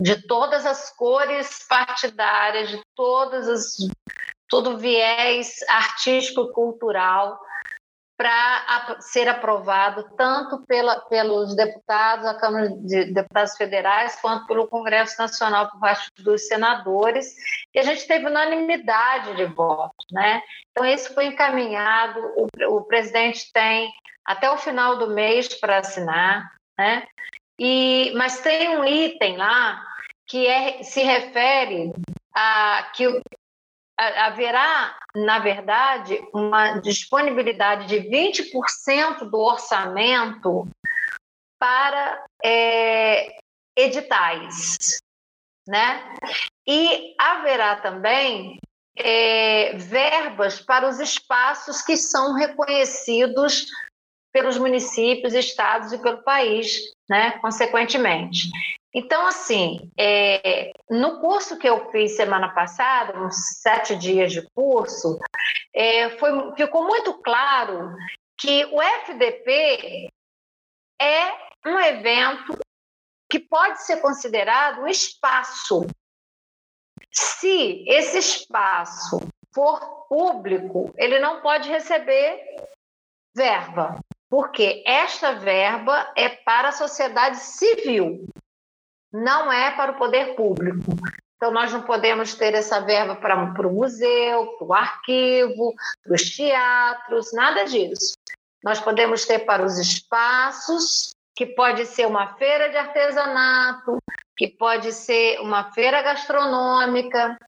de 0.00 0.26
todas 0.26 0.64
as 0.64 0.90
cores 0.96 1.66
partidárias, 1.68 2.70
de 2.70 2.80
todas 2.94 3.48
as 3.48 3.76
todo 4.48 4.78
viés 4.78 5.58
artístico 5.68 6.52
cultural 6.52 7.38
para 8.16 9.00
ser 9.00 9.28
aprovado 9.28 10.10
tanto 10.16 10.66
pela, 10.66 11.00
pelos 11.02 11.54
deputados, 11.54 12.26
a 12.26 12.34
Câmara 12.34 12.68
de 12.68 13.12
Deputados 13.12 13.56
Federais, 13.56 14.20
quanto 14.20 14.44
pelo 14.48 14.66
Congresso 14.66 15.20
Nacional 15.20 15.70
por 15.70 15.78
parte 15.78 16.08
dos 16.18 16.48
senadores, 16.48 17.32
e 17.72 17.78
a 17.78 17.84
gente 17.84 18.08
teve 18.08 18.26
unanimidade 18.26 19.36
de 19.36 19.44
votos, 19.44 20.04
né? 20.10 20.42
Então 20.72 20.84
isso 20.84 21.14
foi 21.14 21.26
encaminhado, 21.26 22.20
o, 22.36 22.76
o 22.76 22.84
presidente 22.84 23.52
tem 23.52 23.88
até 24.24 24.50
o 24.50 24.58
final 24.58 24.98
do 24.98 25.10
mês 25.10 25.54
para 25.60 25.78
assinar, 25.78 26.52
né? 26.76 27.06
E, 27.58 28.12
mas 28.14 28.40
tem 28.40 28.76
um 28.76 28.84
item 28.84 29.36
lá 29.36 29.84
que 30.26 30.46
é, 30.46 30.82
se 30.82 31.02
refere 31.02 31.92
a 32.34 32.90
que 32.94 33.20
haverá, 33.98 34.96
na 35.16 35.40
verdade, 35.40 36.20
uma 36.32 36.78
disponibilidade 36.78 37.86
de 37.86 38.08
20% 38.08 39.28
do 39.28 39.38
orçamento 39.38 40.68
para 41.58 42.24
é, 42.44 43.36
editais, 43.76 44.98
né? 45.66 46.14
E 46.64 47.14
haverá 47.18 47.76
também 47.76 48.58
é, 48.96 49.76
verbas 49.76 50.60
para 50.60 50.88
os 50.88 51.00
espaços 51.00 51.82
que 51.82 51.96
são 51.96 52.34
reconhecidos 52.34 53.66
pelos 54.32 54.56
municípios, 54.58 55.34
estados 55.34 55.92
e 55.92 55.98
pelo 56.00 56.22
país, 56.22 56.92
né? 57.08 57.38
Consequentemente. 57.38 58.48
Então, 58.92 59.26
assim, 59.26 59.90
é, 59.98 60.72
no 60.90 61.20
curso 61.20 61.58
que 61.58 61.68
eu 61.68 61.90
fiz 61.90 62.16
semana 62.16 62.48
passada, 62.54 63.18
uns 63.18 63.60
sete 63.60 63.94
dias 63.96 64.32
de 64.32 64.42
curso, 64.54 65.18
é, 65.74 66.10
foi, 66.18 66.30
ficou 66.56 66.84
muito 66.84 67.14
claro 67.22 67.94
que 68.36 68.64
o 68.66 68.80
FDP 68.80 70.08
é 71.00 71.30
um 71.66 71.78
evento 71.78 72.58
que 73.30 73.38
pode 73.38 73.82
ser 73.82 74.00
considerado 74.00 74.80
um 74.80 74.86
espaço. 74.86 75.86
Se 77.12 77.84
esse 77.86 78.18
espaço 78.18 79.20
for 79.54 80.06
público, 80.08 80.92
ele 80.96 81.18
não 81.18 81.42
pode 81.42 81.68
receber 81.68 82.40
verba, 83.34 84.00
porque 84.28 84.82
esta 84.86 85.32
verba 85.32 86.12
é 86.16 86.28
para 86.28 86.68
a 86.68 86.72
sociedade 86.72 87.38
civil 87.38 88.28
não 89.12 89.50
é 89.50 89.70
para 89.70 89.92
o 89.92 89.98
poder 89.98 90.34
público. 90.34 90.92
Então, 91.36 91.52
nós 91.52 91.72
não 91.72 91.82
podemos 91.82 92.34
ter 92.34 92.54
essa 92.54 92.80
verba 92.80 93.14
para, 93.16 93.52
para 93.52 93.68
o 93.68 93.72
museu, 93.72 94.46
para 94.58 94.66
o 94.66 94.74
arquivo, 94.74 95.74
para 96.02 96.14
os 96.14 96.22
teatros, 96.22 97.32
nada 97.32 97.64
disso. 97.64 98.14
Nós 98.62 98.80
podemos 98.80 99.24
ter 99.24 99.40
para 99.40 99.64
os 99.64 99.78
espaços, 99.78 101.14
que 101.36 101.46
pode 101.46 101.86
ser 101.86 102.06
uma 102.06 102.34
feira 102.34 102.68
de 102.70 102.76
artesanato, 102.76 103.98
que 104.36 104.48
pode 104.48 104.92
ser 104.92 105.40
uma 105.40 105.70
feira 105.72 106.02
gastronômica, 106.02 107.38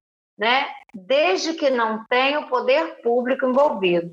né? 0.41 0.73
Desde 0.95 1.53
que 1.53 1.69
não 1.69 2.03
tenha 2.07 2.41
o 2.41 2.49
poder 2.49 3.03
público 3.03 3.45
envolvido. 3.45 4.11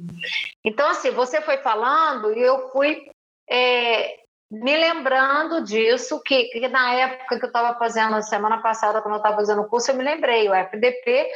Então, 0.61 0.89
assim, 0.89 1.09
você 1.09 1.41
foi 1.41 1.57
falando 1.59 2.33
e 2.33 2.41
eu 2.41 2.69
fui 2.69 3.09
é, 3.49 4.19
me 4.51 4.75
lembrando 4.75 5.63
disso, 5.63 6.21
que, 6.21 6.43
que 6.49 6.67
na 6.67 6.93
época 6.95 7.39
que 7.39 7.45
eu 7.45 7.47
estava 7.47 7.79
fazendo, 7.79 8.21
semana 8.21 8.57
passada, 8.57 9.01
quando 9.01 9.13
eu 9.13 9.19
estava 9.19 9.37
fazendo 9.37 9.61
o 9.61 9.69
curso, 9.69 9.91
eu 9.91 9.95
me 9.95 10.03
lembrei, 10.03 10.49
o 10.49 10.53
FDP 10.53 11.31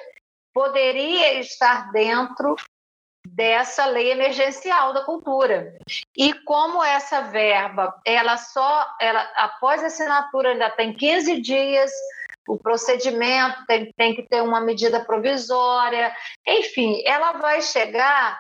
poderia 0.54 1.40
estar 1.40 1.90
dentro 1.94 2.58
dessa 3.26 3.86
lei 3.86 4.12
emergencial 4.12 4.92
da 4.94 5.06
cultura. 5.06 5.74
E 6.18 6.34
como 6.44 6.84
essa 6.84 7.22
verba, 7.22 7.96
ela 8.06 8.36
só, 8.36 8.86
ela, 9.00 9.22
após 9.38 9.82
a 9.82 9.88
assinatura, 9.88 10.50
ainda 10.50 10.70
tem 10.72 10.94
15 10.94 11.40
dias, 11.40 11.92
o 12.54 12.58
procedimento 12.58 13.66
tem, 13.66 13.92
tem 13.94 14.16
que 14.16 14.24
ter 14.24 14.42
uma 14.42 14.60
medida 14.60 15.04
provisória, 15.04 16.16
enfim, 16.48 17.02
ela 17.06 17.34
vai 17.34 17.62
chegar, 17.62 18.40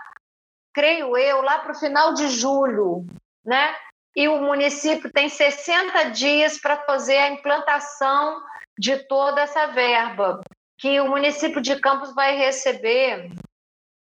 creio 0.74 1.18
eu, 1.18 1.42
lá 1.42 1.60
para 1.60 1.72
o 1.72 1.80
final 1.80 2.14
de 2.14 2.28
julho, 2.28 3.06
né? 3.46 3.76
e 4.16 4.28
o 4.28 4.42
município 4.42 5.12
tem 5.12 5.30
60 5.30 6.10
dias 6.12 6.60
para 6.60 6.84
fazer 6.84 7.18
a 7.18 7.30
implantação 7.30 8.42
de 8.78 8.98
toda 9.08 9.42
essa 9.42 9.68
verba, 9.68 10.42
que 10.78 11.00
o 11.00 11.08
município 11.08 11.62
de 11.62 11.80
Campos 11.80 12.14
vai 12.14 12.36
receber 12.36 13.30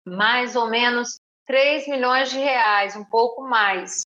mais 0.05 0.55
ou 0.55 0.69
menos 0.69 1.19
3 1.45 1.87
milhões 1.87 2.29
de 2.29 2.37
reais, 2.37 2.95
um 2.95 3.05
pouco 3.05 3.41
mais. 3.41 4.03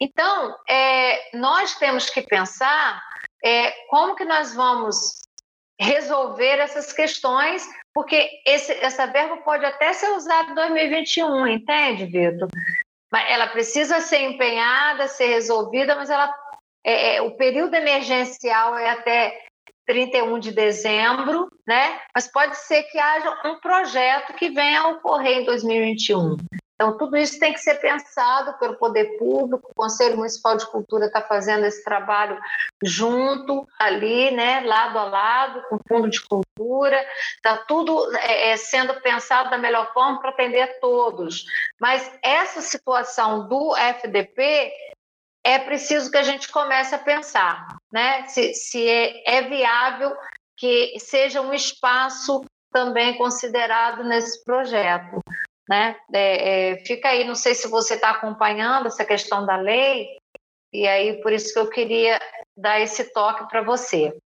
Então, 0.00 0.56
é, 0.68 1.36
nós 1.36 1.74
temos 1.76 2.08
que 2.08 2.22
pensar 2.22 3.02
é, 3.44 3.72
como 3.88 4.14
que 4.14 4.24
nós 4.24 4.54
vamos 4.54 5.25
resolver 5.80 6.58
essas 6.58 6.92
questões, 6.92 7.66
porque 7.94 8.28
esse, 8.46 8.72
essa 8.72 9.06
verba 9.06 9.38
pode 9.38 9.64
até 9.64 9.92
ser 9.92 10.10
usada 10.10 10.50
em 10.50 10.54
2021, 10.54 11.46
entende, 11.46 12.06
Vitor? 12.06 12.48
ela 13.28 13.46
precisa 13.46 14.00
ser 14.00 14.20
empenhada, 14.22 15.08
ser 15.08 15.28
resolvida, 15.28 15.94
mas 15.94 16.10
ela, 16.10 16.34
é, 16.84 17.16
é, 17.16 17.22
o 17.22 17.36
período 17.36 17.74
emergencial 17.74 18.76
é 18.76 18.90
até 18.90 19.46
31 19.86 20.38
de 20.38 20.52
dezembro, 20.52 21.48
né? 21.66 22.00
Mas 22.14 22.30
pode 22.30 22.56
ser 22.58 22.82
que 22.84 22.98
haja 22.98 23.30
um 23.44 23.60
projeto 23.60 24.34
que 24.34 24.50
venha 24.50 24.80
a 24.80 24.88
ocorrer 24.88 25.38
em 25.38 25.44
2021. 25.44 26.36
Então, 26.76 26.98
tudo 26.98 27.16
isso 27.16 27.38
tem 27.38 27.54
que 27.54 27.58
ser 27.58 27.76
pensado 27.76 28.58
pelo 28.58 28.76
poder 28.76 29.16
público, 29.16 29.70
o 29.70 29.74
Conselho 29.74 30.18
Municipal 30.18 30.58
de 30.58 30.66
Cultura 30.66 31.06
está 31.06 31.22
fazendo 31.22 31.64
esse 31.64 31.82
trabalho 31.82 32.38
junto, 32.84 33.66
ali, 33.78 34.30
né, 34.30 34.60
lado 34.60 34.98
a 34.98 35.04
lado, 35.04 35.62
com 35.70 35.76
o 35.76 35.80
Fundo 35.88 36.10
de 36.10 36.20
Cultura, 36.20 37.02
está 37.36 37.56
tudo 37.56 38.14
é, 38.18 38.50
é, 38.50 38.56
sendo 38.58 38.92
pensado 39.00 39.48
da 39.48 39.56
melhor 39.56 39.90
forma 39.94 40.20
para 40.20 40.30
atender 40.30 40.60
a 40.60 40.78
todos. 40.78 41.46
Mas 41.80 42.10
essa 42.22 42.60
situação 42.60 43.48
do 43.48 43.74
FDP 43.74 44.70
é 45.42 45.58
preciso 45.58 46.10
que 46.10 46.18
a 46.18 46.22
gente 46.22 46.50
comece 46.50 46.94
a 46.94 46.98
pensar, 46.98 47.68
né, 47.90 48.26
se, 48.26 48.52
se 48.52 48.86
é, 48.86 49.38
é 49.38 49.42
viável 49.48 50.14
que 50.58 50.98
seja 50.98 51.40
um 51.40 51.54
espaço 51.54 52.44
também 52.70 53.16
considerado 53.16 54.04
nesse 54.04 54.44
projeto. 54.44 55.22
Né? 55.68 55.96
É, 56.12 56.70
é, 56.72 56.84
fica 56.84 57.08
aí, 57.08 57.24
não 57.24 57.34
sei 57.34 57.54
se 57.54 57.68
você 57.68 57.94
está 57.94 58.10
acompanhando 58.10 58.86
essa 58.86 59.04
questão 59.04 59.44
da 59.44 59.56
lei, 59.56 60.16
e 60.72 60.86
aí 60.86 61.20
por 61.22 61.32
isso 61.32 61.52
que 61.52 61.58
eu 61.58 61.68
queria 61.68 62.20
dar 62.56 62.80
esse 62.80 63.12
toque 63.12 63.48
para 63.48 63.62
você. 63.62 64.16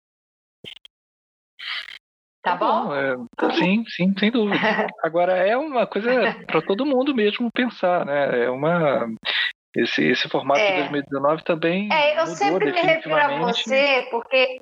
Tá, 2.43 2.53
tá 2.53 2.57
bom? 2.57 2.89
bom 2.89 2.95
é, 2.95 3.55
sim, 3.55 3.85
sim, 3.87 4.15
sem 4.19 4.31
dúvida. 4.31 4.59
Agora 5.03 5.37
é 5.37 5.57
uma 5.57 5.87
coisa 5.87 6.11
para 6.47 6.63
todo 6.63 6.87
mundo 6.87 7.15
mesmo 7.15 7.51
pensar, 7.53 8.05
né? 8.05 8.45
É 8.45 8.51
uma 8.51 9.07
esse, 9.77 10.03
esse 10.05 10.29
formato 10.29 10.61
é. 10.61 10.73
de 10.73 10.79
2019 10.91 11.45
também. 11.45 11.89
É, 11.93 12.21
eu 12.21 12.27
sempre 12.27 12.73
me 12.73 12.81
refiro 12.81 13.15
a 13.15 13.39
você 13.39 14.09
porque 14.11 14.61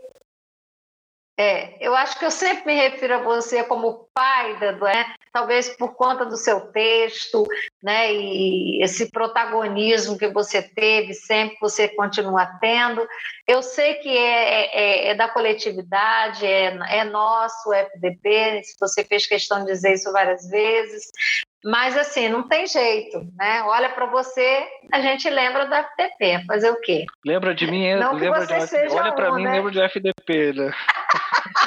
é, 1.38 1.86
eu 1.86 1.94
acho 1.94 2.18
que 2.18 2.24
eu 2.24 2.30
sempre 2.30 2.66
me 2.66 2.74
refiro 2.74 3.14
a 3.14 3.22
você 3.22 3.62
como 3.64 4.08
pai, 4.12 4.58
da, 4.58 4.72
né? 4.72 5.14
Talvez 5.32 5.68
por 5.70 5.94
conta 5.94 6.24
do 6.24 6.36
seu 6.36 6.60
texto, 6.72 7.46
né? 7.82 8.12
E 8.12 8.82
esse 8.82 9.10
protagonismo 9.10 10.18
que 10.18 10.28
você 10.28 10.62
teve, 10.62 11.14
sempre 11.14 11.56
você 11.60 11.88
continua 11.88 12.46
tendo. 12.60 13.06
Eu 13.46 13.62
sei 13.62 13.94
que 13.94 14.08
é, 14.08 14.76
é, 14.76 15.08
é 15.08 15.14
da 15.14 15.28
coletividade, 15.28 16.44
é, 16.46 16.76
é 16.90 17.04
nosso, 17.04 17.70
o 17.70 17.74
FDP, 17.74 18.62
se 18.62 18.76
você 18.78 19.04
fez 19.04 19.26
questão 19.26 19.60
de 19.60 19.72
dizer 19.72 19.94
isso 19.94 20.12
várias 20.12 20.48
vezes, 20.48 21.10
mas 21.64 21.96
assim, 21.96 22.28
não 22.28 22.46
tem 22.46 22.66
jeito, 22.66 23.26
né? 23.36 23.62
Olha 23.64 23.88
para 23.88 24.06
você, 24.06 24.64
a 24.92 25.00
gente 25.00 25.28
lembra 25.28 25.66
do 25.66 25.74
FDP. 25.74 26.44
Fazer 26.46 26.70
o 26.70 26.80
quê? 26.80 27.04
Lembra 27.24 27.54
de 27.54 27.66
mim, 27.66 27.94
não 27.96 28.14
lembra 28.14 28.46
de 28.46 28.54
FDP. 28.54 28.94
Olha 28.94 29.12
para 29.12 29.32
um, 29.32 29.34
mim, 29.34 29.44
né? 29.44 29.52
lembra 29.52 29.72
de 29.72 29.80
FDP, 29.80 30.52
né? 30.52 30.72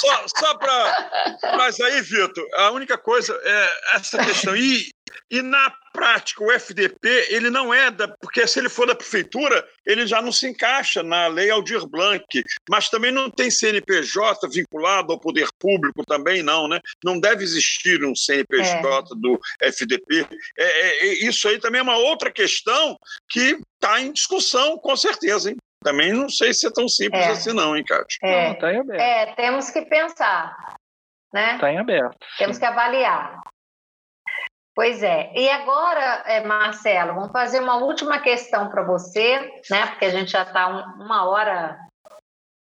só 0.00 0.24
só 0.28 0.54
para. 0.54 1.40
Mas 1.56 1.80
aí, 1.80 2.00
Vitor, 2.00 2.46
a 2.54 2.70
única 2.70 2.96
coisa 2.96 3.38
é 3.42 3.96
essa 3.96 4.18
questão. 4.24 4.56
E, 4.56 4.90
e 5.30 5.42
na 5.42 5.72
prática, 5.92 6.44
o 6.44 6.52
FDP, 6.52 7.26
ele 7.28 7.50
não 7.50 7.72
é 7.72 7.90
da. 7.90 8.08
Porque 8.20 8.46
se 8.46 8.58
ele 8.58 8.68
for 8.68 8.86
da 8.86 8.94
prefeitura, 8.94 9.66
ele 9.84 10.06
já 10.06 10.22
não 10.22 10.30
se 10.30 10.46
encaixa 10.46 11.02
na 11.02 11.26
lei 11.26 11.50
Aldir 11.50 11.86
Blanc. 11.86 12.24
Mas 12.70 12.88
também 12.88 13.10
não 13.10 13.30
tem 13.30 13.50
CNPJ 13.50 14.48
vinculado 14.48 15.12
ao 15.12 15.20
poder 15.20 15.48
público, 15.58 16.04
também 16.06 16.42
não, 16.42 16.68
né? 16.68 16.80
Não 17.04 17.18
deve 17.18 17.42
existir 17.42 18.04
um 18.04 18.14
CNPJ 18.14 19.12
é. 19.12 19.16
do 19.18 19.40
FDP. 19.60 20.26
É, 20.58 20.64
é, 20.64 21.08
é, 21.08 21.14
isso 21.26 21.48
aí 21.48 21.58
também 21.58 21.80
é 21.80 21.82
uma 21.82 21.96
outra 21.96 22.30
questão 22.30 22.96
que 23.28 23.58
está 23.74 24.00
em 24.00 24.12
discussão, 24.12 24.78
com 24.78 24.96
certeza, 24.96 25.50
hein? 25.50 25.56
Também 25.82 26.12
não 26.12 26.28
sei 26.28 26.52
se 26.52 26.66
é 26.66 26.70
tão 26.72 26.88
simples 26.88 27.24
é. 27.24 27.30
assim, 27.30 27.52
não, 27.52 27.76
hein, 27.76 27.84
Cátia? 27.84 28.18
É, 28.22 28.48
não, 28.48 28.54
tá 28.56 28.72
em 28.72 28.80
aberto. 28.80 29.00
É, 29.00 29.34
temos 29.34 29.70
que 29.70 29.82
pensar. 29.82 30.76
Né? 31.32 31.54
Está 31.54 31.72
em 31.72 31.78
aberto. 31.78 32.16
Temos 32.38 32.56
sim. 32.56 32.60
que 32.60 32.66
avaliar. 32.66 33.40
Pois 34.74 35.02
é. 35.02 35.32
E 35.34 35.48
agora, 35.50 36.22
é, 36.26 36.44
Marcelo, 36.44 37.14
vamos 37.14 37.32
fazer 37.32 37.60
uma 37.60 37.76
última 37.76 38.20
questão 38.20 38.70
para 38.70 38.84
você, 38.84 39.38
né? 39.68 39.86
Porque 39.88 40.04
a 40.04 40.10
gente 40.10 40.30
já 40.30 40.42
está 40.42 40.68
um, 40.68 41.02
uma 41.02 41.28
hora 41.28 41.76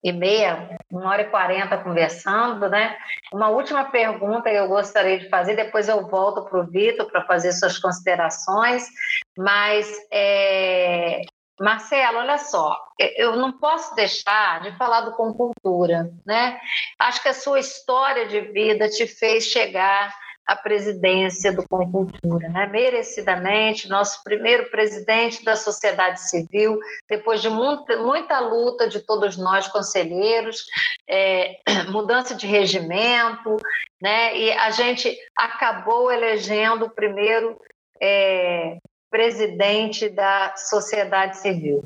e 0.03 0.13
meia, 0.13 0.77
uma 0.91 1.11
hora 1.11 1.23
e 1.23 1.31
quarenta 1.31 1.79
conversando, 1.79 2.69
né? 2.69 2.97
Uma 3.33 3.49
última 3.49 3.85
pergunta 3.91 4.51
que 4.51 4.57
eu 4.57 4.67
gostaria 4.67 5.19
de 5.19 5.29
fazer, 5.29 5.55
depois 5.55 5.89
eu 5.89 6.09
volto 6.09 6.49
para 6.49 6.61
o 6.61 6.67
Vitor 6.67 7.07
para 7.11 7.25
fazer 7.27 7.53
suas 7.53 7.79
considerações, 7.79 8.89
mas 9.37 9.89
é, 10.11 11.21
Marcelo, 11.61 12.19
olha 12.19 12.39
só, 12.39 12.75
eu 12.99 13.37
não 13.37 13.53
posso 13.53 13.95
deixar 13.95 14.63
de 14.63 14.75
falar 14.79 15.03
do 15.03 15.13
Comcultura, 15.13 16.11
né? 16.25 16.59
Acho 16.99 17.23
que 17.23 17.29
a 17.29 17.35
sua 17.35 17.61
história 17.61 18.27
de 18.27 18.41
vida 18.41 18.89
te 18.89 19.07
fez 19.07 19.45
chegar 19.45 20.11
a 20.47 20.57
presidência 20.57 21.53
do 21.53 21.63
Comcultura, 21.69 22.49
né? 22.49 22.67
merecidamente, 22.67 23.89
nosso 23.89 24.21
primeiro 24.25 24.69
presidente 24.71 25.45
da 25.45 25.55
sociedade 25.55 26.29
civil, 26.29 26.79
depois 27.09 27.41
de 27.41 27.49
muita, 27.49 27.97
muita 27.99 28.41
luta 28.41 28.89
de 28.89 29.01
todos 29.01 29.37
nós 29.37 29.69
conselheiros, 29.69 30.65
é, 31.07 31.59
mudança 31.93 32.35
de 32.35 32.47
regimento, 32.47 33.59
né? 34.03 34.37
e 34.37 34.51
a 34.51 34.71
gente 34.71 35.17
acabou 35.37 36.11
elegendo 36.11 36.87
o 36.87 36.91
primeiro 36.91 37.57
é, 38.03 38.79
presidente 39.11 40.09
da 40.09 40.55
sociedade 40.57 41.39
civil. 41.39 41.85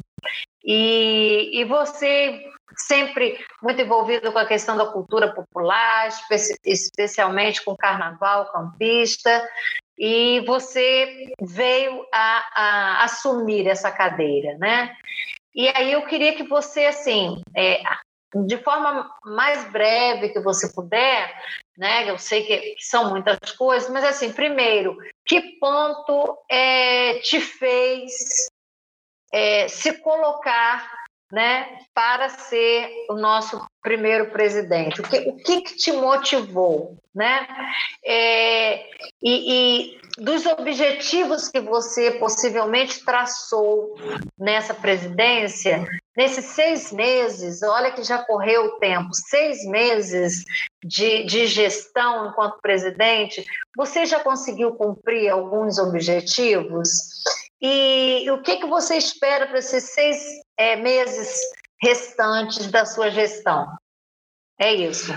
E, 0.64 1.50
e 1.60 1.64
você 1.64 2.40
sempre 2.76 3.38
muito 3.62 3.80
envolvido 3.80 4.32
com 4.32 4.38
a 4.38 4.46
questão 4.46 4.76
da 4.76 4.86
cultura 4.86 5.32
popular, 5.32 6.08
espe 6.08 6.60
especialmente 6.64 7.64
com 7.64 7.76
carnaval 7.76 8.50
campista, 8.50 9.48
e 9.96 10.40
você 10.40 11.32
veio 11.40 12.04
a, 12.12 12.44
a, 12.54 13.04
assumir 13.04 13.66
essa 13.68 13.90
cadeira, 13.92 14.56
né? 14.58 14.94
E 15.54 15.68
aí 15.68 15.92
eu 15.92 16.04
queria 16.06 16.34
que 16.34 16.42
você, 16.42 16.86
assim, 16.86 17.40
é, 17.56 17.80
de 18.46 18.58
forma 18.58 19.08
mais 19.24 19.70
breve 19.70 20.30
que 20.30 20.40
você 20.40 20.72
puder, 20.72 21.32
né? 21.78 22.10
Eu 22.10 22.18
sei 22.18 22.42
que 22.42 22.74
são 22.80 23.10
muitas 23.10 23.52
coisas, 23.52 23.88
mas 23.88 24.02
assim, 24.02 24.32
primeiro, 24.32 24.96
que 25.24 25.58
ponto 25.58 26.38
é, 26.50 27.18
te 27.20 27.40
fez 27.40 28.48
é, 29.32 29.68
se 29.68 29.94
colocar 30.00 31.03
né, 31.34 31.78
para 31.92 32.28
ser 32.28 32.88
o 33.10 33.14
nosso 33.14 33.60
primeiro 33.82 34.30
presidente? 34.30 35.00
O 35.00 35.04
que, 35.04 35.18
o 35.18 35.36
que, 35.36 35.62
que 35.62 35.76
te 35.76 35.92
motivou? 35.92 36.96
Né? 37.12 37.46
É, 38.04 38.86
e, 39.20 39.92
e, 39.92 40.00
dos 40.16 40.46
objetivos 40.46 41.48
que 41.48 41.60
você 41.60 42.12
possivelmente 42.12 43.04
traçou 43.04 43.96
nessa 44.38 44.72
presidência, 44.74 45.84
nesses 46.16 46.44
seis 46.46 46.92
meses, 46.92 47.62
olha 47.64 47.90
que 47.90 48.04
já 48.04 48.18
correu 48.18 48.66
o 48.66 48.78
tempo, 48.78 49.08
seis 49.12 49.64
meses 49.66 50.44
de, 50.84 51.24
de 51.24 51.48
gestão 51.48 52.28
enquanto 52.28 52.60
presidente, 52.60 53.44
você 53.76 54.06
já 54.06 54.20
conseguiu 54.20 54.72
cumprir 54.74 55.30
alguns 55.30 55.78
objetivos? 55.78 56.88
E 57.60 58.30
o 58.30 58.42
que, 58.42 58.56
que 58.56 58.66
você 58.66 58.96
espera 58.96 59.46
para 59.46 59.58
esses 59.58 59.84
seis 59.84 60.43
é, 60.58 60.76
meses 60.76 61.40
restantes 61.80 62.70
da 62.70 62.84
sua 62.84 63.10
gestão? 63.10 63.66
É 64.58 64.72
isso. 64.72 65.12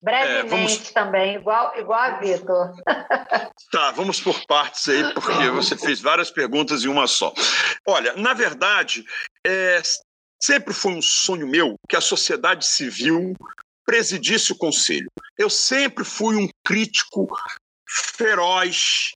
Brevemente 0.00 0.46
é, 0.46 0.48
vamos... 0.48 0.90
também, 0.92 1.34
igual, 1.34 1.76
igual 1.76 2.00
a 2.00 2.18
Vitor. 2.18 2.74
Tá, 3.70 3.90
vamos 3.90 4.18
por 4.18 4.46
partes 4.46 4.88
aí, 4.88 5.12
porque 5.12 5.50
você 5.50 5.76
fez 5.76 6.00
várias 6.00 6.30
perguntas 6.30 6.84
em 6.84 6.88
uma 6.88 7.06
só. 7.06 7.34
Olha, 7.86 8.14
na 8.14 8.32
verdade, 8.32 9.04
é, 9.46 9.82
sempre 10.42 10.72
foi 10.72 10.92
um 10.92 11.02
sonho 11.02 11.46
meu 11.46 11.74
que 11.86 11.94
a 11.94 12.00
sociedade 12.00 12.64
civil 12.64 13.34
presidisse 13.84 14.52
o 14.52 14.56
conselho. 14.56 15.10
Eu 15.36 15.50
sempre 15.50 16.02
fui 16.02 16.36
um 16.36 16.48
crítico 16.64 17.28
feroz 17.86 19.12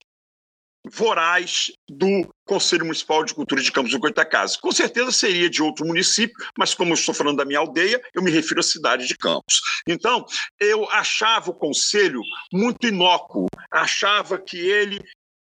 voraz 0.90 1.70
do 1.88 2.28
Conselho 2.52 2.84
Municipal 2.84 3.24
de 3.24 3.34
Cultura 3.34 3.62
de 3.62 3.72
Campos 3.72 3.92
do 3.92 3.98
Goitacazes. 3.98 4.56
Com 4.56 4.70
certeza 4.70 5.10
seria 5.10 5.48
de 5.48 5.62
outro 5.62 5.86
município, 5.86 6.36
mas 6.58 6.74
como 6.74 6.90
eu 6.90 6.94
estou 6.94 7.14
falando 7.14 7.38
da 7.38 7.46
minha 7.46 7.58
aldeia, 7.58 7.98
eu 8.12 8.22
me 8.22 8.30
refiro 8.30 8.60
à 8.60 8.62
cidade 8.62 9.06
de 9.06 9.16
Campos. 9.16 9.62
Então, 9.88 10.22
eu 10.60 10.86
achava 10.90 11.50
o 11.50 11.54
conselho 11.54 12.20
muito 12.52 12.86
inócuo, 12.86 13.46
achava 13.70 14.38
que 14.38 14.58
ele 14.58 15.00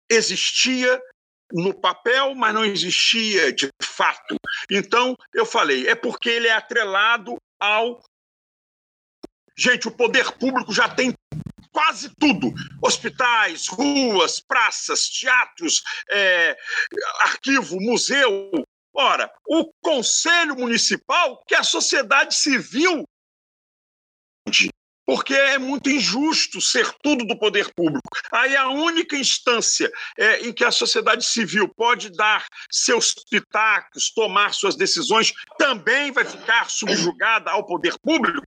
existia 0.09 1.03
no 1.53 1.74
papel, 1.74 2.32
mas 2.37 2.55
não 2.55 2.65
existia 2.65 3.53
de 3.53 3.69
fato. 3.82 4.37
Então, 4.70 5.16
eu 5.35 5.45
falei, 5.45 5.89
é 5.89 5.97
porque 5.97 6.28
ele 6.28 6.47
é 6.47 6.53
atrelado 6.53 7.35
ao 7.59 8.01
Gente, 9.59 9.89
o 9.89 9.91
poder 9.91 10.32
público 10.39 10.73
já 10.73 10.89
tem 10.89 11.12
quase 11.72 12.10
tudo: 12.18 12.52
hospitais, 12.82 13.68
ruas, 13.68 14.40
praças, 14.40 15.09
teatros, 15.09 15.82
é, 16.10 16.56
arquivo, 17.20 17.80
museu. 17.80 18.51
Ora, 18.92 19.30
o 19.47 19.72
Conselho 19.80 20.56
Municipal, 20.56 21.42
que 21.47 21.55
a 21.55 21.62
sociedade 21.62 22.34
civil, 22.34 23.05
porque 25.06 25.34
é 25.34 25.59
muito 25.59 25.90
injusto 25.90 26.60
ser 26.60 26.88
tudo 27.02 27.24
do 27.24 27.36
poder 27.36 27.72
público. 27.74 28.09
Aí 28.30 28.56
a 28.56 28.68
única 28.68 29.16
instância 29.16 29.90
é, 30.16 30.47
em 30.47 30.52
que 30.52 30.64
a 30.64 30.70
sociedade 30.70 31.24
civil 31.24 31.68
pode 31.68 32.10
dar 32.10 32.47
seus 32.70 33.14
pitacos, 33.28 34.12
tomar 34.12 34.55
suas 34.55 34.76
decisões, 34.76 35.32
também 35.59 36.12
vai 36.12 36.24
ficar 36.24 36.70
subjugada 36.70 37.51
ao 37.51 37.66
poder 37.66 37.98
público. 38.01 38.47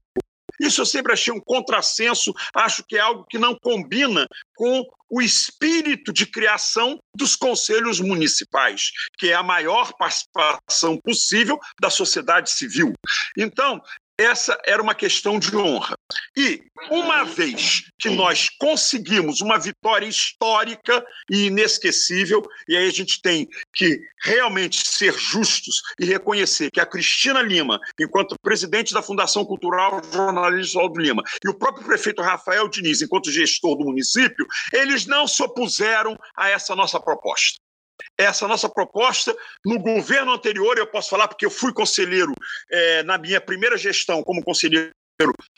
Isso 0.64 0.80
eu 0.80 0.86
sempre 0.86 1.12
achei 1.12 1.32
um 1.32 1.40
contrassenso, 1.40 2.32
acho 2.54 2.82
que 2.84 2.96
é 2.96 3.00
algo 3.00 3.26
que 3.28 3.38
não 3.38 3.54
combina 3.54 4.26
com 4.56 4.82
o 5.10 5.20
espírito 5.20 6.12
de 6.12 6.26
criação 6.26 6.98
dos 7.14 7.36
conselhos 7.36 8.00
municipais, 8.00 8.90
que 9.18 9.28
é 9.28 9.34
a 9.34 9.42
maior 9.42 9.92
participação 9.92 10.98
possível 11.04 11.58
da 11.80 11.90
sociedade 11.90 12.50
civil. 12.50 12.92
Então, 13.36 13.80
essa 14.18 14.58
era 14.64 14.82
uma 14.82 14.94
questão 14.94 15.38
de 15.38 15.56
honra. 15.56 15.96
E, 16.36 16.62
uma 16.90 17.24
vez 17.24 17.90
que 17.98 18.10
nós 18.10 18.48
conseguimos 18.58 19.40
uma 19.40 19.58
vitória 19.58 20.06
histórica 20.06 21.04
e 21.30 21.46
inesquecível, 21.46 22.42
e 22.68 22.76
aí 22.76 22.86
a 22.86 22.92
gente 22.92 23.20
tem 23.20 23.48
que 23.72 24.00
realmente 24.22 24.86
ser 24.86 25.12
justos 25.14 25.82
e 25.98 26.04
reconhecer 26.04 26.70
que 26.70 26.80
a 26.80 26.86
Cristina 26.86 27.42
Lima, 27.42 27.80
enquanto 27.98 28.36
presidente 28.40 28.94
da 28.94 29.02
Fundação 29.02 29.44
Cultural 29.44 30.00
Jornalista 30.12 30.78
Aldo 30.78 31.00
Lima, 31.00 31.22
e 31.44 31.48
o 31.48 31.54
próprio 31.54 31.86
prefeito 31.86 32.22
Rafael 32.22 32.68
Diniz, 32.68 33.02
enquanto 33.02 33.32
gestor 33.32 33.76
do 33.76 33.84
município, 33.84 34.46
eles 34.72 35.06
não 35.06 35.26
se 35.26 35.42
opuseram 35.42 36.16
a 36.36 36.48
essa 36.48 36.76
nossa 36.76 37.00
proposta 37.00 37.63
essa 38.18 38.46
nossa 38.48 38.68
proposta. 38.68 39.34
No 39.64 39.78
governo 39.78 40.32
anterior, 40.32 40.78
eu 40.78 40.86
posso 40.86 41.10
falar 41.10 41.28
porque 41.28 41.46
eu 41.46 41.50
fui 41.50 41.72
conselheiro 41.72 42.32
é, 42.70 43.02
na 43.02 43.18
minha 43.18 43.40
primeira 43.40 43.76
gestão 43.76 44.22
como 44.22 44.42
conselheiro 44.42 44.92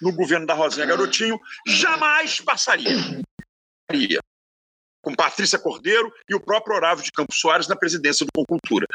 no 0.03 0.13
governo 0.13 0.47
da 0.47 0.55
Rosinha 0.55 0.87
Garotinho, 0.87 1.41
jamais 1.67 2.41
passaria. 2.41 2.95
Com 5.03 5.15
Patrícia 5.15 5.59
Cordeiro 5.59 6.13
e 6.29 6.35
o 6.35 6.41
próprio 6.41 6.77
Orávio 6.77 7.05
de 7.05 7.13
Campos 7.13 7.39
Soares 7.39 7.69
na 7.69 7.77
presidência 7.77 8.27
do 8.27 8.33
Concultura. 8.35 8.87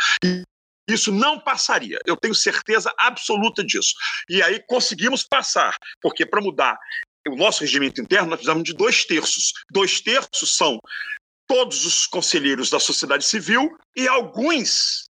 Isso 0.87 1.11
não 1.11 1.39
passaria, 1.39 1.99
eu 2.05 2.17
tenho 2.17 2.35
certeza 2.35 2.93
absoluta 2.97 3.63
disso. 3.63 3.93
E 4.29 4.43
aí 4.43 4.61
conseguimos 4.67 5.23
passar, 5.23 5.75
porque 6.01 6.25
para 6.25 6.41
mudar 6.41 6.77
o 7.27 7.35
nosso 7.35 7.61
regimento 7.61 8.01
interno, 8.01 8.29
nós 8.29 8.37
precisamos 8.37 8.63
de 8.63 8.73
dois 8.73 9.05
terços. 9.05 9.53
Dois 9.69 10.01
terços 10.01 10.57
são 10.57 10.79
todos 11.51 11.85
os 11.85 12.07
conselheiros 12.07 12.69
da 12.69 12.79
sociedade 12.79 13.25
civil 13.25 13.77
e 13.93 14.07
alguns 14.07 15.09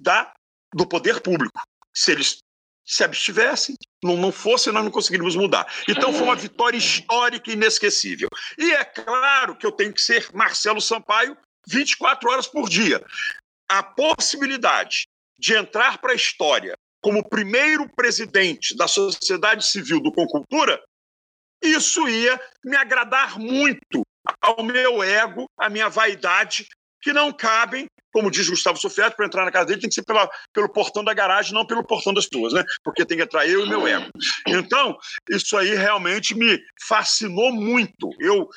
da, 0.00 0.32
do 0.74 0.88
poder 0.88 1.20
público. 1.20 1.62
Se 1.94 2.12
eles 2.12 2.38
se 2.82 3.04
abstivessem, 3.04 3.76
não, 4.02 4.16
não 4.16 4.32
fosse, 4.32 4.72
nós 4.72 4.82
não 4.82 4.90
conseguiríamos 4.90 5.36
mudar. 5.36 5.70
Então 5.86 6.10
foi 6.10 6.22
uma 6.22 6.36
vitória 6.40 6.78
histórica 6.78 7.50
e 7.50 7.52
inesquecível. 7.52 8.30
E 8.56 8.72
é 8.72 8.82
claro 8.82 9.54
que 9.54 9.66
eu 9.66 9.72
tenho 9.72 9.92
que 9.92 10.00
ser 10.00 10.26
Marcelo 10.32 10.80
Sampaio 10.80 11.36
24 11.68 12.30
horas 12.30 12.46
por 12.46 12.66
dia. 12.66 13.04
A 13.68 13.82
possibilidade 13.82 15.06
de 15.38 15.54
entrar 15.54 15.98
para 15.98 16.12
a 16.12 16.16
história 16.16 16.78
como 17.02 17.28
primeiro 17.28 17.86
presidente 17.94 18.74
da 18.74 18.88
sociedade 18.88 19.66
civil 19.66 20.00
do 20.00 20.10
Concultura, 20.10 20.82
isso 21.62 22.08
ia 22.08 22.40
me 22.64 22.74
agradar 22.74 23.38
muito 23.38 24.05
ao 24.46 24.62
meu 24.62 25.02
ego, 25.02 25.46
à 25.58 25.68
minha 25.68 25.88
vaidade, 25.88 26.66
que 27.02 27.12
não 27.12 27.32
cabem, 27.32 27.86
como 28.12 28.30
diz 28.30 28.48
Gustavo 28.48 28.78
Sofietti, 28.78 29.16
para 29.16 29.26
entrar 29.26 29.44
na 29.44 29.52
casa 29.52 29.66
dele 29.66 29.80
tem 29.80 29.88
que 29.88 29.94
ser 29.94 30.04
pela, 30.04 30.28
pelo 30.52 30.68
portão 30.68 31.04
da 31.04 31.12
garagem, 31.12 31.52
não 31.52 31.66
pelo 31.66 31.84
portão 31.84 32.14
das 32.14 32.26
tuas, 32.26 32.52
né? 32.52 32.64
Porque 32.82 33.04
tem 33.04 33.16
que 33.16 33.22
entrar 33.22 33.46
eu 33.46 33.64
e 33.64 33.68
meu 33.68 33.86
ego. 33.86 34.08
Então, 34.48 34.96
isso 35.28 35.56
aí 35.56 35.74
realmente 35.74 36.34
me 36.34 36.58
fascinou 36.88 37.52
muito. 37.52 38.10
Eu 38.18 38.48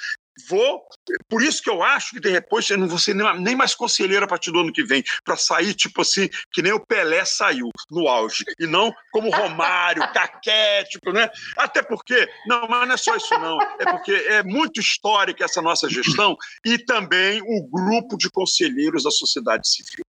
vou. 0.48 0.82
Por 1.28 1.41
isso 1.41 1.61
que 1.61 1.70
eu 1.70 1.82
acho 1.82 2.11
que 2.11 2.20
depois 2.20 2.70
eu 2.70 2.78
não 2.78 2.88
vou 2.88 2.99
ser 2.99 3.16
nem 3.16 3.56
mais 3.56 3.74
conselheiro 3.74 4.26
a 4.26 4.28
partir 4.28 4.52
do 4.52 4.60
ano 4.60 4.72
que 4.72 4.84
vem, 4.84 5.03
para 5.24 5.36
sair, 5.36 5.74
tipo 5.74 6.02
assim, 6.02 6.30
que 6.52 6.61
nem 6.61 6.72
o 6.72 6.86
Pelé 6.86 7.26
saiu 7.26 7.70
no 7.90 8.07
auge, 8.07 8.44
e 8.60 8.68
não 8.68 8.94
como 9.11 9.30
Romário, 9.30 10.02
Caquético, 10.14 11.11
né? 11.11 11.30
Até 11.57 11.82
porque, 11.82 12.30
não, 12.45 12.68
mas 12.68 12.88
não 12.88 12.94
é 12.94 12.98
só 12.98 13.16
isso, 13.16 13.38
não. 13.40 13.60
É 13.80 13.86
porque 13.91 14.11
é 14.11 14.44
muito 14.44 14.80
histórica 14.80 15.45
essa 15.45 15.61
nossa 15.61 15.90
gestão 15.90 16.36
e 16.66 16.78
também 16.78 17.41
o 17.41 17.68
grupo 17.68 18.18
de 18.18 18.30
conselheiros 18.30 19.03
da 19.03 19.11
sociedade 19.11 19.68
civil. 19.68 20.03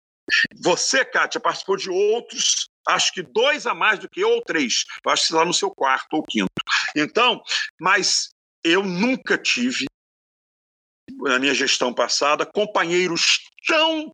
Você, 0.63 1.03
Kátia, 1.03 1.41
participou 1.41 1.75
de 1.75 1.89
outros 1.89 2.69
acho 2.87 3.13
que 3.13 3.21
dois 3.21 3.65
a 3.65 3.73
mais 3.73 3.99
do 3.99 4.09
que 4.09 4.21
eu, 4.21 4.29
ou 4.29 4.41
três. 4.41 4.85
Acho 5.05 5.27
que 5.27 5.33
lá 5.33 5.45
no 5.45 5.53
seu 5.53 5.69
quarto 5.71 6.13
ou 6.13 6.23
quinto. 6.23 6.49
Então, 6.95 7.41
mas 7.79 8.29
eu 8.63 8.83
nunca 8.83 9.37
tive 9.37 9.85
na 11.21 11.39
minha 11.39 11.53
gestão 11.53 11.93
passada, 11.93 12.45
companheiros 12.45 13.39
tão 13.67 14.11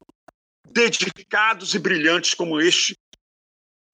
dedicados 0.70 1.74
e 1.74 1.80
brilhantes 1.80 2.34
como 2.34 2.60
este 2.60 2.96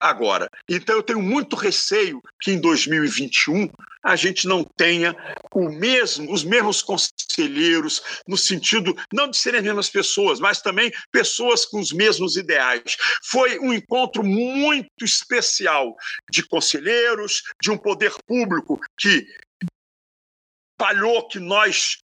agora. 0.00 0.48
Então 0.68 0.96
eu 0.96 1.02
tenho 1.02 1.22
muito 1.22 1.56
receio 1.56 2.20
que 2.40 2.50
em 2.50 2.60
2021 2.60 3.70
a 4.02 4.16
gente 4.16 4.46
não 4.46 4.62
tenha 4.62 5.16
o 5.50 5.70
mesmo, 5.70 6.30
os 6.30 6.44
mesmos 6.44 6.82
conselheiros 6.82 8.02
no 8.28 8.36
sentido 8.36 8.94
não 9.10 9.30
de 9.30 9.38
serem 9.38 9.60
as 9.60 9.64
mesmas 9.64 9.88
pessoas, 9.88 10.38
mas 10.38 10.60
também 10.60 10.92
pessoas 11.10 11.64
com 11.64 11.80
os 11.80 11.90
mesmos 11.90 12.36
ideais. 12.36 12.96
Foi 13.24 13.58
um 13.60 13.72
encontro 13.72 14.22
muito 14.22 15.04
especial 15.04 15.96
de 16.30 16.46
conselheiros, 16.46 17.42
de 17.62 17.70
um 17.70 17.78
poder 17.78 18.12
público 18.26 18.78
que 18.98 19.26
falhou 20.78 21.26
que 21.28 21.38
nós 21.38 21.96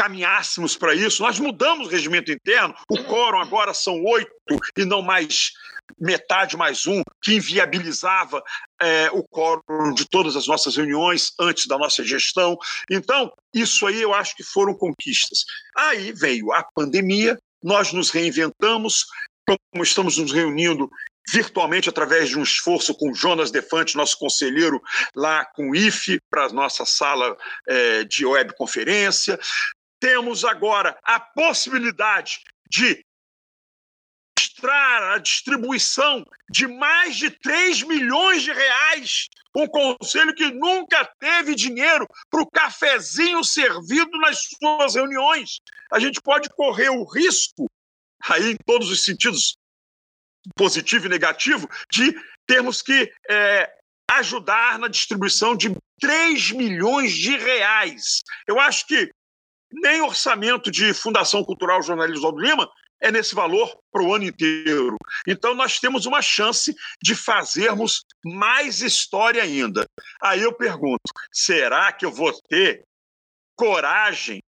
caminhássemos 0.00 0.78
para 0.78 0.94
isso. 0.94 1.22
Nós 1.22 1.38
mudamos 1.38 1.86
o 1.86 1.90
regimento 1.90 2.32
interno, 2.32 2.74
o 2.88 3.04
quórum 3.04 3.38
agora 3.38 3.74
são 3.74 4.02
oito 4.02 4.32
e 4.74 4.84
não 4.86 5.02
mais 5.02 5.52
metade 6.00 6.56
mais 6.56 6.86
um, 6.86 7.02
que 7.20 7.34
inviabilizava 7.34 8.42
é, 8.80 9.10
o 9.10 9.22
quórum 9.24 9.92
de 9.92 10.08
todas 10.08 10.36
as 10.36 10.46
nossas 10.46 10.76
reuniões 10.76 11.32
antes 11.38 11.66
da 11.66 11.76
nossa 11.76 12.02
gestão. 12.02 12.56
Então, 12.88 13.30
isso 13.52 13.86
aí 13.86 14.00
eu 14.00 14.14
acho 14.14 14.34
que 14.36 14.42
foram 14.42 14.72
conquistas. 14.72 15.44
Aí 15.76 16.12
veio 16.12 16.50
a 16.52 16.64
pandemia, 16.74 17.36
nós 17.62 17.92
nos 17.92 18.10
reinventamos, 18.10 19.04
como 19.46 19.82
estamos 19.82 20.16
nos 20.16 20.32
reunindo 20.32 20.88
virtualmente 21.30 21.88
através 21.88 22.30
de 22.30 22.38
um 22.38 22.42
esforço 22.42 22.94
com 22.94 23.12
Jonas 23.12 23.50
Defante, 23.50 23.96
nosso 23.96 24.18
conselheiro 24.18 24.80
lá 25.14 25.44
com 25.44 25.70
o 25.70 25.76
IFE, 25.76 26.18
para 26.30 26.46
a 26.46 26.52
nossa 26.52 26.86
sala 26.86 27.36
é, 27.68 28.04
de 28.04 28.24
webconferência 28.24 29.38
temos 30.00 30.44
agora 30.44 30.98
a 31.04 31.20
possibilidade 31.20 32.40
de 32.68 33.04
mostrar 34.60 35.14
a 35.14 35.18
distribuição 35.18 36.24
de 36.50 36.66
mais 36.66 37.16
de 37.16 37.30
3 37.30 37.82
milhões 37.82 38.42
de 38.42 38.52
reais. 38.52 39.28
Um 39.56 39.66
conselho 39.66 40.34
que 40.34 40.50
nunca 40.50 41.04
teve 41.18 41.54
dinheiro 41.54 42.06
para 42.30 42.42
o 42.42 42.50
cafezinho 42.50 43.42
servido 43.42 44.16
nas 44.18 44.42
suas 44.42 44.94
reuniões. 44.94 45.60
A 45.92 45.98
gente 45.98 46.20
pode 46.20 46.48
correr 46.50 46.90
o 46.90 47.04
risco, 47.04 47.66
aí 48.24 48.52
em 48.52 48.56
todos 48.66 48.90
os 48.90 49.04
sentidos, 49.04 49.56
positivo 50.54 51.06
e 51.06 51.10
negativo, 51.10 51.68
de 51.90 52.14
termos 52.46 52.82
que 52.82 53.12
é, 53.28 53.70
ajudar 54.10 54.78
na 54.78 54.88
distribuição 54.88 55.56
de 55.56 55.74
3 56.00 56.52
milhões 56.52 57.12
de 57.12 57.36
reais. 57.36 58.22
Eu 58.46 58.58
acho 58.58 58.86
que 58.86 59.10
nem 59.72 60.00
orçamento 60.02 60.70
de 60.70 60.92
Fundação 60.92 61.44
Cultural 61.44 61.82
Jornalismo 61.82 62.26
Aldo 62.26 62.40
Lima 62.40 62.70
é 63.00 63.10
nesse 63.10 63.34
valor 63.34 63.74
para 63.90 64.02
o 64.02 64.14
ano 64.14 64.24
inteiro. 64.24 64.96
Então, 65.26 65.54
nós 65.54 65.78
temos 65.78 66.04
uma 66.06 66.20
chance 66.20 66.74
de 67.02 67.14
fazermos 67.14 68.04
mais 68.24 68.82
história 68.82 69.42
ainda. 69.42 69.86
Aí 70.22 70.42
eu 70.42 70.52
pergunto: 70.52 71.00
será 71.32 71.92
que 71.92 72.04
eu 72.04 72.12
vou 72.12 72.32
ter 72.48 72.84
coragem 73.56 74.40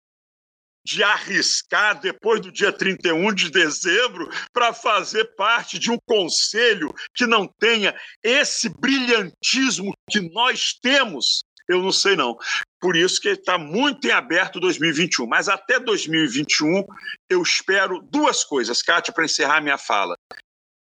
de 0.84 1.03
arriscar 1.03 1.99
depois 1.99 2.41
do 2.41 2.52
dia 2.52 2.72
31 2.72 3.34
de 3.34 3.52
dezembro 3.52 4.27
para 4.52 4.73
fazer 4.73 5.35
parte 5.35 5.77
de 5.77 5.91
um 5.91 5.98
conselho 6.06 6.91
que 7.14 7.26
não 7.27 7.48
tenha 7.48 7.95
esse 8.23 8.68
brilhantismo 8.68 9.93
que 10.10 10.22
nós 10.34 10.73
temos? 10.81 11.43
Eu 11.68 11.81
não 11.81 11.91
sei, 11.91 12.15
não. 12.15 12.35
Por 12.82 12.98
isso 12.98 13.22
que 13.22 13.30
está 13.30 13.58
muito 13.58 14.08
em 14.08 14.12
aberto 14.12 14.60
2021. 14.60 15.28
Mas 15.28 15.48
até 15.48 15.80
2021, 15.80 16.84
eu 17.30 17.41
espero 17.41 18.02
duas 18.02 18.44
coisas, 18.44 18.82
Kátia, 18.82 19.14
para 19.14 19.26
encerrar 19.26 19.62
minha 19.62 19.78
fala. 19.78 20.16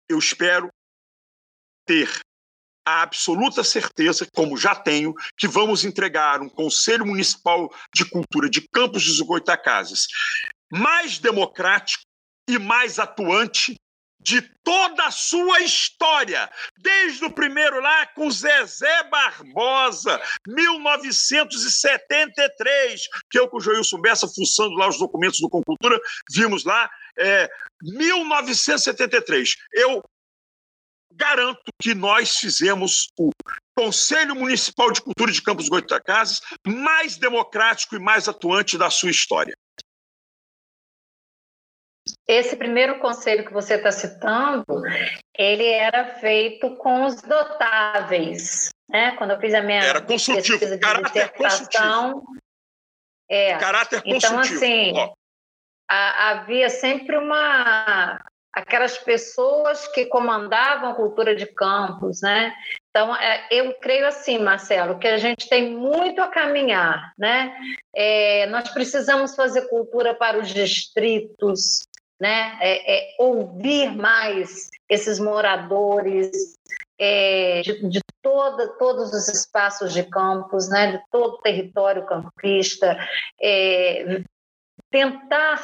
Eu 0.09 0.17
espero 0.17 0.69
ter 1.85 2.09
a 2.85 3.01
absoluta 3.01 3.63
certeza, 3.63 4.27
como 4.33 4.57
já 4.57 4.75
tenho, 4.75 5.13
que 5.37 5.47
vamos 5.47 5.85
entregar 5.85 6.41
um 6.41 6.49
Conselho 6.49 7.05
Municipal 7.05 7.73
de 7.93 8.03
Cultura 8.09 8.49
de 8.49 8.67
Campos 8.67 9.05
dos 9.05 9.21
Goitacazes 9.21 10.07
mais 10.71 11.19
democrático 11.19 12.03
e 12.49 12.57
mais 12.57 12.97
atuante 12.97 13.75
de 14.23 14.41
toda 14.63 15.05
a 15.05 15.11
sua 15.11 15.59
história, 15.59 16.49
desde 16.77 17.25
o 17.25 17.31
primeiro 17.31 17.81
lá 17.81 18.07
com 18.07 18.31
Zezé 18.31 19.03
Barbosa, 19.09 20.21
1973, 20.47 23.01
que 23.29 23.37
eu 23.37 23.49
com 23.49 23.57
o 23.57 23.61
Joilson 23.61 23.99
Bessa, 23.99 24.25
fuçando 24.27 24.75
lá 24.75 24.87
os 24.87 24.97
documentos 24.97 25.39
do 25.39 25.49
Concultura, 25.49 25.99
vimos 26.31 26.63
lá, 26.63 26.89
é, 27.17 27.49
1973. 27.81 29.55
Eu 29.73 30.01
garanto 31.15 31.61
que 31.79 31.93
nós 31.93 32.37
fizemos 32.37 33.09
o 33.19 33.29
Conselho 33.77 34.35
Municipal 34.35 34.91
de 34.91 35.01
Cultura 35.01 35.31
de 35.31 35.41
Campos 35.41 35.69
Goitacazes 35.69 36.41
mais 36.65 37.17
democrático 37.17 37.95
e 37.95 37.99
mais 37.99 38.27
atuante 38.27 38.77
da 38.77 38.89
sua 38.89 39.11
história. 39.11 39.55
Esse 42.27 42.55
primeiro 42.55 42.99
conselho 42.99 43.45
que 43.45 43.53
você 43.53 43.75
está 43.75 43.91
citando, 43.91 44.65
ele 45.37 45.67
era 45.67 46.15
feito 46.15 46.75
com 46.77 47.05
os 47.05 47.21
dotáveis, 47.21 48.69
né? 48.89 49.15
Quando 49.17 49.31
eu 49.31 49.39
fiz 49.39 49.53
a 49.53 49.61
minha 49.61 49.83
era 49.83 50.01
consultivo, 50.01 50.59
pesquisa 50.59 50.77
de 50.77 50.81
caráter 50.81 51.29
consultivo. 51.33 52.23
É. 53.29 53.57
Caráter 53.57 54.01
então, 54.05 54.37
consultivo. 54.37 54.63
Então, 54.63 55.03
assim, 55.03 55.13
a, 55.89 56.29
havia 56.31 56.69
sempre 56.69 57.17
uma 57.17 58.19
aquelas 58.53 58.99
pessoas 58.99 59.87
que 59.87 60.05
comandavam 60.05 60.91
a 60.91 60.93
cultura 60.93 61.35
de 61.35 61.47
campos, 61.47 62.21
né? 62.21 62.53
Então, 62.91 63.15
é, 63.15 63.47
eu 63.49 63.73
creio 63.79 64.05
assim, 64.05 64.37
Marcelo, 64.37 64.99
que 64.99 65.07
a 65.07 65.17
gente 65.17 65.49
tem 65.49 65.71
muito 65.75 66.21
a 66.21 66.27
caminhar, 66.27 67.13
né? 67.17 67.51
É, 67.95 68.45
nós 68.45 68.69
precisamos 68.69 69.35
fazer 69.35 69.67
cultura 69.69 70.13
para 70.13 70.39
os 70.39 70.49
distritos, 70.49 71.81
né? 72.19 72.57
É, 72.61 72.97
é 72.97 73.15
ouvir 73.19 73.95
mais 73.95 74.69
esses 74.89 75.19
moradores 75.19 76.55
é, 76.99 77.61
de, 77.61 77.89
de 77.89 77.99
toda, 78.21 78.67
todos 78.77 79.11
os 79.13 79.27
espaços 79.27 79.93
de 79.93 80.03
campos, 80.03 80.69
né? 80.69 80.93
De 80.93 81.01
todo 81.11 81.35
o 81.35 81.41
território 81.41 82.05
campista, 82.05 82.97
é, 83.41 84.21
tentar 84.89 85.59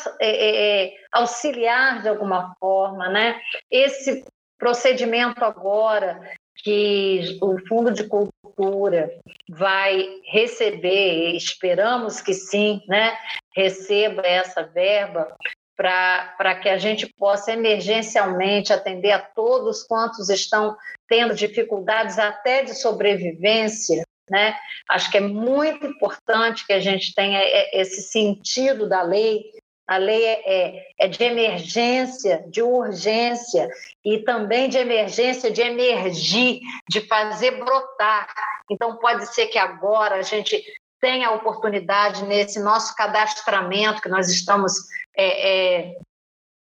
auxiliar 1.12 2.02
de 2.02 2.10
alguma 2.10 2.56
forma, 2.60 3.08
né? 3.10 3.40
Esse 3.70 4.26
procedimento 4.58 5.44
agora 5.46 6.20
que 6.64 7.38
o 7.42 7.58
Fundo 7.68 7.92
de 7.92 8.08
Cultura 8.08 9.10
vai 9.50 10.06
receber, 10.26 11.36
esperamos 11.36 12.22
que 12.22 12.34
sim, 12.34 12.82
né, 12.88 13.18
receba 13.56 14.22
essa 14.26 14.64
verba 14.64 15.34
para 15.80 16.56
que 16.56 16.68
a 16.68 16.78
gente 16.78 17.08
possa 17.08 17.54
emergencialmente 17.54 18.74
atender 18.74 19.12
a 19.12 19.20
todos 19.20 19.82
quantos 19.82 20.30
estão 20.30 20.76
tendo 21.08 21.34
dificuldades 21.34 22.20
até 22.20 22.64
de 22.64 22.74
sobrevivência, 22.74 24.04
né? 24.30 24.58
Acho 24.90 25.10
que 25.10 25.18
é 25.18 25.22
muito 25.22 25.88
importante 25.88 26.68
que 26.68 26.74
a 26.74 26.82
gente 26.82 27.16
tenha 27.16 27.40
esse 27.72 28.02
sentido 28.02 28.90
da 28.90 29.02
lei 29.02 29.46
a 29.88 29.98
lei 29.98 30.24
é, 30.24 30.44
é, 30.46 30.88
é, 31.00 31.08
de 31.08 31.24
emergência, 31.24 32.46
de 32.48 32.62
urgência 32.62 33.68
e 34.06 34.20
também 34.20 34.70
de 34.70 34.78
emergência 34.78 35.50
de 35.50 35.62
emergir, 35.62 36.60
de 36.88 37.02
fazer 37.08 37.58
brotar. 37.58 38.32
Então, 38.70 38.98
pode 38.98 39.34
ser 39.34 39.48
que 39.48 39.58
agora 39.58 40.18
a 40.18 40.22
gente 40.22 40.64
tenha 41.00 41.30
a 41.30 41.34
oportunidade, 41.34 42.26
nesse 42.26 42.60
nosso 42.60 42.96
cadastramento 42.96 44.02
que 44.02 44.10
nós 44.10 44.30
estamos 44.30 44.74
é, 45.16 45.88
é, 45.88 45.96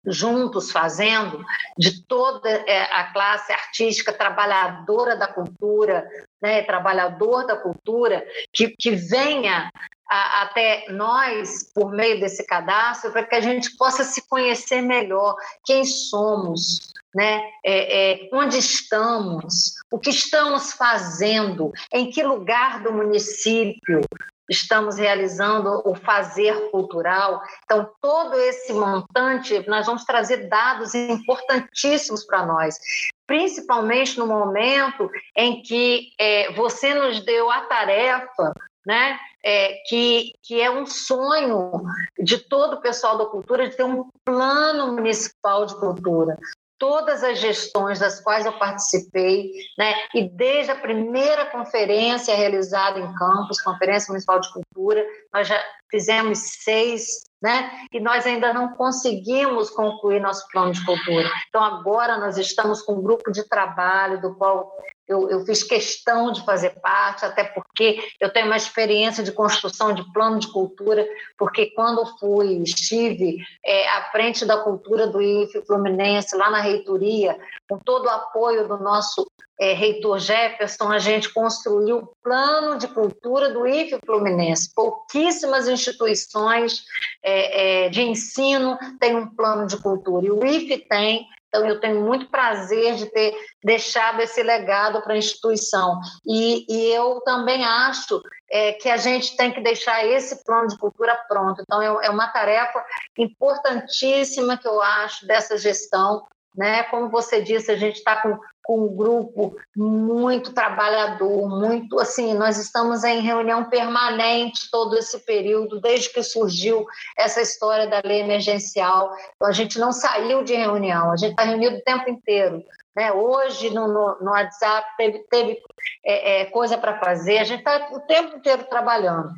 juntos 0.05 0.71
fazendo, 0.71 1.43
de 1.77 2.05
toda 2.05 2.49
é, 2.49 2.83
a 2.91 3.11
classe 3.13 3.51
artística 3.51 4.11
trabalhadora 4.11 5.15
da 5.15 5.27
cultura, 5.27 6.07
né, 6.41 6.63
trabalhador 6.63 7.45
da 7.45 7.55
cultura, 7.55 8.25
que, 8.51 8.69
que 8.69 8.91
venha 8.91 9.71
a, 10.09 10.41
até 10.43 10.85
nós, 10.89 11.71
por 11.73 11.91
meio 11.91 12.19
desse 12.19 12.45
cadastro, 12.45 13.11
para 13.11 13.23
que 13.23 13.35
a 13.35 13.41
gente 13.41 13.75
possa 13.77 14.03
se 14.03 14.27
conhecer 14.27 14.81
melhor, 14.81 15.35
quem 15.65 15.85
somos, 15.85 16.92
né? 17.13 17.43
É, 17.63 18.23
é, 18.23 18.29
onde 18.33 18.57
estamos, 18.57 19.73
o 19.91 19.99
que 19.99 20.09
estamos 20.09 20.73
fazendo, 20.73 21.71
em 21.91 22.09
que 22.09 22.23
lugar 22.23 22.81
do 22.81 22.91
município 22.91 24.01
estamos 24.49 24.97
realizando 24.97 25.81
o 25.85 25.95
fazer 25.95 26.69
cultural. 26.69 27.41
Então, 27.63 27.89
todo 28.01 28.37
esse 28.39 28.73
montante, 28.73 29.67
nós 29.67 29.85
vamos 29.85 30.03
trazer 30.03 30.49
dados 30.49 30.93
importantíssimos 30.93 32.25
para 32.25 32.45
nós, 32.45 32.77
principalmente 33.25 34.17
no 34.19 34.27
momento 34.27 35.09
em 35.35 35.61
que 35.61 36.11
é, 36.19 36.51
você 36.53 36.93
nos 36.93 37.23
deu 37.23 37.49
a 37.49 37.61
tarefa 37.61 38.53
né, 38.85 39.17
é, 39.43 39.81
que, 39.87 40.33
que 40.41 40.61
é 40.61 40.69
um 40.69 40.85
sonho 40.85 41.83
de 42.19 42.37
todo 42.37 42.75
o 42.75 42.81
pessoal 42.81 43.17
da 43.17 43.25
cultura 43.25 43.69
de 43.69 43.75
ter 43.75 43.83
um 43.83 44.09
plano 44.25 44.93
municipal 44.93 45.65
de 45.65 45.75
cultura. 45.75 46.37
Todas 46.83 47.23
as 47.23 47.39
gestões 47.39 47.99
das 47.99 48.19
quais 48.19 48.45
eu 48.45 48.51
participei, 48.59 49.53
né, 49.77 49.93
e 50.13 50.29
desde 50.29 50.69
a 50.69 50.75
primeira 50.75 51.45
conferência 51.45 52.35
realizada 52.35 52.99
em 52.99 53.15
Campos, 53.15 53.61
Conferência 53.61 54.11
Municipal 54.11 54.41
de 54.41 54.51
Cultura, 54.51 55.01
nós 55.33 55.47
já 55.47 55.57
fizemos 55.89 56.39
seis, 56.39 57.23
né, 57.41 57.87
e 57.89 58.01
nós 58.01 58.25
ainda 58.25 58.53
não 58.53 58.73
conseguimos 58.73 59.69
concluir 59.69 60.19
nosso 60.19 60.45
plano 60.49 60.73
de 60.73 60.85
cultura. 60.85 61.29
Então, 61.47 61.63
agora 61.63 62.17
nós 62.17 62.37
estamos 62.37 62.81
com 62.81 62.95
um 62.95 63.01
grupo 63.01 63.31
de 63.31 63.47
trabalho, 63.47 64.19
do 64.19 64.35
qual 64.35 64.69
eu, 65.07 65.29
eu, 65.29 65.45
fiz 65.45 65.63
questão 65.63 66.31
de 66.31 66.43
fazer 66.45 66.71
parte, 66.81 67.25
até 67.25 67.43
porque 67.43 67.99
eu 68.19 68.31
tenho 68.31 68.45
uma 68.45 68.57
experiência 68.57 69.23
de 69.23 69.31
construção 69.31 69.93
de 69.93 70.03
plano 70.13 70.39
de 70.39 70.47
cultura, 70.47 71.05
porque 71.37 71.67
quando 71.71 72.05
fui, 72.17 72.61
estive 72.63 73.37
é, 73.65 73.89
à 73.89 74.03
frente 74.11 74.45
da 74.45 74.57
cultura 74.57 75.07
do 75.07 75.21
IFE 75.21 75.65
Fluminense, 75.65 76.35
lá 76.35 76.49
na 76.49 76.61
reitoria, 76.61 77.37
com 77.69 77.77
todo 77.77 78.05
o 78.05 78.09
apoio 78.09 78.67
do 78.67 78.77
nosso 78.77 79.27
é, 79.59 79.73
reitor 79.73 80.19
Jefferson, 80.19 80.91
a 80.91 80.99
gente 80.99 81.31
construiu 81.33 81.97
o 81.97 82.09
plano 82.23 82.77
de 82.77 82.87
cultura 82.87 83.49
do 83.49 83.67
IFE 83.67 83.99
Fluminense. 84.05 84.73
Pouquíssimas 84.73 85.67
instituições 85.67 86.83
é, 87.21 87.85
é, 87.85 87.89
de 87.89 88.01
ensino 88.01 88.77
têm 88.99 89.15
um 89.15 89.27
plano 89.27 89.67
de 89.67 89.77
cultura, 89.77 90.25
e 90.25 90.31
o 90.31 90.45
IFE 90.45 90.77
tem, 90.87 91.27
então, 91.53 91.67
eu 91.67 91.79
tenho 91.79 92.01
muito 92.01 92.31
prazer 92.31 92.95
de 92.95 93.05
ter 93.05 93.31
deixado 93.63 94.19
esse 94.19 94.41
legado 94.41 95.03
para 95.03 95.13
a 95.13 95.17
instituição. 95.17 95.99
E, 96.25 96.65
e, 96.67 96.91
eu 96.91 97.21
também 97.21 97.63
acho 97.63 98.19
é, 98.49 98.73
que 98.73 98.89
a 98.89 98.97
gente 98.97 99.37
tem 99.37 99.53
que 99.53 99.61
deixar 99.61 100.03
esse 100.03 100.43
plano 100.43 100.67
de 100.67 100.77
cultura 100.79 101.15
pronto. 101.27 101.61
Então, 101.61 101.79
é, 101.79 102.07
é 102.07 102.09
uma 102.09 102.27
tarefa 102.27 102.83
importantíssima 103.15 104.57
que 104.57 104.67
eu 104.67 104.81
acho 104.81 105.27
dessa 105.27 105.55
gestão. 105.55 106.25
Né? 106.55 106.83
Como 106.83 107.09
você 107.09 107.41
disse, 107.41 107.71
a 107.71 107.75
gente 107.75 107.97
está 107.97 108.21
com 108.21 108.37
com 108.63 108.85
um 108.85 108.95
grupo 108.95 109.55
muito 109.75 110.53
trabalhador, 110.53 111.49
muito 111.49 111.99
assim, 111.99 112.33
nós 112.33 112.57
estamos 112.57 113.03
em 113.03 113.19
reunião 113.19 113.65
permanente 113.65 114.69
todo 114.71 114.97
esse 114.97 115.19
período, 115.25 115.81
desde 115.81 116.09
que 116.09 116.23
surgiu 116.23 116.85
essa 117.17 117.41
história 117.41 117.87
da 117.87 118.01
lei 118.03 118.21
emergencial. 118.21 119.13
Então, 119.35 119.49
a 119.49 119.51
gente 119.51 119.77
não 119.77 119.91
saiu 119.91 120.43
de 120.43 120.55
reunião, 120.55 121.11
a 121.11 121.17
gente 121.17 121.31
está 121.31 121.43
reunido 121.43 121.75
o 121.75 121.83
tempo 121.83 122.09
inteiro. 122.09 122.63
Né? 122.95 123.11
Hoje, 123.11 123.69
no, 123.69 123.87
no, 123.87 124.17
no 124.21 124.31
WhatsApp, 124.31 124.87
teve, 124.97 125.19
teve 125.29 125.59
é, 126.05 126.41
é, 126.41 126.45
coisa 126.45 126.77
para 126.77 126.97
fazer, 126.99 127.39
a 127.39 127.43
gente 127.43 127.59
está 127.59 127.89
o 127.91 127.99
tempo 128.01 128.37
inteiro 128.37 128.63
trabalhando. 128.69 129.29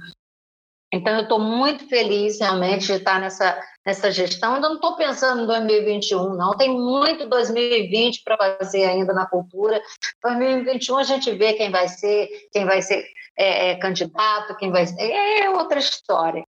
Então, 0.93 1.13
eu 1.15 1.23
estou 1.23 1.39
muito 1.39 1.87
feliz 1.89 2.39
realmente 2.39 2.85
de 2.85 2.93
estar 2.93 3.19
nessa, 3.19 3.61
nessa 3.85 4.11
gestão. 4.11 4.55
Ainda 4.55 4.69
não 4.69 4.75
estou 4.75 4.95
pensando 4.95 5.43
em 5.43 5.47
2021, 5.47 6.35
não. 6.35 6.55
Tem 6.55 6.69
muito 6.69 7.27
2020 7.27 8.23
para 8.23 8.37
fazer 8.59 8.85
ainda 8.85 9.13
na 9.13 9.25
cultura. 9.25 9.81
2021 10.23 10.97
a 10.97 11.03
gente 11.03 11.31
vê 11.31 11.53
quem 11.53 11.69
vai 11.69 11.87
ser, 11.87 12.29
quem 12.51 12.65
vai 12.65 12.81
ser 12.81 13.05
é, 13.37 13.71
é, 13.71 13.75
candidato, 13.75 14.55
quem 14.55 14.71
vai 14.71 14.85
é 14.97 15.49
outra 15.49 15.77
história. 15.77 16.45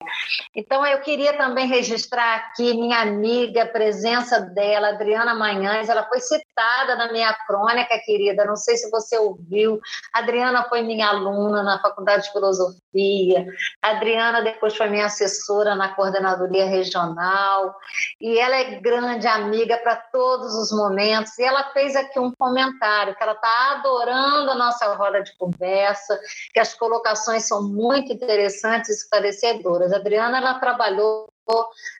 Então 0.55 0.85
eu 0.85 0.99
queria 1.01 1.37
também 1.37 1.67
registrar 1.67 2.35
aqui 2.35 2.73
minha 2.73 2.99
amiga, 3.01 3.63
a 3.63 3.67
presença 3.67 4.39
dela, 4.39 4.89
Adriana 4.89 5.35
Manhães, 5.35 5.89
ela 5.89 6.03
foi 6.07 6.19
citada 6.19 6.95
na 6.95 7.11
minha 7.11 7.33
crônica, 7.45 7.99
querida, 8.05 8.45
não 8.45 8.55
sei 8.55 8.77
se 8.77 8.89
você 8.89 9.17
ouviu. 9.17 9.79
Adriana 10.13 10.63
foi 10.63 10.81
minha 10.81 11.07
aluna 11.07 11.61
na 11.61 11.79
Faculdade 11.79 12.23
de 12.23 12.31
Filosofia. 12.31 13.45
Adriana 13.81 14.41
depois 14.41 14.75
foi 14.75 14.89
minha 14.89 15.05
assessora 15.05 15.75
na 15.75 15.89
coordenadoria 15.89 16.65
regional 16.65 17.75
e 18.19 18.39
ela 18.39 18.55
é 18.55 18.79
grande 18.79 19.27
amiga 19.27 19.77
para 19.77 19.95
todos 19.95 20.55
os 20.55 20.71
momentos. 20.71 21.37
E 21.37 21.43
ela 21.43 21.71
fez 21.71 21.95
aqui 21.95 22.19
um 22.19 22.31
comentário 22.31 23.15
que 23.15 23.23
ela 23.23 23.33
está 23.33 23.71
adorando 23.73 24.51
a 24.51 24.55
nossa 24.55 24.93
roda 24.95 25.21
de 25.21 25.35
conversa, 25.37 26.19
que 26.53 26.59
as 26.59 26.70
as 26.72 26.73
colocações 26.76 27.48
são 27.48 27.61
muito 27.61 28.11
interessantes 28.11 28.89
e 28.89 28.93
esclarecedoras. 28.93 29.91
A 29.91 29.98
Adriana 29.98 30.38
ela 30.38 30.60
trabalhou 30.60 31.30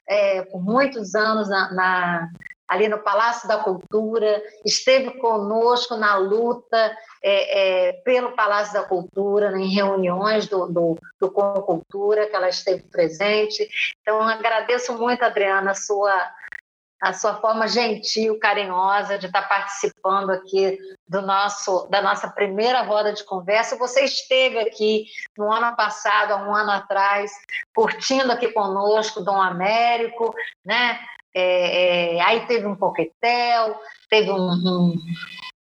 é, 0.08 0.42
por 0.42 0.62
muitos 0.62 1.14
anos 1.14 1.48
na, 1.48 1.72
na, 1.72 2.28
ali 2.66 2.88
no 2.88 2.98
Palácio 2.98 3.46
da 3.46 3.58
Cultura, 3.58 4.42
esteve 4.64 5.18
conosco 5.18 5.96
na 5.96 6.16
luta 6.16 6.96
é, 7.22 7.88
é, 7.88 7.92
pelo 8.04 8.32
Palácio 8.32 8.72
da 8.72 8.82
Cultura, 8.82 9.56
em 9.58 9.68
reuniões 9.68 10.48
do, 10.48 10.66
do, 10.66 10.98
do 11.20 11.30
Com 11.30 11.52
Cultura, 11.62 12.26
que 12.26 12.34
ela 12.34 12.48
esteve 12.48 12.82
presente. 12.84 13.68
Então, 14.00 14.20
agradeço 14.22 14.96
muito, 14.96 15.22
Adriana, 15.22 15.72
a 15.72 15.74
sua 15.74 16.14
a 17.02 17.12
sua 17.12 17.34
forma 17.34 17.66
gentil, 17.66 18.38
carinhosa 18.38 19.18
de 19.18 19.26
estar 19.26 19.42
participando 19.48 20.30
aqui 20.30 20.78
do 21.08 21.20
nosso 21.20 21.88
da 21.90 22.00
nossa 22.00 22.30
primeira 22.30 22.82
roda 22.82 23.12
de 23.12 23.24
conversa. 23.24 23.76
Você 23.76 24.04
esteve 24.04 24.60
aqui 24.60 25.06
no 25.36 25.50
ano 25.50 25.74
passado, 25.74 26.30
há 26.30 26.36
um 26.36 26.54
ano 26.54 26.70
atrás, 26.70 27.32
curtindo 27.74 28.30
aqui 28.30 28.52
conosco 28.52 29.20
Dom 29.20 29.42
Américo, 29.42 30.32
né? 30.64 31.00
É, 31.34 32.16
é, 32.16 32.20
aí 32.20 32.46
teve 32.46 32.66
um 32.66 32.76
coquetel, 32.76 33.80
teve 34.08 34.30
um, 34.30 34.36
um, 34.36 34.94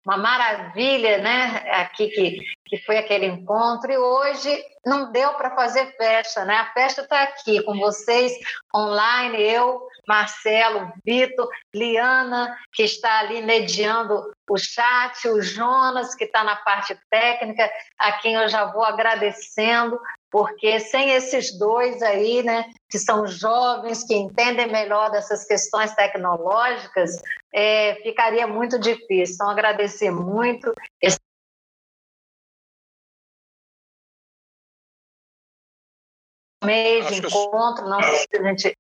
uma 0.05 0.19
maravilha, 0.19 1.19
né? 1.19 1.65
Aqui 1.71 2.09
que, 2.09 2.39
que 2.71 2.79
foi 2.79 2.99
aquele 2.99 3.27
encontro, 3.27 3.91
e 3.91 3.99
hoje 3.99 4.65
não 4.87 5.11
deu 5.11 5.35
para 5.35 5.57
fazer 5.57 5.95
festa, 5.97 6.45
né? 6.45 6.55
A 6.55 6.73
festa 6.73 7.03
está 7.03 7.25
aqui 7.25 7.61
com 7.65 7.77
vocês, 7.77 8.33
online, 8.75 9.43
eu, 9.43 9.83
Marcelo, 10.07 10.93
Vitor, 11.05 11.49
Liana, 11.75 12.57
que 12.73 12.85
está 12.85 13.19
ali 13.19 13.43
mediando 13.43 14.33
o 14.49 14.57
chat, 14.57 15.29
o 15.29 15.43
Jonas, 15.43 16.15
que 16.15 16.25
está 16.25 16.45
na 16.45 16.55
parte 16.57 16.97
técnica, 17.11 17.69
a 17.99 18.13
quem 18.13 18.35
eu 18.35 18.49
já 18.49 18.67
vou 18.67 18.85
agradecendo, 18.85 20.01
porque 20.31 20.79
sem 20.79 21.11
esses 21.11 21.59
dois 21.59 22.01
aí, 22.03 22.43
né, 22.45 22.67
que 22.89 23.01
são 23.01 23.27
jovens, 23.27 24.05
que 24.05 24.15
entendem 24.15 24.71
melhor 24.71 25.11
dessas 25.11 25.45
questões 25.45 25.93
tecnológicas, 25.95 27.21
é, 27.53 27.97
ficaria 27.97 28.47
muito 28.47 28.79
difícil. 28.79 29.35
Então, 29.35 29.51
agradecer 29.51 30.13
muito 30.13 30.73
esse 31.03 31.19
mês 36.65 37.07
de 37.09 37.27
encontro, 37.27 37.89
não 37.89 38.03
sei 38.03 38.19
se 38.19 38.37
a 38.37 38.43
gente 38.43 38.79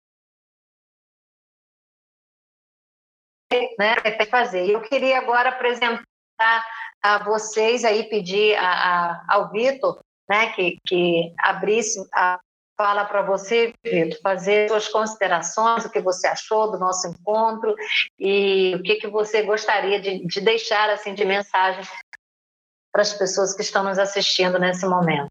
né, 3.78 3.96
fazer. 4.30 4.68
Eu 4.68 4.80
queria 4.82 5.18
agora 5.18 5.48
apresentar 5.48 6.06
a 7.02 7.24
vocês 7.24 7.84
aí, 7.84 8.04
pedir 8.08 8.54
a, 8.56 8.70
a, 8.70 9.24
ao 9.28 9.50
Vitor 9.50 9.98
né, 10.28 10.52
que, 10.52 10.78
que 10.86 11.34
abrisse 11.38 12.06
a 12.14 12.38
fala 12.76 13.04
para 13.04 13.20
você, 13.20 13.74
Vitor, 13.84 14.18
fazer 14.22 14.68
suas 14.68 14.88
considerações, 14.88 15.84
o 15.84 15.90
que 15.90 16.00
você 16.00 16.26
achou 16.26 16.70
do 16.70 16.78
nosso 16.78 17.08
encontro 17.08 17.74
e 18.18 18.74
o 18.74 18.82
que, 18.82 18.94
que 18.94 19.06
você 19.06 19.42
gostaria 19.42 20.00
de, 20.00 20.26
de 20.26 20.40
deixar 20.40 20.88
assim 20.88 21.12
de 21.12 21.22
mensagem 21.26 21.84
para 22.90 23.02
as 23.02 23.12
pessoas 23.12 23.54
que 23.54 23.60
estão 23.60 23.84
nos 23.84 23.98
assistindo 23.98 24.58
nesse 24.58 24.86
momento. 24.86 25.30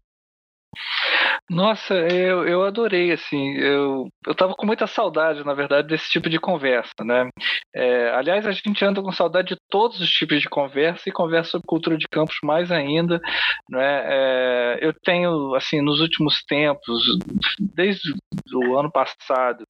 Nossa, 1.48 1.94
eu, 1.94 2.46
eu 2.46 2.62
adorei, 2.62 3.10
assim, 3.10 3.54
eu, 3.54 4.08
eu 4.24 4.54
com 4.54 4.66
muita 4.66 4.86
saudade, 4.86 5.44
na 5.44 5.52
verdade, 5.52 5.88
desse 5.88 6.08
tipo 6.08 6.30
de 6.30 6.38
conversa, 6.38 7.04
né? 7.04 7.28
É, 7.74 8.10
aliás, 8.10 8.46
a 8.46 8.52
gente 8.52 8.84
anda 8.84 9.02
com 9.02 9.10
saudade 9.10 9.54
de 9.54 9.60
todos 9.68 10.00
os 10.00 10.10
tipos 10.10 10.40
de 10.40 10.48
conversa 10.48 11.08
e 11.08 11.12
conversa 11.12 11.50
sobre 11.50 11.66
cultura 11.66 11.98
de 11.98 12.06
campos 12.08 12.36
mais 12.44 12.70
ainda, 12.70 13.20
né? 13.68 14.02
É, 14.04 14.78
eu 14.80 14.94
tenho, 15.02 15.54
assim, 15.56 15.80
nos 15.80 16.00
últimos 16.00 16.42
tempos, 16.44 17.02
desde 17.74 18.14
o 18.54 18.78
ano 18.78 18.90
passado, 18.90 19.64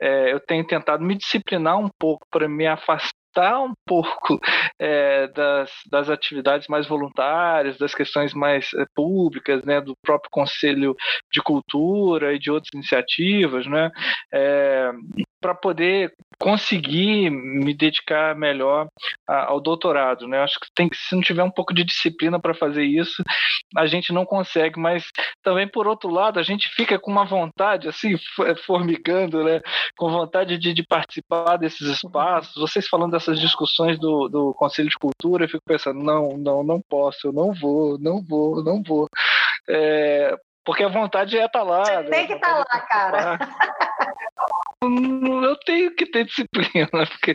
é, 0.00 0.32
eu 0.32 0.40
tenho 0.40 0.66
tentado 0.66 1.04
me 1.04 1.16
disciplinar 1.16 1.78
um 1.78 1.90
pouco 1.98 2.26
para 2.30 2.48
me 2.48 2.66
afastar 2.66 3.12
afastar 3.36 3.62
um 3.62 3.74
pouco 3.86 4.40
é, 4.78 5.28
das, 5.28 5.70
das 5.90 6.10
atividades 6.10 6.66
mais 6.68 6.86
voluntárias, 6.86 7.76
das 7.76 7.94
questões 7.94 8.32
mais 8.32 8.72
é, 8.74 8.84
públicas, 8.94 9.62
né, 9.64 9.80
do 9.80 9.94
próprio 10.02 10.30
Conselho 10.30 10.96
de 11.30 11.42
Cultura 11.42 12.34
e 12.34 12.38
de 12.38 12.50
outras 12.50 12.72
iniciativas, 12.74 13.66
né, 13.66 13.90
é, 14.32 14.90
para 15.46 15.54
poder 15.54 16.12
conseguir 16.40 17.30
me 17.30 17.72
dedicar 17.72 18.34
melhor 18.34 18.88
ao 19.28 19.60
doutorado, 19.60 20.26
né? 20.26 20.40
Acho 20.40 20.58
que 20.58 20.66
tem 20.74 20.90
se 20.92 21.14
não 21.14 21.22
tiver 21.22 21.44
um 21.44 21.50
pouco 21.50 21.72
de 21.72 21.84
disciplina 21.84 22.40
para 22.40 22.52
fazer 22.52 22.82
isso, 22.82 23.22
a 23.76 23.86
gente 23.86 24.12
não 24.12 24.26
consegue. 24.26 24.76
Mas 24.76 25.04
também 25.44 25.68
por 25.68 25.86
outro 25.86 26.10
lado, 26.10 26.40
a 26.40 26.42
gente 26.42 26.68
fica 26.70 26.98
com 26.98 27.12
uma 27.12 27.24
vontade 27.24 27.88
assim 27.88 28.16
formigando, 28.66 29.44
né? 29.44 29.60
Com 29.96 30.10
vontade 30.10 30.58
de, 30.58 30.74
de 30.74 30.82
participar 30.82 31.56
desses 31.58 31.86
espaços. 31.86 32.60
Vocês 32.60 32.88
falando 32.88 33.12
dessas 33.12 33.38
discussões 33.38 34.00
do, 34.00 34.28
do 34.28 34.52
Conselho 34.54 34.88
de 34.88 34.98
Cultura, 34.98 35.44
eu 35.44 35.48
fico 35.48 35.62
pensando 35.64 36.02
não, 36.02 36.36
não, 36.36 36.64
não 36.64 36.80
posso, 36.80 37.28
eu 37.28 37.32
não 37.32 37.54
vou, 37.54 37.96
não 38.00 38.20
vou, 38.20 38.64
não 38.64 38.82
vou. 38.82 39.06
É, 39.68 40.36
porque 40.64 40.82
a 40.82 40.88
vontade 40.88 41.38
é 41.38 41.46
estar 41.46 41.60
tá 41.60 41.64
lá. 41.64 41.84
Você 41.84 42.02
né? 42.02 42.10
tem 42.10 42.26
que 42.26 42.32
estar 42.32 42.52
tá 42.52 42.58
lá, 42.58 42.80
cara. 42.80 43.38
Eu 44.82 45.56
tenho 45.64 45.94
que 45.94 46.04
ter 46.06 46.24
disciplina, 46.24 46.88
porque 47.10 47.34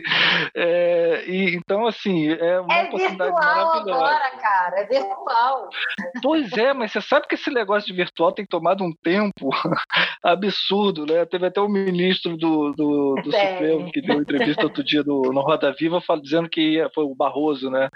é, 0.54 1.24
e, 1.26 1.56
então 1.56 1.86
assim 1.86 2.28
é 2.28 2.60
uma 2.60 2.74
é 2.74 2.84
oportunidade 2.84 3.32
maravilhosa. 3.32 3.90
agora, 3.90 4.30
cara, 4.30 4.80
é 4.80 4.86
virtual. 4.86 5.68
Pois 6.22 6.52
é, 6.52 6.72
mas 6.72 6.92
você 6.92 7.00
sabe 7.00 7.26
que 7.26 7.34
esse 7.34 7.50
negócio 7.50 7.86
de 7.86 7.92
virtual 7.92 8.32
tem 8.32 8.46
tomado 8.46 8.84
um 8.84 8.92
tempo 9.02 9.50
absurdo, 10.22 11.04
né? 11.04 11.24
Teve 11.26 11.46
até 11.46 11.60
o 11.60 11.68
ministro 11.68 12.36
do, 12.36 12.72
do, 12.72 13.14
do 13.16 13.32
Supremo 13.32 13.90
que 13.90 14.00
deu 14.00 14.20
entrevista 14.20 14.62
outro 14.62 14.84
dia 14.84 15.02
no, 15.02 15.22
no 15.32 15.40
Roda 15.40 15.72
Viva 15.72 16.00
dizendo 16.22 16.48
que 16.48 16.74
ia, 16.74 16.90
foi 16.94 17.04
o 17.04 17.14
Barroso, 17.14 17.70
né? 17.70 17.88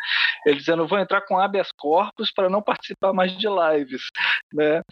Ele 0.44 0.56
dizendo 0.56 0.86
vou 0.86 0.98
entrar 0.98 1.20
com 1.22 1.38
habeas 1.38 1.70
corpus 1.76 2.32
para 2.32 2.48
não 2.48 2.62
participar 2.62 3.12
mais 3.12 3.36
de 3.36 3.46
lives, 3.46 4.02
né? 4.52 4.82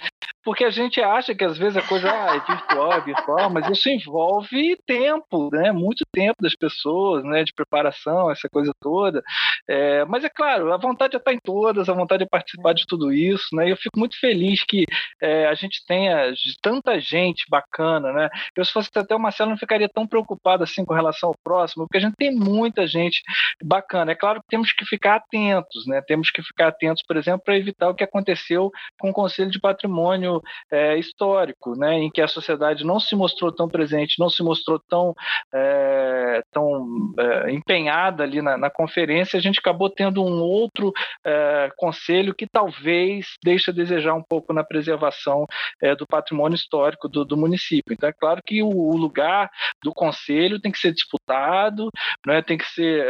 Porque 0.45 0.65
a 0.65 0.71
gente 0.71 1.01
acha 1.01 1.35
que 1.35 1.45
às 1.45 1.57
vezes 1.57 1.77
a 1.77 1.83
coisa 1.83 2.11
ah, 2.11 2.37
é 2.37 2.41
virtual, 2.41 2.93
é 2.93 3.01
virtual, 3.01 3.51
mas 3.51 3.69
isso 3.71 3.89
envolve 3.89 4.77
tempo, 4.87 5.49
né? 5.53 5.73
Muito 5.73 6.05
tempo 6.13 6.37
das 6.41 6.55
pessoas, 6.55 7.25
né? 7.25 7.43
De 7.45 7.53
preparação, 7.53 8.31
essa 8.31 8.49
coisa 8.49 8.73
toda. 8.81 9.23
É, 9.69 10.05
mas 10.05 10.23
é 10.25 10.29
claro, 10.29 10.73
a 10.73 10.77
vontade 10.77 11.17
é 11.17 11.19
estar 11.19 11.33
em 11.33 11.39
todas, 11.43 11.89
a 11.89 11.95
vontade 11.95 12.25
de 12.25 12.29
participar 12.29 12.75
de 12.75 12.85
tudo 12.87 13.13
isso, 13.13 13.47
né? 13.55 13.67
E 13.67 13.71
eu 13.71 13.77
fico 13.77 13.99
muito 13.99 14.19
feliz 14.21 14.63
que 14.65 14.85
é, 15.21 15.47
a 15.47 15.55
gente 15.55 15.85
tenha 15.87 16.33
tanta 16.61 17.01
gente 17.01 17.45
bacana, 17.49 18.13
né? 18.13 18.29
Eu 18.55 18.65
se 18.65 18.73
fosse 18.73 18.91
até 18.95 19.15
o 19.15 19.21
Marcelo 19.21 19.51
não 19.51 19.59
ficaria 19.59 19.89
tão 19.89 20.07
preocupado 20.07 20.63
assim 20.63 20.85
com 20.85 20.95
relação 20.95 21.31
ao 21.31 21.37
próximo, 21.43 21.87
porque 21.87 21.99
a 21.99 22.01
gente 22.01 22.17
tem 22.17 22.35
muita 22.35 22.87
gente 22.87 23.23
bacana. 23.63 24.13
É 24.13 24.15
claro 24.15 24.41
que 24.41 24.49
temos 24.49 24.73
que 24.73 24.85
ficar 24.85 25.17
atentos, 25.17 25.87
né? 25.87 26.03
Temos 26.07 26.31
que 26.31 26.43
ficar 26.43 26.69
atentos, 26.69 27.03
por 27.07 27.17
exemplo, 27.17 27.43
para 27.45 27.57
evitar 27.57 27.89
o 27.89 27.95
que 27.95 28.05
aconteceu 28.05 28.71
com 28.99 29.11
o 29.11 29.13
Conselho 29.13 29.51
de 29.51 29.61
Patrimônio 29.61 30.34
é, 30.71 30.97
histórico, 30.99 31.77
né, 31.77 31.95
em 31.95 32.11
que 32.11 32.21
a 32.21 32.29
sociedade 32.29 32.85
não 32.85 33.01
se 33.01 33.15
mostrou 33.15 33.53
tão 33.53 33.69
presente, 33.69 34.19
não 34.19 34.29
se 34.29 34.43
mostrou 34.43 34.79
tão, 34.89 35.15
é, 35.53 36.43
tão 36.53 37.13
é, 37.19 37.53
empenhada 37.53 38.23
ali 38.23 38.41
na, 38.41 38.57
na, 38.57 38.71
conferência, 38.71 39.39
a 39.39 39.43
gente 39.43 39.61
acabou 39.61 39.89
tendo 39.89 40.23
um 40.23 40.43
outro 40.43 40.93
conselho 41.77 42.35
que 42.35 42.47
talvez 42.47 43.37
deixe 43.43 43.71
a 43.71 43.75
desejar 43.75 44.15
um 44.15 44.23
pouco 44.23 44.53
na 44.53 44.65
preservação 44.65 45.47
do 45.99 46.07
patrimônio 46.07 46.57
histórico 46.57 47.09
do, 47.09 47.25
do, 47.25 47.37
município. 47.37 47.93
Então, 47.93 48.09
é 48.09 48.13
claro 48.13 48.41
que 48.45 48.63
o, 48.63 48.69
o, 48.69 48.97
lugar 48.97 49.51
do 49.83 49.93
conselho 49.93 50.61
tem 50.61 50.73
que 50.73 50.79
ser 50.79 50.93
disputado, 50.93 51.89
né, 52.27 52.43
tem 52.43 52.59
que 52.59 52.67
ser, 52.67 53.07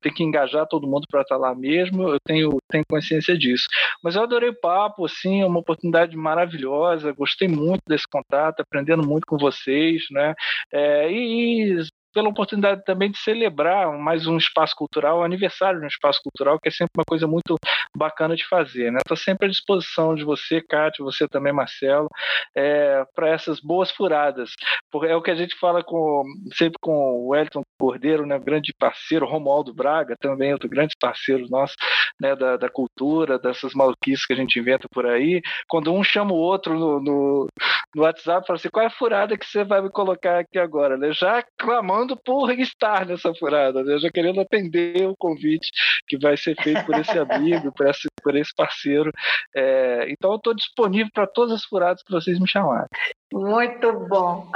tem 0.00 0.12
que 0.12 0.22
engajar 0.22 0.66
todo 0.66 0.86
mundo 0.86 1.06
para 1.10 1.22
estar 1.22 1.36
lá 1.36 1.54
mesmo. 1.54 2.08
Eu 2.08 2.18
tenho, 2.20 2.58
tenho 2.68 2.84
consciência 2.88 3.36
disso. 3.36 3.66
Mas 4.02 4.16
eu 4.16 4.22
adorei 4.22 4.50
o 4.50 4.60
papo, 4.60 5.04
assim, 5.04 5.42
é 5.42 5.46
uma 5.46 5.60
oportunidade 5.60 6.16
maravilhosa 6.16 6.47
maravilhosa, 6.48 7.12
gostei 7.12 7.46
muito 7.46 7.82
desse 7.86 8.06
contato, 8.10 8.60
aprendendo 8.60 9.06
muito 9.06 9.26
com 9.26 9.36
vocês, 9.36 10.04
né? 10.10 10.34
É, 10.72 11.10
e 11.10 11.76
pela 12.18 12.30
oportunidade 12.30 12.82
também 12.84 13.12
de 13.12 13.18
celebrar 13.18 13.96
mais 13.96 14.26
um 14.26 14.36
espaço 14.36 14.74
cultural, 14.74 15.20
o 15.20 15.22
aniversário 15.22 15.78
de 15.78 15.84
um 15.84 15.88
espaço 15.88 16.20
cultural, 16.20 16.58
que 16.58 16.68
é 16.68 16.72
sempre 16.72 16.90
uma 16.96 17.04
coisa 17.06 17.28
muito 17.28 17.54
bacana 17.96 18.34
de 18.34 18.44
fazer. 18.44 18.92
Estou 18.92 19.16
né? 19.16 19.22
sempre 19.22 19.46
à 19.46 19.48
disposição 19.48 20.16
de 20.16 20.24
você, 20.24 20.60
Cátia, 20.60 21.04
você 21.04 21.28
também, 21.28 21.52
Marcelo, 21.52 22.08
é, 22.56 23.04
para 23.14 23.28
essas 23.28 23.60
boas 23.60 23.92
furadas. 23.92 24.50
Porque 24.90 25.06
é 25.06 25.14
o 25.14 25.22
que 25.22 25.30
a 25.30 25.36
gente 25.36 25.56
fala 25.60 25.84
com, 25.84 26.24
sempre 26.54 26.76
com 26.82 26.90
o 26.90 27.28
Wellington 27.28 27.62
Cordeiro, 27.78 28.26
né, 28.26 28.36
grande 28.40 28.74
parceiro, 28.76 29.24
Romualdo 29.24 29.72
Braga, 29.72 30.16
também 30.18 30.52
outro 30.52 30.68
grande 30.68 30.96
parceiro 31.00 31.48
nosso 31.48 31.76
né, 32.20 32.34
da, 32.34 32.56
da 32.56 32.68
cultura, 32.68 33.38
dessas 33.38 33.72
maluquices 33.74 34.26
que 34.26 34.32
a 34.32 34.36
gente 34.36 34.58
inventa 34.58 34.88
por 34.90 35.06
aí. 35.06 35.40
Quando 35.68 35.94
um 35.94 36.02
chama 36.02 36.32
o 36.32 36.36
outro 36.36 36.76
no, 36.76 37.00
no, 37.00 37.46
no 37.94 38.02
WhatsApp, 38.02 38.46
fala 38.46 38.58
assim: 38.58 38.68
qual 38.70 38.82
é 38.82 38.86
a 38.86 38.90
furada 38.90 39.38
que 39.38 39.46
você 39.46 39.62
vai 39.62 39.80
me 39.80 39.90
colocar 39.90 40.40
aqui 40.40 40.58
agora? 40.58 40.96
Né? 40.96 41.12
Já 41.12 41.44
clamando 41.56 42.07
chamando 42.08 42.16
por 42.16 42.50
estar 42.58 43.06
nessa 43.06 43.34
furada, 43.34 43.82
né? 43.82 43.98
já 43.98 44.10
querendo 44.10 44.40
atender 44.40 45.06
o 45.06 45.16
convite 45.16 45.70
que 46.06 46.18
vai 46.18 46.36
ser 46.36 46.56
feito 46.62 46.84
por 46.84 46.94
esse 46.96 47.18
amigo, 47.18 47.72
por 47.72 47.86
esse, 47.86 48.08
por 48.22 48.36
esse 48.36 48.54
parceiro. 48.54 49.12
É, 49.54 50.06
então 50.10 50.30
eu 50.30 50.36
estou 50.36 50.54
disponível 50.54 51.10
para 51.12 51.26
todas 51.26 51.54
as 51.54 51.64
furadas 51.64 52.02
que 52.02 52.10
vocês 52.10 52.38
me 52.38 52.48
chamarem. 52.48 52.88
Muito 53.32 53.92
bom. 54.08 54.50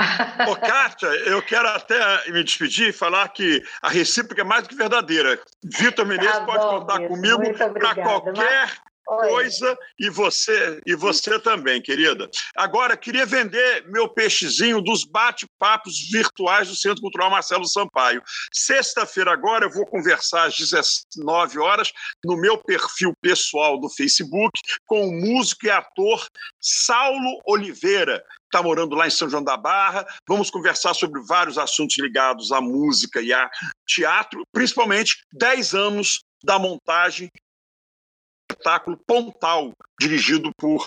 Ô, 0.49 0.57
Kátia, 0.57 1.09
eu 1.27 1.43
quero 1.43 1.69
até 1.69 2.31
me 2.31 2.43
despedir 2.43 2.89
e 2.89 2.93
falar 2.93 3.29
que 3.29 3.63
a 3.83 3.91
recíproca 3.91 4.41
é 4.41 4.45
mais 4.45 4.63
do 4.63 4.71
que 4.71 4.75
verdadeira. 4.75 5.39
Vitor 5.63 6.07
Menezes 6.07 6.39
tá 6.39 6.45
pode 6.45 6.65
contar 6.65 7.07
comigo 7.07 7.43
para 7.75 7.95
qualquer 7.95 8.71
coisa 9.17 9.79
e 9.99 10.11
você 10.11 10.81
e 10.87 10.95
você 10.95 11.39
também, 11.39 11.81
querida. 11.81 12.29
Agora 12.57 12.97
queria 12.97 13.27
vender 13.27 13.87
meu 13.89 14.09
peixezinho 14.09 14.81
dos 14.81 15.05
bate-papos 15.05 16.11
virtuais 16.11 16.69
do 16.69 16.77
Centro 16.77 17.01
Cultural 17.01 17.31
Marcelo 17.31 17.67
Sampaio. 17.67 18.23
Sexta-feira 18.53 19.33
agora 19.33 19.67
eu 19.67 19.71
vou 19.71 19.87
conversar 19.87 20.45
às 20.45 20.57
19 20.57 21.59
horas 21.59 21.93
no 22.25 22.37
meu 22.37 22.59
perfil 22.59 23.13
pessoal 23.21 23.79
do 23.79 23.89
Facebook 23.91 24.59
com 24.87 25.09
o 25.09 25.13
músico 25.13 25.67
e 25.67 25.71
ator 25.71 26.27
Saulo 26.61 27.41
Oliveira, 27.47 28.23
está 28.45 28.63
morando 28.63 28.95
lá 28.95 29.07
em 29.07 29.11
São 29.11 29.29
João 29.29 29.43
da 29.43 29.57
Barra. 29.57 30.07
Vamos 30.29 30.51
conversar 30.51 30.95
sobre 30.95 31.23
vários 31.27 31.57
assuntos 31.57 31.97
ligados 31.99 32.53
à 32.53 32.61
música 32.61 33.21
e 33.21 33.33
a 33.33 33.51
teatro, 33.87 34.43
principalmente 34.53 35.17
10 35.33 35.75
anos 35.75 36.21
da 36.45 36.59
montagem 36.59 37.31
espetáculo 38.53 38.99
Pontal, 39.07 39.73
dirigido 39.99 40.51
por 40.57 40.87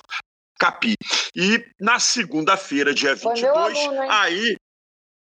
Capi. 0.59 0.95
E 1.35 1.65
na 1.79 1.99
segunda-feira, 1.99 2.93
dia 2.93 3.13
22, 3.15 3.77
aluno, 3.77 4.11
aí 4.11 4.55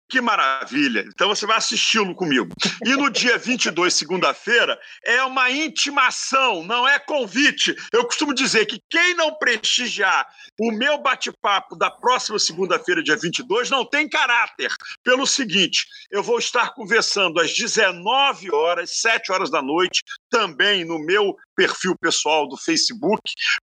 que 0.09 0.21
maravilha! 0.21 1.05
Então 1.07 1.27
você 1.27 1.45
vai 1.45 1.57
assisti-lo 1.57 2.15
comigo. 2.15 2.47
E 2.85 2.95
no 2.95 3.09
dia 3.09 3.37
22, 3.37 3.93
segunda-feira, 3.93 4.79
é 5.03 5.21
uma 5.23 5.51
intimação, 5.51 6.63
não 6.63 6.87
é 6.87 6.97
convite. 6.97 7.75
Eu 7.91 8.05
costumo 8.05 8.33
dizer 8.33 8.65
que 8.65 8.81
quem 8.89 9.13
não 9.15 9.35
prestigiar 9.35 10.27
o 10.59 10.71
meu 10.71 10.97
bate-papo 10.97 11.75
da 11.75 11.91
próxima 11.91 12.39
segunda-feira, 12.39 13.03
dia 13.03 13.17
22, 13.17 13.69
não 13.69 13.85
tem 13.85 14.07
caráter. 14.07 14.71
Pelo 15.03 15.27
seguinte, 15.27 15.85
eu 16.09 16.23
vou 16.23 16.39
estar 16.39 16.73
conversando 16.73 17.39
às 17.39 17.53
19 17.53 18.53
horas, 18.53 18.99
7 19.01 19.31
horas 19.31 19.51
da 19.51 19.61
noite, 19.61 20.03
também 20.29 20.85
no 20.85 20.99
meu 20.99 21.35
perfil 21.55 21.95
pessoal 21.99 22.47
do 22.47 22.57
Facebook, 22.57 23.21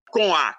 com 0.09 0.35
a 0.35 0.55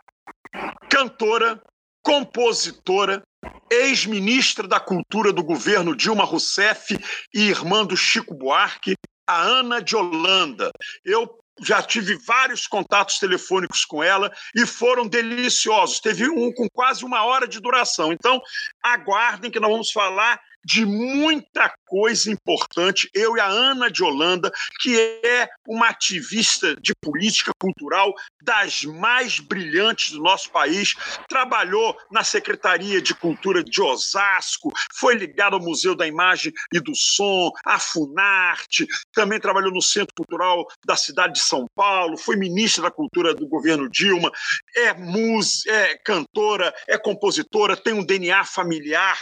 cantora, 0.90 1.60
compositora, 2.02 3.22
ex-ministra 3.70 4.66
da 4.66 4.80
Cultura 4.80 5.32
do 5.32 5.42
governo 5.42 5.96
Dilma 5.96 6.24
Rousseff 6.24 6.98
e 7.34 7.48
irmã 7.48 7.84
do 7.84 7.96
Chico 7.96 8.34
Buarque, 8.34 8.94
a 9.26 9.40
Ana 9.40 9.80
de 9.82 9.96
Holanda. 9.96 10.70
Eu 11.04 11.28
já 11.60 11.82
tive 11.82 12.16
vários 12.16 12.66
contatos 12.66 13.18
telefônicos 13.18 13.84
com 13.84 14.02
ela 14.02 14.30
e 14.54 14.66
foram 14.66 15.06
deliciosos. 15.06 16.00
Teve 16.00 16.28
um 16.28 16.52
com 16.52 16.68
quase 16.68 17.04
uma 17.04 17.24
hora 17.24 17.48
de 17.48 17.60
duração. 17.60 18.12
Então, 18.12 18.40
aguardem 18.82 19.50
que 19.50 19.60
nós 19.60 19.70
vamos 19.70 19.90
falar 19.90 20.38
de 20.66 20.84
muita 20.84 21.72
coisa 21.86 22.28
importante. 22.28 23.08
Eu 23.14 23.36
e 23.36 23.40
a 23.40 23.46
Ana 23.46 23.88
de 23.88 24.02
Holanda, 24.02 24.50
que 24.80 24.98
é 25.24 25.48
uma 25.66 25.88
ativista 25.90 26.74
de 26.80 26.92
política 27.00 27.52
cultural 27.60 28.12
das 28.42 28.82
mais 28.82 29.38
brilhantes 29.38 30.10
do 30.10 30.20
nosso 30.20 30.50
país, 30.50 30.94
trabalhou 31.28 31.96
na 32.10 32.24
Secretaria 32.24 33.00
de 33.00 33.14
Cultura 33.14 33.62
de 33.62 33.80
Osasco, 33.80 34.72
foi 34.96 35.14
ligada 35.14 35.54
ao 35.54 35.62
Museu 35.62 35.94
da 35.94 36.06
Imagem 36.06 36.52
e 36.74 36.80
do 36.80 36.94
Som, 36.96 37.52
à 37.64 37.78
Funarte, 37.78 38.86
também 39.12 39.38
trabalhou 39.38 39.72
no 39.72 39.80
Centro 39.80 40.14
Cultural 40.16 40.66
da 40.84 40.96
cidade 40.96 41.34
de 41.34 41.40
São 41.40 41.66
Paulo, 41.76 42.18
foi 42.18 42.34
ministra 42.34 42.82
da 42.82 42.90
Cultura 42.90 43.32
do 43.32 43.46
governo 43.46 43.88
Dilma, 43.88 44.32
é 44.74 44.92
música, 44.94 45.70
é 45.70 45.96
cantora, 45.98 46.74
é 46.88 46.98
compositora, 46.98 47.76
tem 47.76 47.92
um 47.92 48.04
DNA 48.04 48.44
familiar 48.44 49.16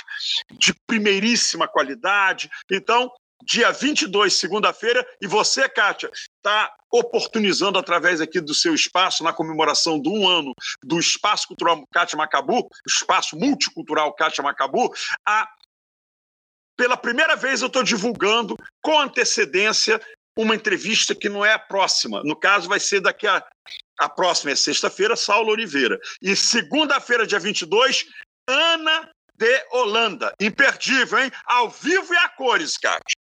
de 0.58 0.72
primeiríssima 0.86 1.33
altíssima 1.34 1.66
qualidade. 1.68 2.48
Então, 2.70 3.10
dia 3.44 3.70
22, 3.72 4.32
segunda-feira, 4.32 5.06
e 5.20 5.26
você, 5.26 5.68
Kátia, 5.68 6.10
está 6.14 6.72
oportunizando 6.90 7.78
através 7.78 8.20
aqui 8.20 8.40
do 8.40 8.54
seu 8.54 8.74
espaço, 8.74 9.24
na 9.24 9.32
comemoração 9.32 9.98
do 9.98 10.12
um 10.12 10.28
ano 10.28 10.54
do 10.82 10.98
Espaço 10.98 11.48
Cultural 11.48 11.84
Kátia 11.92 12.16
Macabu, 12.16 12.68
Espaço 12.86 13.36
Multicultural 13.36 14.14
Kátia 14.14 14.42
Macabu, 14.42 14.92
a 15.26 15.48
pela 16.76 16.96
primeira 16.96 17.36
vez 17.36 17.60
eu 17.60 17.68
estou 17.68 17.84
divulgando 17.84 18.56
com 18.82 18.98
antecedência 18.98 20.00
uma 20.36 20.56
entrevista 20.56 21.14
que 21.14 21.28
não 21.28 21.44
é 21.44 21.52
a 21.52 21.58
próxima. 21.58 22.20
No 22.24 22.34
caso, 22.34 22.68
vai 22.68 22.80
ser 22.80 23.00
daqui 23.00 23.26
a. 23.26 23.44
A 23.96 24.08
próxima 24.08 24.50
é 24.50 24.56
sexta-feira, 24.56 25.14
Saulo 25.14 25.52
Oliveira. 25.52 26.00
E 26.20 26.34
segunda-feira, 26.34 27.24
dia 27.24 27.38
22, 27.38 28.04
Ana 28.48 29.08
de 29.34 29.66
Holanda. 29.70 30.32
Imperdível, 30.40 31.18
hein? 31.18 31.30
Ao 31.44 31.68
vivo 31.68 32.12
e 32.14 32.16
a 32.16 32.28
cores, 32.28 32.76
Kátia. 32.76 33.16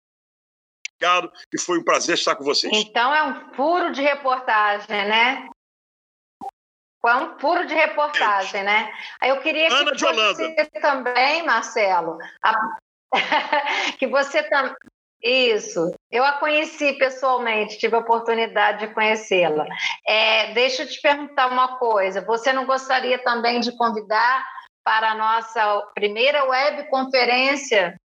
Obrigado 1.00 1.32
e 1.54 1.60
foi 1.60 1.78
um 1.78 1.84
prazer 1.84 2.16
estar 2.16 2.34
com 2.34 2.44
vocês. 2.44 2.72
Então 2.74 3.14
é 3.14 3.22
um 3.22 3.54
furo 3.54 3.92
de 3.92 4.02
reportagem, 4.02 4.88
né? 4.88 5.48
Foi 7.00 7.14
um 7.14 7.38
furo 7.38 7.64
de 7.66 7.74
reportagem, 7.74 8.64
né? 8.64 8.92
Eu 9.22 9.40
queria 9.40 9.72
Ana 9.72 9.92
que 9.92 9.96
de 9.96 10.04
Holanda. 10.04 10.54
também, 10.80 11.44
Marcelo, 11.44 12.18
a... 12.42 12.78
que 13.98 14.08
você 14.08 14.42
também. 14.42 14.74
Isso, 15.20 15.92
eu 16.12 16.24
a 16.24 16.34
conheci 16.34 16.92
pessoalmente, 16.92 17.76
tive 17.76 17.96
a 17.96 17.98
oportunidade 17.98 18.86
de 18.86 18.94
conhecê-la. 18.94 19.66
É, 20.06 20.52
deixa 20.52 20.84
eu 20.84 20.88
te 20.88 21.00
perguntar 21.00 21.48
uma 21.48 21.76
coisa: 21.76 22.20
você 22.20 22.52
não 22.52 22.64
gostaria 22.64 23.18
também 23.18 23.58
de 23.58 23.76
convidar 23.76 24.46
para 24.88 25.10
a 25.10 25.14
nossa 25.14 25.82
primeira 25.94 26.44
webconferência. 26.44 28.00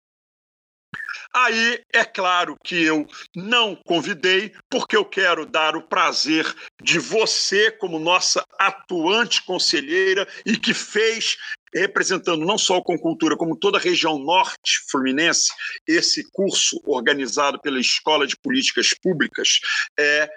Aí 1.36 1.84
é 1.94 2.06
claro 2.06 2.56
que 2.64 2.82
eu 2.82 3.06
não 3.36 3.76
convidei, 3.76 4.56
porque 4.70 4.96
eu 4.96 5.04
quero 5.04 5.46
dar 5.46 5.76
o 5.76 5.86
prazer 5.86 6.46
de 6.82 6.98
você, 6.98 7.70
como 7.70 8.00
nossa 8.00 8.46
atuante 8.58 9.44
conselheira 9.44 10.26
e 10.46 10.56
que 10.56 10.74
fez, 10.74 11.36
representando 11.76 12.46
não 12.46 12.58
só 12.58 12.82
com 12.82 12.98
cultura, 12.98 13.36
como 13.36 13.60
toda 13.60 13.78
a 13.78 13.82
região 13.82 14.18
norte 14.18 14.80
fluminense, 14.90 15.52
esse 15.86 16.32
curso 16.32 16.82
organizado 16.86 17.60
pela 17.60 17.82
Escola 17.82 18.26
de 18.26 18.38
Políticas 18.38 18.94
Públicas, 18.94 19.60
é, 20.00 20.30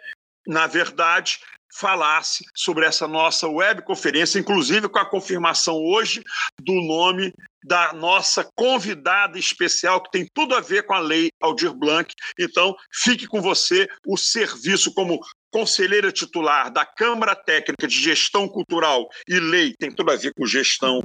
na 0.44 0.66
verdade, 0.66 1.38
falasse 1.72 2.44
sobre 2.54 2.84
essa 2.84 3.08
nossa 3.08 3.48
webconferência, 3.48 4.38
inclusive 4.38 4.88
com 4.88 4.98
a 4.98 5.08
confirmação 5.08 5.76
hoje 5.76 6.22
do 6.60 6.74
nome 6.74 7.32
da 7.64 7.92
nossa 7.92 8.48
convidada 8.56 9.38
especial, 9.38 10.02
que 10.02 10.10
tem 10.10 10.28
tudo 10.34 10.54
a 10.54 10.60
ver 10.60 10.84
com 10.84 10.94
a 10.94 10.98
lei 10.98 11.30
Aldir 11.40 11.72
Blanc. 11.72 12.12
Então, 12.38 12.74
fique 12.92 13.26
com 13.26 13.40
você 13.40 13.88
o 14.06 14.16
serviço 14.16 14.92
como 14.92 15.20
conselheira 15.50 16.10
titular 16.10 16.72
da 16.72 16.84
Câmara 16.84 17.36
Técnica 17.36 17.86
de 17.86 18.00
Gestão 18.00 18.48
Cultural 18.48 19.08
e 19.28 19.38
Lei, 19.38 19.74
tem 19.78 19.94
tudo 19.94 20.10
a 20.10 20.16
ver 20.16 20.32
com 20.34 20.46
gestão. 20.46 21.00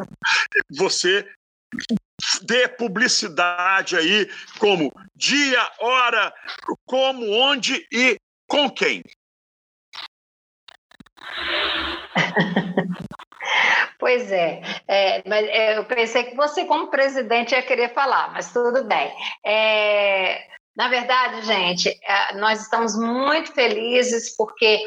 Você 0.72 1.27
dê 2.44 2.68
publicidade 2.68 3.95
aí, 3.95 4.30
como 4.57 4.91
dia, 5.15 5.69
hora, 5.80 6.34
como, 6.85 7.30
onde 7.30 7.85
e 7.91 8.18
com 8.48 8.69
quem. 8.69 9.03
Pois 13.99 14.31
é, 14.31 14.61
é, 14.87 15.23
mas 15.27 15.47
é, 15.47 15.77
eu 15.77 15.85
pensei 15.85 16.23
que 16.25 16.35
você, 16.35 16.65
como 16.65 16.87
presidente, 16.87 17.55
ia 17.55 17.63
querer 17.63 17.93
falar, 17.93 18.31
mas 18.31 18.53
tudo 18.53 18.83
bem. 18.83 19.11
É, 19.43 20.39
na 20.75 20.87
verdade, 20.87 21.41
gente, 21.41 21.89
é, 21.89 22.35
nós 22.35 22.61
estamos 22.61 22.95
muito 22.95 23.51
felizes 23.53 24.35
porque 24.37 24.79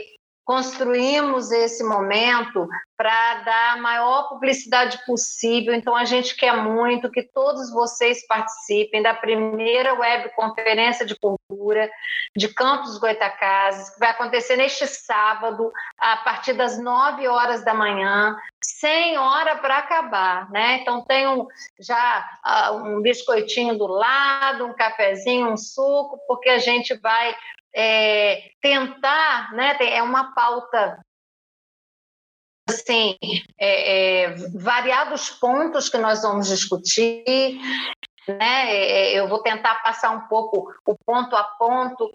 construímos 0.45 1.51
esse 1.51 1.85
momento 1.85 2.67
para 2.97 3.35
dar 3.45 3.73
a 3.75 3.77
maior 3.79 4.29
publicidade 4.29 4.99
possível. 5.07 5.73
Então, 5.73 5.97
a 5.97 6.05
gente 6.05 6.37
quer 6.37 6.55
muito 6.55 7.11
que 7.11 7.23
todos 7.23 7.73
vocês 7.73 8.27
participem 8.27 9.03
da 9.03 9.15
primeira 9.15 9.95
webconferência 9.95 11.07
de 11.07 11.19
cultura 11.19 11.91
de 12.37 12.49
Campos 12.49 12.99
Goitacazes, 12.99 13.91
que 13.91 14.01
vai 14.01 14.11
acontecer 14.11 14.57
neste 14.57 14.87
sábado, 14.87 15.73
a 15.99 16.19
partir 16.19 16.53
das 16.53 16.79
9 16.79 17.27
horas 17.27 17.65
da 17.65 17.73
manhã, 17.73 18.37
sem 18.63 19.17
hora 19.17 19.57
para 19.57 19.79
acabar, 19.79 20.51
né? 20.51 20.81
Então 20.83 21.03
tem 21.03 21.27
um, 21.27 21.47
já 21.79 22.29
uh, 22.45 22.75
um 22.85 23.01
biscoitinho 23.01 23.79
do 23.79 23.87
lado, 23.87 24.67
um 24.67 24.75
cafezinho, 24.75 25.51
um 25.51 25.57
suco, 25.57 26.19
porque 26.29 26.51
a 26.51 26.59
gente 26.59 26.95
vai 26.99 27.35
é, 27.75 28.51
tentar, 28.61 29.53
né, 29.53 29.77
é 29.81 30.03
uma 30.03 30.35
pauta 30.35 30.99
assim, 32.69 33.17
é, 33.59 34.23
é, 34.23 34.35
variados 34.55 35.31
pontos 35.31 35.89
que 35.89 35.99
nós 35.99 36.23
vamos 36.23 36.49
discutir, 36.49 37.59
né? 38.29 38.77
É, 38.77 39.19
eu 39.19 39.29
vou 39.29 39.43
tentar 39.43 39.77
passar 39.83 40.11
um 40.11 40.21
pouco 40.29 40.73
o 40.87 40.95
ponto 41.05 41.35
a 41.35 41.43
ponto, 41.43 42.11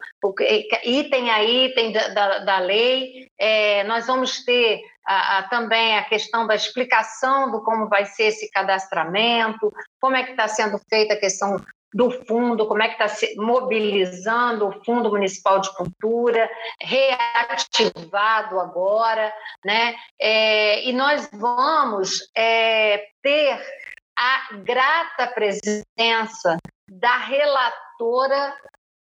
item 0.83 1.29
a 1.29 1.43
item 1.43 1.91
da, 1.91 2.07
da, 2.09 2.39
da 2.39 2.59
lei. 2.59 3.29
É, 3.37 3.83
nós 3.83 4.07
vamos 4.07 4.43
ter 4.45 4.81
a, 5.05 5.39
a, 5.39 5.43
também 5.43 5.97
a 5.97 6.03
questão 6.03 6.47
da 6.47 6.55
explicação 6.55 7.51
do 7.51 7.63
como 7.63 7.87
vai 7.87 8.05
ser 8.05 8.25
esse 8.25 8.49
cadastramento, 8.51 9.71
como 9.99 10.15
é 10.15 10.23
que 10.23 10.31
está 10.31 10.47
sendo 10.47 10.79
feita 10.89 11.13
a 11.13 11.19
questão 11.19 11.57
do 11.95 12.11
fundo, 12.11 12.67
como 12.67 12.83
é 12.83 12.87
que 12.89 13.01
está 13.01 13.07
se 13.07 13.35
mobilizando 13.37 14.67
o 14.67 14.83
Fundo 14.83 15.09
Municipal 15.09 15.61
de 15.61 15.73
Cultura, 15.77 16.49
reativado 16.81 18.59
agora, 18.59 19.33
né? 19.63 19.95
É, 20.19 20.83
e 20.85 20.91
nós 20.91 21.29
vamos 21.31 22.29
é, 22.35 23.07
ter 23.23 23.65
a 24.13 24.55
grata 24.57 25.27
presença 25.27 26.57
da 26.89 27.15
relatora 27.15 28.53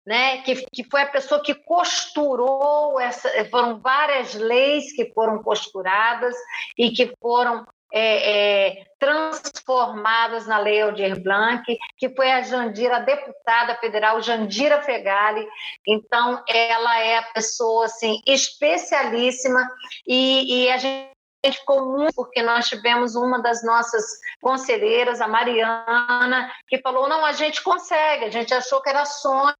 né, 0.07 0.41
que, 0.43 0.55
que 0.73 0.83
foi 0.89 1.01
a 1.01 1.11
pessoa 1.11 1.43
que 1.43 1.53
costurou 1.53 2.97
essa, 2.97 3.29
foram 3.51 3.77
várias 3.79 4.33
leis 4.35 4.95
que 4.95 5.11
foram 5.13 5.43
costuradas 5.43 6.33
e 6.77 6.91
que 6.91 7.13
foram 7.21 7.67
é, 7.91 8.77
é, 8.77 8.83
transformadas 8.99 10.45
na 10.45 10.59
Lei 10.59 10.81
Aldir 10.81 11.21
Blanc, 11.21 11.63
que 11.97 12.09
foi 12.15 12.31
a 12.31 12.41
Jandira, 12.41 12.97
a 12.97 12.99
deputada 12.99 13.75
federal 13.77 14.21
Jandira 14.21 14.81
Fegali. 14.81 15.47
Então, 15.87 16.43
ela 16.47 16.99
é 16.99 17.17
a 17.17 17.23
pessoa 17.23 17.85
assim, 17.85 18.21
especialíssima 18.27 19.67
e, 20.07 20.65
e 20.65 20.69
a 20.71 20.77
gente 20.77 21.09
ficou 21.53 21.85
muito 21.93 22.13
porque 22.15 22.41
nós 22.41 22.67
tivemos 22.67 23.15
uma 23.15 23.41
das 23.41 23.63
nossas 23.63 24.03
conselheiras, 24.41 25.21
a 25.21 25.27
Mariana, 25.27 26.51
que 26.67 26.81
falou: 26.81 27.07
não, 27.07 27.25
a 27.25 27.31
gente 27.31 27.63
consegue, 27.63 28.25
a 28.25 28.29
gente 28.29 28.53
achou 28.53 28.81
que 28.81 28.89
era 28.89 29.05
sonho. 29.05 29.53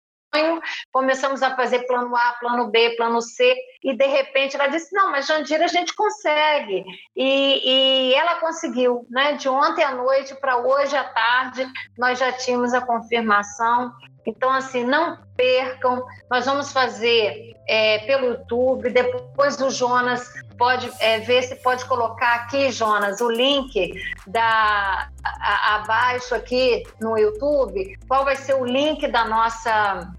Começamos 0.92 1.42
a 1.42 1.56
fazer 1.56 1.88
plano 1.88 2.16
A, 2.16 2.34
plano 2.40 2.70
B, 2.70 2.96
plano 2.96 3.22
C, 3.22 3.56
e 3.84 3.96
de 3.96 4.06
repente 4.06 4.56
ela 4.56 4.68
disse: 4.68 4.94
Não, 4.94 5.12
mas 5.12 5.26
Jandira 5.26 5.66
a 5.66 5.68
gente 5.68 5.94
consegue. 5.96 6.86
E, 7.16 8.10
e 8.10 8.14
ela 8.14 8.36
conseguiu, 8.36 9.06
né? 9.10 9.34
De 9.34 9.50
ontem 9.50 9.84
à 9.84 9.92
noite 9.92 10.36
para 10.36 10.58
hoje 10.58 10.96
à 10.96 11.04
tarde, 11.04 11.68
nós 11.98 12.20
já 12.20 12.32
tínhamos 12.32 12.74
a 12.74 12.82
confirmação 12.82 13.92
então, 14.30 14.52
assim, 14.52 14.84
não 14.84 15.18
percam. 15.36 16.06
Nós 16.30 16.46
vamos 16.46 16.72
fazer 16.72 17.56
é, 17.68 18.00
pelo 18.00 18.28
YouTube. 18.28 18.90
Depois 18.92 19.60
o 19.60 19.72
Jonas 19.72 20.32
pode 20.58 20.92
é, 21.00 21.20
ver 21.20 21.42
se 21.44 21.56
pode 21.56 21.84
colocar 21.86 22.36
aqui, 22.36 22.72
Jonas, 22.72 23.22
o 23.22 23.30
link 23.30 23.94
da 24.28 25.10
a, 25.24 25.76
abaixo 25.76 26.36
aqui 26.36 26.84
no 27.02 27.18
YouTube. 27.18 27.98
Qual 28.08 28.24
vai 28.24 28.36
ser 28.36 28.54
o 28.54 28.64
link 28.64 29.08
da 29.08 29.26
nossa 29.26 30.14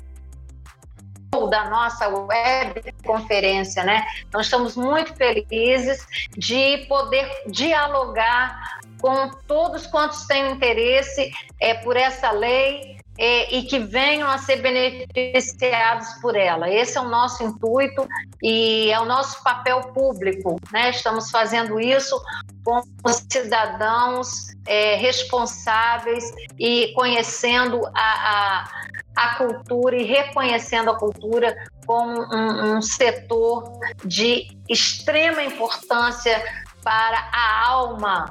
da 1.49 1.71
nossa 1.71 2.09
web 2.09 2.93
conferência, 3.07 3.85
né? 3.85 4.05
Nós 4.33 4.47
estamos 4.47 4.75
muito 4.77 5.15
felizes 5.15 6.05
de 6.37 6.79
poder 6.89 7.31
dialogar 7.47 8.81
com 9.01 9.31
todos 9.47 9.87
quantos 9.87 10.27
têm 10.27 10.51
interesse 10.51 11.31
é, 11.61 11.75
por 11.75 11.97
essa 11.97 12.33
lei 12.33 13.00
é, 13.19 13.55
e 13.55 13.65
que 13.65 13.79
venham 13.79 14.29
a 14.29 14.39
ser 14.39 14.63
beneficiados 14.63 16.09
por 16.23 16.35
ela. 16.35 16.71
Esse 16.71 16.97
é 16.97 17.01
o 17.01 17.09
nosso 17.09 17.43
intuito 17.43 18.09
e 18.43 18.91
é 18.91 18.99
o 19.01 19.05
nosso 19.05 19.43
papel 19.43 19.81
público. 19.93 20.59
Né? 20.73 20.91
Estamos 20.91 21.31
fazendo 21.31 21.79
isso 21.79 22.21
como 22.65 22.85
cidadãos 23.31 24.49
é, 24.67 24.97
responsáveis 24.97 26.25
e 26.59 26.93
conhecendo 26.95 27.81
a, 27.95 28.65
a, 28.65 28.71
a, 29.17 29.35
cultura 29.37 29.97
e 29.97 30.05
reconhecendo 30.05 30.91
a 30.91 30.99
cultura 30.99 31.55
como 31.87 32.23
um, 32.35 32.77
um 32.77 32.83
setor 32.83 33.81
de 34.05 34.49
extrema 34.69 35.43
importância 35.43 36.43
para 36.83 37.29
a 37.33 37.67
alma 37.67 38.31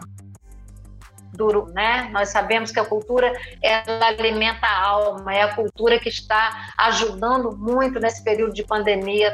duro, 1.33 1.67
né? 1.73 2.09
Nós 2.11 2.29
sabemos 2.29 2.71
que 2.71 2.79
a 2.79 2.85
cultura 2.85 3.33
ela 3.61 4.07
alimenta 4.07 4.65
a 4.65 4.87
alma, 4.87 5.33
é 5.33 5.41
a 5.41 5.55
cultura 5.55 5.99
que 5.99 6.09
está 6.09 6.71
ajudando 6.77 7.55
muito 7.55 7.99
nesse 7.99 8.23
período 8.23 8.53
de 8.53 8.63
pandemia 8.63 9.31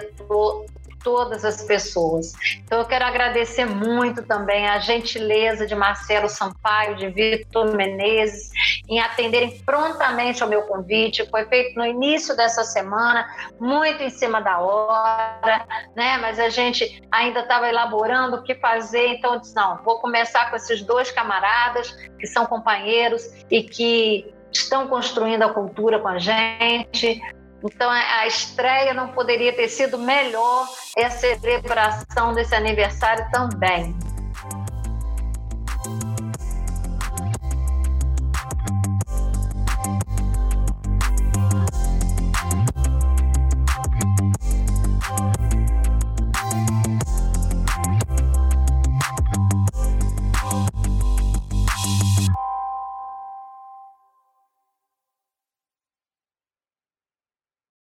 todas 1.06 1.46
as 1.46 1.62
pessoas. 1.62 2.34
Então, 2.64 2.80
eu 2.80 2.86
quero 2.86 3.06
agradecer 3.06 3.64
muito 3.64 4.24
também 4.24 4.68
a 4.68 4.80
gentileza 4.80 5.68
de 5.68 5.76
Marcelo 5.76 6.28
Sampaio, 6.28 6.96
de 6.96 7.10
Vitor 7.10 7.76
Menezes, 7.76 8.50
em 8.90 9.00
atenderem 9.00 9.62
prontamente 9.64 10.42
ao 10.42 10.50
meu 10.50 10.64
convite. 10.64 11.30
Foi 11.30 11.46
feito 11.46 11.78
no 11.78 11.86
início 11.86 12.36
dessa 12.36 12.64
semana, 12.64 13.24
muito 13.60 14.02
em 14.02 14.10
cima 14.10 14.42
da 14.42 14.58
hora, 14.60 15.68
né? 15.96 16.18
Mas 16.18 16.40
a 16.40 16.50
gente 16.50 17.04
ainda 17.12 17.42
estava 17.42 17.70
elaborando 17.70 18.38
o 18.38 18.44
que 18.44 18.56
fazer, 18.56 19.10
então 19.10 19.36
eu 19.36 19.42
disse: 19.42 19.56
não, 19.56 19.78
vou 19.84 20.00
começar 20.00 20.50
com 20.50 20.56
esses 20.56 20.82
dois 20.82 21.12
camaradas 21.12 21.92
que 22.20 22.26
são 22.26 22.48
companheiros 22.48 23.30
e 23.52 23.62
que 23.62 24.34
estão 24.52 24.88
construindo 24.88 25.44
a 25.44 25.54
cultura 25.54 26.00
com 26.00 26.08
a 26.08 26.18
gente, 26.18 27.22
então 27.66 27.90
a 27.90 28.28
estreia 28.28 28.94
não 28.94 29.10
poderia 29.10 29.54
ter 29.54 29.68
sido 29.68 29.98
melhor 29.98 30.68
e 30.98 31.04
a 31.04 31.10
celebração 31.10 32.34
desse 32.34 32.56
aniversário 32.56 33.30
também. 33.32 33.96